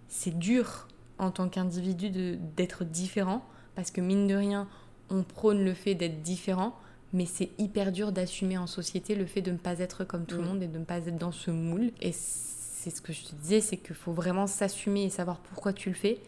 C'est 0.08 0.38
dur 0.40 0.88
en 1.20 1.30
tant 1.30 1.50
qu'individu 1.50 2.10
d'être 2.56 2.86
différent 2.86 3.44
parce 3.76 3.92
que 3.92 4.00
mine 4.00 4.26
de 4.26 4.36
rien, 4.36 4.68
on 5.10 5.24
prône 5.24 5.64
le 5.66 5.74
fait 5.74 5.96
d'être 5.96 6.22
différent, 6.22 6.74
mais 7.12 7.26
c'est 7.26 7.50
hyper 7.58 7.92
dur 7.92 8.14
d'assumer 8.14 8.58
en 8.58 8.68
société 8.68 9.16
le 9.16 9.26
fait 9.26 9.42
de 9.42 9.52
ne 9.52 9.58
pas 9.58 9.80
être 9.80 10.06
comme 10.06 10.26
tout 10.26 10.38
le 10.38 10.44
Mm. 10.44 10.46
monde 10.46 10.64
et 10.64 10.68
de 10.68 10.80
ne 10.80 10.86
pas 10.86 11.00
être 11.08 11.18
dans 11.18 11.34
ce 11.34 11.52
moule. 11.52 11.92
Et 12.02 12.14
c'est 12.14 12.90
ce 12.90 13.02
que 13.02 13.12
je 13.12 13.24
te 13.26 13.36
disais, 13.36 13.60
c'est 13.60 13.76
qu'il 13.78 13.96
faut 13.96 14.14
vraiment 14.14 14.48
s'assumer 14.48 15.04
et 15.04 15.10
savoir 15.10 15.40
pourquoi 15.40 15.74
tu 15.74 15.90
le 15.90 15.96
fais 15.96 16.20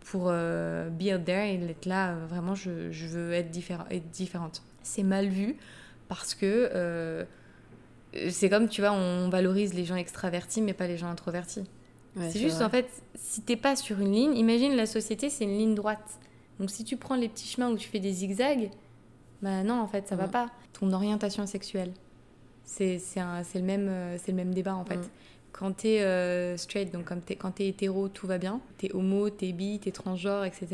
pour 0.00 0.24
euh, 0.30 0.90
be 0.90 1.12
out 1.14 1.24
there 1.24 1.48
et 1.48 1.62
être 1.70 1.86
là, 1.86 2.10
euh, 2.10 2.26
vraiment, 2.26 2.56
je, 2.56 2.90
je 2.90 3.06
veux 3.06 3.32
être, 3.32 3.56
être 3.90 4.10
différente. 4.10 4.62
C'est 4.82 5.04
mal 5.04 5.28
vu 5.28 5.56
parce 6.08 6.34
que 6.34 6.70
euh, 6.74 7.24
c'est 8.30 8.48
comme, 8.50 8.68
tu 8.68 8.80
vois, 8.80 8.92
on 8.92 9.28
valorise 9.28 9.74
les 9.74 9.84
gens 9.84 9.96
extravertis 9.96 10.60
mais 10.62 10.72
pas 10.74 10.86
les 10.86 10.96
gens 10.98 11.08
introvertis. 11.08 11.64
c'est 12.16 12.38
juste, 12.38 12.60
en 12.62 12.68
fait, 12.70 12.88
si 13.14 13.40
t'es 13.42 13.56
pas 13.56 13.74
sur 13.76 14.00
une 14.00 14.12
ligne, 14.12 14.36
imagine 14.36 14.74
la 14.76 14.86
société, 14.86 15.30
c'est 15.30 15.44
une 15.44 15.56
ligne 15.56 15.74
droite. 15.74 16.18
Donc 16.60 16.70
si 16.70 16.84
tu 16.84 16.96
prends 16.96 17.16
les 17.16 17.28
petits 17.28 17.48
chemins 17.48 17.70
où 17.70 17.76
tu 17.76 17.88
fais 17.88 18.00
des 18.00 18.12
zigzags, 18.12 18.70
bah 19.40 19.62
non, 19.62 19.80
en 19.80 19.86
fait, 19.86 20.06
ça 20.08 20.14
va 20.16 20.26
Mm. 20.26 20.30
pas. 20.30 20.50
Ton 20.74 20.92
orientation 20.92 21.46
sexuelle, 21.46 21.92
c'est 22.64 22.98
le, 23.16 23.62
même, 23.62 23.88
euh, 23.90 24.16
le 24.28 24.34
même 24.34 24.52
débat, 24.54 24.74
en 24.74 24.84
fait. 24.84 24.96
Mm. 24.96 25.08
Quand 25.52 25.72
t'es 25.72 26.00
euh, 26.02 26.56
straight, 26.56 26.92
donc 26.92 27.04
comme 27.04 27.20
t'es- 27.20 27.36
quand 27.36 27.50
t'es 27.52 27.66
hétéro, 27.68 28.08
tout 28.08 28.26
va 28.26 28.38
bien. 28.38 28.60
T'es 28.78 28.90
homo, 28.94 29.28
t'es 29.30 29.52
bi, 29.52 29.78
t'es 29.80 29.90
transgenre, 29.90 30.44
etc. 30.44 30.66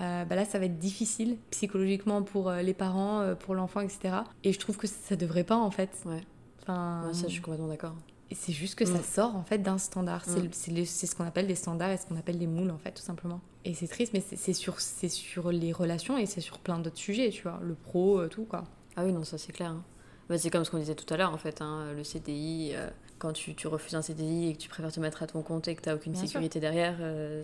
euh, 0.00 0.24
bah 0.24 0.34
là, 0.36 0.44
ça 0.44 0.58
va 0.58 0.64
être 0.66 0.78
difficile 0.78 1.36
psychologiquement 1.50 2.22
pour 2.22 2.48
euh, 2.50 2.62
les 2.62 2.74
parents, 2.74 3.34
pour 3.40 3.54
l'enfant, 3.54 3.80
etc. 3.80 4.14
Et 4.44 4.52
je 4.52 4.58
trouve 4.58 4.76
que 4.76 4.86
ça 4.86 5.16
devrait 5.16 5.44
pas, 5.44 5.56
en 5.56 5.70
fait. 5.70 5.90
Ouais. 6.06 6.20
Enfin, 6.68 7.06
Ouais, 7.06 7.14
ça, 7.14 7.26
je 7.28 7.32
suis 7.32 7.40
complètement 7.40 7.68
d'accord. 7.68 7.94
et 8.30 8.34
c'est 8.34 8.52
juste 8.52 8.74
que 8.74 8.84
ça 8.84 8.98
Mm. 8.98 9.02
sort 9.02 9.36
en 9.36 9.42
fait 9.42 9.58
d'un 9.58 9.78
standard. 9.78 10.22
C'est 10.26 10.42
Mm. 10.42 10.84
C'est 10.84 11.06
ce 11.06 11.14
qu'on 11.16 11.24
appelle 11.24 11.46
des 11.46 11.54
standards 11.54 11.90
et 11.90 11.96
ce 11.96 12.04
qu'on 12.06 12.16
appelle 12.16 12.38
des 12.38 12.46
moules 12.46 12.70
en 12.70 12.76
fait, 12.78 12.92
tout 12.92 13.02
simplement. 13.02 13.40
Et 13.64 13.72
c'est 13.74 13.88
triste, 13.88 14.12
mais 14.12 14.20
c'est- 14.20 14.52
sur, 14.52 14.80
sur 14.80 15.50
les 15.50 15.72
relations 15.72 16.18
et 16.18 16.26
c'est 16.26 16.40
sur 16.42 16.58
plein 16.58 16.78
d'autres 16.78 16.98
sujets, 16.98 17.30
tu 17.30 17.42
vois. 17.42 17.58
Le 17.62 17.74
pro, 17.74 18.20
euh, 18.20 18.28
tout 18.28 18.44
quoi. 18.44 18.64
Ah 18.96 19.04
oui, 19.04 19.12
non, 19.12 19.24
ça 19.24 19.38
c'est 19.38 19.52
clair. 19.52 19.70
hein. 19.70 19.82
Bah, 20.28 20.36
c'est 20.36 20.50
comme 20.50 20.62
ce 20.64 20.70
qu'on 20.70 20.78
disait 20.78 20.94
tout 20.94 21.12
à 21.12 21.16
l'heure, 21.16 21.32
en 21.32 21.38
fait, 21.38 21.62
hein, 21.62 21.92
le 21.96 22.04
CDI, 22.04 22.72
euh, 22.74 22.90
quand 23.18 23.32
tu, 23.32 23.54
tu 23.54 23.66
refuses 23.66 23.94
un 23.94 24.02
CDI 24.02 24.48
et 24.48 24.52
que 24.54 24.58
tu 24.58 24.68
préfères 24.68 24.92
te 24.92 25.00
mettre 25.00 25.22
à 25.22 25.26
ton 25.26 25.42
compte 25.42 25.68
et 25.68 25.74
que 25.74 25.82
tu 25.82 25.88
n'as 25.88 25.94
aucune 25.96 26.12
Bien 26.12 26.20
sûr. 26.22 26.28
sécurité 26.28 26.60
derrière, 26.60 26.96
euh, 27.00 27.42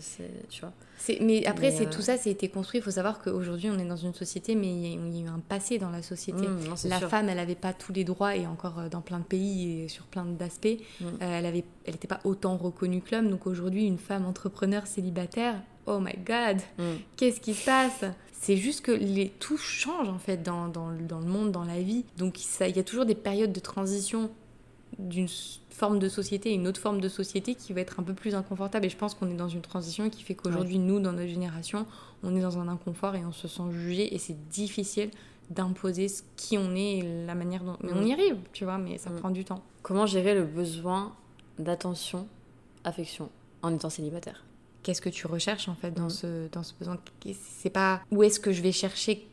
tu 0.48 0.60
vois. 0.60 0.72
Mais 1.20 1.44
après, 1.46 1.70
c'est 1.70 1.86
euh, 1.86 1.90
tout 1.90 2.00
ça, 2.02 2.16
c'est 2.16 2.30
été 2.30 2.48
construit. 2.48 2.80
Il 2.80 2.82
faut 2.82 2.90
savoir 2.92 3.20
qu'aujourd'hui, 3.20 3.68
on 3.70 3.78
est 3.78 3.84
dans 3.84 3.96
une 3.96 4.14
société, 4.14 4.54
mais 4.54 4.68
il 4.68 4.78
y, 4.80 4.86
a, 4.86 4.96
il 4.96 5.16
y 5.18 5.22
a 5.22 5.24
eu 5.26 5.28
un 5.28 5.40
passé 5.40 5.78
dans 5.78 5.90
la 5.90 6.02
société. 6.02 6.46
Mmh, 6.46 6.64
non, 6.68 6.74
la 6.88 6.98
sûr. 6.98 7.08
femme, 7.08 7.28
elle 7.28 7.36
n'avait 7.36 7.54
pas 7.54 7.72
tous 7.72 7.92
les 7.92 8.04
droits, 8.04 8.36
et 8.36 8.46
encore 8.46 8.78
euh, 8.78 8.88
dans 8.88 9.00
plein 9.00 9.18
de 9.18 9.24
pays 9.24 9.80
et 9.82 9.88
sur 9.88 10.04
plein 10.06 10.24
d'aspects. 10.24 10.68
Mm. 11.00 11.04
Euh, 11.04 11.10
elle 11.20 11.52
n'était 11.52 11.64
elle 11.86 11.96
pas 11.96 12.20
autant 12.24 12.56
reconnue 12.56 13.00
que 13.02 13.14
l'homme. 13.14 13.28
Donc 13.30 13.46
aujourd'hui, 13.46 13.84
une 13.86 13.98
femme 13.98 14.24
entrepreneur 14.24 14.86
célibataire, 14.86 15.56
oh 15.86 15.98
my 16.00 16.14
god, 16.24 16.58
Mmh. 16.78 16.82
qu'est-ce 17.16 17.40
qui 17.40 17.52
se 17.54 17.64
passe? 17.66 18.04
C'est 18.32 18.56
juste 18.58 18.82
que 18.82 18.92
les, 18.92 19.30
tout 19.30 19.56
change 19.56 20.08
en 20.08 20.18
fait 20.18 20.42
dans, 20.42 20.68
dans, 20.68 20.90
le- 20.90 21.02
dans 21.02 21.18
le 21.20 21.26
monde, 21.26 21.50
dans 21.50 21.64
la 21.64 21.80
vie. 21.80 22.04
Donc 22.18 22.38
il 22.60 22.76
y 22.76 22.78
a 22.78 22.82
toujours 22.82 23.06
des 23.06 23.14
périodes 23.14 23.52
de 23.52 23.60
transition 23.60 24.30
d'une 24.98 25.28
forme 25.70 25.98
de 25.98 26.08
société 26.08 26.50
à 26.50 26.52
une 26.52 26.66
autre 26.68 26.80
forme 26.80 27.00
de 27.00 27.08
société 27.08 27.54
qui 27.54 27.72
va 27.72 27.80
être 27.80 27.98
un 28.00 28.02
peu 28.02 28.14
plus 28.14 28.34
inconfortable. 28.34 28.86
Et 28.86 28.88
je 28.88 28.96
pense 28.96 29.14
qu'on 29.14 29.28
est 29.30 29.34
dans 29.36 29.48
une 29.48 29.60
transition 29.62 30.08
qui 30.10 30.22
fait 30.22 30.34
qu'aujourd'hui, 30.34 30.78
nous, 30.78 31.00
dans 31.00 31.12
notre 31.12 31.28
génération, 31.28 31.86
on 32.22 32.34
est 32.36 32.40
dans 32.40 32.58
un 32.58 32.68
inconfort 32.68 33.16
et 33.16 33.24
on 33.24 33.32
se 33.32 33.48
sent 33.48 33.62
jugé. 33.72 34.14
Et 34.14 34.18
c'est 34.18 34.48
difficile 34.48 35.10
d'imposer 35.50 36.08
ce 36.08 36.22
qui 36.36 36.56
on 36.58 36.74
est 36.74 36.98
et 36.98 37.26
la 37.26 37.34
manière 37.34 37.64
dont... 37.64 37.76
Mais 37.82 37.92
on 37.92 38.00
Mm. 38.02 38.06
y 38.06 38.12
arrive, 38.12 38.36
tu 38.52 38.64
vois, 38.64 38.78
mais 38.78 38.96
ça 38.98 39.10
Mm. 39.10 39.16
prend 39.16 39.30
du 39.30 39.44
temps. 39.44 39.62
Comment 39.82 40.06
gérer 40.06 40.34
le 40.34 40.44
besoin 40.44 41.12
d'attention, 41.58 42.26
affection, 42.84 43.30
en 43.62 43.74
étant 43.74 43.90
célibataire? 43.90 44.44
Qu'est-ce 44.82 45.00
que 45.02 45.08
tu 45.10 45.26
recherches 45.26 45.68
en 45.68 45.74
fait 45.74 45.90
dans, 45.92 46.06
Mm. 46.06 46.10
ce, 46.10 46.48
dans 46.48 46.62
ce 46.62 46.72
besoin? 46.78 46.98
C'est 47.58 47.70
pas 47.70 48.00
où 48.10 48.22
est-ce 48.22 48.38
que 48.40 48.52
je 48.52 48.62
vais 48.62 48.72
chercher 48.72 49.26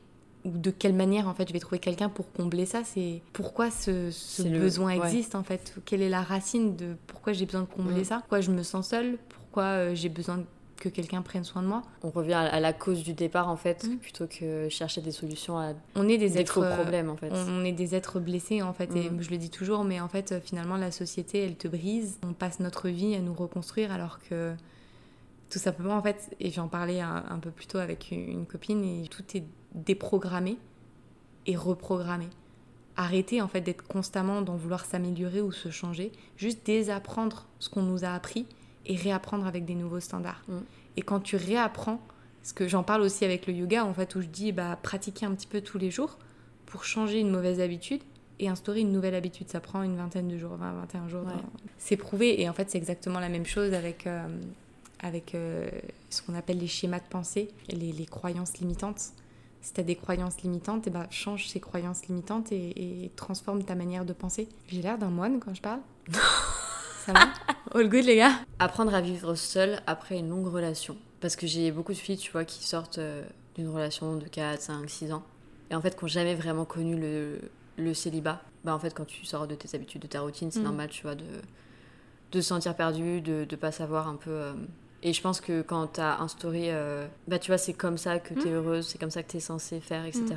ou 0.45 0.57
de 0.57 0.71
quelle 0.71 0.93
manière 0.93 1.27
en 1.27 1.33
fait 1.33 1.47
je 1.47 1.53
vais 1.53 1.59
trouver 1.59 1.79
quelqu'un 1.79 2.09
pour 2.09 2.31
combler 2.31 2.65
ça 2.65 2.83
c'est 2.83 3.21
pourquoi 3.33 3.69
ce, 3.69 4.09
ce 4.11 4.43
C'est 4.43 4.49
le- 4.49 4.59
besoin 4.59 4.97
ouais. 4.97 5.05
existe 5.05 5.35
en 5.35 5.43
fait 5.43 5.75
quelle 5.85 6.01
est 6.01 6.09
la 6.09 6.21
racine 6.23 6.75
de 6.75 6.95
pourquoi 7.07 7.33
j'ai 7.33 7.45
besoin 7.45 7.61
de 7.61 7.67
combler 7.67 8.01
Mm. 8.01 8.05
ça? 8.05 8.17
Pourquoi 8.19 8.41
je 8.41 8.51
me 8.51 8.63
sens 8.63 8.87
seule? 8.89 9.17
Pourquoi 9.29 9.63
euh, 9.63 9.95
j'ai 9.95 10.09
besoin 10.09 10.43
que 10.77 10.89
quelqu'un 10.89 11.21
prenne 11.21 11.43
soin 11.43 11.61
de 11.61 11.67
moi? 11.67 11.83
On 12.01 12.09
revient 12.09 12.33
à, 12.33 12.59
la 12.59 12.73
cause 12.73 13.03
du 13.03 13.13
départ, 13.13 13.49
en 13.49 13.55
fait, 13.57 13.83
Mm. 13.83 13.97
plutôt 13.97 14.25
que 14.25 14.67
chercher 14.69 15.01
des 15.01 15.11
solutions 15.11 15.59
à 15.59 15.73
on 15.95 16.07
est 16.09 16.17
des, 16.17 16.29
des, 16.29 16.39
êtres 16.39 16.57
euh, 16.63 16.75
problèmes, 16.75 17.09
en 17.11 17.17
fait. 17.17 17.31
on 17.31 17.63
est 17.63 17.71
des 17.71 17.93
êtres 17.93 18.19
blessés 18.19 18.63
en 18.63 18.73
fait 18.73 18.95
et 18.95 19.11
Mm. 19.11 19.21
je 19.21 19.29
le 19.29 19.37
dis 19.37 19.51
toujours 19.51 19.83
mais 19.83 19.99
en 19.99 20.07
fait 20.07 20.31
euh, 20.31 20.39
finalement 20.41 20.77
la 20.77 20.89
société 20.91 21.43
elle 21.45 21.55
te 21.55 21.67
brise 21.67 22.17
on 22.27 22.33
passe 22.33 22.59
notre 22.59 22.89
vie 22.89 23.13
à 23.15 23.19
nous 23.19 23.33
reconstruire 23.35 23.91
alors 23.91 24.17
que 24.27 24.53
tout 25.51 25.59
simplement 25.59 25.95
en 25.97 26.01
fait 26.01 26.35
et 26.39 26.49
j'en 26.49 26.67
parlais 26.67 27.01
un, 27.01 27.23
un 27.29 27.37
peu 27.37 27.51
plus 27.51 27.67
tôt 27.67 27.77
avec 27.77 28.09
une, 28.11 28.27
une 28.29 28.45
copine 28.47 28.83
et 28.83 29.07
tout 29.07 29.23
est 29.35 29.43
déprogrammé 29.73 30.57
et 31.45 31.55
reprogrammé 31.55 32.27
arrêter 32.97 33.41
en 33.41 33.47
fait 33.47 33.61
d'être 33.61 33.87
constamment 33.87 34.41
dans 34.41 34.55
vouloir 34.55 34.85
s'améliorer 34.85 35.41
ou 35.41 35.51
se 35.51 35.69
changer 35.69 36.11
juste 36.37 36.65
désapprendre 36.65 37.47
ce 37.59 37.69
qu'on 37.69 37.83
nous 37.83 38.03
a 38.03 38.09
appris 38.09 38.45
et 38.85 38.95
réapprendre 38.95 39.47
avec 39.47 39.65
des 39.65 39.75
nouveaux 39.75 40.01
standards 40.01 40.43
Mm. 40.47 40.57
et 40.97 41.01
quand 41.01 41.19
tu 41.21 41.35
réapprends 41.35 41.99
parce 42.41 42.53
que 42.53 42.67
j'en 42.67 42.83
parle 42.83 43.01
aussi 43.01 43.23
avec 43.23 43.47
le 43.47 43.53
yoga 43.53 43.85
en 43.85 43.93
fait 43.93 44.15
où 44.15 44.21
je 44.21 44.27
dis 44.27 44.51
bah 44.51 44.77
pratiquer 44.81 45.25
un 45.25 45.33
petit 45.35 45.47
peu 45.47 45.61
tous 45.61 45.77
les 45.77 45.91
jours 45.91 46.17
pour 46.65 46.83
changer 46.83 47.19
une 47.19 47.29
mauvaise 47.29 47.59
habitude 47.59 48.01
et 48.39 48.49
instaurer 48.49 48.81
une 48.81 48.91
nouvelle 48.91 49.13
habitude. 49.13 49.49
Ça 49.49 49.59
prend 49.59 49.83
une 49.83 49.95
vingtaine 49.95 50.27
de 50.27 50.37
jours, 50.37 50.55
20, 50.55 50.71
21 50.71 51.07
jours. 51.07 51.25
Ouais. 51.25 51.33
C'est 51.77 51.95
prouvé. 51.95 52.41
Et 52.41 52.49
en 52.49 52.53
fait, 52.53 52.69
c'est 52.69 52.77
exactement 52.77 53.19
la 53.19 53.29
même 53.29 53.45
chose 53.45 53.73
avec, 53.73 54.07
euh, 54.07 54.25
avec 54.99 55.35
euh, 55.35 55.69
ce 56.09 56.23
qu'on 56.23 56.33
appelle 56.33 56.57
les 56.57 56.67
schémas 56.67 56.99
de 56.99 57.07
pensée, 57.07 57.49
les, 57.69 57.91
les 57.91 58.05
croyances 58.05 58.57
limitantes. 58.57 59.11
Si 59.61 59.73
tu 59.73 59.79
as 59.79 59.83
des 59.83 59.95
croyances 59.95 60.41
limitantes, 60.41 60.87
et 60.87 60.89
ben, 60.89 61.05
change 61.11 61.47
ces 61.47 61.59
croyances 61.59 62.07
limitantes 62.07 62.51
et, 62.51 63.05
et 63.05 63.11
transforme 63.15 63.63
ta 63.63 63.75
manière 63.75 64.05
de 64.05 64.13
penser. 64.13 64.49
J'ai 64.67 64.81
l'air 64.81 64.97
d'un 64.97 65.09
moine 65.09 65.39
quand 65.39 65.53
je 65.53 65.61
parle. 65.61 65.81
Ça 67.05 67.13
va? 67.13 67.27
All 67.73 67.89
good, 67.89 68.03
les 68.05 68.15
gars 68.17 68.33
Apprendre 68.59 68.93
à 68.93 69.01
vivre 69.01 69.35
seul 69.35 69.79
après 69.87 70.17
une 70.19 70.29
longue 70.29 70.47
relation. 70.47 70.97
Parce 71.19 71.35
que 71.35 71.47
j'ai 71.47 71.71
beaucoup 71.71 71.93
de 71.93 71.97
filles, 71.97 72.17
tu 72.17 72.31
vois, 72.31 72.45
qui 72.45 72.63
sortent 72.63 72.97
euh, 72.99 73.23
d'une 73.55 73.67
relation 73.69 74.17
de 74.17 74.25
4, 74.27 74.61
5, 74.61 74.89
6 74.89 75.11
ans. 75.13 75.23
Et 75.69 75.75
en 75.75 75.81
fait, 75.81 75.95
qui 75.97 76.03
n'ont 76.03 76.09
jamais 76.09 76.35
vraiment 76.35 76.65
connu 76.65 76.99
le, 76.99 77.39
le 77.77 77.93
célibat. 77.93 78.41
Bah, 78.63 78.73
en 78.75 78.79
fait, 78.79 78.93
quand 78.93 79.05
tu 79.05 79.25
sors 79.25 79.47
de 79.47 79.55
tes 79.55 79.75
habitudes, 79.75 80.01
de 80.01 80.07
ta 80.07 80.21
routine, 80.21 80.51
c'est 80.51 80.59
Mm. 80.59 80.63
normal, 80.63 80.89
tu 80.89 81.03
vois, 81.03 81.15
de, 81.15 81.25
de 82.31 82.41
se 82.41 82.47
sentir 82.47 82.75
perdu, 82.75 83.21
de 83.21 83.45
ne 83.49 83.55
pas 83.55 83.71
savoir 83.71 84.07
un 84.07 84.15
peu. 84.15 84.31
euh, 84.31 84.53
Et 85.03 85.13
je 85.13 85.21
pense 85.21 85.41
que 85.41 85.61
quand 85.63 85.87
tu 85.93 85.99
as 86.01 86.19
instauré, 86.21 86.65
euh, 86.71 87.07
bah, 87.27 87.39
tu 87.39 87.49
vois, 87.51 87.57
c'est 87.57 87.73
comme 87.73 87.97
ça 87.97 88.19
que 88.19 88.33
tu 88.35 88.47
es 88.47 88.51
heureuse, 88.51 88.87
c'est 88.87 88.97
comme 88.99 89.09
ça 89.11 89.23
que 89.23 89.31
tu 89.31 89.37
es 89.37 89.39
censée 89.39 89.79
faire, 89.79 90.05
etc. 90.05 90.35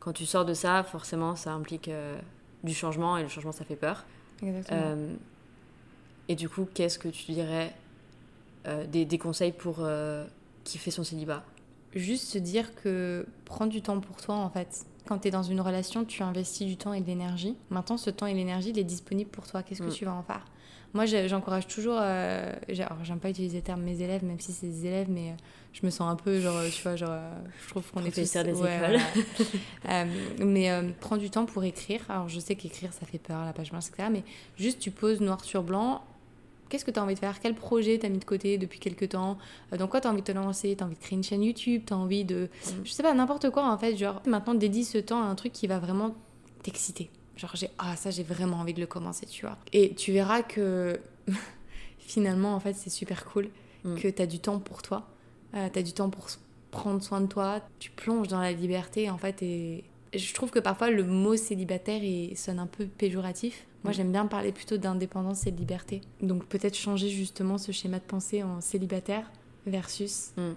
Quand 0.00 0.12
tu 0.12 0.26
sors 0.26 0.44
de 0.44 0.52
ça, 0.52 0.82
forcément, 0.84 1.36
ça 1.36 1.52
implique 1.52 1.88
euh, 1.88 2.18
du 2.64 2.74
changement 2.74 3.16
et 3.16 3.22
le 3.22 3.28
changement, 3.28 3.52
ça 3.52 3.64
fait 3.64 3.76
peur. 3.76 4.04
Exactement. 4.42 4.78
Euh, 4.82 5.14
et 6.28 6.34
du 6.34 6.48
coup, 6.50 6.66
qu'est-ce 6.74 6.98
que 6.98 7.08
tu 7.08 7.32
dirais 7.32 7.74
des, 8.90 9.04
des 9.04 9.18
conseils 9.18 9.52
pour 9.52 9.86
kiffer 10.64 10.90
son 10.90 11.04
célibat? 11.04 11.42
Juste 11.94 12.28
se 12.28 12.38
dire 12.38 12.74
que 12.74 13.26
prends 13.44 13.66
du 13.66 13.82
temps 13.82 14.00
pour 14.00 14.16
toi 14.20 14.34
en 14.36 14.50
fait. 14.50 14.84
Quand 15.06 15.18
tu 15.18 15.28
es 15.28 15.30
dans 15.30 15.42
une 15.42 15.60
relation, 15.60 16.04
tu 16.06 16.22
investis 16.22 16.66
du 16.66 16.76
temps 16.78 16.92
et 16.94 17.00
de 17.02 17.06
l'énergie. 17.06 17.54
Maintenant, 17.70 17.98
ce 17.98 18.08
temps 18.10 18.26
et 18.26 18.32
l'énergie, 18.34 18.70
il 18.70 18.78
est 18.78 18.84
disponible 18.84 19.30
pour 19.30 19.46
toi. 19.46 19.62
Qu'est-ce 19.62 19.82
que 19.82 19.88
Mm. 19.88 19.92
tu 19.92 20.04
vas 20.06 20.14
en 20.14 20.22
faire? 20.22 20.44
Moi, 20.94 21.06
j'encourage 21.06 21.66
toujours. 21.66 21.98
Euh, 22.00 22.52
alors, 22.68 23.04
j'aime 23.04 23.18
pas 23.18 23.28
utiliser 23.28 23.58
le 23.58 23.64
terme 23.64 23.82
mes 23.82 24.00
élèves, 24.00 24.24
même 24.24 24.38
si 24.38 24.52
c'est 24.52 24.68
des 24.68 24.86
élèves, 24.86 25.08
mais 25.10 25.30
euh, 25.30 25.34
je 25.72 25.84
me 25.84 25.90
sens 25.90 26.10
un 26.10 26.14
peu 26.14 26.38
genre, 26.40 26.62
tu 26.72 26.82
vois, 26.82 26.94
genre, 26.94 27.10
euh, 27.10 27.32
je 27.64 27.68
trouve 27.70 27.90
qu'on 27.90 28.04
est 28.04 28.10
tous. 28.12 28.32
Des 28.32 28.38
écoles. 28.38 28.54
voilà. 28.54 29.00
Euh, 29.90 30.04
mais 30.38 30.70
euh, 30.70 30.88
prends 31.00 31.16
du 31.16 31.30
temps 31.30 31.46
pour 31.46 31.64
écrire. 31.64 32.00
Alors, 32.08 32.28
je 32.28 32.38
sais 32.38 32.54
qu'écrire, 32.54 32.92
ça 32.92 33.04
fait 33.06 33.18
peur, 33.18 33.44
la 33.44 33.52
page 33.52 33.70
blanche, 33.70 33.88
etc. 33.88 34.08
Mais 34.10 34.22
juste, 34.56 34.78
tu 34.78 34.90
poses 34.92 35.20
noir 35.20 35.44
sur 35.44 35.62
blanc. 35.64 36.02
Qu'est-ce 36.68 36.84
que 36.84 36.90
tu 36.90 36.98
as 36.98 37.02
envie 37.02 37.14
de 37.14 37.18
faire? 37.18 37.40
Quel 37.40 37.54
projet 37.54 37.98
t'as 37.98 38.08
mis 38.08 38.18
de 38.18 38.24
côté 38.24 38.56
depuis 38.56 38.78
quelques 38.78 39.10
temps? 39.10 39.36
Dans 39.76 39.88
quoi 39.88 40.00
tu 40.00 40.06
as 40.06 40.10
envie 40.10 40.22
de 40.22 40.26
te 40.26 40.32
lancer? 40.32 40.74
Tu 40.76 40.82
as 40.82 40.86
envie 40.86 40.94
de 40.94 41.00
créer 41.00 41.16
une 41.16 41.24
chaîne 41.24 41.42
YouTube? 41.42 41.82
Tu 41.86 41.92
as 41.92 41.96
envie 41.96 42.24
de. 42.24 42.48
Je 42.84 42.90
sais 42.90 43.02
pas, 43.02 43.12
n'importe 43.14 43.50
quoi 43.50 43.68
en 43.68 43.76
fait. 43.76 43.96
Genre, 43.96 44.22
maintenant, 44.26 44.54
dédie 44.54 44.84
ce 44.84 44.98
temps 44.98 45.22
à 45.22 45.26
un 45.26 45.34
truc 45.34 45.52
qui 45.52 45.66
va 45.66 45.78
vraiment 45.78 46.14
t'exciter. 46.62 47.10
Genre, 47.36 47.50
j'ai. 47.54 47.68
Ah, 47.78 47.96
ça, 47.96 48.10
j'ai 48.10 48.22
vraiment 48.22 48.58
envie 48.58 48.74
de 48.74 48.80
le 48.80 48.86
commencer, 48.86 49.26
tu 49.26 49.44
vois. 49.46 49.56
Et 49.72 49.94
tu 49.94 50.12
verras 50.12 50.42
que 50.42 50.98
finalement, 51.98 52.54
en 52.54 52.60
fait, 52.60 52.74
c'est 52.74 52.90
super 52.90 53.24
cool 53.26 53.48
Mm. 53.84 53.96
que 53.96 54.08
tu 54.08 54.22
as 54.22 54.26
du 54.26 54.38
temps 54.38 54.58
pour 54.60 54.80
toi. 54.80 55.06
Euh, 55.54 55.68
tu 55.70 55.78
as 55.78 55.82
du 55.82 55.92
temps 55.92 56.08
pour 56.08 56.26
prendre 56.70 57.02
soin 57.02 57.20
de 57.20 57.26
toi. 57.26 57.60
Tu 57.80 57.90
plonges 57.90 58.28
dans 58.28 58.40
la 58.40 58.50
liberté, 58.52 59.10
en 59.10 59.18
fait. 59.18 59.42
Et 59.42 59.84
je 60.14 60.32
trouve 60.32 60.50
que 60.50 60.58
parfois, 60.58 60.88
le 60.90 61.04
mot 61.04 61.36
célibataire 61.36 62.02
il 62.02 62.34
sonne 62.38 62.58
un 62.60 62.66
peu 62.66 62.86
péjoratif. 62.86 63.66
Moi, 63.82 63.92
Mm. 63.92 63.96
j'aime 63.96 64.12
bien 64.12 64.24
parler 64.26 64.52
plutôt 64.52 64.78
d'indépendance 64.78 65.46
et 65.46 65.50
de 65.50 65.58
liberté. 65.58 66.00
Donc, 66.22 66.46
peut-être 66.46 66.76
changer 66.76 67.10
justement 67.10 67.58
ce 67.58 67.72
schéma 67.72 67.98
de 67.98 68.04
pensée 68.04 68.42
en 68.42 68.62
célibataire 68.62 69.30
versus 69.66 70.30
Mm. 70.38 70.52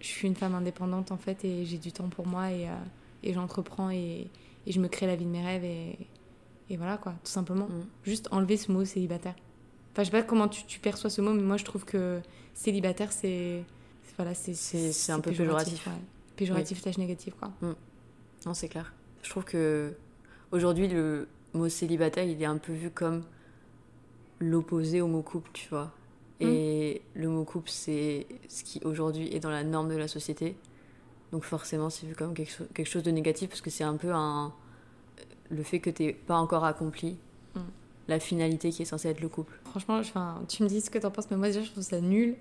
je 0.00 0.06
suis 0.06 0.26
une 0.28 0.34
femme 0.36 0.54
indépendante 0.54 1.12
en 1.12 1.18
fait 1.18 1.44
et 1.44 1.66
j'ai 1.66 1.76
du 1.78 1.92
temps 1.92 2.08
pour 2.08 2.26
moi 2.26 2.50
et, 2.50 2.66
euh, 2.68 2.72
et 3.22 3.32
j'entreprends 3.34 3.90
et, 3.90 4.28
et 4.66 4.72
je 4.72 4.80
me 4.80 4.88
crée 4.88 5.06
la 5.06 5.16
vie 5.16 5.24
de 5.24 5.30
mes 5.30 5.42
rêves 5.44 5.64
et, 5.64 5.98
et 6.70 6.76
voilà 6.76 6.96
quoi, 6.96 7.12
tout 7.24 7.30
simplement. 7.30 7.66
Mm. 7.66 7.86
Juste 8.04 8.28
enlever 8.32 8.56
ce 8.56 8.72
mot 8.72 8.84
célibataire. 8.84 9.34
Enfin, 9.92 10.02
je 10.02 10.10
sais 10.10 10.10
pas 10.10 10.22
comment 10.22 10.48
tu, 10.48 10.64
tu 10.66 10.80
perçois 10.80 11.10
ce 11.10 11.20
mot, 11.20 11.32
mais 11.32 11.42
moi 11.42 11.56
je 11.56 11.64
trouve 11.64 11.84
que 11.84 12.20
célibataire 12.54 13.12
c'est. 13.12 13.62
Voilà, 14.16 14.34
c'est 14.34 14.54
C'est- 14.54 15.10
un 15.12 15.18
peu 15.20 15.30
péjoratif. 15.30 15.86
ouais. 15.88 15.92
Péjoratif, 16.36 16.80
tâche 16.82 16.98
négative 16.98 17.34
quoi. 17.38 17.50
Non, 18.46 18.54
c'est 18.54 18.68
clair. 18.68 18.92
Je 19.22 19.30
trouve 19.30 19.44
que 19.44 19.94
aujourd'hui, 20.52 20.86
le 20.88 21.26
mot 21.54 21.68
célibataire, 21.68 22.24
il 22.24 22.40
est 22.40 22.44
un 22.46 22.58
peu 22.58 22.72
vu 22.72 22.90
comme 22.90 23.24
l'opposé 24.40 25.00
au 25.00 25.06
mot 25.06 25.22
couple, 25.22 25.50
tu 25.52 25.68
vois. 25.68 25.92
Et 26.40 27.00
le 27.14 27.28
mot 27.28 27.44
couple, 27.44 27.70
c'est 27.70 28.26
ce 28.48 28.64
qui 28.64 28.80
aujourd'hui 28.84 29.34
est 29.34 29.40
dans 29.40 29.50
la 29.50 29.64
norme 29.64 29.88
de 29.88 29.96
la 29.96 30.08
société. 30.08 30.56
Donc 31.34 31.42
forcément, 31.42 31.90
c'est 31.90 32.06
vu 32.06 32.14
comme 32.14 32.32
quelque, 32.32 32.52
cho- 32.52 32.64
quelque 32.72 32.86
chose 32.88 33.02
de 33.02 33.10
négatif 33.10 33.48
parce 33.48 33.60
que 33.60 33.68
c'est 33.68 33.82
un 33.82 33.96
peu 33.96 34.12
un 34.12 34.52
le 35.50 35.64
fait 35.64 35.80
que 35.80 35.90
t'es 35.90 36.12
pas 36.12 36.36
encore 36.36 36.64
accompli 36.64 37.16
Mm. 37.56 37.60
la 38.08 38.20
finalité 38.20 38.70
qui 38.70 38.82
est 38.82 38.84
censée 38.84 39.08
être 39.08 39.20
le 39.20 39.28
couple. 39.28 39.58
Franchement, 39.64 39.98
enfin, 39.98 40.40
tu 40.48 40.62
me 40.62 40.68
dis 40.68 40.80
ce 40.80 40.90
que 40.90 40.98
t'en 40.98 41.10
penses, 41.10 41.28
mais 41.32 41.36
moi 41.36 41.48
déjà 41.48 41.62
je 41.62 41.70
trouve 41.72 41.82
ça 41.82 42.00
nul 42.00 42.36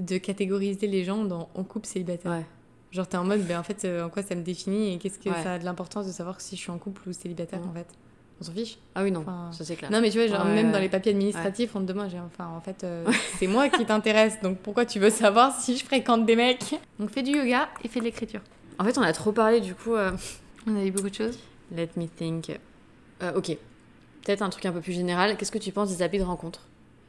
de 0.00 0.18
catégoriser 0.18 0.88
les 0.88 1.04
gens 1.04 1.24
dans 1.24 1.48
en 1.54 1.62
couple 1.62 1.86
célibataire. 1.86 2.32
Ouais. 2.32 2.44
Genre 2.90 3.06
t'es 3.06 3.16
en 3.16 3.24
mode, 3.24 3.46
ben 3.46 3.60
en 3.60 3.62
fait, 3.62 3.84
euh, 3.84 4.04
en 4.04 4.10
quoi 4.10 4.22
ça 4.24 4.34
me 4.34 4.42
définit 4.42 4.92
et 4.94 4.98
qu'est-ce 4.98 5.20
que 5.20 5.28
Ouais. 5.30 5.42
ça 5.44 5.52
a 5.54 5.58
de 5.60 5.64
l'importance 5.64 6.06
de 6.06 6.12
savoir 6.12 6.40
si 6.40 6.56
je 6.56 6.60
suis 6.62 6.70
en 6.72 6.78
couple 6.78 7.08
ou 7.08 7.12
célibataire 7.12 7.60
Mm. 7.60 7.68
en 7.68 7.72
fait? 7.74 7.86
On 8.42 8.44
s'en 8.44 8.52
fiche. 8.52 8.76
Ah 8.96 9.04
oui, 9.04 9.12
non, 9.12 9.20
Enfin, 9.20 9.50
ça 9.52 9.64
c'est 9.64 9.76
clair. 9.76 9.88
Non 9.90 10.00
mais 10.00 10.10
tu 10.10 10.18
vois, 10.18 10.26
genre 10.26 10.44
Ouais, 10.44 10.54
même 10.54 10.66
ouais, 10.66 10.72
dans 10.72 10.78
les 10.80 10.88
papiers 10.88 11.12
administratifs, 11.12 11.70
on 11.76 11.80
te 11.80 11.84
demande, 11.84 12.10
j'ai- 12.10 12.18
enfin 12.18 12.48
en 12.48 12.60
fait, 12.60 12.82
euh, 12.82 13.06
c'est 13.38 13.46
moi 13.46 13.68
qui 13.68 13.86
t'intéresse, 13.86 14.40
donc 14.42 14.58
pourquoi 14.58 14.84
tu 14.84 14.98
veux 14.98 15.10
savoir 15.10 15.58
si 15.60 15.76
je 15.76 15.84
fréquente 15.84 16.26
des 16.26 16.34
mecs? 16.34 16.74
Donc 16.98 17.10
fais 17.10 17.22
du 17.22 17.30
yoga 17.36 17.68
et 17.84 17.88
fais 17.88 18.00
de 18.00 18.04
l'écriture. 18.04 18.40
En 18.80 18.84
fait, 18.84 18.98
on 18.98 19.02
a 19.02 19.12
trop 19.12 19.30
parlé 19.30 19.60
du 19.60 19.74
coup. 19.76 19.94
euh, 19.94 20.10
On 20.66 20.76
a 20.76 20.84
eu 20.84 20.90
beaucoup 20.90 21.08
de 21.10 21.14
choses. 21.14 21.38
Let 21.74 21.90
me 21.96 22.06
think. 22.06 22.50
Euh, 23.22 23.32
ok. 23.36 23.56
Peut-être 24.24 24.42
un 24.42 24.50
truc 24.50 24.66
un 24.66 24.72
peu 24.72 24.80
plus 24.80 24.92
général. 24.92 25.36
Qu'est-ce 25.36 25.52
que 25.52 25.58
tu 25.58 25.70
penses 25.72 25.88
des 25.96 26.02
applis 26.02 26.18
de 26.18 26.24
rencontre 26.24 26.60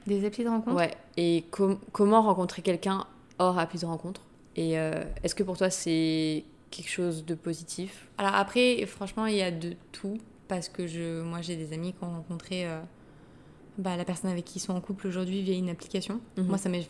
Des 0.07 0.25
applis 0.25 0.43
de 0.43 0.49
rencontre 0.49 0.75
Ouais. 0.77 0.91
Et 1.17 1.45
com- 1.51 1.79
comment 1.91 2.21
rencontrer 2.21 2.61
quelqu'un 2.61 3.05
hors 3.39 3.57
appli 3.59 3.79
de 3.79 3.86
rencontre? 3.86 4.21
Et 4.55 4.73
est-ce 4.73 5.34
que 5.36 5.41
pour 5.43 5.57
toi 5.57 5.69
c'est 5.71 6.43
quelque 6.71 6.89
chose 6.89 7.25
de 7.25 7.34
positif? 7.36 8.07
Alors 8.19 8.36
après, 8.36 8.84
franchement, 8.88 9.25
il 9.27 9.36
y 9.36 9.41
a 9.41 9.49
de 9.51 9.73
tout. 9.91 10.17
Parce 10.47 10.69
que 10.69 10.87
je, 10.87 11.21
moi 11.21 11.41
j'ai 11.41 11.55
des 11.55 11.73
amis 11.73 11.93
qui 11.93 12.03
ont 12.03 12.11
rencontré 12.11 12.67
euh, 12.67 12.79
bah, 13.77 13.95
la 13.97 14.05
personne 14.05 14.29
avec 14.29 14.45
qui 14.45 14.57
ils 14.59 14.61
sont 14.61 14.73
en 14.73 14.81
couple 14.81 15.07
aujourd'hui 15.07 15.41
via 15.41 15.55
une 15.55 15.69
application. 15.69 16.21
Mhm. 16.37 16.45
Moi 16.47 16.57
ça 16.57 16.69
m'est 16.69 16.81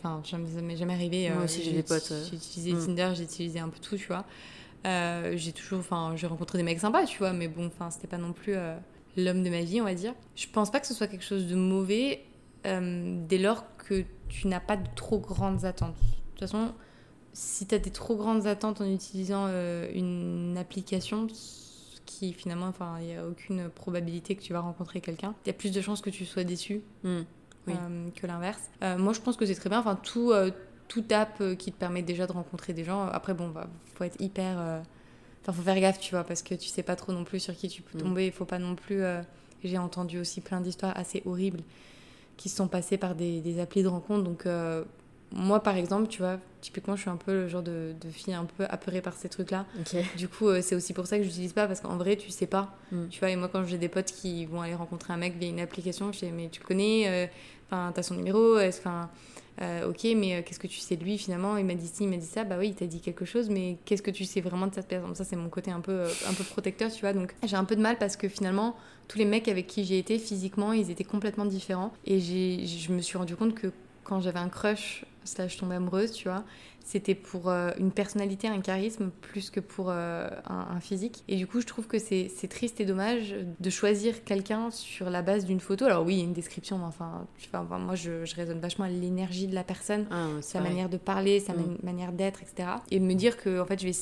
jamais 0.76 0.92
arrivé. 0.94 1.30
Moi 1.30 1.44
aussi, 1.44 1.62
j'ai 1.62 1.72
des 1.72 1.82
potes, 1.82 2.08
euh. 2.10 2.24
J'ai 2.30 2.36
utilisé 2.36 2.72
Mhm. 2.72 2.86
Tinder, 2.86 3.12
j'ai 3.14 3.24
utilisé 3.24 3.58
un 3.60 3.68
peu 3.68 3.78
tout, 3.80 3.96
tu 3.96 4.06
vois. 4.08 4.24
Euh, 4.86 5.32
j'ai 5.36 5.52
toujours, 5.52 5.78
enfin, 5.78 6.12
j'ai 6.14 6.26
rencontré 6.26 6.58
des 6.58 6.64
mecs 6.64 6.78
sympas, 6.80 7.06
tu 7.06 7.18
vois, 7.18 7.32
mais 7.32 7.48
bon, 7.48 7.66
enfin, 7.68 7.90
c'était 7.90 8.06
pas 8.06 8.18
non 8.18 8.34
plus 8.34 8.54
euh, 8.54 8.76
l'homme 9.16 9.42
de 9.42 9.48
ma 9.48 9.62
vie, 9.62 9.80
on 9.80 9.84
va 9.84 9.94
dire. 9.94 10.12
Je 10.36 10.46
pense 10.46 10.70
pas 10.70 10.78
que 10.78 10.86
ce 10.86 10.92
soit 10.92 11.06
quelque 11.06 11.24
chose 11.24 11.46
de 11.46 11.54
mauvais 11.56 12.22
euh, 12.66 13.16
dès 13.26 13.38
lors 13.38 13.64
que 13.78 14.04
tu 14.28 14.46
n'as 14.46 14.60
pas 14.60 14.76
de 14.76 14.86
trop 14.94 15.18
grandes 15.18 15.64
attentes. 15.64 15.96
De 15.96 16.30
toute 16.32 16.40
façon, 16.40 16.72
si 17.32 17.66
tu 17.66 17.74
as 17.74 17.78
des 17.78 17.90
trop 17.90 18.14
grandes 18.14 18.46
attentes 18.46 18.82
en 18.82 18.84
utilisant 18.84 19.46
euh, 19.48 19.90
une 19.94 20.56
application 20.58 21.26
qui 22.14 22.32
finalement, 22.32 22.66
enfin, 22.66 22.96
il 23.00 23.06
n'y 23.06 23.16
a 23.16 23.26
aucune 23.26 23.68
probabilité 23.68 24.34
que 24.36 24.42
tu 24.42 24.52
vas 24.52 24.60
rencontrer 24.60 25.00
quelqu'un, 25.00 25.34
il 25.44 25.48
y 25.48 25.50
a 25.50 25.54
plus 25.54 25.70
de 25.72 25.80
chances 25.80 26.00
que 26.00 26.10
tu 26.10 26.24
sois 26.24 26.44
déçu 26.44 26.82
Hmm. 27.02 27.22
Oui. 27.66 27.74
euh, 27.78 28.08
que 28.14 28.26
l'inverse. 28.26 28.60
Euh, 28.82 28.98
moi, 28.98 29.12
je 29.14 29.20
pense 29.20 29.36
que 29.36 29.46
c'est 29.46 29.54
très 29.54 29.70
bien. 29.70 29.78
Enfin, 29.80 29.96
tout, 29.96 30.32
euh, 30.32 30.50
tout 30.88 31.04
app 31.10 31.42
qui 31.58 31.72
te 31.72 31.78
permet 31.78 32.02
déjà 32.02 32.26
de 32.26 32.32
rencontrer 32.32 32.74
des 32.74 32.84
gens. 32.84 33.06
Après, 33.06 33.32
bon, 33.32 33.48
bah, 33.48 33.68
faut 33.94 34.04
être 34.04 34.20
hyper. 34.20 34.58
Enfin, 35.42 35.52
faut 35.52 35.62
faire 35.62 35.80
gaffe, 35.80 35.98
tu 35.98 36.10
vois, 36.14 36.24
parce 36.24 36.42
que 36.42 36.54
tu 36.54 36.68
sais 36.68 36.82
pas 36.82 36.94
trop 36.96 37.12
non 37.12 37.24
plus 37.24 37.40
sur 37.40 37.54
qui 37.56 37.68
tu 37.68 37.80
peux 37.82 37.96
Mm. 37.98 38.02
tomber. 38.02 38.26
Il 38.26 38.32
faut 38.32 38.44
pas 38.44 38.58
non 38.58 38.74
plus. 38.74 39.02
J'ai 39.62 39.78
entendu 39.78 40.18
aussi 40.18 40.42
plein 40.42 40.60
d'histoires 40.60 40.92
assez 40.96 41.22
horribles 41.24 41.60
qui 42.36 42.48
se 42.50 42.56
sont 42.56 42.68
passées 42.68 42.98
par 42.98 43.14
des, 43.14 43.40
des 43.40 43.58
applis 43.60 43.82
de 43.82 43.88
rencontre. 43.88 44.24
Donc, 44.24 44.44
euh, 44.44 44.84
moi, 45.34 45.62
par 45.62 45.76
exemple, 45.76 46.08
tu 46.08 46.22
vois, 46.22 46.38
typiquement, 46.60 46.96
je 46.96 47.02
suis 47.02 47.10
un 47.10 47.16
peu 47.16 47.32
le 47.32 47.48
genre 47.48 47.62
de, 47.62 47.94
de 48.00 48.08
fille 48.08 48.34
un 48.34 48.44
peu 48.44 48.64
apeurée 48.68 49.00
par 49.00 49.14
ces 49.14 49.28
trucs-là. 49.28 49.66
Du 50.16 50.28
coup, 50.28 50.48
euh, 50.48 50.62
c'est 50.62 50.74
aussi 50.74 50.92
pour 50.92 51.06
ça 51.06 51.18
que 51.18 51.24
je 51.24 51.28
n'utilise 51.28 51.52
pas, 51.52 51.66
parce 51.66 51.80
qu'en 51.80 51.96
vrai, 51.96 52.16
tu 52.16 52.30
sais 52.30 52.46
pas. 52.46 52.74
Mm. 52.92 53.08
Tu 53.10 53.20
vois, 53.20 53.30
et 53.30 53.36
moi, 53.36 53.48
quand 53.48 53.64
j'ai 53.66 53.78
des 53.78 53.88
potes 53.88 54.12
qui 54.12 54.46
vont 54.46 54.62
aller 54.62 54.74
rencontrer 54.74 55.12
un 55.12 55.16
mec 55.16 55.36
via 55.36 55.48
une 55.48 55.60
application, 55.60 56.12
je 56.12 56.20
dis, 56.20 56.32
mais 56.32 56.48
tu 56.50 56.60
le 56.60 56.66
connais, 56.66 57.08
euh, 57.08 57.26
enfin, 57.66 57.92
t'as 57.94 58.02
son 58.02 58.14
numéro, 58.14 58.58
est-ce 58.58 58.78
enfin, 58.80 59.10
euh, 59.62 59.88
ok, 59.88 60.04
mais 60.16 60.34
euh, 60.34 60.42
qu'est-ce 60.44 60.58
que 60.58 60.66
tu 60.66 60.80
sais 60.80 60.96
de 60.96 61.04
lui 61.04 61.16
finalement? 61.16 61.56
Il 61.56 61.64
m'a 61.64 61.74
dit 61.74 61.86
ci, 61.86 62.04
il 62.04 62.08
m'a 62.08 62.16
dit 62.16 62.26
ça, 62.26 62.44
bah 62.44 62.56
oui, 62.58 62.68
il 62.68 62.74
t'a 62.74 62.86
dit 62.86 63.00
quelque 63.00 63.24
chose, 63.24 63.48
mais 63.50 63.78
qu'est-ce 63.84 64.02
que 64.02 64.10
tu 64.10 64.24
sais 64.24 64.40
vraiment 64.40 64.66
de 64.66 64.74
cette 64.74 64.88
personne 64.88 65.14
Ça, 65.14 65.24
c'est 65.24 65.36
mon 65.36 65.48
côté 65.48 65.70
un 65.70 65.80
peu, 65.80 65.92
euh, 65.92 66.08
un 66.28 66.34
peu 66.34 66.42
protecteur, 66.42 66.90
tu 66.90 67.00
vois. 67.02 67.12
Donc, 67.12 67.34
j'ai 67.44 67.56
un 67.56 67.64
peu 67.64 67.76
de 67.76 67.80
mal 67.80 67.96
parce 67.98 68.16
que 68.16 68.28
finalement, 68.28 68.76
tous 69.06 69.18
les 69.18 69.24
mecs 69.24 69.46
avec 69.46 69.66
qui 69.68 69.84
j'ai 69.84 69.98
été 69.98 70.18
physiquement, 70.18 70.72
ils 70.72 70.90
étaient 70.90 71.04
complètement 71.04 71.44
différents. 71.44 71.92
Et 72.04 72.20
je 72.20 72.92
me 72.92 73.00
suis 73.00 73.16
rendu 73.16 73.36
compte 73.36 73.54
que 73.54 73.68
quand 74.04 74.20
j'avais 74.20 74.38
un 74.38 74.48
crush, 74.48 75.04
slash 75.24 75.56
tombée 75.56 75.76
amoureuse, 75.76 76.12
tu 76.12 76.28
vois, 76.28 76.44
c'était 76.84 77.14
pour 77.14 77.48
euh, 77.48 77.70
une 77.78 77.90
personnalité, 77.90 78.46
un 78.46 78.60
charisme, 78.60 79.10
plus 79.22 79.48
que 79.48 79.58
pour 79.60 79.86
euh, 79.88 80.28
un, 80.46 80.66
un 80.76 80.80
physique. 80.80 81.24
Et 81.28 81.36
du 81.36 81.46
coup, 81.46 81.62
je 81.62 81.66
trouve 81.66 81.86
que 81.86 81.98
c'est 81.98 82.28
triste 82.50 82.78
et 82.80 82.84
dommage 82.84 83.34
de 83.58 83.70
choisir 83.70 84.22
quelqu'un 84.24 84.70
sur 84.70 85.08
la 85.08 85.22
base 85.22 85.46
d'une 85.46 85.60
photo. 85.60 85.86
Alors 85.86 86.04
oui, 86.04 86.16
il 86.16 86.18
y 86.18 86.20
a 86.20 86.24
une 86.24 86.34
description, 86.34 86.76
mais 86.78 86.84
enfin, 86.84 87.26
enfin, 87.54 87.78
moi, 87.78 87.94
je, 87.94 88.26
je 88.26 88.34
raisonne 88.36 88.60
vachement 88.60 88.84
à 88.84 88.90
l'énergie 88.90 89.46
de 89.46 89.54
la 89.54 89.64
personne, 89.64 90.06
Ah, 90.10 90.26
sa 90.42 90.60
manière 90.60 90.90
de 90.90 90.98
parler, 90.98 91.40
sa 91.40 91.54
Mm. 91.54 91.56
man- 91.56 91.78
manière 91.82 92.12
d'être, 92.12 92.42
etc. 92.42 92.68
Et 92.90 93.00
me 93.00 93.14
dire 93.14 93.38
que, 93.38 93.60
en 93.62 93.64
fait, 93.64 93.80
je 93.80 93.86
vais 93.86 93.96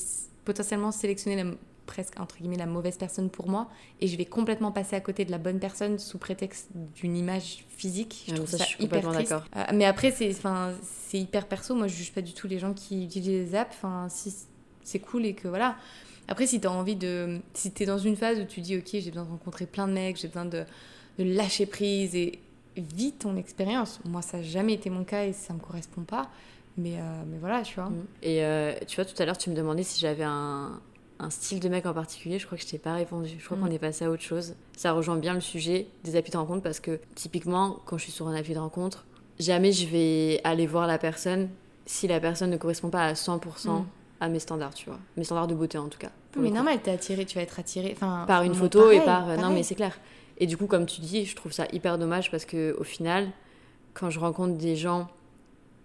potentiellement 0.44 0.90
sélectionner 0.90 1.36
la 1.44 1.50
presque 1.92 2.18
entre 2.18 2.38
guillemets 2.38 2.56
la 2.56 2.66
mauvaise 2.66 2.96
personne 2.96 3.28
pour 3.28 3.48
moi 3.48 3.68
et 4.00 4.06
je 4.06 4.16
vais 4.16 4.24
complètement 4.24 4.72
passer 4.72 4.96
à 4.96 5.00
côté 5.00 5.26
de 5.26 5.30
la 5.30 5.36
bonne 5.36 5.58
personne 5.58 5.98
sous 5.98 6.16
prétexte 6.16 6.70
d'une 6.94 7.16
image 7.16 7.66
physique. 7.68 8.24
Je 8.26 8.32
Ouais, 8.32 8.36
trouve 8.38 8.48
ça, 8.48 8.58
ça, 8.58 8.64
je 8.64 8.68
suis 8.70 8.84
hyper 8.84 9.02
triste. 9.12 9.32
Euh, 9.32 9.64
mais 9.74 9.84
après 9.84 10.10
c'est 10.10 10.30
enfin 10.30 10.72
c'est 10.82 11.18
hyper 11.18 11.46
perso. 11.46 11.74
Moi 11.74 11.88
je 11.88 11.94
juge 11.94 12.12
pas 12.12 12.22
du 12.22 12.32
tout 12.32 12.48
les 12.48 12.58
gens 12.58 12.72
qui 12.72 13.04
utilisent 13.04 13.28
les 13.28 13.54
apps. 13.54 13.74
Enfin 13.76 14.06
si 14.08 14.34
c'est 14.82 15.00
cool 15.00 15.26
et 15.26 15.34
que 15.34 15.48
voilà. 15.48 15.76
Après 16.28 16.46
si 16.46 16.60
tu 16.60 16.66
as 16.66 16.72
envie 16.72 16.96
de 16.96 17.40
si 17.52 17.72
tu 17.72 17.82
es 17.82 17.86
dans 17.86 17.98
une 17.98 18.16
phase 18.16 18.40
où 18.40 18.44
tu 18.44 18.62
dis 18.62 18.78
OK 18.78 18.88
j'ai 18.92 19.10
besoin 19.10 19.24
de 19.24 19.30
rencontrer 19.30 19.66
plein 19.66 19.86
de 19.86 19.92
mecs 19.92 20.16
j'ai 20.16 20.28
besoin 20.28 20.46
de, 20.46 20.64
de 21.18 21.24
lâcher 21.24 21.66
prise 21.66 22.14
et 22.14 22.38
vis 22.76 23.12
ton 23.12 23.36
expérience. 23.36 24.00
Moi 24.06 24.22
ça 24.22 24.38
n'a 24.38 24.42
jamais 24.42 24.72
été 24.72 24.88
mon 24.88 25.04
cas 25.04 25.26
et 25.26 25.34
ça 25.34 25.52
me 25.52 25.58
correspond 25.58 26.02
pas. 26.02 26.30
Mais, 26.78 26.96
euh, 26.98 27.22
mais 27.26 27.36
voilà 27.38 27.60
tu 27.62 27.74
vois. 27.74 27.90
Mm. 27.90 28.06
Et 28.22 28.44
euh, 28.44 28.72
tu 28.86 28.96
vois, 28.96 29.04
tout 29.04 29.20
à 29.20 29.26
l'heure, 29.26 29.36
tu 29.36 29.50
me 29.50 29.54
demandais 29.54 29.82
si 29.82 30.00
j'avais 30.00 30.24
un, 30.24 30.80
un 31.22 31.30
style 31.30 31.60
de 31.60 31.68
mec 31.68 31.86
en 31.86 31.94
particulier. 31.94 32.38
Je 32.38 32.46
crois 32.46 32.58
que 32.58 32.64
je 32.64 32.68
t'ai 32.68 32.78
pas 32.78 32.94
répondu. 32.94 33.30
Je 33.38 33.44
crois 33.44 33.56
Mm. 33.56 33.60
qu'on 33.60 33.70
est 33.70 33.78
passé 33.78 34.04
à 34.04 34.10
autre 34.10 34.22
chose. 34.22 34.54
Ça 34.76 34.92
rejoint 34.92 35.16
bien 35.16 35.34
le 35.34 35.40
sujet 35.40 35.86
des 36.04 36.16
applis 36.16 36.32
de 36.32 36.36
rencontre 36.36 36.62
parce 36.62 36.80
que, 36.80 36.98
typiquement, 37.14 37.78
quand 37.86 37.96
je 37.98 38.02
suis 38.04 38.12
sur 38.12 38.26
un 38.28 38.34
appli 38.34 38.54
de 38.54 38.58
rencontre, 38.58 39.06
jamais 39.38 39.72
je 39.72 39.86
vais 39.86 40.40
aller 40.44 40.66
voir 40.66 40.86
la 40.86 40.98
personne 40.98 41.48
si 41.86 42.06
la 42.08 42.20
personne 42.20 42.50
ne 42.50 42.56
correspond 42.56 42.90
pas 42.90 43.04
à 43.04 43.14
100% 43.14 43.80
Mm. 43.80 43.86
à 44.20 44.28
mes 44.28 44.38
standards, 44.38 44.74
tu 44.74 44.86
vois. 44.86 44.98
Mes 45.16 45.24
standards 45.24 45.46
de 45.48 45.54
beauté, 45.54 45.78
en 45.78 45.88
tout 45.88 45.98
cas. 45.98 46.10
mais 46.36 46.50
normal 46.50 46.80
t'es 46.82 46.90
attiré 46.90 47.26
tu 47.26 47.34
vas 47.36 47.42
être 47.42 47.58
attiré 47.60 47.92
enfin 47.94 48.24
par 48.26 48.42
une 48.42 48.54
photo 48.54 48.80
pareil, 48.80 48.98
et 48.98 49.04
par 49.04 49.28
euh, 49.28 49.36
non 49.36 49.50
mais 49.50 49.62
c'est 49.62 49.74
clair 49.74 49.98
et 50.38 50.46
du 50.46 50.56
coup 50.56 50.66
comme 50.66 50.86
tu 50.86 51.02
dis 51.02 51.26
je 51.26 51.36
trouve 51.36 51.52
ça 51.52 51.66
hyper 51.74 51.98
dommage 51.98 52.30
parce 52.30 52.46
que 52.46 52.74
au 52.80 52.84
final 52.84 53.28
quand 53.92 54.08
je 54.08 54.18
rencontre 54.18 54.56
des 54.56 54.74
gens 54.74 55.08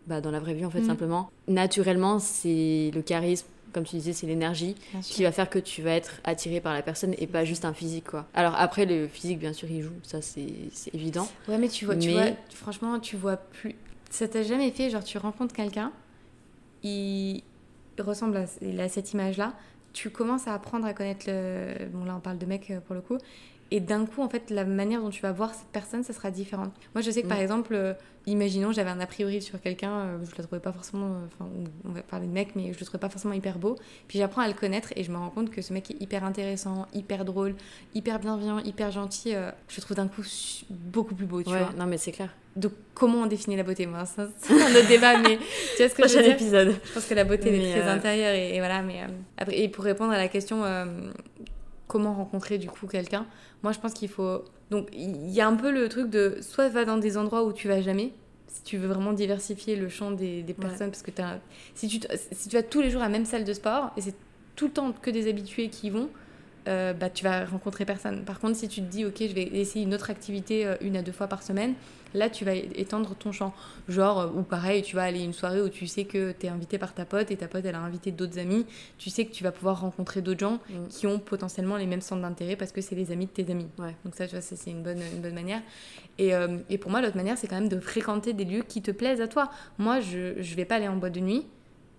bah, 0.07 0.21
dans 0.21 0.31
la 0.31 0.39
vraie 0.39 0.53
vie 0.53 0.63
en 0.63 0.69
fait 0.69 0.79
Mhm. 0.79 0.87
simplement 0.87 1.29
naturellement 1.49 2.19
c'est 2.19 2.91
le 2.95 3.01
charisme 3.01 3.47
comme 3.73 3.83
tu 3.83 3.95
disais 3.95 4.13
c'est 4.13 4.27
l'énergie 4.27 4.75
qui 5.01 5.23
va 5.23 5.31
faire 5.31 5.49
que 5.49 5.59
tu 5.59 5.81
vas 5.81 5.91
être 5.91 6.21
attiré 6.23 6.61
par 6.61 6.73
la 6.73 6.81
personne 6.81 7.13
et 7.17 7.27
pas 7.27 7.45
juste 7.45 7.65
un 7.65 7.73
physique 7.73 8.05
quoi 8.05 8.25
alors 8.33 8.55
après 8.55 8.85
le 8.85 9.07
physique 9.07 9.39
bien 9.39 9.53
sûr 9.53 9.69
il 9.69 9.81
joue 9.81 9.95
ça 10.03 10.21
c'est 10.21 10.69
évident 10.93 11.27
Ouais, 11.47 11.57
mais 11.57 11.69
tu 11.69 11.85
vois, 11.85 11.95
tu 11.95 12.11
vois, 12.11 12.25
franchement, 12.53 12.99
tu 12.99 13.15
vois 13.15 13.37
plus. 13.37 13.75
Ça 14.09 14.27
t'a 14.27 14.43
jamais 14.43 14.71
fait, 14.71 14.89
genre, 14.89 15.03
tu 15.03 15.17
rencontres 15.17 15.53
quelqu'un, 15.53 15.91
il 16.83 17.41
ressemble 17.99 18.37
à, 18.37 18.87
cette 18.87 19.13
image-là, 19.13 19.53
tu 19.93 20.09
commences 20.09 20.47
à 20.47 20.53
apprendre 20.53 20.85
à 20.85 20.93
connaître 20.93 21.25
le. 21.27 21.87
Bon, 21.91 22.05
là, 22.05 22.15
on 22.15 22.19
parle 22.19 22.37
de 22.37 22.45
mec 22.45 22.69
euh, 22.69 22.79
pour 22.79 22.95
le 22.95 23.01
coup. 23.01 23.17
Et 23.71 23.79
d'un 23.81 24.05
coup, 24.05 24.21
en 24.21 24.29
fait, 24.29 24.49
la 24.49 24.63
manière 24.63 25.01
dont 25.01 25.09
tu 25.09 25.21
vas 25.21 25.31
voir 25.33 25.53
cette 25.53 25.67
personne, 25.73 26.03
ça 26.03 26.13
sera 26.13 26.31
différente. 26.31 26.71
Moi, 26.95 27.01
je 27.01 27.11
sais 27.11 27.21
que 27.21 27.27
par 27.27 27.37
Mm. 27.37 27.41
exemple, 27.41 27.73
euh, 27.75 27.93
imaginons, 28.25 28.71
j'avais 28.71 28.89
un 28.89 28.99
a 29.01 29.05
priori 29.05 29.41
sur 29.41 29.59
quelqu'un, 29.59 29.91
euh, 29.91 30.17
je 30.23 30.35
le 30.37 30.43
trouvais 30.43 30.61
pas 30.61 30.71
forcément. 30.71 31.07
euh, 31.07 31.25
Enfin, 31.25 31.49
on 31.85 31.91
va 31.91 32.01
parler 32.01 32.27
de 32.27 32.31
mec, 32.31 32.49
mais 32.55 32.71
je 32.73 32.79
le 32.79 32.85
trouvais 32.85 32.99
pas 32.99 33.09
forcément 33.09 33.33
hyper 33.33 33.59
beau. 33.59 33.75
Puis 34.07 34.19
j'apprends 34.19 34.41
à 34.41 34.47
le 34.47 34.53
connaître 34.53 34.93
et 34.95 35.03
je 35.03 35.11
me 35.11 35.17
rends 35.17 35.29
compte 35.29 35.49
que 35.49 35.61
ce 35.61 35.73
mec 35.73 35.91
est 35.91 36.01
hyper 36.01 36.23
intéressant, 36.23 36.87
hyper 36.93 37.25
drôle, 37.25 37.55
hyper 37.93 38.19
bienveillant, 38.19 38.59
hyper 38.59 38.89
gentil. 38.91 39.35
euh, 39.35 39.51
je 39.67 39.75
le 39.77 39.81
trouve 39.81 39.97
d'un 39.97 40.07
coup 40.07 40.23
beaucoup 40.69 41.15
plus 41.15 41.25
beau, 41.25 41.43
tu 41.43 41.49
ouais 41.49 41.57
vois. 41.59 41.73
non 41.77 41.85
mais 41.87 41.97
c'est 41.97 42.11
clair 42.13 42.29
Donc, 42.55 42.71
comment 42.93 43.19
on 43.19 43.25
définit 43.27 43.57
la 43.57 43.63
beauté? 43.63 43.85
Moi, 43.85 44.03
c'est 44.05 44.21
un 44.53 44.75
autre 44.75 44.87
débat, 44.87 45.17
mais 45.19 45.37
tu 45.75 45.83
vois 45.83 45.89
ce 45.89 45.93
que 45.93 46.07
je 46.07 46.07
veux 46.07 46.13
prochain 46.13 46.21
dire? 46.21 46.31
épisode 46.35 46.75
Je 46.85 46.93
pense 46.93 47.05
que 47.05 47.13
la 47.13 47.25
beauté, 47.25 47.49
elle 47.49 47.61
est 47.65 47.71
très 47.71 47.87
intérieure 47.89 48.33
et, 48.33 48.55
et 48.55 48.59
voilà. 48.59 48.81
Mais 48.81 49.01
après, 49.37 49.59
et 49.59 49.67
pour 49.67 49.83
répondre 49.83 50.11
à 50.13 50.17
la 50.17 50.29
question, 50.29 50.63
comment 51.87 52.13
rencontrer 52.13 52.57
du 52.57 52.67
coup 52.69 52.87
quelqu'un 52.87 53.25
Moi, 53.63 53.71
je 53.71 53.79
pense 53.79 53.93
qu'il 53.93 54.09
faut. 54.09 54.43
Donc, 54.71 54.89
il 54.93 55.29
y 55.29 55.41
a 55.41 55.47
un 55.47 55.55
peu 55.55 55.71
le 55.71 55.87
truc 55.89 56.09
de 56.09 56.37
soit 56.41 56.69
va 56.69 56.85
dans 56.85 56.97
des 56.97 57.17
endroits 57.17 57.43
où 57.43 57.53
tu 57.53 57.67
vas 57.67 57.81
jamais. 57.81 58.11
Si 58.47 58.63
tu 58.63 58.77
veux 58.77 58.87
vraiment 58.87 59.13
diversifier 59.13 59.75
le 59.75 59.89
champ 59.89 60.11
des, 60.11 60.41
des 60.41 60.53
personnes, 60.53 60.89
parce 60.89 61.03
que 61.03 61.11
t'as- 61.11 61.39
si, 61.75 61.87
tu, 61.87 61.99
si 62.31 62.49
tu 62.49 62.55
vas 62.55 62.63
tous 62.63 62.81
les 62.81 62.89
jours 62.89 63.01
à 63.01 63.05
la 63.05 63.11
même 63.11 63.25
salle 63.25 63.43
de 63.43 63.53
sport 63.53 63.91
et 63.97 64.01
c'est 64.01 64.15
tout 64.55 64.65
le 64.67 64.71
temps 64.71 64.91
que 64.91 65.09
des 65.11 65.29
habitués 65.29 65.69
qui 65.69 65.87
y 65.87 65.89
vont, 65.89 66.09
euh, 66.67 66.93
bah, 66.93 67.09
tu 67.09 67.23
vas 67.23 67.45
rencontrer 67.45 67.85
personne. 67.85 68.23
Par 68.25 68.39
contre, 68.39 68.55
si 68.57 68.67
tu 68.67 68.81
te 68.81 68.85
dis, 68.87 69.05
ok, 69.05 69.15
je 69.19 69.33
vais 69.33 69.43
essayer 69.43 69.85
une 69.85 69.93
autre 69.93 70.09
activité 70.09 70.65
euh, 70.65 70.75
une 70.81 70.97
à 70.97 71.01
deux 71.01 71.11
fois 71.11 71.27
par 71.27 71.43
semaine, 71.43 71.75
là, 72.13 72.29
tu 72.29 72.45
vas 72.45 72.55
étendre 72.55 73.15
ton 73.15 73.31
champ. 73.31 73.53
Genre, 73.89 74.19
euh, 74.19 74.27
ou 74.35 74.43
pareil, 74.43 74.81
tu 74.81 74.95
vas 74.95 75.03
aller 75.03 75.19
à 75.21 75.23
une 75.23 75.33
soirée 75.33 75.61
où 75.61 75.69
tu 75.69 75.87
sais 75.87 76.05
que 76.05 76.31
tu 76.31 76.45
es 76.45 76.49
invité 76.49 76.77
par 76.77 76.93
ta 76.93 77.05
pote 77.05 77.31
et 77.31 77.37
ta 77.37 77.47
pote, 77.47 77.65
elle 77.65 77.75
a 77.75 77.79
invité 77.79 78.11
d'autres 78.11 78.39
amis. 78.39 78.65
Tu 78.97 79.09
sais 79.09 79.25
que 79.25 79.31
tu 79.31 79.43
vas 79.43 79.51
pouvoir 79.51 79.81
rencontrer 79.81 80.21
d'autres 80.21 80.39
gens 80.39 80.59
Mm. 80.69 80.87
qui 80.89 81.07
ont 81.07 81.19
potentiellement 81.19 81.77
les 81.77 81.85
mêmes 81.85 82.01
centres 82.01 82.21
d'intérêt 82.21 82.55
parce 82.55 82.71
que 82.71 82.81
c'est 82.81 82.95
les 82.95 83.11
amis 83.11 83.25
de 83.25 83.31
tes 83.31 83.51
amis. 83.51 83.67
Ouais. 83.77 83.95
Donc 84.05 84.15
ça, 84.15 84.25
tu 84.27 84.31
vois, 84.31 84.41
c'est 84.41 84.55
c'est 84.55 84.71
une 84.71 84.83
bonne, 84.83 85.01
une 85.13 85.21
bonne 85.21 85.33
manière. 85.35 85.61
Et, 86.17 86.33
euh, 86.33 86.57
et 86.69 86.77
pour 86.77 86.89
moi, 86.91 87.01
l'autre 87.01 87.15
manière, 87.17 87.37
c'est 87.37 87.47
quand 87.47 87.59
même 87.59 87.69
de 87.69 87.79
fréquenter 87.79 88.33
des 88.33 88.45
lieux 88.45 88.63
qui 88.67 88.81
te 88.81 88.91
plaisent 88.91 89.21
à 89.21 89.27
toi. 89.27 89.49
Moi, 89.77 89.99
je 89.99 90.37
ne 90.37 90.55
vais 90.55 90.65
pas 90.65 90.75
aller 90.75 90.87
en 90.87 90.95
boîte 90.97 91.13
de 91.13 91.19
nuit 91.19 91.45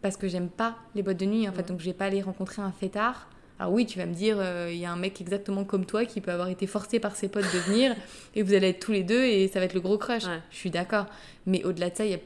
parce 0.03 0.17
que 0.17 0.29
j'aime 0.29 0.49
pas 0.49 0.77
les 0.95 1.03
boîtes 1.03 1.19
de 1.19 1.27
nuit, 1.27 1.49
en 1.49 1.53
fait. 1.53 1.67
Donc, 1.69 1.81
je 1.81 1.85
vais 1.85 1.93
pas 1.93 2.07
aller 2.07 2.23
rencontrer 2.23 2.63
un 2.63 2.73
fêtard. 2.73 3.29
Alors 3.61 3.73
oui, 3.73 3.87
tu 3.87 3.99
vas 3.99 4.07
me 4.07 4.15
dire, 4.15 4.37
euh, 4.39 4.69
il 4.73 4.79
y 4.79 4.85
a 4.85 4.93
un 4.93 4.97
mec 4.97 5.21
exactement 5.21 5.65
comme 5.65 5.85
toi 5.85 6.05
qui 6.05 6.21
peut 6.21 6.31
avoir 6.31 6.49
été 6.49 6.67
forcé 6.67 7.01
par 7.01 7.17
ses 7.17 7.29
potes 7.29 7.53
de 7.53 7.59
venir 7.59 7.97
et 8.37 8.43
vous 8.43 8.55
allez 8.55 8.69
être 8.69 8.81
tous 8.81 8.93
les 8.93 9.03
deux 9.03 9.25
et 9.25 9.49
ça 9.49 9.59
va 9.59 9.65
être 9.67 9.75
le 9.75 9.81
gros 9.81 9.99
crush. 9.99 10.25
Ouais. 10.25 10.41
Je 10.51 10.57
suis 10.57 10.71
d'accord. 10.71 11.07
Mais 11.47 11.65
au-delà 11.65 11.91
de 11.91 11.97
ça, 11.97 12.05
il 12.05 12.13
y 12.13 12.15
a 12.15 12.19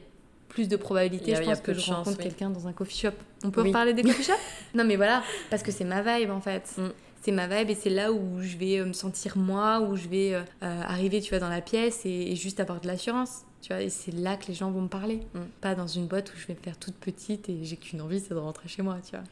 plus 0.49 0.67
de 0.67 0.75
Il 0.75 0.79
probabilités, 0.79 1.31
y 1.31 1.35
a- 1.35 1.41
je 1.41 1.45
pense, 1.47 1.61
que 1.61 1.73
je 1.73 1.79
chance, 1.79 1.95
rencontre 1.97 2.17
oui. 2.19 2.23
quelqu'un 2.25 2.49
dans 2.51 2.67
un 2.67 2.73
coffee 2.73 2.99
shop. 2.99 3.13
On 3.43 3.49
peut 3.49 3.61
Oui. 3.61 3.69
reparler 3.69 3.93
des 3.93 4.03
coffee 4.03 4.23
shops? 4.23 4.33
Non, 4.75 4.83
mais 4.83 4.95
voilà, 4.95 5.23
parce 5.49 5.63
que 5.63 5.71
c'est 5.71 5.85
ma 5.85 6.01
vibe 6.01 6.29
en 6.29 6.39
fait. 6.41 6.71
Mm. 6.77 6.87
C'est 7.23 7.31
ma 7.31 7.47
vibe 7.47 7.69
et 7.69 7.75
c'est 7.75 7.89
là 7.89 8.11
où 8.11 8.41
je 8.41 8.57
vais 8.57 8.79
euh, 8.79 8.85
me 8.85 8.93
sentir 8.93 9.37
moi, 9.37 9.79
où 9.79 9.95
je 9.95 10.07
vais 10.09 10.33
euh, 10.35 10.41
euh, 10.61 10.81
arriver, 10.83 11.21
tu 11.21 11.29
vois, 11.29 11.39
dans 11.39 11.49
la 11.49 11.61
pièce 11.61 12.05
et, 12.05 12.31
et 12.31 12.35
juste 12.35 12.59
avoir 12.59 12.79
de 12.81 12.85
l'assurance. 12.87 13.43
Tu 13.61 13.69
vois, 13.73 13.81
et 13.81 13.89
c'est 13.89 14.11
là 14.13 14.35
que 14.35 14.45
les 14.49 14.53
gens 14.53 14.69
vont 14.69 14.81
me 14.81 14.87
parler. 14.89 15.21
Mm. 15.33 15.39
Pas 15.61 15.73
dans 15.73 15.87
une 15.87 16.05
boîte 16.05 16.31
où 16.31 16.37
je 16.37 16.45
vais 16.45 16.53
me 16.53 16.59
faire 16.59 16.77
toute 16.77 16.95
petite 16.95 17.49
et 17.49 17.59
j'ai 17.63 17.77
qu'une 17.77 18.01
envie, 18.01 18.19
c'est 18.19 18.33
de 18.35 18.39
rentrer 18.39 18.67
chez 18.67 18.81
moi, 18.83 18.97
tu 19.03 19.11
vois. 19.15 19.23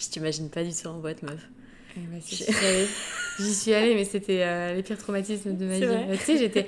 Je 0.00 0.08
t'imagine 0.08 0.48
pas 0.50 0.64
du 0.64 0.70
tout 0.74 0.88
en 0.88 0.98
boîte 0.98 1.22
meuf 1.22 1.46
Eh 1.96 2.00
ben, 2.00 2.20
si, 2.20 2.36
J'y 2.36 2.44
suis 2.44 2.66
allée. 2.66 2.86
J'y 3.38 3.54
suis 3.54 3.72
allée, 3.74 3.94
mais 3.94 4.04
c'était 4.04 4.42
euh, 4.42 4.74
les 4.74 4.82
pires 4.82 4.98
traumatismes 4.98 5.56
de 5.56 5.64
ma 5.64 5.78
vie. 5.78 6.18
Tu 6.18 6.24
sais, 6.24 6.38
j'étais. 6.38 6.66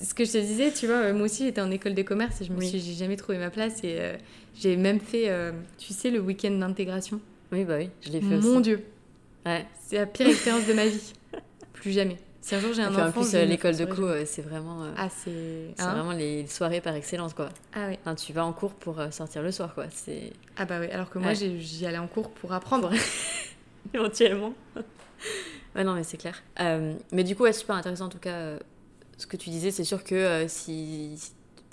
Ce 0.00 0.12
que 0.14 0.24
je 0.24 0.32
te 0.32 0.38
disais, 0.38 0.70
tu 0.72 0.86
vois, 0.86 0.96
euh, 0.96 1.12
moi 1.14 1.24
aussi, 1.26 1.44
j'étais 1.44 1.60
en 1.60 1.70
école 1.70 1.94
de 1.94 2.02
commerce 2.02 2.40
et 2.40 2.44
je 2.44 2.52
me 2.52 2.58
Oui. 2.58 2.68
suis, 2.68 2.80
j'ai 2.80 2.94
jamais 2.94 3.16
trouvé 3.16 3.38
ma 3.38 3.50
place 3.50 3.78
et 3.84 3.96
euh, 4.00 4.16
j'ai 4.60 4.76
même 4.76 5.00
fait, 5.00 5.28
euh, 5.30 5.52
tu 5.78 5.92
sais, 5.92 6.10
le 6.10 6.20
week-end 6.20 6.50
d'intégration. 6.50 7.20
oui 7.52 7.64
bah 7.64 7.76
oui 7.78 7.90
je 8.02 8.10
l'ai 8.10 8.20
fait 8.20 8.26
Mon 8.36 8.56
aussi 8.56 8.62
Dieu, 8.62 8.84
ouais 9.46 9.64
c'est 9.86 9.96
la 9.96 10.06
pire 10.06 10.26
expérience 10.26 10.66
de 10.66 10.72
ma 10.72 10.86
vie. 10.86 11.12
plus 11.72 11.92
jamais. 11.92 12.16
Si 12.42 12.54
un 12.56 12.60
jour 12.60 12.72
j'ai 12.74 12.82
un 12.82 12.88
puis 12.90 13.00
en 13.00 13.06
enfant, 13.06 13.20
plus, 13.20 13.34
euh, 13.36 13.44
l'école 13.44 13.76
de 13.76 13.84
co, 13.84 14.02
euh, 14.02 14.24
c'est 14.26 14.42
vraiment, 14.42 14.82
euh, 14.82 14.92
Ah, 14.96 15.08
c'est. 15.08 15.74
hein 15.78 15.92
vraiment 15.94 16.10
les 16.12 16.46
soirées 16.48 16.80
par 16.80 16.94
excellence, 16.94 17.32
quoi. 17.34 17.48
Ah 17.72 17.86
oui. 17.88 17.96
Enfin, 18.00 18.14
tu 18.16 18.32
vas 18.32 18.44
en 18.44 18.52
cours 18.52 18.74
pour 18.74 19.00
sortir 19.12 19.42
le 19.42 19.52
soir, 19.52 19.74
quoi. 19.74 19.84
C'est 19.90 20.32
Ah 20.56 20.64
bah 20.64 20.80
oui, 20.80 20.88
alors 20.90 21.08
que 21.08 21.18
moi 21.18 21.28
Ouais. 21.28 21.34
j'y 21.60 21.86
allais 21.86 21.98
en 21.98 22.08
cours 22.08 22.30
pour 22.30 22.52
apprendre. 22.52 22.90
éventuellement. 23.94 24.54
ouais, 25.76 25.84
non, 25.84 25.94
mais 25.94 26.02
c'est 26.04 26.16
clair. 26.16 26.42
Euh, 26.60 26.94
mais 27.12 27.24
du 27.24 27.36
coup, 27.36 27.44
ouais, 27.44 27.52
super 27.52 27.76
intéressant 27.76 28.06
en 28.06 28.10
tout 28.10 28.18
cas. 28.18 28.34
euh, 28.34 28.58
ce 29.18 29.26
que 29.26 29.36
tu 29.36 29.50
disais, 29.50 29.70
c'est 29.70 29.84
sûr 29.84 30.02
que 30.02 30.14
euh, 30.16 30.48
si, 30.48 31.14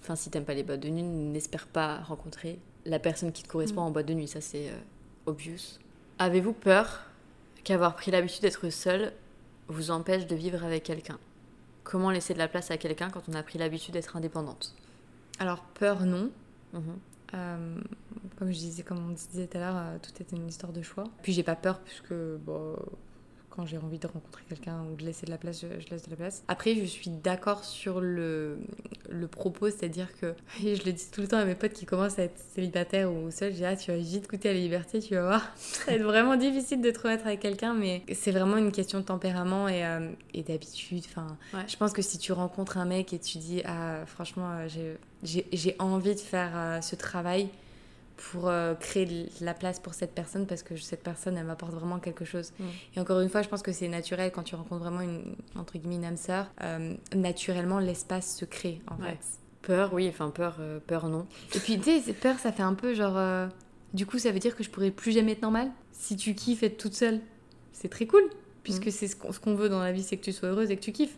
enfin, 0.02 0.16
si 0.16 0.30
t'aimes 0.30 0.46
pas 0.46 0.54
les 0.54 0.64
boîtes 0.64 0.82
de 0.82 0.90
nuit, 0.90 1.02
n'espère 1.02 1.66
pas 1.66 1.98
rencontrer 2.02 2.60
la 2.86 3.00
personne 3.00 3.32
qui 3.32 3.42
te 3.44 3.48
correspond 3.48 3.82
Mm. 3.82 3.86
en 3.86 3.92
boîte 3.92 4.06
de 4.06 4.14
nuit. 4.14 4.28
Ça, 4.28 4.40
c'est 4.40 4.68
obvious. 5.26 5.80
Avez-vous 6.20 6.54
peur 6.54 7.06
qu'avoir 7.64 7.96
pris 7.96 8.12
l'habitude 8.12 8.42
d'être 8.44 8.70
seul 8.70 9.14
vous 9.70 9.92
empêche 9.92 10.28
de 10.28 10.36
vivre 10.36 10.64
avec 10.64 10.84
quelqu'un 10.84 11.18
Comment 11.84 12.12
laisser 12.12 12.34
de 12.34 12.40
la 12.40 12.48
place 12.48 12.70
à 12.70 12.78
quelqu'un 12.78 13.10
quand 13.10 13.24
on 13.30 13.34
a 13.34 13.42
pris 13.42 13.58
l'habitude 13.58 13.94
d'être 13.94 14.16
indépendante? 14.16 14.76
Alors 15.40 15.64
peur 15.64 16.06
non. 16.06 16.30
Mhm. 16.74 17.00
Euh, 17.34 17.80
comme 18.38 18.52
je 18.52 18.58
disais, 18.58 18.84
comme 18.84 19.00
on 19.10 19.12
disait 19.12 19.48
tout 19.48 19.58
à 19.58 19.60
l'heure, 19.60 19.78
euh, 19.78 19.98
tout 20.02 20.12
est 20.20 20.32
une 20.36 20.48
histoire 20.48 20.72
de 20.74 20.82
choix. 20.82 21.06
Puis 21.24 21.34
j'ai 21.34 21.44
pas 21.44 21.56
peur 21.56 21.80
puisque 21.80 22.14
bon, 22.14 22.76
quand 23.60 23.66
j'ai 23.66 23.78
envie 23.78 24.00
de 24.00 24.08
rencontrer 24.08 24.42
quelqu'un 24.48 24.86
ou 24.90 24.96
de 24.96 25.04
laisser 25.04 25.26
de 25.26 25.32
la 25.32 25.38
place, 25.38 25.60
je, 25.62 25.82
je 25.84 25.90
laisse 25.90 26.04
de 26.06 26.10
la 26.12 26.16
place. 26.16 26.44
Après, 26.48 26.76
je 26.76 26.86
suis 26.86 27.10
d'accord 27.10 27.66
sur 27.66 28.00
le, 28.00 28.58
le 29.10 29.28
propos, 29.28 29.70
c'est-à-dire 29.70 30.08
que, 30.22 30.34
et 30.64 30.76
je 30.78 30.86
le 30.86 30.94
dis 30.94 31.08
tout 31.12 31.20
le 31.20 31.28
temps 31.28 31.40
à 31.40 31.44
mes 31.44 31.56
potes 31.56 31.74
qui 31.74 31.86
commencent 31.86 32.18
à 32.20 32.24
être 32.24 32.40
célibataires 32.56 33.12
ou 33.12 33.30
seuls, 33.32 33.52
je 33.52 33.58
dis 33.58 33.66
ah 33.66 33.76
tu 33.76 33.92
vas 33.92 33.98
vite 33.98 34.30
goûter 34.30 34.50
à 34.50 34.54
la 34.54 34.60
liberté, 34.60 35.02
tu 35.02 35.14
vas 35.16 35.24
voir. 35.24 35.52
Ça 35.58 35.88
va 35.88 35.94
être 35.98 36.04
vraiment 36.04 36.38
difficile 36.38 36.80
de 36.82 36.90
te 36.90 37.00
remettre 37.02 37.28
avec 37.28 37.42
quelqu'un, 37.42 37.74
mais 37.74 38.02
c'est 38.14 38.32
vraiment 38.32 38.56
une 38.56 38.72
question 38.72 39.00
de 39.00 39.04
tempérament 39.06 39.68
et, 39.68 39.86
euh, 39.86 40.10
et 40.34 40.44
d'habitude. 40.44 41.04
Enfin, 41.10 41.28
Ouais. 41.54 41.66
je 41.68 41.76
pense 41.76 41.92
que 41.92 42.02
si 42.02 42.18
tu 42.18 42.32
rencontres 42.32 42.78
un 42.78 42.86
mec 42.86 43.12
et 43.12 43.20
tu 43.20 43.40
dis 43.40 43.62
ah 43.66 44.06
franchement 44.06 44.50
euh, 44.52 44.68
j'ai 45.24 45.76
envie 45.80 46.16
de 46.16 46.20
faire 46.20 46.52
euh, 46.56 46.80
ce 46.82 46.96
travail 46.96 47.50
pour 48.32 48.50
euh, 48.50 48.76
créer 48.76 49.06
de 49.06 49.28
la 49.42 49.54
place 49.54 49.80
pour 49.80 49.94
cette 49.94 50.14
personne 50.14 50.46
parce 50.46 50.62
que 50.62 50.76
cette 50.76 51.04
personne 51.04 51.38
elle 51.38 51.46
m'apporte 51.46 51.74
vraiment 51.74 52.00
quelque 52.00 52.26
chose 52.26 52.52
Mm. 52.60 52.64
et 52.96 53.00
encore 53.00 53.20
une 53.22 53.30
fois 53.30 53.42
je 53.42 53.48
pense 53.50 53.62
que 53.62 53.72
c'est 53.72 53.88
naturel 53.88 54.32
quand 54.32 54.44
tu 54.44 54.56
rencontres 54.56 54.82
vraiment 54.84 55.02
une 55.02 55.36
entre 55.56 55.78
guillemets 55.78 55.96
une 55.96 56.06
âme 56.06 56.18
sœur 56.18 56.48
euh, 56.62 56.96
naturellement 57.16 57.80
l'espace 57.80 58.36
se 58.36 58.46
crée 58.46 58.82
en 58.88 59.02
Ouais. 59.02 59.12
fait 59.12 59.18
Peur, 59.62 59.94
oui, 59.94 60.08
enfin 60.10 60.30
peur, 60.30 60.56
euh, 60.60 60.80
peur 60.86 61.08
non. 61.10 61.28
et 61.56 61.60
puis 61.60 61.80
tu 61.80 62.00
sais 62.00 62.14
peur 62.14 62.40
ça 62.40 62.52
fait 62.52 62.64
un 62.64 62.74
peu 62.74 62.94
genre 62.94 63.50
du 63.94 64.06
coup 64.06 64.18
ça 64.20 64.32
veut 64.32 64.40
dire 64.40 64.56
que 64.56 64.64
je 64.64 64.70
pourrais 64.70 64.92
plus 64.92 65.12
jamais 65.12 65.34
être 65.34 65.42
normale 65.42 65.70
si 65.92 66.16
tu 66.16 66.34
kiffes 66.36 66.64
être 66.64 66.78
toute 66.78 66.94
seule 66.96 67.20
c'est 67.72 67.90
très 67.90 68.06
cool 68.06 68.24
puisque 68.64 68.88
Mm. 68.88 68.92
c'est 68.92 69.08
ce 69.08 69.16
qu'on 69.16 69.32
ce 69.32 69.40
qu'on 69.40 69.56
veut 69.56 69.70
dans 69.70 69.80
la 69.82 69.92
vie 69.94 70.04
c'est 70.04 70.18
que 70.18 70.24
tu 70.24 70.32
sois 70.34 70.50
heureuse 70.50 70.72
et 70.72 70.76
que 70.76 70.82
tu 70.82 70.92
kiffes 70.92 71.18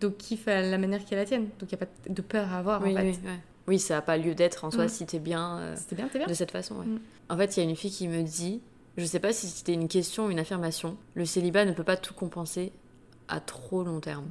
donc 0.00 0.16
kiffe 0.18 0.46
à 0.46 0.60
la 0.62 0.78
manière 0.78 1.04
qui 1.04 1.14
est 1.14 1.16
la 1.16 1.24
tienne 1.24 1.48
donc 1.58 1.70
il 1.72 1.76
n'y 1.76 1.82
a 1.82 1.86
pas 1.86 1.92
de 2.08 2.22
peur 2.22 2.52
à 2.52 2.58
avoir 2.58 2.82
oui, 2.82 2.92
en 2.92 2.96
fait 2.96 3.02
oui, 3.02 3.18
ouais. 3.24 3.38
Oui, 3.68 3.78
ça 3.78 3.94
n'a 3.94 4.02
pas 4.02 4.16
lieu 4.16 4.34
d'être 4.34 4.64
en 4.64 4.70
soi 4.70 4.84
Mm. 4.86 4.88
si 4.88 5.06
t'es 5.06 5.18
bien. 5.18 5.58
euh, 5.58 5.76
bien 5.92 6.08
bien 6.12 6.26
De 6.26 6.34
cette 6.34 6.50
façon, 6.52 6.76
ouais. 6.76 6.86
Mm. 6.86 7.00
En 7.30 7.36
fait, 7.36 7.56
il 7.56 7.62
y 7.64 7.66
a 7.66 7.68
une 7.68 7.76
fille 7.76 7.90
qui 7.90 8.06
me 8.08 8.22
dit, 8.22 8.60
je 8.96 9.04
sais 9.04 9.18
pas 9.20 9.32
si 9.32 9.48
c'était 9.48 9.72
une 9.74 9.88
question 9.88 10.26
ou 10.26 10.30
une 10.30 10.38
affirmation, 10.38 10.96
le 11.14 11.24
célibat 11.24 11.64
ne 11.64 11.72
peut 11.72 11.82
pas 11.84 11.96
tout 11.96 12.14
compenser 12.14 12.72
à 13.28 13.40
trop 13.40 13.82
long 13.82 14.00
terme. 14.00 14.26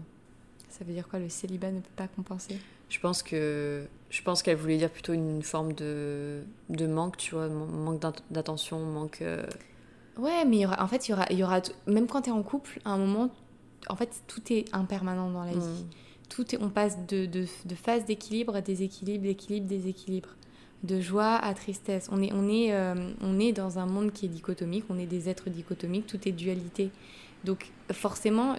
ça 0.69 0.83
veut 0.85 0.93
dire 0.93 1.07
quoi 1.07 1.19
le 1.19 1.29
célibat 1.29 1.71
ne 1.71 1.79
peut 1.79 1.89
pas 1.95 2.07
compenser? 2.07 2.57
Je 2.89 2.99
pense 2.99 3.23
que 3.23 3.85
je 4.09 4.21
pense 4.21 4.41
qu'elle 4.43 4.55
voulait 4.57 4.77
dire 4.77 4.89
plutôt 4.91 5.11
une 5.13 5.41
forme 5.41 5.73
de, 5.73 6.43
de 6.69 6.87
manque, 6.87 7.17
tu 7.17 7.33
vois, 7.35 7.47
man- 7.49 7.69
manque 7.69 7.99
d'at- 7.99 8.13
d'attention, 8.29 8.79
manque. 8.79 9.21
euh, 9.21 9.45
Ouais, 10.17 10.45
mais 10.45 10.57
il 10.57 10.61
y 10.61 10.65
aura, 10.65 10.81
en 10.81 10.87
fait, 10.87 11.07
il 11.07 11.11
y 11.11 11.13
aura, 11.13 11.25
y 11.33 11.43
aura, 11.43 11.59
même 11.87 12.07
quand 12.07 12.21
tu 12.21 12.29
es 12.29 12.33
en 12.33 12.41
couple, 12.43 12.79
à 12.85 12.91
un 12.91 12.97
moment, 12.97 13.29
en 13.89 13.95
fait, 13.97 14.09
tout 14.27 14.41
est 14.53 14.65
impermanent 14.73 15.29
dans 15.29 15.43
la 15.43 15.51
vie. 15.51 15.57
mm, 15.57 15.87
Tout 16.29 16.55
est, 16.55 16.59
on 16.61 16.69
passe 16.69 16.97
de, 17.07 17.25
de, 17.25 17.45
de 17.65 17.75
phase 17.75 18.05
d'équilibre 18.05 18.55
à 18.55 18.61
déséquilibre, 18.61 19.23
d'équilibre, 19.23 19.67
déséquilibre. 19.67 20.29
De 20.83 21.01
joie 21.01 21.35
à 21.35 21.53
tristesse. 21.55 22.09
On 22.11 22.21
est, 22.21 22.31
on, 22.33 22.47
est, 22.47 22.73
euh, 22.73 22.93
on 23.21 23.39
est 23.39 23.53
dans 23.53 23.79
un 23.79 23.87
monde 23.87 24.11
qui 24.11 24.25
est 24.25 24.29
dichotomique, 24.29 24.83
on 24.89 24.99
est 24.99 25.07
des 25.07 25.29
êtres 25.29 25.49
dichotomiques, 25.49 26.05
tout 26.05 26.27
est 26.27 26.31
dualité. 26.31 26.91
Donc 27.43 27.71
forcément, 27.91 28.55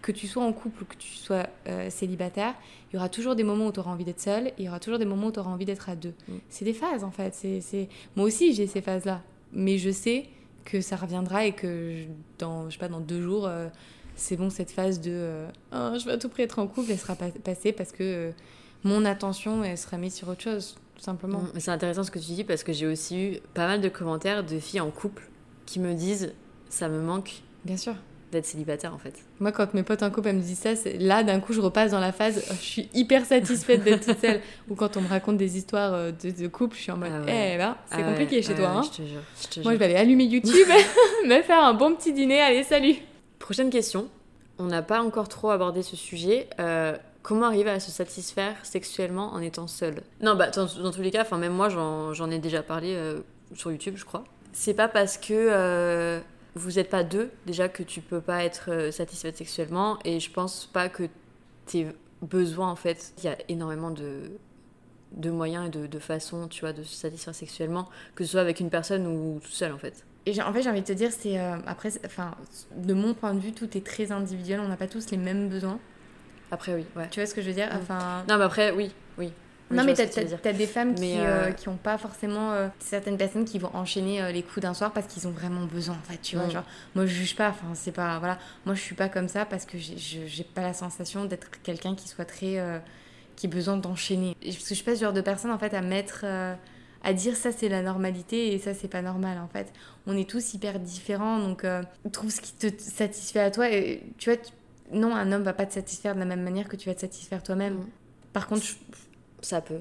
que 0.00 0.12
tu 0.12 0.26
sois 0.26 0.42
en 0.44 0.52
couple 0.52 0.84
ou 0.84 0.86
que 0.86 0.96
tu 0.96 1.14
sois 1.14 1.46
euh, 1.68 1.90
célibataire, 1.90 2.54
il 2.90 2.94
y 2.94 2.98
aura 2.98 3.08
toujours 3.10 3.34
des 3.34 3.42
moments 3.42 3.66
où 3.66 3.72
tu 3.72 3.80
auras 3.80 3.90
envie 3.90 4.04
d'être 4.04 4.20
seul, 4.20 4.46
et 4.46 4.54
il 4.58 4.64
y 4.64 4.68
aura 4.68 4.80
toujours 4.80 4.98
des 4.98 5.04
moments 5.04 5.26
où 5.26 5.32
tu 5.32 5.40
auras 5.40 5.50
envie 5.50 5.64
d'être 5.66 5.90
à 5.90 5.96
deux. 5.96 6.14
Mm. 6.28 6.32
C'est 6.48 6.64
des 6.64 6.72
phases 6.72 7.04
en 7.04 7.10
fait. 7.10 7.34
C'est, 7.34 7.60
c'est... 7.60 7.88
Moi 8.14 8.24
aussi 8.24 8.54
j'ai 8.54 8.66
ces 8.66 8.80
phases-là. 8.80 9.20
Mais 9.52 9.76
je 9.76 9.90
sais 9.90 10.26
que 10.64 10.80
ça 10.80 10.96
reviendra 10.96 11.44
et 11.44 11.52
que 11.52 11.96
je- 11.96 12.06
dans, 12.38 12.70
je 12.70 12.74
sais 12.74 12.78
pas, 12.78 12.88
dans 12.88 13.00
deux 13.00 13.20
jours, 13.20 13.46
euh, 13.46 13.68
c'est 14.16 14.36
bon, 14.36 14.50
cette 14.50 14.70
phase 14.70 15.00
de 15.00 15.10
euh, 15.12 15.48
Ah, 15.72 15.92
je 15.98 16.04
vais 16.06 16.12
à 16.12 16.18
tout 16.18 16.28
prix 16.28 16.42
être 16.42 16.58
en 16.58 16.66
couple, 16.66 16.90
elle 16.90 16.98
sera 16.98 17.14
pas- 17.14 17.30
passée 17.44 17.72
parce 17.72 17.92
que 17.92 18.02
euh, 18.02 18.30
mon 18.84 19.04
attention, 19.04 19.62
elle 19.64 19.78
sera 19.78 19.96
mise 19.98 20.14
sur 20.14 20.28
autre 20.28 20.42
chose, 20.42 20.76
tout 20.96 21.02
simplement. 21.02 21.40
mm. 21.40 21.58
C'est 21.58 21.70
intéressant 21.70 22.02
ce 22.04 22.10
que 22.10 22.18
tu 22.18 22.32
dis 22.32 22.44
parce 22.44 22.62
que 22.64 22.72
j'ai 22.72 22.86
aussi 22.86 23.20
eu 23.22 23.38
pas 23.54 23.66
mal 23.66 23.80
de 23.80 23.88
commentaires 23.88 24.44
de 24.44 24.58
filles 24.58 24.80
en 24.80 24.90
couple 24.90 25.28
qui 25.66 25.78
me 25.80 25.94
disent 25.94 26.32
ça 26.68 26.88
me 26.88 27.00
manque 27.00 27.42
Bien 27.64 27.76
sûr. 27.76 27.94
d'être 28.32 28.46
célibataire 28.46 28.94
en 28.94 28.98
fait. 28.98 29.14
Moi, 29.40 29.52
quand 29.52 29.72
mes 29.74 29.82
potes 29.82 30.02
en 30.02 30.10
couple, 30.10 30.28
elles 30.28 30.36
me 30.36 30.40
disent 30.42 30.58
ça, 30.60 30.70
là, 30.98 31.22
d'un 31.22 31.40
coup, 31.40 31.52
je 31.52 31.60
repasse 31.60 31.90
dans 31.92 32.00
la 32.00 32.12
phase, 32.12 32.42
oh, 32.50 32.54
je 32.58 32.64
suis 32.64 32.88
hyper 32.94 33.24
satisfaite 33.24 33.82
d'être 33.84 34.06
toute 34.06 34.20
seule. 34.20 34.40
Ou 34.70 34.74
quand 34.74 34.96
on 34.96 35.00
me 35.02 35.08
raconte 35.08 35.36
des 35.36 35.56
histoires 35.58 35.92
euh, 35.94 36.12
de, 36.12 36.30
de 36.30 36.46
couple, 36.48 36.76
je 36.76 36.82
suis 36.82 36.92
en 36.92 36.96
mode, 36.96 37.10
Ah 37.12 37.20
eh 37.26 37.30
ouais. 37.30 37.58
ben, 37.58 37.76
c'est 37.86 37.94
Ah 37.96 37.98
ouais, 37.98 38.04
compliqué 38.04 38.42
chez 38.42 38.50
ouais, 38.50 38.54
toi. 38.56 38.70
ouais, 38.70 38.76
hein. 38.78 38.82
Je 38.82 38.90
te 39.02 39.08
jure. 39.08 39.20
je 39.42 39.48
te 39.48 39.60
Moi, 39.60 39.72
je 39.74 39.78
vais 39.78 39.84
aller 39.86 39.96
allumer 39.96 40.24
YouTube, 40.24 40.68
me 41.26 41.42
faire 41.42 41.62
un 41.64 41.74
bon 41.74 41.94
petit 41.94 42.12
dîner, 42.12 42.40
allez, 42.40 42.62
salut 42.62 42.94
Prochaine 43.46 43.70
question. 43.70 44.08
On 44.58 44.64
n'a 44.64 44.82
pas 44.82 45.00
encore 45.00 45.28
trop 45.28 45.50
abordé 45.50 45.84
ce 45.84 45.94
sujet. 45.94 46.48
Euh, 46.58 46.96
comment 47.22 47.46
arriver 47.46 47.70
à 47.70 47.78
se 47.78 47.92
satisfaire 47.92 48.56
sexuellement 48.64 49.32
en 49.32 49.40
étant 49.40 49.68
seul? 49.68 50.02
Non, 50.20 50.34
bah 50.34 50.50
dans, 50.50 50.66
tous 50.66 51.00
les 51.00 51.12
cas, 51.12 51.24
même 51.36 51.52
moi 51.52 51.68
j'en 51.68 52.30
ai 52.32 52.40
déjà 52.40 52.64
parlé 52.64 52.96
euh, 52.96 53.20
sur 53.54 53.70
YouTube, 53.70 53.94
je 53.98 54.04
crois. 54.04 54.24
C'est 54.52 54.74
pas 54.74 54.88
parce 54.88 55.16
que 55.16 55.32
euh, 55.32 56.18
vous 56.56 56.72
n'êtes 56.72 56.90
pas 56.90 57.04
deux 57.04 57.30
déjà 57.46 57.68
que 57.68 57.84
tu 57.84 58.00
peux 58.00 58.20
pas 58.20 58.42
être 58.42 58.90
satisfaite 58.90 59.36
sexuellement 59.36 60.00
et 60.04 60.18
je 60.18 60.32
pense 60.32 60.66
pas 60.66 60.88
que 60.88 61.04
tes 61.66 61.86
besoins 62.22 62.72
en 62.72 62.76
fait, 62.76 63.12
il 63.18 63.26
y 63.26 63.28
a 63.28 63.36
énormément 63.48 63.92
de 63.92 65.30
moyens 65.30 65.68
et 65.68 65.70
de, 65.70 65.86
de 65.86 65.98
façons, 66.00 66.48
tu 66.48 66.62
vois, 66.62 66.72
de 66.72 66.82
se 66.82 66.96
satisfaire 66.96 67.32
sexuellement, 67.36 67.88
que 68.16 68.24
ce 68.24 68.32
soit 68.32 68.40
avec 68.40 68.58
une 68.58 68.70
personne 68.70 69.06
ou 69.06 69.38
tout 69.38 69.52
seul 69.52 69.70
en 69.72 69.78
fait. 69.78 70.04
Et 70.26 70.42
en 70.42 70.52
fait, 70.52 70.62
j'ai 70.62 70.70
envie 70.70 70.80
de 70.82 70.86
te 70.86 70.92
dire, 70.92 71.10
c'est. 71.12 71.38
euh, 71.38 71.56
après, 71.66 71.90
enfin, 72.04 72.32
de 72.76 72.94
mon 72.94 73.14
point 73.14 73.32
de 73.34 73.38
vue, 73.40 73.52
tout 73.52 73.76
est 73.76 73.86
très 73.86 74.10
individuel, 74.12 74.60
on 74.60 74.68
n'a 74.68 74.76
pas 74.76 74.88
tous 74.88 75.10
les 75.10 75.16
mêmes 75.16 75.48
besoins. 75.48 75.78
Après 76.50 76.74
oui, 76.74 76.84
ouais. 76.96 77.08
Tu 77.10 77.20
vois 77.20 77.26
ce 77.26 77.34
que 77.34 77.42
je 77.42 77.48
veux 77.48 77.54
dire? 77.54 77.68
Mm. 77.72 77.78
Enfin. 77.82 78.24
Non 78.28 78.36
mais 78.38 78.44
après 78.44 78.70
oui, 78.72 78.92
oui. 79.18 79.32
Oui, 79.68 79.76
non, 79.78 79.82
mais 79.82 79.94
t'as 79.94 80.06
t'as 80.06 80.52
des 80.52 80.66
femmes 80.68 80.94
Mais, 81.00 81.14
qui 81.14 81.18
euh, 81.18 81.46
euh, 81.48 81.50
qui 81.50 81.68
ont 81.68 81.76
pas 81.76 81.98
forcément. 81.98 82.52
euh, 82.52 82.68
certaines 82.78 83.16
personnes 83.18 83.44
qui 83.44 83.58
vont 83.58 83.74
enchaîner 83.74 84.22
euh, 84.22 84.30
les 84.30 84.44
coups 84.44 84.60
d'un 84.60 84.74
soir 84.74 84.92
parce 84.92 85.08
qu'ils 85.08 85.26
ont 85.26 85.32
vraiment 85.32 85.64
besoin, 85.66 85.96
en 85.96 86.08
fait, 86.08 86.18
tu 86.22 86.36
vois. 86.36 86.46
Mm. 86.46 86.50
Genre, 86.52 86.64
moi, 86.94 87.04
je 87.06 87.12
juge 87.12 87.34
pas, 87.34 87.48
enfin, 87.48 87.74
c'est 87.74 87.90
pas. 87.90 88.20
Voilà. 88.20 88.38
Moi, 88.64 88.76
je 88.76 88.80
suis 88.80 88.94
pas 88.94 89.08
comme 89.08 89.26
ça 89.26 89.44
parce 89.44 89.66
que 89.66 89.76
j'ai- 89.76 90.44
pas 90.54 90.62
la 90.62 90.72
sensation 90.72 91.24
d'être 91.24 91.50
quelqu'un 91.64 91.94
qui 91.96 92.06
soit 92.08 92.24
très. 92.24 92.58
euh, 92.60 92.78
qui 93.34 93.48
a 93.48 93.50
besoin 93.50 93.76
d'enchaîner. 93.76 94.36
Parce 94.40 94.56
que 94.56 94.68
je 94.70 94.74
suis 94.74 94.84
pas 94.84 94.94
ce 94.94 95.00
genre 95.02 95.12
de 95.12 95.20
personne, 95.20 95.50
en 95.50 95.58
fait, 95.58 95.74
à 95.74 95.82
mettre. 95.82 96.24
À 97.06 97.12
dire 97.12 97.36
ça 97.36 97.52
c'est 97.52 97.68
la 97.68 97.82
normalité 97.82 98.52
et 98.52 98.58
ça 98.58 98.74
c'est 98.74 98.88
pas 98.88 99.00
normal 99.02 99.38
en 99.38 99.46
fait. 99.48 99.72
On 100.06 100.16
est 100.16 100.28
tous 100.28 100.54
hyper 100.54 100.80
différents 100.80 101.38
donc 101.38 101.64
euh, 101.64 101.82
trouve 102.12 102.30
ce 102.30 102.40
qui 102.40 102.52
te 102.52 102.66
satisfait 102.82 103.40
à 103.40 103.50
toi 103.50 103.70
et 103.70 104.02
tu 104.18 104.28
vois 104.30 104.36
tu- 104.36 104.52
non 104.92 105.14
un 105.14 105.30
homme 105.32 105.42
va 105.44 105.52
pas 105.52 105.66
te 105.66 105.72
satisfaire 105.74 106.14
de 106.14 106.18
la 106.20 106.24
même 106.26 106.42
manière 106.42 106.68
que 106.68 106.76
tu 106.76 106.88
vas 106.88 106.94
te 106.94 107.00
satisfaire 107.02 107.42
toi-même. 107.42 107.74
Mm. 107.74 107.86
Par 108.32 108.48
contre 108.48 108.64
je- 108.64 108.74
Ça 109.40 109.60
peut. 109.60 109.80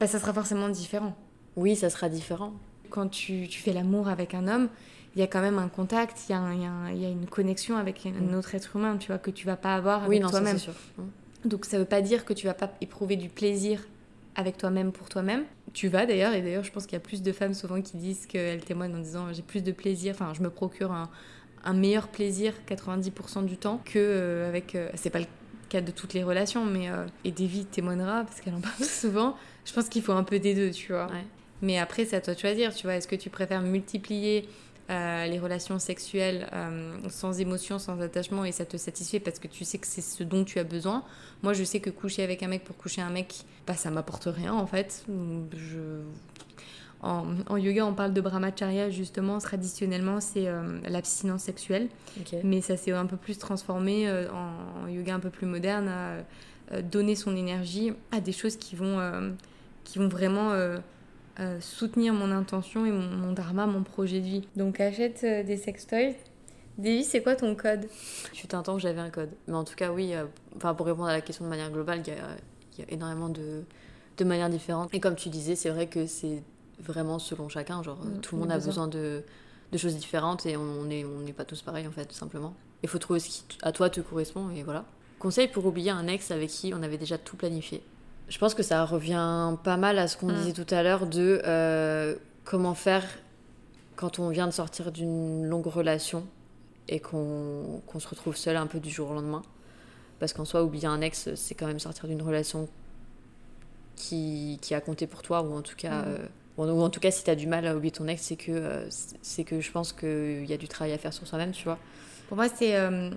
bah, 0.00 0.06
ça 0.06 0.18
sera 0.20 0.32
forcément 0.32 0.68
différent. 0.68 1.14
Oui, 1.56 1.74
ça 1.74 1.90
sera 1.90 2.08
différent. 2.08 2.52
Quand 2.90 3.08
tu, 3.08 3.48
tu 3.48 3.60
fais 3.60 3.72
l'amour 3.72 4.08
avec 4.08 4.34
un 4.34 4.46
homme, 4.46 4.68
il 5.16 5.20
y 5.20 5.22
a 5.22 5.26
quand 5.26 5.40
même 5.40 5.58
un 5.58 5.68
contact, 5.68 6.18
il 6.28 6.32
y, 6.32 6.34
a 6.34 6.38
un- 6.38 6.52
il 6.54 6.62
y 6.62 6.66
a 6.66 6.70
un- 6.70 6.90
il 6.92 7.02
y 7.02 7.06
a 7.06 7.08
une 7.08 7.26
connexion 7.26 7.76
avec 7.76 8.06
un 8.06 8.10
Mm. 8.12 8.34
autre 8.38 8.54
être 8.54 8.76
humain, 8.76 8.96
tu 8.98 9.08
vois, 9.08 9.18
que 9.18 9.30
tu 9.32 9.44
vas 9.46 9.56
pas 9.56 9.74
avoir 9.74 10.04
avec 10.04 10.22
Oui, 10.22 10.30
toi-même. 10.30 10.56
Mm. 10.98 11.48
Donc 11.48 11.64
ça 11.64 11.78
veut 11.78 11.84
pas 11.84 12.00
dire 12.02 12.24
que 12.24 12.32
tu 12.32 12.46
vas 12.46 12.54
pas 12.54 12.70
éprouver 12.80 13.16
du 13.16 13.28
plaisir 13.28 13.80
avec 14.36 14.58
toi-même 14.58 14.92
pour 14.92 15.08
toi-même. 15.08 15.44
Tu 15.72 15.88
vas 15.88 16.06
d'ailleurs, 16.06 16.34
et 16.34 16.42
d'ailleurs 16.42 16.62
je 16.62 16.70
pense 16.70 16.84
qu'il 16.84 16.92
y 16.92 16.96
a 16.96 17.00
plus 17.00 17.22
de 17.22 17.32
femmes 17.32 17.54
souvent 17.54 17.80
qui 17.80 17.96
disent 17.96 18.26
qu'elles 18.26 18.62
témoignent 18.62 18.94
en 18.94 19.00
disant 19.00 19.32
j'ai 19.32 19.42
plus 19.42 19.62
de 19.62 19.72
plaisir, 19.72 20.14
enfin 20.14 20.32
je 20.34 20.42
me 20.42 20.50
procure 20.50 20.92
un, 20.92 21.10
un 21.64 21.72
meilleur 21.72 22.08
plaisir 22.08 22.52
90% 22.68 23.44
du 23.44 23.56
temps 23.56 23.80
que 23.84 23.98
euh, 23.98 24.48
avec... 24.48 24.74
euh, 24.74 24.88
c'est 24.94 25.10
pas 25.10 25.18
le 25.20 25.26
cas 25.68 25.80
de 25.80 25.90
toutes 25.90 26.14
les 26.14 26.22
relations, 26.22 26.64
mais... 26.64 26.90
euh, 26.90 27.06
et 27.24 27.32
Davy 27.32 27.64
témoignera, 27.64 28.22
parce 28.24 28.40
qu'elle 28.40 28.54
en 28.54 28.60
parle 28.60 28.74
souvent, 28.84 29.36
je 29.64 29.72
pense 29.72 29.88
qu'il 29.88 30.02
faut 30.02 30.12
un 30.12 30.24
peu 30.24 30.38
des 30.38 30.54
deux, 30.54 30.70
tu 30.70 30.92
vois. 30.92 31.06
Ouais. 31.06 31.24
Mais 31.62 31.78
après 31.78 32.04
c'est 32.04 32.16
à 32.16 32.20
toi 32.20 32.34
de 32.34 32.38
choisir, 32.38 32.74
tu 32.74 32.86
vois, 32.86 32.96
est-ce 32.96 33.08
que 33.08 33.16
tu 33.16 33.30
préfères 33.30 33.62
multiplier 33.62 34.48
euh, 34.88 35.26
les 35.26 35.38
relations 35.38 35.78
sexuelles 35.78 36.48
euh, 36.52 36.96
sans 37.08 37.40
émotion, 37.40 37.78
sans 37.78 38.00
attachement, 38.00 38.44
et 38.44 38.52
ça 38.52 38.64
te 38.64 38.76
satisfait 38.76 39.20
parce 39.20 39.38
que 39.38 39.48
tu 39.48 39.64
sais 39.64 39.78
que 39.78 39.86
c'est 39.86 40.00
ce 40.00 40.22
dont 40.22 40.44
tu 40.44 40.58
as 40.58 40.64
besoin. 40.64 41.02
Moi, 41.42 41.52
je 41.54 41.64
sais 41.64 41.80
que 41.80 41.90
coucher 41.90 42.22
avec 42.22 42.42
un 42.42 42.48
mec 42.48 42.64
pour 42.64 42.76
coucher 42.76 43.02
un 43.02 43.10
mec, 43.10 43.44
bah, 43.66 43.74
ça 43.74 43.90
m'apporte 43.90 44.28
rien 44.30 44.52
en 44.52 44.66
fait. 44.66 45.04
Je... 45.08 46.02
en, 47.02 47.26
en 47.48 47.56
yoga, 47.56 47.84
on 47.84 47.94
parle 47.94 48.12
de 48.12 48.20
brahmacharya, 48.20 48.90
justement, 48.90 49.38
traditionnellement, 49.38 50.20
c'est 50.20 50.46
euh, 50.46 50.80
l'abstinence 50.88 51.42
sexuelle. 51.42 51.88
Mais 52.44 52.60
ça 52.60 52.76
s'est 52.76 52.92
un 52.92 53.06
peu 53.06 53.16
plus 53.16 53.38
transformé 53.38 54.08
en, 54.10 54.84
en 54.84 54.88
yoga 54.88 55.14
un 55.14 55.20
peu 55.20 55.30
plus 55.30 55.46
moderne, 55.46 55.88
à 56.70 56.82
donner 56.82 57.14
son 57.14 57.36
énergie 57.36 57.92
à 58.10 58.20
des 58.20 58.32
choses 58.32 58.56
qui 58.56 58.74
vont, 58.74 58.98
qui 59.84 59.98
vont 59.98 60.08
vraiment 60.08 60.50
euh, 61.40 61.60
soutenir 61.60 62.12
mon 62.14 62.30
intention 62.30 62.86
et 62.86 62.90
mon, 62.90 63.08
mon 63.08 63.32
dharma, 63.32 63.66
mon 63.66 63.82
projet 63.82 64.20
de 64.20 64.26
vie. 64.26 64.48
Donc 64.56 64.80
achète 64.80 65.20
euh, 65.24 65.42
des 65.42 65.56
sextoys. 65.56 66.14
Davy, 66.78 67.04
c'est 67.04 67.22
quoi 67.22 67.36
ton 67.36 67.54
code? 67.54 67.86
Il 68.34 68.38
fut 68.38 68.54
un 68.54 68.62
temps 68.62 68.74
que 68.74 68.82
j'avais 68.82 69.00
un 69.00 69.10
code. 69.10 69.30
Mais 69.46 69.54
en 69.54 69.64
tout 69.64 69.74
cas, 69.74 69.90
oui, 69.90 70.14
euh, 70.14 70.24
pour 70.58 70.86
répondre 70.86 71.08
à 71.08 71.12
la 71.12 71.22
question 71.22 71.44
de 71.44 71.50
manière 71.50 71.70
globale, 71.70 72.02
il 72.06 72.08
y 72.08 72.16
a, 72.16 72.16
il 72.76 72.84
y 72.84 72.88
a 72.88 72.92
énormément 72.92 73.30
de, 73.30 73.62
de 74.18 74.24
manières 74.24 74.50
différentes. 74.50 74.92
Et 74.92 75.00
comme 75.00 75.16
tu 75.16 75.30
disais, 75.30 75.56
c'est 75.56 75.70
vrai 75.70 75.86
que 75.86 76.06
c'est 76.06 76.42
vraiment 76.78 77.18
selon 77.18 77.48
chacun. 77.48 77.82
Genre, 77.82 77.98
Mm, 78.04 78.20
tout 78.20 78.34
le 78.36 78.42
monde 78.42 78.52
a 78.52 78.58
besoin 78.58 78.88
de, 78.88 79.22
de 79.72 79.78
choses 79.78 79.96
différentes 79.96 80.44
et 80.44 80.56
on 80.58 80.84
n'est 80.84 81.04
on 81.04 81.24
pas 81.32 81.44
tous 81.46 81.62
pareils, 81.62 81.86
en 81.86 81.92
fait, 81.92 82.04
tout 82.04 82.14
simplement. 82.14 82.54
Il 82.82 82.90
faut 82.90 82.98
trouver 82.98 83.20
ce 83.20 83.28
qui 83.28 83.44
à 83.62 83.72
toi 83.72 83.88
te 83.88 84.00
correspond 84.02 84.50
et 84.50 84.62
voilà. 84.62 84.84
Conseil 85.18 85.48
pour 85.48 85.64
oublier 85.64 85.90
un 85.90 86.06
ex 86.08 86.30
avec 86.30 86.50
qui 86.50 86.74
on 86.74 86.82
avait 86.82 86.98
déjà 86.98 87.16
tout 87.16 87.36
planifié. 87.36 87.82
Je 88.28 88.38
pense 88.38 88.54
que 88.54 88.62
ça 88.62 88.84
revient 88.84 89.54
pas 89.62 89.76
mal 89.76 89.98
à 89.98 90.08
ce 90.08 90.16
qu'on 90.16 90.28
Mm. 90.32 90.34
disait 90.34 90.52
tout 90.52 90.74
à 90.74 90.82
l'heure 90.82 91.06
de 91.06 91.40
euh, 91.46 92.14
comment 92.44 92.74
faire 92.74 93.04
quand 93.94 94.18
on 94.18 94.28
vient 94.30 94.46
de 94.46 94.52
sortir 94.52 94.90
d'une 94.92 95.44
longue 95.46 95.66
relation 95.66 96.26
et 96.88 97.00
qu'on 97.00 97.82
qu'on 97.86 97.98
se 98.00 98.08
retrouve 98.08 98.36
seul 98.36 98.56
un 98.56 98.66
peu 98.66 98.80
du 98.80 98.90
jour 98.90 99.10
au 99.10 99.14
lendemain. 99.14 99.42
Parce 100.18 100.32
qu'en 100.32 100.44
soi, 100.44 100.62
oublier 100.64 100.86
un 100.86 101.00
ex, 101.02 101.34
c'est 101.34 101.54
quand 101.54 101.66
même 101.66 101.78
sortir 101.78 102.08
d'une 102.08 102.22
relation 102.22 102.68
qui, 103.96 104.58
qui 104.60 104.74
a 104.74 104.80
compté 104.80 105.06
pour 105.06 105.22
toi, 105.22 105.42
ou 105.42 105.54
en 105.54 105.62
tout 105.62 105.76
cas, 105.76 106.02
euh, 106.04 106.18
ou 106.56 106.62
en- 106.64 106.68
ou 106.70 106.80
en 106.82 106.90
tout 106.90 107.00
cas 107.00 107.10
si 107.10 107.24
tu 107.24 107.30
as 107.30 107.34
du 107.36 107.46
mal 107.46 107.66
à 107.66 107.76
oublier 107.76 107.90
ton 107.92 108.06
ex, 108.08 108.22
c'est 108.22 108.36
que, 108.36 108.52
euh, 108.52 108.86
c'est- 109.22 109.44
que 109.44 109.60
je 109.60 109.70
pense 109.70 109.92
qu'il 109.92 110.44
y 110.46 110.52
a 110.52 110.56
du 110.56 110.68
travail 110.68 110.92
à 110.92 110.98
faire 110.98 111.12
sur 111.12 111.26
soi-même, 111.26 111.52
tu 111.52 111.64
vois. 111.64 111.78
Pour 112.28 112.36
moi, 112.36 112.48
c'est. 112.48 112.76
euh, 112.76 113.10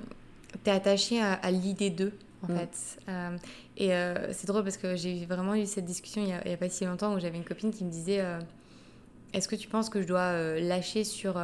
T'es 0.64 0.72
attaché 0.72 1.22
à, 1.22 1.34
à 1.34 1.52
l'idée 1.52 1.92
d'eux, 1.92 2.12
en 2.42 2.52
Mm. 2.52 2.58
fait. 2.58 2.98
Euh, 3.08 3.38
et 3.80 3.94
euh, 3.94 4.34
c'est 4.34 4.46
drôle 4.46 4.64
parce 4.64 4.76
que 4.76 4.98
j'ai 4.98 5.26
vraiment 5.26 5.56
eu 5.56 5.66
cette 5.66 5.86
discussion 5.86 6.22
il 6.22 6.28
y 6.28 6.54
a, 6.54 6.58
pas 6.58 6.68
si 6.68 6.84
longtemps 6.84 7.16
où 7.16 7.20
j'avais 7.20 7.38
une 7.38 7.46
copine 7.46 7.72
qui 7.72 7.86
me 7.86 7.90
disait 7.90 8.20
euh, 8.20 8.40
Est-ce 9.34 9.48
que 9.48 9.56
tu 9.56 9.70
penses 9.70 9.90
que 9.90 10.02
je 10.02 10.08
dois 10.08 10.20
euh, 10.20 10.60
lâcher 10.60 11.06
sur 11.06 11.42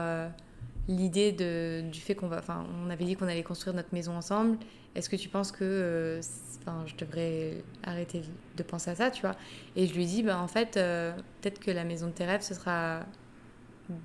l'idée 0.90 1.32
du 1.32 2.00
fait 2.00 2.14
qu'on 2.14 2.28
va. 2.28 2.40
Enfin, 2.40 2.68
on 2.86 2.90
avait 2.90 3.06
dit 3.06 3.16
qu'on 3.16 3.28
allait 3.28 3.42
construire 3.42 3.74
notre 3.74 3.94
maison 3.94 4.16
ensemble. 4.16 4.58
Est-ce 4.96 5.10
que 5.10 5.16
tu 5.16 5.30
penses 5.30 5.52
que. 5.52 6.20
je 6.86 6.96
devrais 6.98 7.64
arrêter 7.84 8.22
de 8.58 8.64
penser 8.64 8.92
à 8.92 8.96
ça, 8.96 9.12
tu 9.12 9.22
vois? 9.22 9.36
Et 9.78 9.88
je 9.88 9.94
lui 9.96 10.06
dis 10.06 10.22
Bah, 10.22 10.38
en 10.40 10.48
fait, 10.48 10.74
peut-être 10.74 11.60
que 11.60 11.72
la 11.72 11.86
maison 11.86 12.08
de 12.08 12.12
tes 12.12 12.26
rêves, 12.26 12.42
ce 12.42 12.54
sera 12.54 13.00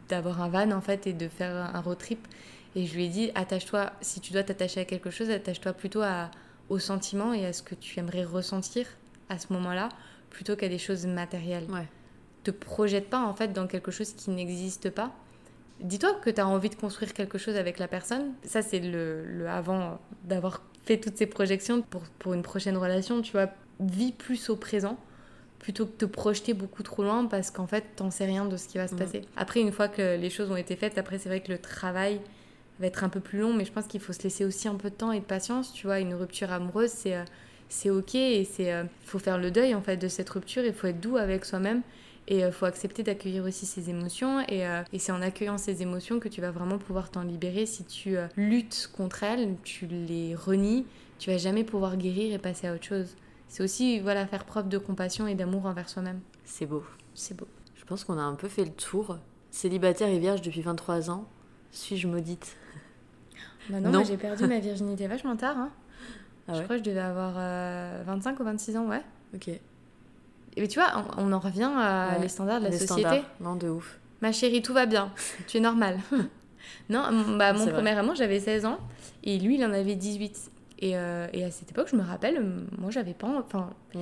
d'avoir 0.08 0.40
un 0.40 0.48
van, 0.48 0.70
en 0.70 0.80
fait, 0.80 1.08
et 1.08 1.12
de 1.12 1.28
faire 1.28 1.54
un 1.74 1.80
road 1.80 1.98
trip. 1.98 2.28
Et 2.76 2.86
je 2.86 2.94
lui 2.94 3.06
ai 3.06 3.08
dit, 3.08 3.32
attache-toi, 3.34 3.90
si 4.00 4.20
tu 4.20 4.32
dois 4.32 4.44
t'attacher 4.44 4.80
à 4.80 4.84
quelque 4.84 5.10
chose, 5.10 5.28
attache-toi 5.28 5.72
plutôt 5.72 6.02
à, 6.02 6.30
au 6.70 6.78
sentiment 6.78 7.32
et 7.34 7.44
à 7.44 7.52
ce 7.52 7.62
que 7.62 7.74
tu 7.74 7.98
aimerais 7.98 8.24
ressentir 8.24 8.86
à 9.28 9.38
ce 9.38 9.52
moment-là, 9.52 9.90
plutôt 10.30 10.56
qu'à 10.56 10.68
des 10.68 10.78
choses 10.78 11.04
matérielles. 11.06 11.66
Ouais. 11.70 11.86
Te 12.44 12.50
projette 12.50 13.10
pas 13.10 13.20
en 13.20 13.34
fait 13.34 13.52
dans 13.52 13.66
quelque 13.66 13.90
chose 13.90 14.12
qui 14.14 14.30
n'existe 14.30 14.88
pas. 14.90 15.12
Dis-toi 15.80 16.14
que 16.22 16.30
tu 16.30 16.40
as 16.40 16.46
envie 16.46 16.70
de 16.70 16.74
construire 16.74 17.12
quelque 17.12 17.38
chose 17.38 17.56
avec 17.56 17.78
la 17.78 17.88
personne. 17.88 18.32
Ça, 18.44 18.62
c'est 18.62 18.80
le, 18.80 19.24
le 19.26 19.48
avant 19.48 19.98
d'avoir 20.24 20.62
fait 20.84 20.98
toutes 20.98 21.16
ces 21.16 21.26
projections 21.26 21.82
pour, 21.82 22.02
pour 22.18 22.34
une 22.34 22.42
prochaine 22.42 22.76
relation. 22.76 23.20
Tu 23.22 23.32
vois, 23.32 23.48
vis 23.80 24.12
plus 24.12 24.48
au 24.50 24.56
présent 24.56 24.96
plutôt 25.58 25.84
que 25.86 25.92
de 25.92 25.96
te 25.96 26.04
projeter 26.06 26.54
beaucoup 26.54 26.82
trop 26.82 27.02
loin 27.02 27.26
parce 27.26 27.50
qu'en 27.50 27.66
fait, 27.66 27.84
t'en 27.96 28.10
sais 28.10 28.24
rien 28.24 28.46
de 28.46 28.56
ce 28.56 28.66
qui 28.68 28.78
va 28.78 28.88
se 28.88 28.94
Mhm. 28.94 28.98
passer. 29.00 29.22
Après, 29.36 29.60
une 29.60 29.72
fois 29.72 29.88
que 29.88 30.16
les 30.16 30.30
choses 30.30 30.50
ont 30.50 30.56
été 30.56 30.74
faites, 30.76 30.96
après, 30.98 31.18
c'est 31.18 31.28
vrai 31.28 31.40
que 31.42 31.52
le 31.52 31.58
travail 31.58 32.20
va 32.80 32.86
être 32.86 33.04
un 33.04 33.08
peu 33.08 33.20
plus 33.20 33.38
long, 33.38 33.52
mais 33.52 33.64
je 33.64 33.72
pense 33.72 33.86
qu'il 33.86 34.00
faut 34.00 34.12
se 34.12 34.22
laisser 34.22 34.44
aussi 34.44 34.68
un 34.68 34.74
peu 34.74 34.90
de 34.90 34.94
temps 34.94 35.12
et 35.12 35.20
de 35.20 35.24
patience. 35.24 35.72
Tu 35.72 35.86
vois, 35.86 36.00
une 36.00 36.14
rupture 36.14 36.50
amoureuse, 36.52 36.90
c'est 36.90 37.16
euh, 37.16 37.24
c'est 37.70 37.88
ok 37.88 38.16
et 38.16 38.44
c'est 38.44 38.72
euh, 38.72 38.84
faut 39.04 39.18
faire 39.18 39.38
le 39.38 39.50
deuil 39.50 39.74
en 39.74 39.80
fait 39.80 39.96
de 39.96 40.08
cette 40.08 40.28
rupture. 40.28 40.64
Il 40.64 40.74
faut 40.74 40.88
être 40.88 41.00
doux 41.00 41.16
avec 41.16 41.44
soi-même 41.44 41.82
et 42.28 42.40
il 42.40 42.52
faut 42.52 42.66
accepter 42.66 43.02
d'accueillir 43.02 43.44
aussi 43.44 43.64
ses 43.64 43.88
émotions. 43.90 44.40
Et, 44.48 44.66
euh, 44.66 44.82
et 44.92 44.98
c'est 44.98 45.12
en 45.12 45.22
accueillant 45.22 45.56
ces 45.56 45.82
émotions 45.82 46.20
que 46.20 46.28
tu 46.28 46.40
vas 46.40 46.50
vraiment 46.50 46.78
pouvoir 46.78 47.10
t'en 47.10 47.22
libérer. 47.22 47.66
Si 47.66 47.84
tu 47.84 48.16
euh, 48.16 48.26
luttes 48.36 48.90
contre 48.94 49.22
elles, 49.22 49.56
tu 49.62 49.86
les 49.86 50.34
renies, 50.34 50.84
tu 51.18 51.30
vas 51.30 51.38
jamais 51.38 51.64
pouvoir 51.64 51.96
guérir 51.96 52.34
et 52.34 52.38
passer 52.38 52.66
à 52.66 52.74
autre 52.74 52.84
chose. 52.84 53.16
C'est 53.48 53.62
aussi 53.62 54.00
voilà 54.00 54.26
faire 54.26 54.44
preuve 54.44 54.68
de 54.68 54.78
compassion 54.78 55.26
et 55.26 55.34
d'amour 55.34 55.66
envers 55.66 55.88
soi-même. 55.88 56.20
C'est 56.44 56.66
beau. 56.66 56.84
C'est 57.14 57.36
beau. 57.36 57.48
Je 57.76 57.84
pense 57.84 58.04
qu'on 58.04 58.18
a 58.18 58.22
un 58.22 58.34
peu 58.34 58.48
fait 58.48 58.64
le 58.64 58.70
tour. 58.70 59.18
Célibataire 59.50 60.08
et 60.08 60.18
vierge 60.18 60.42
depuis 60.42 60.60
23 60.60 61.10
ans. 61.10 61.26
Suis-je 61.72 62.06
maudite 62.08 62.56
Bah 63.68 63.80
non, 63.80 63.90
Non. 63.90 64.04
j'ai 64.04 64.16
perdu 64.16 64.46
ma 64.46 64.58
virginité 64.58 65.06
vachement 65.06 65.36
tard. 65.36 65.56
hein. 65.58 65.70
Ah 66.48 66.54
je 66.54 66.62
crois 66.62 66.76
que 66.78 66.84
je 66.84 66.88
devais 66.90 67.00
avoir 67.00 67.34
euh, 67.36 68.02
25 68.06 68.40
ou 68.40 68.44
26 68.44 68.76
ans, 68.76 68.86
ouais. 68.88 69.02
Ok. 69.34 69.48
Et 70.56 70.66
tu 70.68 70.80
vois, 70.80 71.04
on, 71.16 71.28
on 71.28 71.32
en 71.32 71.38
revient 71.38 71.70
à 71.76 72.14
Ouais, 72.16 72.22
les 72.22 72.28
standards 72.28 72.58
de 72.58 72.64
la 72.64 72.70
Les 72.70 72.78
société. 72.78 73.02
standards. 73.02 73.24
Non, 73.40 73.54
de 73.54 73.68
ouf. 73.68 73.98
Ma 74.20 74.32
chérie, 74.32 74.60
tout 74.62 74.74
va 74.74 74.86
bien. 74.86 75.12
tu 75.46 75.58
es 75.58 75.60
normal. 75.60 75.98
non, 76.90 77.36
bah, 77.38 77.52
mon 77.52 77.66
premier 77.68 77.90
amant, 77.90 78.14
j'avais 78.16 78.40
16 78.40 78.64
ans. 78.66 78.78
Et 79.22 79.38
lui, 79.38 79.54
il 79.56 79.64
en 79.64 79.72
avait 79.72 79.94
18. 79.94 80.50
Et, 80.80 80.96
euh, 80.96 81.28
et 81.32 81.44
à 81.44 81.50
cette 81.52 81.70
époque, 81.70 81.88
je 81.92 81.96
me 81.96 82.02
rappelle, 82.02 82.42
moi, 82.78 82.90
j'avais 82.90 83.14
pas... 83.14 83.28
Enfin, 83.46 83.70
Mm. 83.94 83.98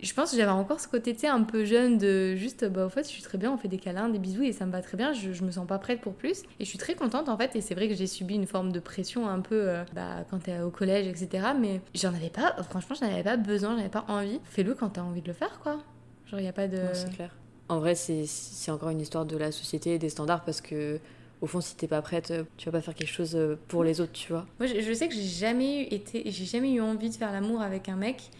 Je 0.00 0.14
pense 0.14 0.30
que 0.30 0.36
j'avais 0.36 0.50
encore 0.50 0.78
ce 0.80 0.86
côté, 0.88 1.12
tu 1.14 1.20
sais, 1.20 1.26
un 1.26 1.42
peu 1.42 1.64
jeune 1.64 1.98
de 1.98 2.34
juste, 2.36 2.64
bah, 2.64 2.86
au 2.86 2.88
fait, 2.88 3.02
je 3.02 3.08
suis 3.08 3.22
très 3.22 3.36
bien, 3.38 3.52
on 3.52 3.56
fait 3.56 3.68
des 3.68 3.78
câlins, 3.78 4.08
des 4.08 4.18
bisous, 4.18 4.42
et 4.44 4.52
ça 4.52 4.64
me 4.66 4.70
va 4.72 4.80
très 4.80 4.96
bien. 4.96 5.12
Je, 5.12 5.32
je 5.32 5.44
me 5.44 5.50
sens 5.50 5.66
pas 5.66 5.78
prête 5.78 6.00
pour 6.00 6.14
plus. 6.14 6.42
Et 6.60 6.64
je 6.64 6.68
suis 6.68 6.78
très 6.78 6.94
contente, 6.94 7.28
en 7.28 7.36
fait. 7.36 7.56
Et 7.56 7.60
c'est 7.60 7.74
vrai 7.74 7.88
que 7.88 7.94
j'ai 7.94 8.06
subi 8.06 8.34
une 8.36 8.46
forme 8.46 8.70
de 8.72 8.78
pression 8.80 9.28
un 9.28 9.40
peu, 9.40 9.68
euh, 9.68 9.84
bah, 9.94 10.24
quand 10.30 10.38
t'es 10.38 10.60
au 10.60 10.70
collège, 10.70 11.06
etc. 11.08 11.48
Mais 11.58 11.80
j'en 11.94 12.14
avais 12.14 12.30
pas... 12.30 12.56
Franchement, 12.70 12.94
j'en 13.00 13.06
avais 13.06 13.24
pas 13.24 13.36
besoin, 13.36 13.72
j'en 13.74 13.80
avais 13.80 13.88
pas 13.88 14.04
envie. 14.08 14.40
Fais-le 14.44 14.74
quand 14.74 14.90
t'as 14.90 15.02
envie 15.02 15.22
de 15.22 15.28
le 15.28 15.32
faire, 15.34 15.58
quoi. 15.60 15.78
Genre, 16.26 16.40
y 16.40 16.46
a 16.48 16.52
pas 16.52 16.68
de... 16.68 16.78
C'est 16.92 17.12
clair. 17.14 17.34
En 17.68 17.80
vrai, 17.80 17.94
c'est- 17.94 18.70
encore 18.70 18.90
une 18.90 19.00
histoire 19.00 19.26
de 19.26 19.36
la 19.36 19.50
société 19.52 19.94
et 19.94 19.98
des 19.98 20.08
standards 20.10 20.44
parce 20.44 20.60
que, 20.60 21.00
au 21.40 21.46
fond, 21.46 21.60
si 21.60 21.74
t'es 21.76 21.86
pas 21.88 22.02
prête, 22.02 22.32
tu 22.56 22.66
vas 22.70 22.78
pas 22.78 22.82
faire 22.82 22.94
quelque 22.94 23.12
chose 23.12 23.34
euh, 23.36 23.56
pour 23.68 23.84
les 23.84 24.00
autres, 24.00 24.12
tu 24.12 24.32
vois. 24.32 24.46
Moi, 24.58 24.68
je, 24.68 24.80
je 24.80 24.92
sais 24.92 25.08
que 25.08 25.14
j'ai 25.14 25.22
jamais 25.22 25.82
eu 25.82 25.94
été, 25.94 26.22
j'ai 26.30 26.44
jamais 26.44 26.72
eu 26.72 26.80
envie 26.80 27.10
de 27.10 27.14
faire 27.14 27.30
l'amour 27.32 27.60
avec 27.62 27.88
un 27.88 27.96
mec 27.96 28.30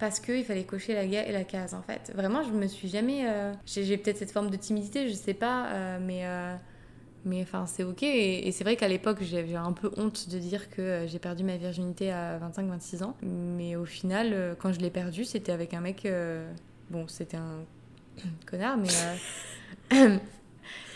parce 0.00 0.18
qu'il 0.18 0.44
fallait 0.44 0.64
cocher 0.64 0.94
la, 0.94 1.04
la 1.30 1.44
case 1.44 1.74
en 1.74 1.82
fait. 1.82 2.10
Vraiment, 2.14 2.42
je 2.42 2.50
me 2.50 2.66
suis 2.66 2.88
jamais. 2.88 3.28
euh, 3.28 3.52
j'ai 3.66 3.96
peut-être 3.98 4.16
cette 4.16 4.32
forme 4.32 4.50
de 4.50 4.56
timidité, 4.56 5.08
je 5.08 5.14
sais 5.14 5.34
pas, 5.34 5.66
euh, 5.68 5.98
mais 6.00 6.26
euh, 6.26 6.54
mais 7.24 7.42
enfin 7.42 7.66
c'est 7.66 7.84
ok. 7.84 8.02
Et, 8.02 8.48
et 8.48 8.52
c'est 8.52 8.64
vrai 8.64 8.76
qu'à 8.76 8.88
l'époque, 8.88 9.18
j'avais 9.20 9.54
un 9.54 9.72
peu 9.72 9.90
honte 9.98 10.28
de 10.30 10.38
dire 10.38 10.70
que 10.70 11.04
j'ai 11.06 11.18
perdu 11.18 11.44
ma 11.44 11.56
virginité 11.58 12.10
à 12.10 12.38
25-26 12.38 13.04
ans. 13.04 13.14
Mais 13.22 13.76
au 13.76 13.84
final, 13.84 14.56
quand 14.58 14.72
je 14.72 14.80
l'ai 14.80 14.90
perdue, 14.90 15.24
c'était 15.24 15.52
avec 15.52 15.74
un 15.74 15.80
mec. 15.80 16.08
bon, 16.90 17.06
c'était 17.06 17.36
un 17.36 17.64
connard, 18.46 18.78
mais. 19.90 20.08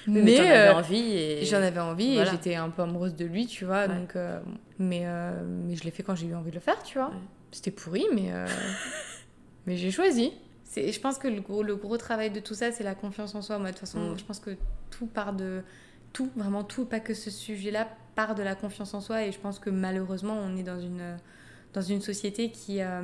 Mais, 0.07 0.37
t'en 0.37 0.43
avais 0.43 0.69
envie 0.71 1.13
et. 1.17 1.45
J'en 1.45 1.63
avais 1.63 1.81
envie 1.81 2.15
Voilà. 2.15 2.31
et 2.31 2.35
j'étais 2.35 2.55
un 2.57 2.69
peu 2.69 2.83
amoureuse 2.83 3.17
de 3.17 3.25
lui, 3.25 3.47
tu 3.47 3.65
vois. 3.65 3.87
Ouais. 3.87 3.89
Donc, 3.89 4.17
euh, 4.17 4.39
mais, 4.79 5.03
euh, 5.05 5.43
mais 5.67 5.77
je 5.77 5.85
l'ai 5.85 5.91
fait 5.91 6.03
quand 6.03 6.15
j'ai 6.15 6.27
eu 6.27 6.35
envie 6.35 6.51
de 6.51 6.55
le 6.57 6.61
faire, 6.61 6.83
tu 6.83 6.99
vois. 6.99 7.09
Ouais. 7.09 7.15
C'était 7.55 7.71
pourri, 7.71 8.05
mais, 8.15 8.33
euh, 8.33 8.47
mais 9.67 9.77
j'ai 9.77 9.91
choisi. 9.91 10.33
C'est- 10.65 10.91
Je 10.93 11.01
pense 11.01 11.19
que 11.19 11.29
le 11.29 11.41
gros, 11.41 11.63
le 11.63 11.77
gros 11.77 11.97
travail 11.97 12.31
de 12.31 12.41
tout 12.41 12.55
ça, 12.55 12.73
c'est 12.73 12.83
la 12.85 12.95
confiance 12.95 13.35
en 13.35 13.43
soi. 13.43 13.59
Moi, 13.59 13.69
de 13.69 13.73
toute 13.77 13.81
façon, 13.81 14.01
Mm. 14.13 14.19
je 14.19 14.25
pense 14.25 14.41
que 14.41 14.51
tout 14.91 15.07
part 15.07 15.33
de. 15.33 15.63
Tout, 16.13 16.31
vraiment 16.37 16.63
tout, 16.63 16.85
pas 16.85 17.01
que 17.01 17.13
ce 17.15 17.29
sujet-là, 17.31 17.89
part 18.15 18.35
de 18.37 18.43
la 18.45 18.55
confiance 18.55 18.95
en 18.95 19.01
soi. 19.01 19.25
Et 19.25 19.33
je 19.33 19.39
pense 19.39 19.59
que 19.59 19.69
malheureusement, 19.71 20.35
on 20.37 20.57
est 20.57 20.63
dans 20.63 20.79
une, 20.81 21.17
dans 21.73 21.81
une 21.83 22.01
société 22.01 22.51
qui, 22.53 22.81
euh, 22.83 23.03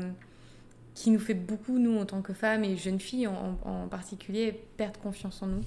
qui 0.95 1.11
nous 1.11 1.19
fait 1.19 1.35
beaucoup, 1.35 1.79
nous, 1.81 1.99
en 1.99 2.07
tant 2.07 2.23
que 2.23 2.33
femmes 2.33 2.63
et 2.65 2.77
jeunes 2.77 3.01
filles 3.01 3.27
en, 3.27 3.59
en 3.65 3.89
particulier, 3.89 4.53
perdre 4.77 5.01
confiance 5.01 5.43
en 5.43 5.47
nous. 5.49 5.63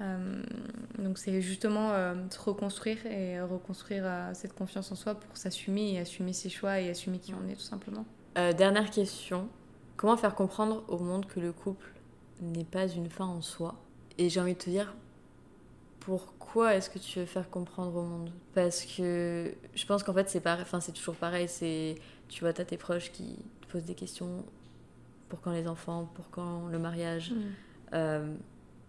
Euh, 0.00 0.42
donc 0.98 1.18
c'est 1.18 1.40
justement 1.40 1.90
euh, 1.92 2.14
se 2.30 2.40
reconstruire 2.40 3.04
et 3.06 3.40
reconstruire 3.40 4.02
euh, 4.04 4.30
cette 4.34 4.52
confiance 4.52 4.90
en 4.90 4.96
soi 4.96 5.14
pour 5.14 5.36
s'assumer 5.36 5.92
et 5.92 6.00
assumer 6.00 6.32
ses 6.32 6.48
choix 6.48 6.80
et 6.80 6.90
assumer 6.90 7.18
qui 7.18 7.32
on 7.32 7.48
est 7.48 7.54
tout 7.54 7.60
simplement. 7.60 8.04
Dernière 8.34 8.90
question. 8.90 9.48
Comment 9.96 10.16
faire 10.16 10.34
comprendre 10.34 10.82
au 10.88 10.98
monde 10.98 11.24
que 11.26 11.38
le 11.38 11.52
couple 11.52 11.92
n'est 12.40 12.64
pas 12.64 12.88
une 12.88 13.08
fin 13.08 13.26
en 13.26 13.40
soi? 13.40 13.76
Et 14.18 14.28
j'ai 14.28 14.40
envie 14.40 14.54
de 14.54 14.58
te 14.58 14.70
dire, 14.70 14.92
pourquoi 16.00 16.74
est-ce 16.74 16.90
que 16.90 16.98
tu 16.98 17.20
veux 17.20 17.26
faire 17.26 17.48
comprendre 17.48 17.94
au 17.94 18.02
monde? 18.02 18.30
Parce 18.52 18.84
que 18.84 19.54
je 19.72 19.86
pense 19.86 20.02
qu'en 20.02 20.12
fait, 20.14 20.28
c'est 20.28 20.40
pareil, 20.40 20.62
enfin, 20.62 20.80
c'est 20.80 20.90
toujours 20.90 21.14
pareil. 21.14 21.46
C'est, 21.46 21.94
tu 22.28 22.40
vois, 22.40 22.52
t'as 22.52 22.64
tes 22.64 22.76
proches 22.76 23.12
qui 23.12 23.38
te 23.60 23.66
posent 23.70 23.84
des 23.84 23.94
questions. 23.94 24.44
Pour 25.28 25.40
quand 25.40 25.52
les 25.52 25.68
enfants 25.68 26.10
Pour 26.14 26.28
quand 26.30 26.66
le 26.66 26.78
mariage 26.80 27.32
Euh, 27.92 28.34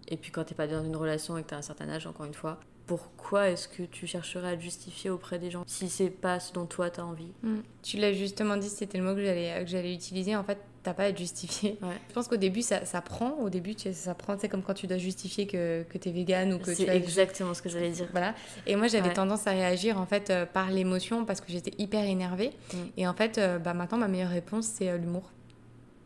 et 0.08 0.18
puis 0.18 0.32
quand 0.32 0.44
t'es 0.44 0.56
pas 0.56 0.68
dans 0.68 0.84
une 0.84 0.96
relation 0.96 1.38
et 1.38 1.44
que 1.44 1.50
t'as 1.50 1.58
un 1.58 1.62
certain 1.62 1.90
âge, 1.90 2.06
encore 2.08 2.26
une 2.26 2.34
fois, 2.34 2.60
pourquoi 2.88 3.50
est-ce 3.50 3.68
que 3.68 3.82
tu 3.84 4.06
chercherais 4.06 4.52
à 4.54 4.56
te 4.56 4.62
justifier 4.62 5.10
auprès 5.10 5.40
des 5.40 5.50
gens 5.50 5.64
si 5.66 5.90
c'est 5.90 6.12
pas 6.12 6.40
ce 6.40 6.54
dont 6.54 6.66
toi 6.68 6.90
t'as 6.92 7.02
envie? 7.02 7.32
Mm. 7.42 7.56
Tu 7.82 7.98
l'as 7.98 8.14
justement 8.14 8.58
dit, 8.58 8.70
c'était 8.70 9.00
le 9.00 9.04
mot 9.04 9.16
que 9.16 9.24
j'allais 9.26 9.64
que 9.64 9.70
j'allais 9.70 9.92
utiliser. 9.94 10.36
En 10.36 10.44
fait, 10.44 10.60
t'as 10.84 10.94
pas 10.94 11.06
à 11.06 11.12
te 11.12 11.18
justifier. 11.18 11.80
Ouais. 11.82 11.98
Je 12.10 12.14
pense 12.14 12.28
qu'au 12.28 12.36
début, 12.38 12.62
ça, 12.62 12.86
ça 12.86 13.02
prend. 13.02 13.32
Au 13.40 13.50
début, 13.50 13.74
tu 13.74 13.92
ça 13.92 14.14
prend. 14.14 14.38
C'est 14.38 14.50
comme 14.50 14.62
quand 14.62 14.76
tu 14.76 14.86
dois 14.86 15.00
justifier 15.00 15.48
que, 15.48 15.82
que 15.90 15.98
t'es 15.98 16.12
végane 16.12 16.54
ou 16.54 16.60
que 16.60 16.76
C'est 16.76 16.84
tu 16.86 16.90
as 16.92 16.96
exactement 16.96 17.56
ce 17.56 17.64
que 17.64 17.70
j'allais 17.70 17.90
dire. 17.90 18.08
Voilà. 18.12 18.36
Et 18.68 18.76
moi, 18.76 18.86
j'avais 18.88 19.08
Ouais. 19.08 19.14
tendance 19.16 19.48
à 19.48 19.52
réagir 19.52 20.00
en 20.00 20.06
fait 20.06 20.30
euh, 20.30 20.46
par 20.46 20.70
l'émotion 20.70 21.26
parce 21.26 21.42
que 21.42 21.52
j'étais 21.52 21.74
hyper 21.82 22.04
énervée. 22.06 22.52
Mm. 22.72 22.78
Et 22.98 23.08
en 23.08 23.16
fait, 23.16 23.40
euh, 23.40 23.58
bah, 23.58 23.74
maintenant, 23.74 23.98
ma 23.98 24.08
meilleure 24.08 24.30
réponse, 24.30 24.68
c'est 24.68 24.90
euh, 24.90 24.98
l'humour. 25.00 25.32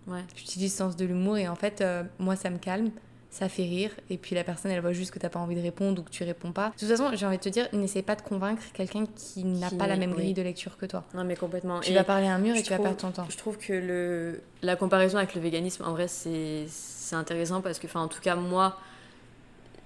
Ouais. 0.08 0.24
J'utilise 0.34 0.72
le 0.72 0.78
sens 0.78 0.96
de 0.96 1.04
l'humour 1.04 1.38
et 1.38 1.50
en 1.50 1.56
fait, 1.56 1.82
euh, 1.82 2.04
moi, 2.20 2.38
ça 2.38 2.50
me 2.50 2.58
calme, 2.58 2.90
ça 3.32 3.48
fait 3.48 3.64
rire. 3.64 3.92
Et 4.10 4.18
puis 4.18 4.34
la 4.36 4.44
personne, 4.44 4.72
elle 4.72 4.82
voit 4.82 4.92
juste 4.94 5.12
que 5.12 5.20
t'as 5.20 5.30
pas 5.30 5.40
envie 5.40 5.56
de 5.56 5.62
répondre 5.62 6.02
ou 6.02 6.04
que 6.04 6.10
tu 6.10 6.24
réponds 6.24 6.52
pas. 6.52 6.70
De 6.70 6.80
toute 6.80 6.88
façon, 6.90 7.12
j'ai 7.14 7.26
envie 7.26 7.38
de 7.38 7.44
te 7.44 7.50
dire, 7.50 7.68
n'essaie 7.74 8.02
pas 8.02 8.16
de 8.16 8.22
convaincre 8.22 8.64
quelqu'un 8.74 9.06
qui 9.06 9.44
n'a 9.44 9.70
pas 9.72 9.86
la 9.88 9.98
même 9.98 10.12
oui. 10.12 10.18
grille 10.18 10.34
de 10.34 10.42
lecture 10.42 10.78
que 10.78 10.86
toi. 10.88 11.04
Non 11.14 11.24
mais 11.24 11.36
complètement. 11.36 11.80
Tu 11.80 11.92
Et 11.92 11.94
vas 11.94 12.04
parler 12.04 12.28
à 12.28 12.34
un 12.36 12.40
mur 12.40 12.56
et 12.56 12.64
tu 12.64 12.70
vas 12.72 12.78
perdre 12.80 12.98
ton 12.98 13.12
temps. 13.12 13.28
Je 13.30 13.38
trouve 13.38 13.58
que 13.58 13.74
le 13.74 14.42
la 14.62 14.76
comparaison 14.76 15.18
avec 15.20 15.36
le 15.36 15.42
véganisme, 15.42 15.84
en 15.86 15.92
vrai, 15.92 16.08
c'est 16.08 16.66
intéressant 17.12 17.62
parce 17.62 17.80
que, 17.80 17.88
enfin, 17.88 18.02
en 18.02 18.08
tout 18.08 18.22
cas 18.22 18.36
moi, 18.36 18.78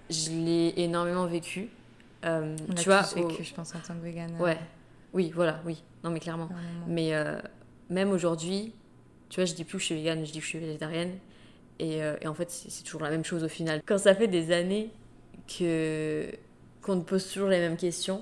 je 0.09 0.29
l'ai 0.31 0.73
énormément 0.77 1.25
vécu. 1.25 1.69
Euh, 2.25 2.55
On 2.69 2.71
a 2.71 2.75
tu 2.75 2.85
vois, 2.89 3.03
tous 3.03 3.19
au- 3.19 3.27
vécu, 3.27 3.43
je 3.43 3.53
pense, 3.53 3.75
en 3.75 3.79
tant 3.79 3.93
que 3.93 3.99
végane. 4.03 4.31
ouais, 4.39 4.57
oui, 5.13 5.31
voilà, 5.35 5.59
oui. 5.65 5.83
Non 6.03 6.09
mais 6.09 6.19
clairement. 6.19 6.49
Mais 6.87 7.13
euh, 7.13 7.37
même 7.89 8.11
aujourd'hui, 8.11 8.73
tu 9.29 9.39
vois, 9.41 9.45
je 9.45 9.53
dis 9.53 9.63
plus 9.63 9.73
que 9.77 9.81
je 9.81 9.85
suis 9.87 9.95
végane, 9.95 10.25
je 10.25 10.31
dis 10.31 10.39
que 10.39 10.43
je 10.45 10.49
suis 10.49 10.59
végétarienne. 10.59 11.11
Et, 11.79 12.03
euh, 12.03 12.15
et 12.21 12.27
en 12.27 12.33
fait, 12.33 12.49
c'est 12.49 12.83
toujours 12.83 13.01
la 13.01 13.09
même 13.09 13.25
chose 13.25 13.43
au 13.43 13.47
final. 13.47 13.81
Quand 13.85 13.97
ça 13.97 14.15
fait 14.15 14.27
des 14.27 14.51
années 14.51 14.91
que 15.47 16.27
qu'on 16.81 16.99
te 16.99 17.05
pose 17.05 17.31
toujours 17.31 17.49
les 17.49 17.59
mêmes 17.59 17.77
questions, 17.77 18.21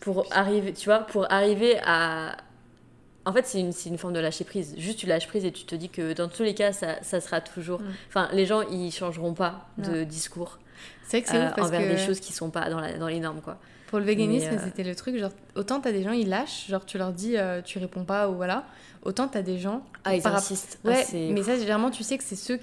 pour 0.00 0.26
arriver, 0.30 0.72
tu 0.72 0.84
vois, 0.84 1.00
pour 1.00 1.30
arriver 1.32 1.78
à... 1.84 2.36
En 3.24 3.32
fait, 3.32 3.46
c'est 3.46 3.58
une, 3.58 3.72
une 3.86 3.98
forme 3.98 4.12
de 4.12 4.20
lâcher 4.20 4.44
prise. 4.44 4.74
Juste, 4.76 4.98
tu 4.98 5.06
lâches 5.06 5.26
prise 5.26 5.46
et 5.46 5.50
tu 5.50 5.64
te 5.64 5.74
dis 5.74 5.88
que 5.88 6.12
dans 6.12 6.28
tous 6.28 6.42
les 6.42 6.54
cas, 6.54 6.72
ça, 6.72 7.02
ça 7.02 7.20
sera 7.20 7.40
toujours... 7.40 7.80
Mm. 7.80 7.94
Enfin, 8.08 8.28
les 8.32 8.44
gens, 8.44 8.60
ils 8.62 8.92
changeront 8.92 9.32
pas 9.32 9.66
de 9.78 10.04
discours 10.04 10.58
C'est 11.04 11.18
vrai 11.18 11.22
que 11.22 11.28
c'est 11.30 11.38
euh, 11.38 11.48
ouf 11.48 11.54
parce 11.56 11.68
envers 11.68 11.80
que 11.80 11.94
des 11.94 11.98
choses 11.98 12.20
qui 12.20 12.34
sont 12.34 12.50
pas 12.50 12.68
dans, 12.68 12.80
la, 12.80 12.98
dans 12.98 13.08
les 13.08 13.18
normes, 13.18 13.40
quoi. 13.40 13.58
Pour 13.88 13.98
le 13.98 14.04
véganisme, 14.04 14.50
euh, 14.52 14.58
c'était 14.64 14.82
le 14.84 14.94
truc. 14.94 15.16
Genre, 15.16 15.30
autant 15.54 15.80
t'as 15.80 15.92
des 15.92 16.02
gens, 16.02 16.12
ils 16.12 16.28
lâchent, 16.28 16.68
genre 16.68 16.84
tu 16.86 16.98
leur 16.98 17.12
dis, 17.12 17.36
euh, 17.36 17.62
tu 17.62 17.78
réponds 17.78 18.04
pas 18.04 18.28
ou 18.28 18.34
voilà. 18.34 18.64
Autant 19.02 19.28
t'as 19.28 19.42
des 19.42 19.58
gens. 19.58 19.84
Ah, 20.04 20.14
ils 20.16 20.22
par 20.22 20.32
rap- 20.32 20.40
insistent. 20.42 20.78
Ah, 20.84 20.88
Ouais, 20.88 21.30
mais 21.32 21.42
ça, 21.42 21.56
généralement, 21.58 21.90
tu 21.90 22.02
sais 22.02 22.16
que 22.18 22.24
c'est 22.24 22.36
ceux. 22.36 22.58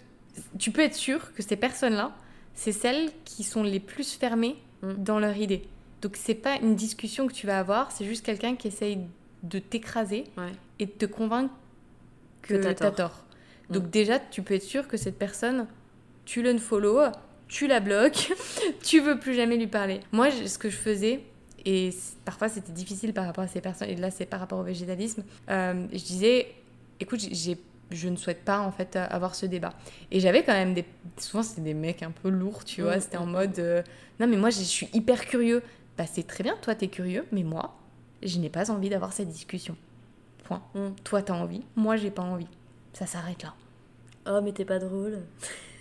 Tu 0.57 0.71
peux 0.71 0.81
être 0.81 0.95
sûr 0.95 1.33
que 1.33 1.43
ces 1.43 1.55
personnes-là, 1.55 2.11
c'est 2.53 2.71
celles 2.71 3.09
qui 3.25 3.43
sont 3.43 3.63
les 3.63 3.79
plus 3.79 4.13
fermées 4.13 4.55
Mm. 4.81 4.93
dans 5.03 5.19
leur 5.19 5.37
idée. 5.37 5.61
Donc, 6.01 6.15
c'est 6.17 6.33
pas 6.33 6.55
une 6.57 6.75
discussion 6.75 7.27
que 7.27 7.33
tu 7.33 7.45
vas 7.45 7.59
avoir, 7.59 7.91
c'est 7.91 8.05
juste 8.05 8.25
quelqu'un 8.25 8.55
qui 8.55 8.67
essaye 8.69 8.97
de 9.43 9.59
t'écraser 9.59 10.23
Ouais. 10.37 10.51
et 10.79 10.87
de 10.87 10.91
te 10.91 11.05
convaincre 11.05 11.53
que, 12.41 12.55
Que 12.55 12.61
t'as 12.63 12.73
tort. 12.73 12.95
tort. 12.95 13.25
Donc, 13.69 13.89
déjà, 13.91 14.17
tu 14.19 14.41
peux 14.41 14.55
être 14.55 14.63
sûr 14.63 14.87
que 14.87 14.97
cette 14.97 15.19
personne, 15.19 15.67
tu 16.25 16.41
l'unfollow, 16.41 16.99
tu 17.51 17.67
la 17.67 17.81
bloques, 17.81 18.31
tu 18.81 19.01
veux 19.01 19.19
plus 19.19 19.35
jamais 19.35 19.57
lui 19.57 19.67
parler. 19.67 19.99
Moi, 20.13 20.31
ce 20.31 20.57
que 20.57 20.69
je 20.69 20.77
faisais, 20.77 21.19
et 21.65 21.89
parfois 22.23 22.47
c'était 22.47 22.71
difficile 22.71 23.13
par 23.13 23.25
rapport 23.25 23.43
à 23.43 23.47
ces 23.47 23.59
personnes, 23.59 23.89
et 23.89 23.95
là 23.97 24.09
c'est 24.09 24.25
par 24.25 24.39
rapport 24.39 24.57
au 24.57 24.63
végétalisme, 24.63 25.23
euh, 25.49 25.85
je 25.91 26.03
disais, 26.03 26.47
écoute, 26.99 27.19
j'ai 27.19 27.59
je 27.93 28.07
ne 28.07 28.15
souhaite 28.15 28.45
pas 28.45 28.61
en 28.61 28.71
fait 28.71 28.95
avoir 28.95 29.35
ce 29.35 29.45
débat. 29.45 29.73
Et 30.11 30.21
j'avais 30.21 30.45
quand 30.45 30.53
même 30.53 30.73
des... 30.73 30.85
Souvent 31.17 31.43
c'était 31.43 31.59
des 31.59 31.73
mecs 31.73 32.03
un 32.03 32.11
peu 32.11 32.29
lourds, 32.29 32.63
tu 32.63 32.83
vois, 32.83 32.95
Mm, 32.95 33.01
c'était 33.01 33.17
en 33.17 33.25
mode... 33.25 33.59
euh, 33.59 33.83
non 34.21 34.27
mais 34.27 34.37
moi 34.37 34.49
je 34.49 34.61
suis 34.61 34.87
hyper 34.93 35.25
curieux. 35.25 35.61
Bah 35.97 36.05
c'est 36.09 36.25
très 36.25 36.41
bien, 36.41 36.55
toi 36.61 36.73
t'es 36.73 36.87
curieux, 36.87 37.25
mais 37.33 37.43
moi, 37.43 37.75
je 38.23 38.39
n'ai 38.39 38.49
pas 38.49 38.71
envie 38.71 38.87
d'avoir 38.87 39.11
cette 39.11 39.27
discussion. 39.27 39.75
Point. 40.45 40.63
Mm. 40.73 40.91
Toi 41.03 41.21
t'as 41.21 41.33
envie, 41.33 41.63
moi 41.75 41.97
j'ai 41.97 42.11
pas 42.11 42.23
envie. 42.23 42.47
Ça 42.93 43.05
s'arrête 43.05 43.43
là. 43.43 43.53
Oh, 44.25 44.39
mais 44.41 44.53
t'es 44.53 44.63
pas 44.63 44.79
drôle. 44.79 45.19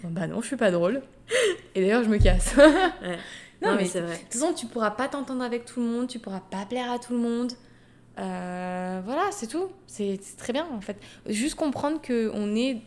Bah 0.02 0.26
non, 0.26 0.40
je 0.40 0.48
suis 0.48 0.56
pas 0.56 0.72
drôle. 0.72 1.02
Et 1.74 1.80
d'ailleurs 1.82 2.04
je 2.04 2.08
me 2.08 2.18
casse. 2.18 2.54
Ouais. 2.56 3.18
Non, 3.62 3.70
Non, 3.70 3.76
mais 3.76 3.82
mais 3.82 3.84
c'est 3.88 4.00
vrai. 4.00 4.16
De 4.16 4.22
toute 4.22 4.32
façon, 4.32 4.54
tu 4.54 4.66
pourras 4.66 4.92
pas 4.92 5.08
t'entendre 5.08 5.42
avec 5.42 5.66
tout 5.66 5.80
le 5.80 5.86
monde, 5.86 6.08
tu 6.08 6.18
pourras 6.18 6.40
pas 6.40 6.64
plaire 6.66 6.90
à 6.90 6.98
tout 6.98 7.12
le 7.12 7.18
monde. 7.18 7.52
Euh, 8.18 9.00
voilà, 9.04 9.28
c'est 9.30 9.46
tout. 9.46 9.68
C'est 9.86 10.18
c'est 10.22 10.36
très 10.36 10.52
bien 10.52 10.66
en 10.72 10.80
fait. 10.80 10.96
Juste 11.26 11.56
comprendre 11.56 12.00
que 12.00 12.30
on 12.34 12.54
est 12.56 12.82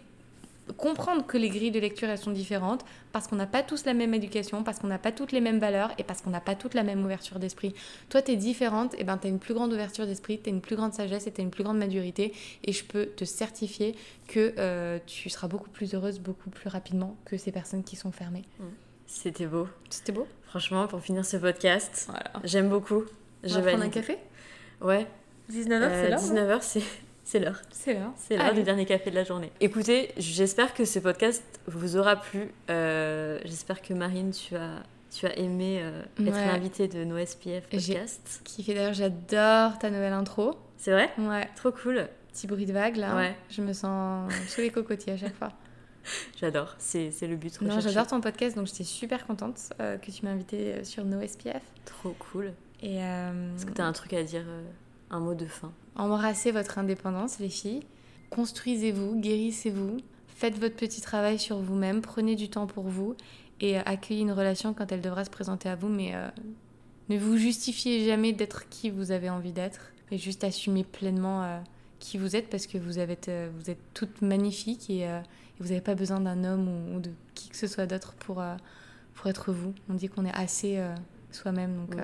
comprendre 0.77 1.25
que 1.25 1.37
les 1.37 1.49
grilles 1.49 1.71
de 1.71 1.79
lecture 1.79 2.09
elles 2.09 2.17
sont 2.17 2.31
différentes 2.31 2.85
parce 3.11 3.27
qu'on 3.27 3.35
n'a 3.35 3.45
pas 3.45 3.63
tous 3.63 3.85
la 3.85 3.93
même 3.93 4.13
éducation, 4.13 4.63
parce 4.63 4.79
qu'on 4.79 4.87
n'a 4.87 4.97
pas 4.97 5.11
toutes 5.11 5.31
les 5.31 5.41
mêmes 5.41 5.59
valeurs 5.59 5.91
et 5.97 6.03
parce 6.03 6.21
qu'on 6.21 6.29
n'a 6.29 6.39
pas 6.39 6.55
toute 6.55 6.73
la 6.73 6.83
même 6.83 7.03
ouverture 7.03 7.37
d'esprit. 7.39 7.73
Toi, 8.09 8.21
tu 8.21 8.31
es 8.31 8.35
différente, 8.35 8.95
et 8.97 9.03
ben 9.03 9.17
tu 9.17 9.27
as 9.27 9.29
une 9.29 9.39
plus 9.39 9.53
grande 9.53 9.73
ouverture 9.73 10.05
d'esprit, 10.05 10.39
tu 10.41 10.49
as 10.49 10.53
une 10.53 10.61
plus 10.61 10.75
grande 10.75 10.93
sagesse 10.93 11.27
et 11.27 11.31
tu 11.33 11.41
as 11.41 11.43
une 11.43 11.51
plus 11.51 11.63
grande 11.63 11.77
maturité 11.77 12.33
et 12.63 12.71
je 12.71 12.83
peux 12.85 13.07
te 13.07 13.25
certifier 13.25 13.95
que 14.27 14.53
euh, 14.57 14.99
tu 15.05 15.29
seras 15.29 15.47
beaucoup 15.47 15.69
plus 15.69 15.93
heureuse 15.93 16.19
beaucoup 16.19 16.49
plus 16.49 16.69
rapidement 16.69 17.17
que 17.25 17.37
ces 17.37 17.51
personnes 17.51 17.83
qui 17.83 17.95
sont 17.95 18.11
fermées. 18.11 18.43
C'était 19.05 19.45
beau. 19.45 19.67
C'était 19.89 20.11
beau 20.11 20.27
Franchement, 20.47 20.87
pour 20.87 21.01
finir 21.01 21.25
ce 21.25 21.37
podcast, 21.37 22.05
Voilà. 22.09 22.31
j'aime 22.43 22.69
beaucoup. 22.69 23.03
On 23.43 23.47
Je 23.47 23.59
va 23.59 23.61
prendre 23.71 23.83
un 23.83 23.89
café? 23.89 24.17
Ouais. 24.81 25.05
19h, 25.51 25.73
Euh, 25.83 26.03
c'est 26.03 26.09
l'heure 26.09 26.21
non 26.21 26.55
19h, 26.55 26.61
c'est 26.61 26.81
c'est 27.33 27.39
l'heure. 27.39 27.61
C'est 27.71 27.93
l'heure. 27.95 28.11
C'est 28.15 28.37
l'heure 28.37 28.53
du 28.53 28.61
dernier 28.61 28.85
café 28.85 29.09
de 29.09 29.15
la 29.15 29.23
journée. 29.23 29.51
Écoutez, 29.59 30.11
j'espère 30.17 30.75
que 30.75 30.85
ce 30.85 30.99
podcast 30.99 31.43
vous 31.65 31.97
aura 31.97 32.15
plu. 32.15 32.51
Euh, 32.69 33.39
j'espère 33.43 33.81
que 33.81 33.95
Marine, 33.95 34.29
tu 34.29 34.55
as, 34.55 34.83
tu 35.09 35.25
as 35.25 35.35
aimé 35.39 35.79
euh, 35.81 36.03
être 36.19 36.31
Ouais. 36.31 36.45
l'invitée 36.45 36.87
de 36.87 37.03
nos 37.03 37.17
SPF 37.17 37.63
J'ai- 37.71 37.93
podcast. 37.95 38.41
Qui 38.43 38.63
fait 38.63 38.75
d'ailleurs, 38.75 38.93
j'adore 38.93 39.79
ta 39.79 39.89
nouvelle 39.89 40.13
intro. 40.13 40.51
C'est 40.77 40.91
vrai? 40.91 41.09
Ouais, 41.17 41.49
Trop 41.55 41.71
cool. 41.71 42.07
petit 42.31 42.45
bruit 42.45 42.67
de 42.67 42.73
vague 42.73 42.97
là. 42.97 43.15
Ouais. 43.15 43.35
Je 43.49 43.63
me 43.63 43.73
sens 43.73 44.31
sous 44.47 44.61
les 44.61 44.69
cocotiers 44.69 45.13
à 45.13 45.17
chaque 45.17 45.35
fois. 45.35 45.49
J'adore. 46.39 46.75
C'est 46.77 47.09
c'est 47.09 47.25
le 47.25 47.35
but. 47.35 47.59
Non, 47.61 47.79
j'adore 47.79 48.05
ton 48.05 48.21
podcast, 48.21 48.55
donc 48.55 48.67
j'étais 48.67 48.83
super 48.83 49.25
contente 49.25 49.57
euh, 49.81 49.97
que 49.97 50.11
tu 50.11 50.23
m'as 50.23 50.33
invité 50.33 50.73
euh, 50.73 50.83
sur 50.83 51.03
No 51.03 51.19
SPF. 51.25 51.63
Trop 51.85 52.15
cool. 52.31 52.53
Et 52.83 53.01
euh, 53.01 53.55
Est-ce 53.55 53.65
que 53.65 53.71
tu 53.71 53.81
as 53.81 53.85
un 53.87 53.93
truc 53.93 54.13
à 54.13 54.21
dire 54.21 54.43
euh, 54.45 54.61
Un 55.13 55.19
mot 55.19 55.35
de 55.35 55.45
fin 55.45 55.71
embrassez 55.95 56.51
votre 56.51 56.77
indépendance, 56.77 57.39
les 57.39 57.49
filles. 57.49 57.81
Construisez-vous, 58.29 59.19
guérissez-vous. 59.19 59.97
Faites 60.27 60.57
votre 60.59 60.75
petit 60.75 61.01
travail 61.01 61.39
sur 61.39 61.57
vous-même. 61.57 62.01
Prenez 62.01 62.35
du 62.35 62.49
temps 62.49 62.67
pour 62.67 62.85
vous 62.85 63.15
et 63.59 63.77
euh, 63.77 63.81
accueillez 63.85 64.21
une 64.21 64.31
relation 64.31 64.73
quand 64.73 64.91
elle 64.91 65.01
devra 65.01 65.23
se 65.23 65.29
présenter 65.29 65.69
à 65.69 65.75
vous. 65.75 65.89
Mais 65.89 66.15
euh, 66.15 66.27
ne 67.09 67.17
vous 67.17 67.37
justifiez 67.37 68.05
jamais 68.05 68.33
d'être 68.33 68.67
qui 68.69 68.89
vous 68.89 69.11
avez 69.11 69.29
envie 69.29 69.51
d'être, 69.51 69.91
mais 70.09 70.17
juste 70.17 70.43
assumez 70.43 70.83
pleinement 70.83 71.43
euh, 71.43 71.59
qui 71.99 72.17
vous 72.17 72.35
êtes 72.35 72.49
parce 72.49 72.65
que 72.65 72.77
vous, 72.77 72.97
avez, 72.97 73.17
euh, 73.27 73.49
vous 73.55 73.69
êtes 73.69 73.79
toutes 73.93 74.21
magnifiques 74.21 74.89
et, 74.89 75.01
et 75.01 75.21
vous 75.59 75.69
n'avez 75.69 75.81
pas 75.81 75.95
besoin 75.95 76.19
d'un 76.19 76.43
homme 76.43 76.67
ou, 76.67 76.95
ou 76.97 76.99
de 76.99 77.11
qui 77.35 77.49
que 77.49 77.55
ce 77.55 77.67
soit 77.67 77.85
d'autre 77.85 78.13
pour, 78.13 78.43
pour 79.13 79.27
être 79.27 79.53
vous. 79.53 79.73
On 79.89 79.93
dit 79.93 80.09
qu'on 80.09 80.25
est 80.25 80.33
assez 80.33 80.83
soi-même, 81.31 81.75
donc 81.75 82.01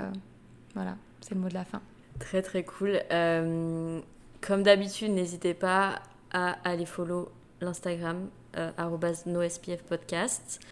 voilà, 0.76 0.96
c'est 1.22 1.34
le 1.34 1.42
mot 1.42 1.50
de 1.50 1.56
la 1.56 1.66
fin. 1.66 1.82
Très 2.20 2.42
très 2.42 2.64
cool. 2.64 3.02
Euh, 3.12 4.00
comme 4.42 4.64
d'habitude, 4.64 5.12
n'hésitez 5.12 5.54
pas 5.54 6.02
à 6.32 6.58
aller 6.64 6.86
follow 6.86 7.30
l'Instagram 7.62 8.30
euh. 8.58 8.72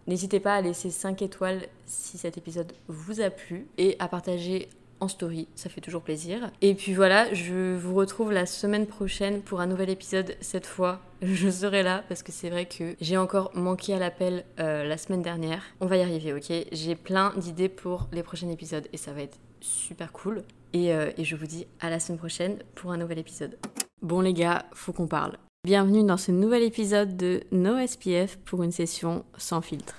N'hésitez 0.08 0.40
pas 0.40 0.56
à 0.56 0.62
laisser 0.62 0.90
5 0.90 1.22
étoiles 1.22 1.62
si 1.86 2.18
cet 2.18 2.38
épisode 2.38 2.74
vous 2.88 3.22
a 3.22 3.30
plu 3.30 3.68
et 3.78 3.96
à 4.00 4.08
partager 4.08 4.70
en 5.00 5.08
story, 5.08 5.48
ça 5.56 5.70
fait 5.70 5.82
toujours 5.82 6.02
plaisir. 6.02 6.50
Et 6.62 6.74
puis 6.74 6.94
voilà, 6.94 7.32
je 7.34 7.76
vous 7.76 7.94
retrouve 7.94 8.32
la 8.32 8.48
semaine 8.48 8.88
prochaine 8.88 9.42
pour 9.42 9.62
un 9.62 9.68
nouvel 9.68 9.90
épisode. 9.90 10.36
Cette 10.42 10.66
fois, 10.66 11.02
je 11.22 11.50
serai 11.50 11.84
là 11.84 12.04
parce 12.08 12.24
que 12.24 12.32
c'est 12.32 12.50
vrai 12.50 12.66
que 12.66 12.96
j'ai 13.00 13.18
encore 13.18 13.52
manqué 13.54 13.94
à 13.94 14.00
l'appel 14.00 14.44
euh, 14.60 14.84
la 14.86 14.98
semaine 14.98 15.22
dernière. 15.22 15.62
On 15.82 15.86
va 15.86 15.98
y 15.98 16.02
arriver, 16.02 16.34
ok? 16.34 16.52
J'ai 16.72 16.96
plein 16.96 17.34
d'idées 17.38 17.70
pour 17.70 18.08
les 18.12 18.24
prochains 18.24 18.50
épisodes 18.50 18.88
et 18.92 18.98
ça 18.98 19.14
va 19.14 19.22
être 19.22 19.38
super 19.62 20.12
cool. 20.12 20.44
Et, 20.74 20.94
euh, 20.94 21.12
et 21.18 21.24
je 21.24 21.36
vous 21.36 21.48
dis 21.48 21.68
à 21.80 21.90
la 21.90 22.00
semaine 22.00 22.20
prochaine 22.20 22.60
pour 22.76 22.92
un 22.92 22.98
nouvel 22.98 23.20
épisode. 23.20 23.58
Bon 24.02 24.22
les 24.22 24.34
gars, 24.34 24.66
faut 24.74 24.94
qu'on 24.94 25.08
parle. 25.08 25.38
Bienvenue 25.66 26.04
dans 26.06 26.18
ce 26.18 26.32
nouvel 26.32 26.64
épisode 26.64 27.18
de 27.18 27.42
No 27.52 27.76
SPF 27.86 28.38
pour 28.38 28.64
une 28.64 28.72
session 28.72 29.26
sans 29.38 29.62
filtre. 29.62 29.96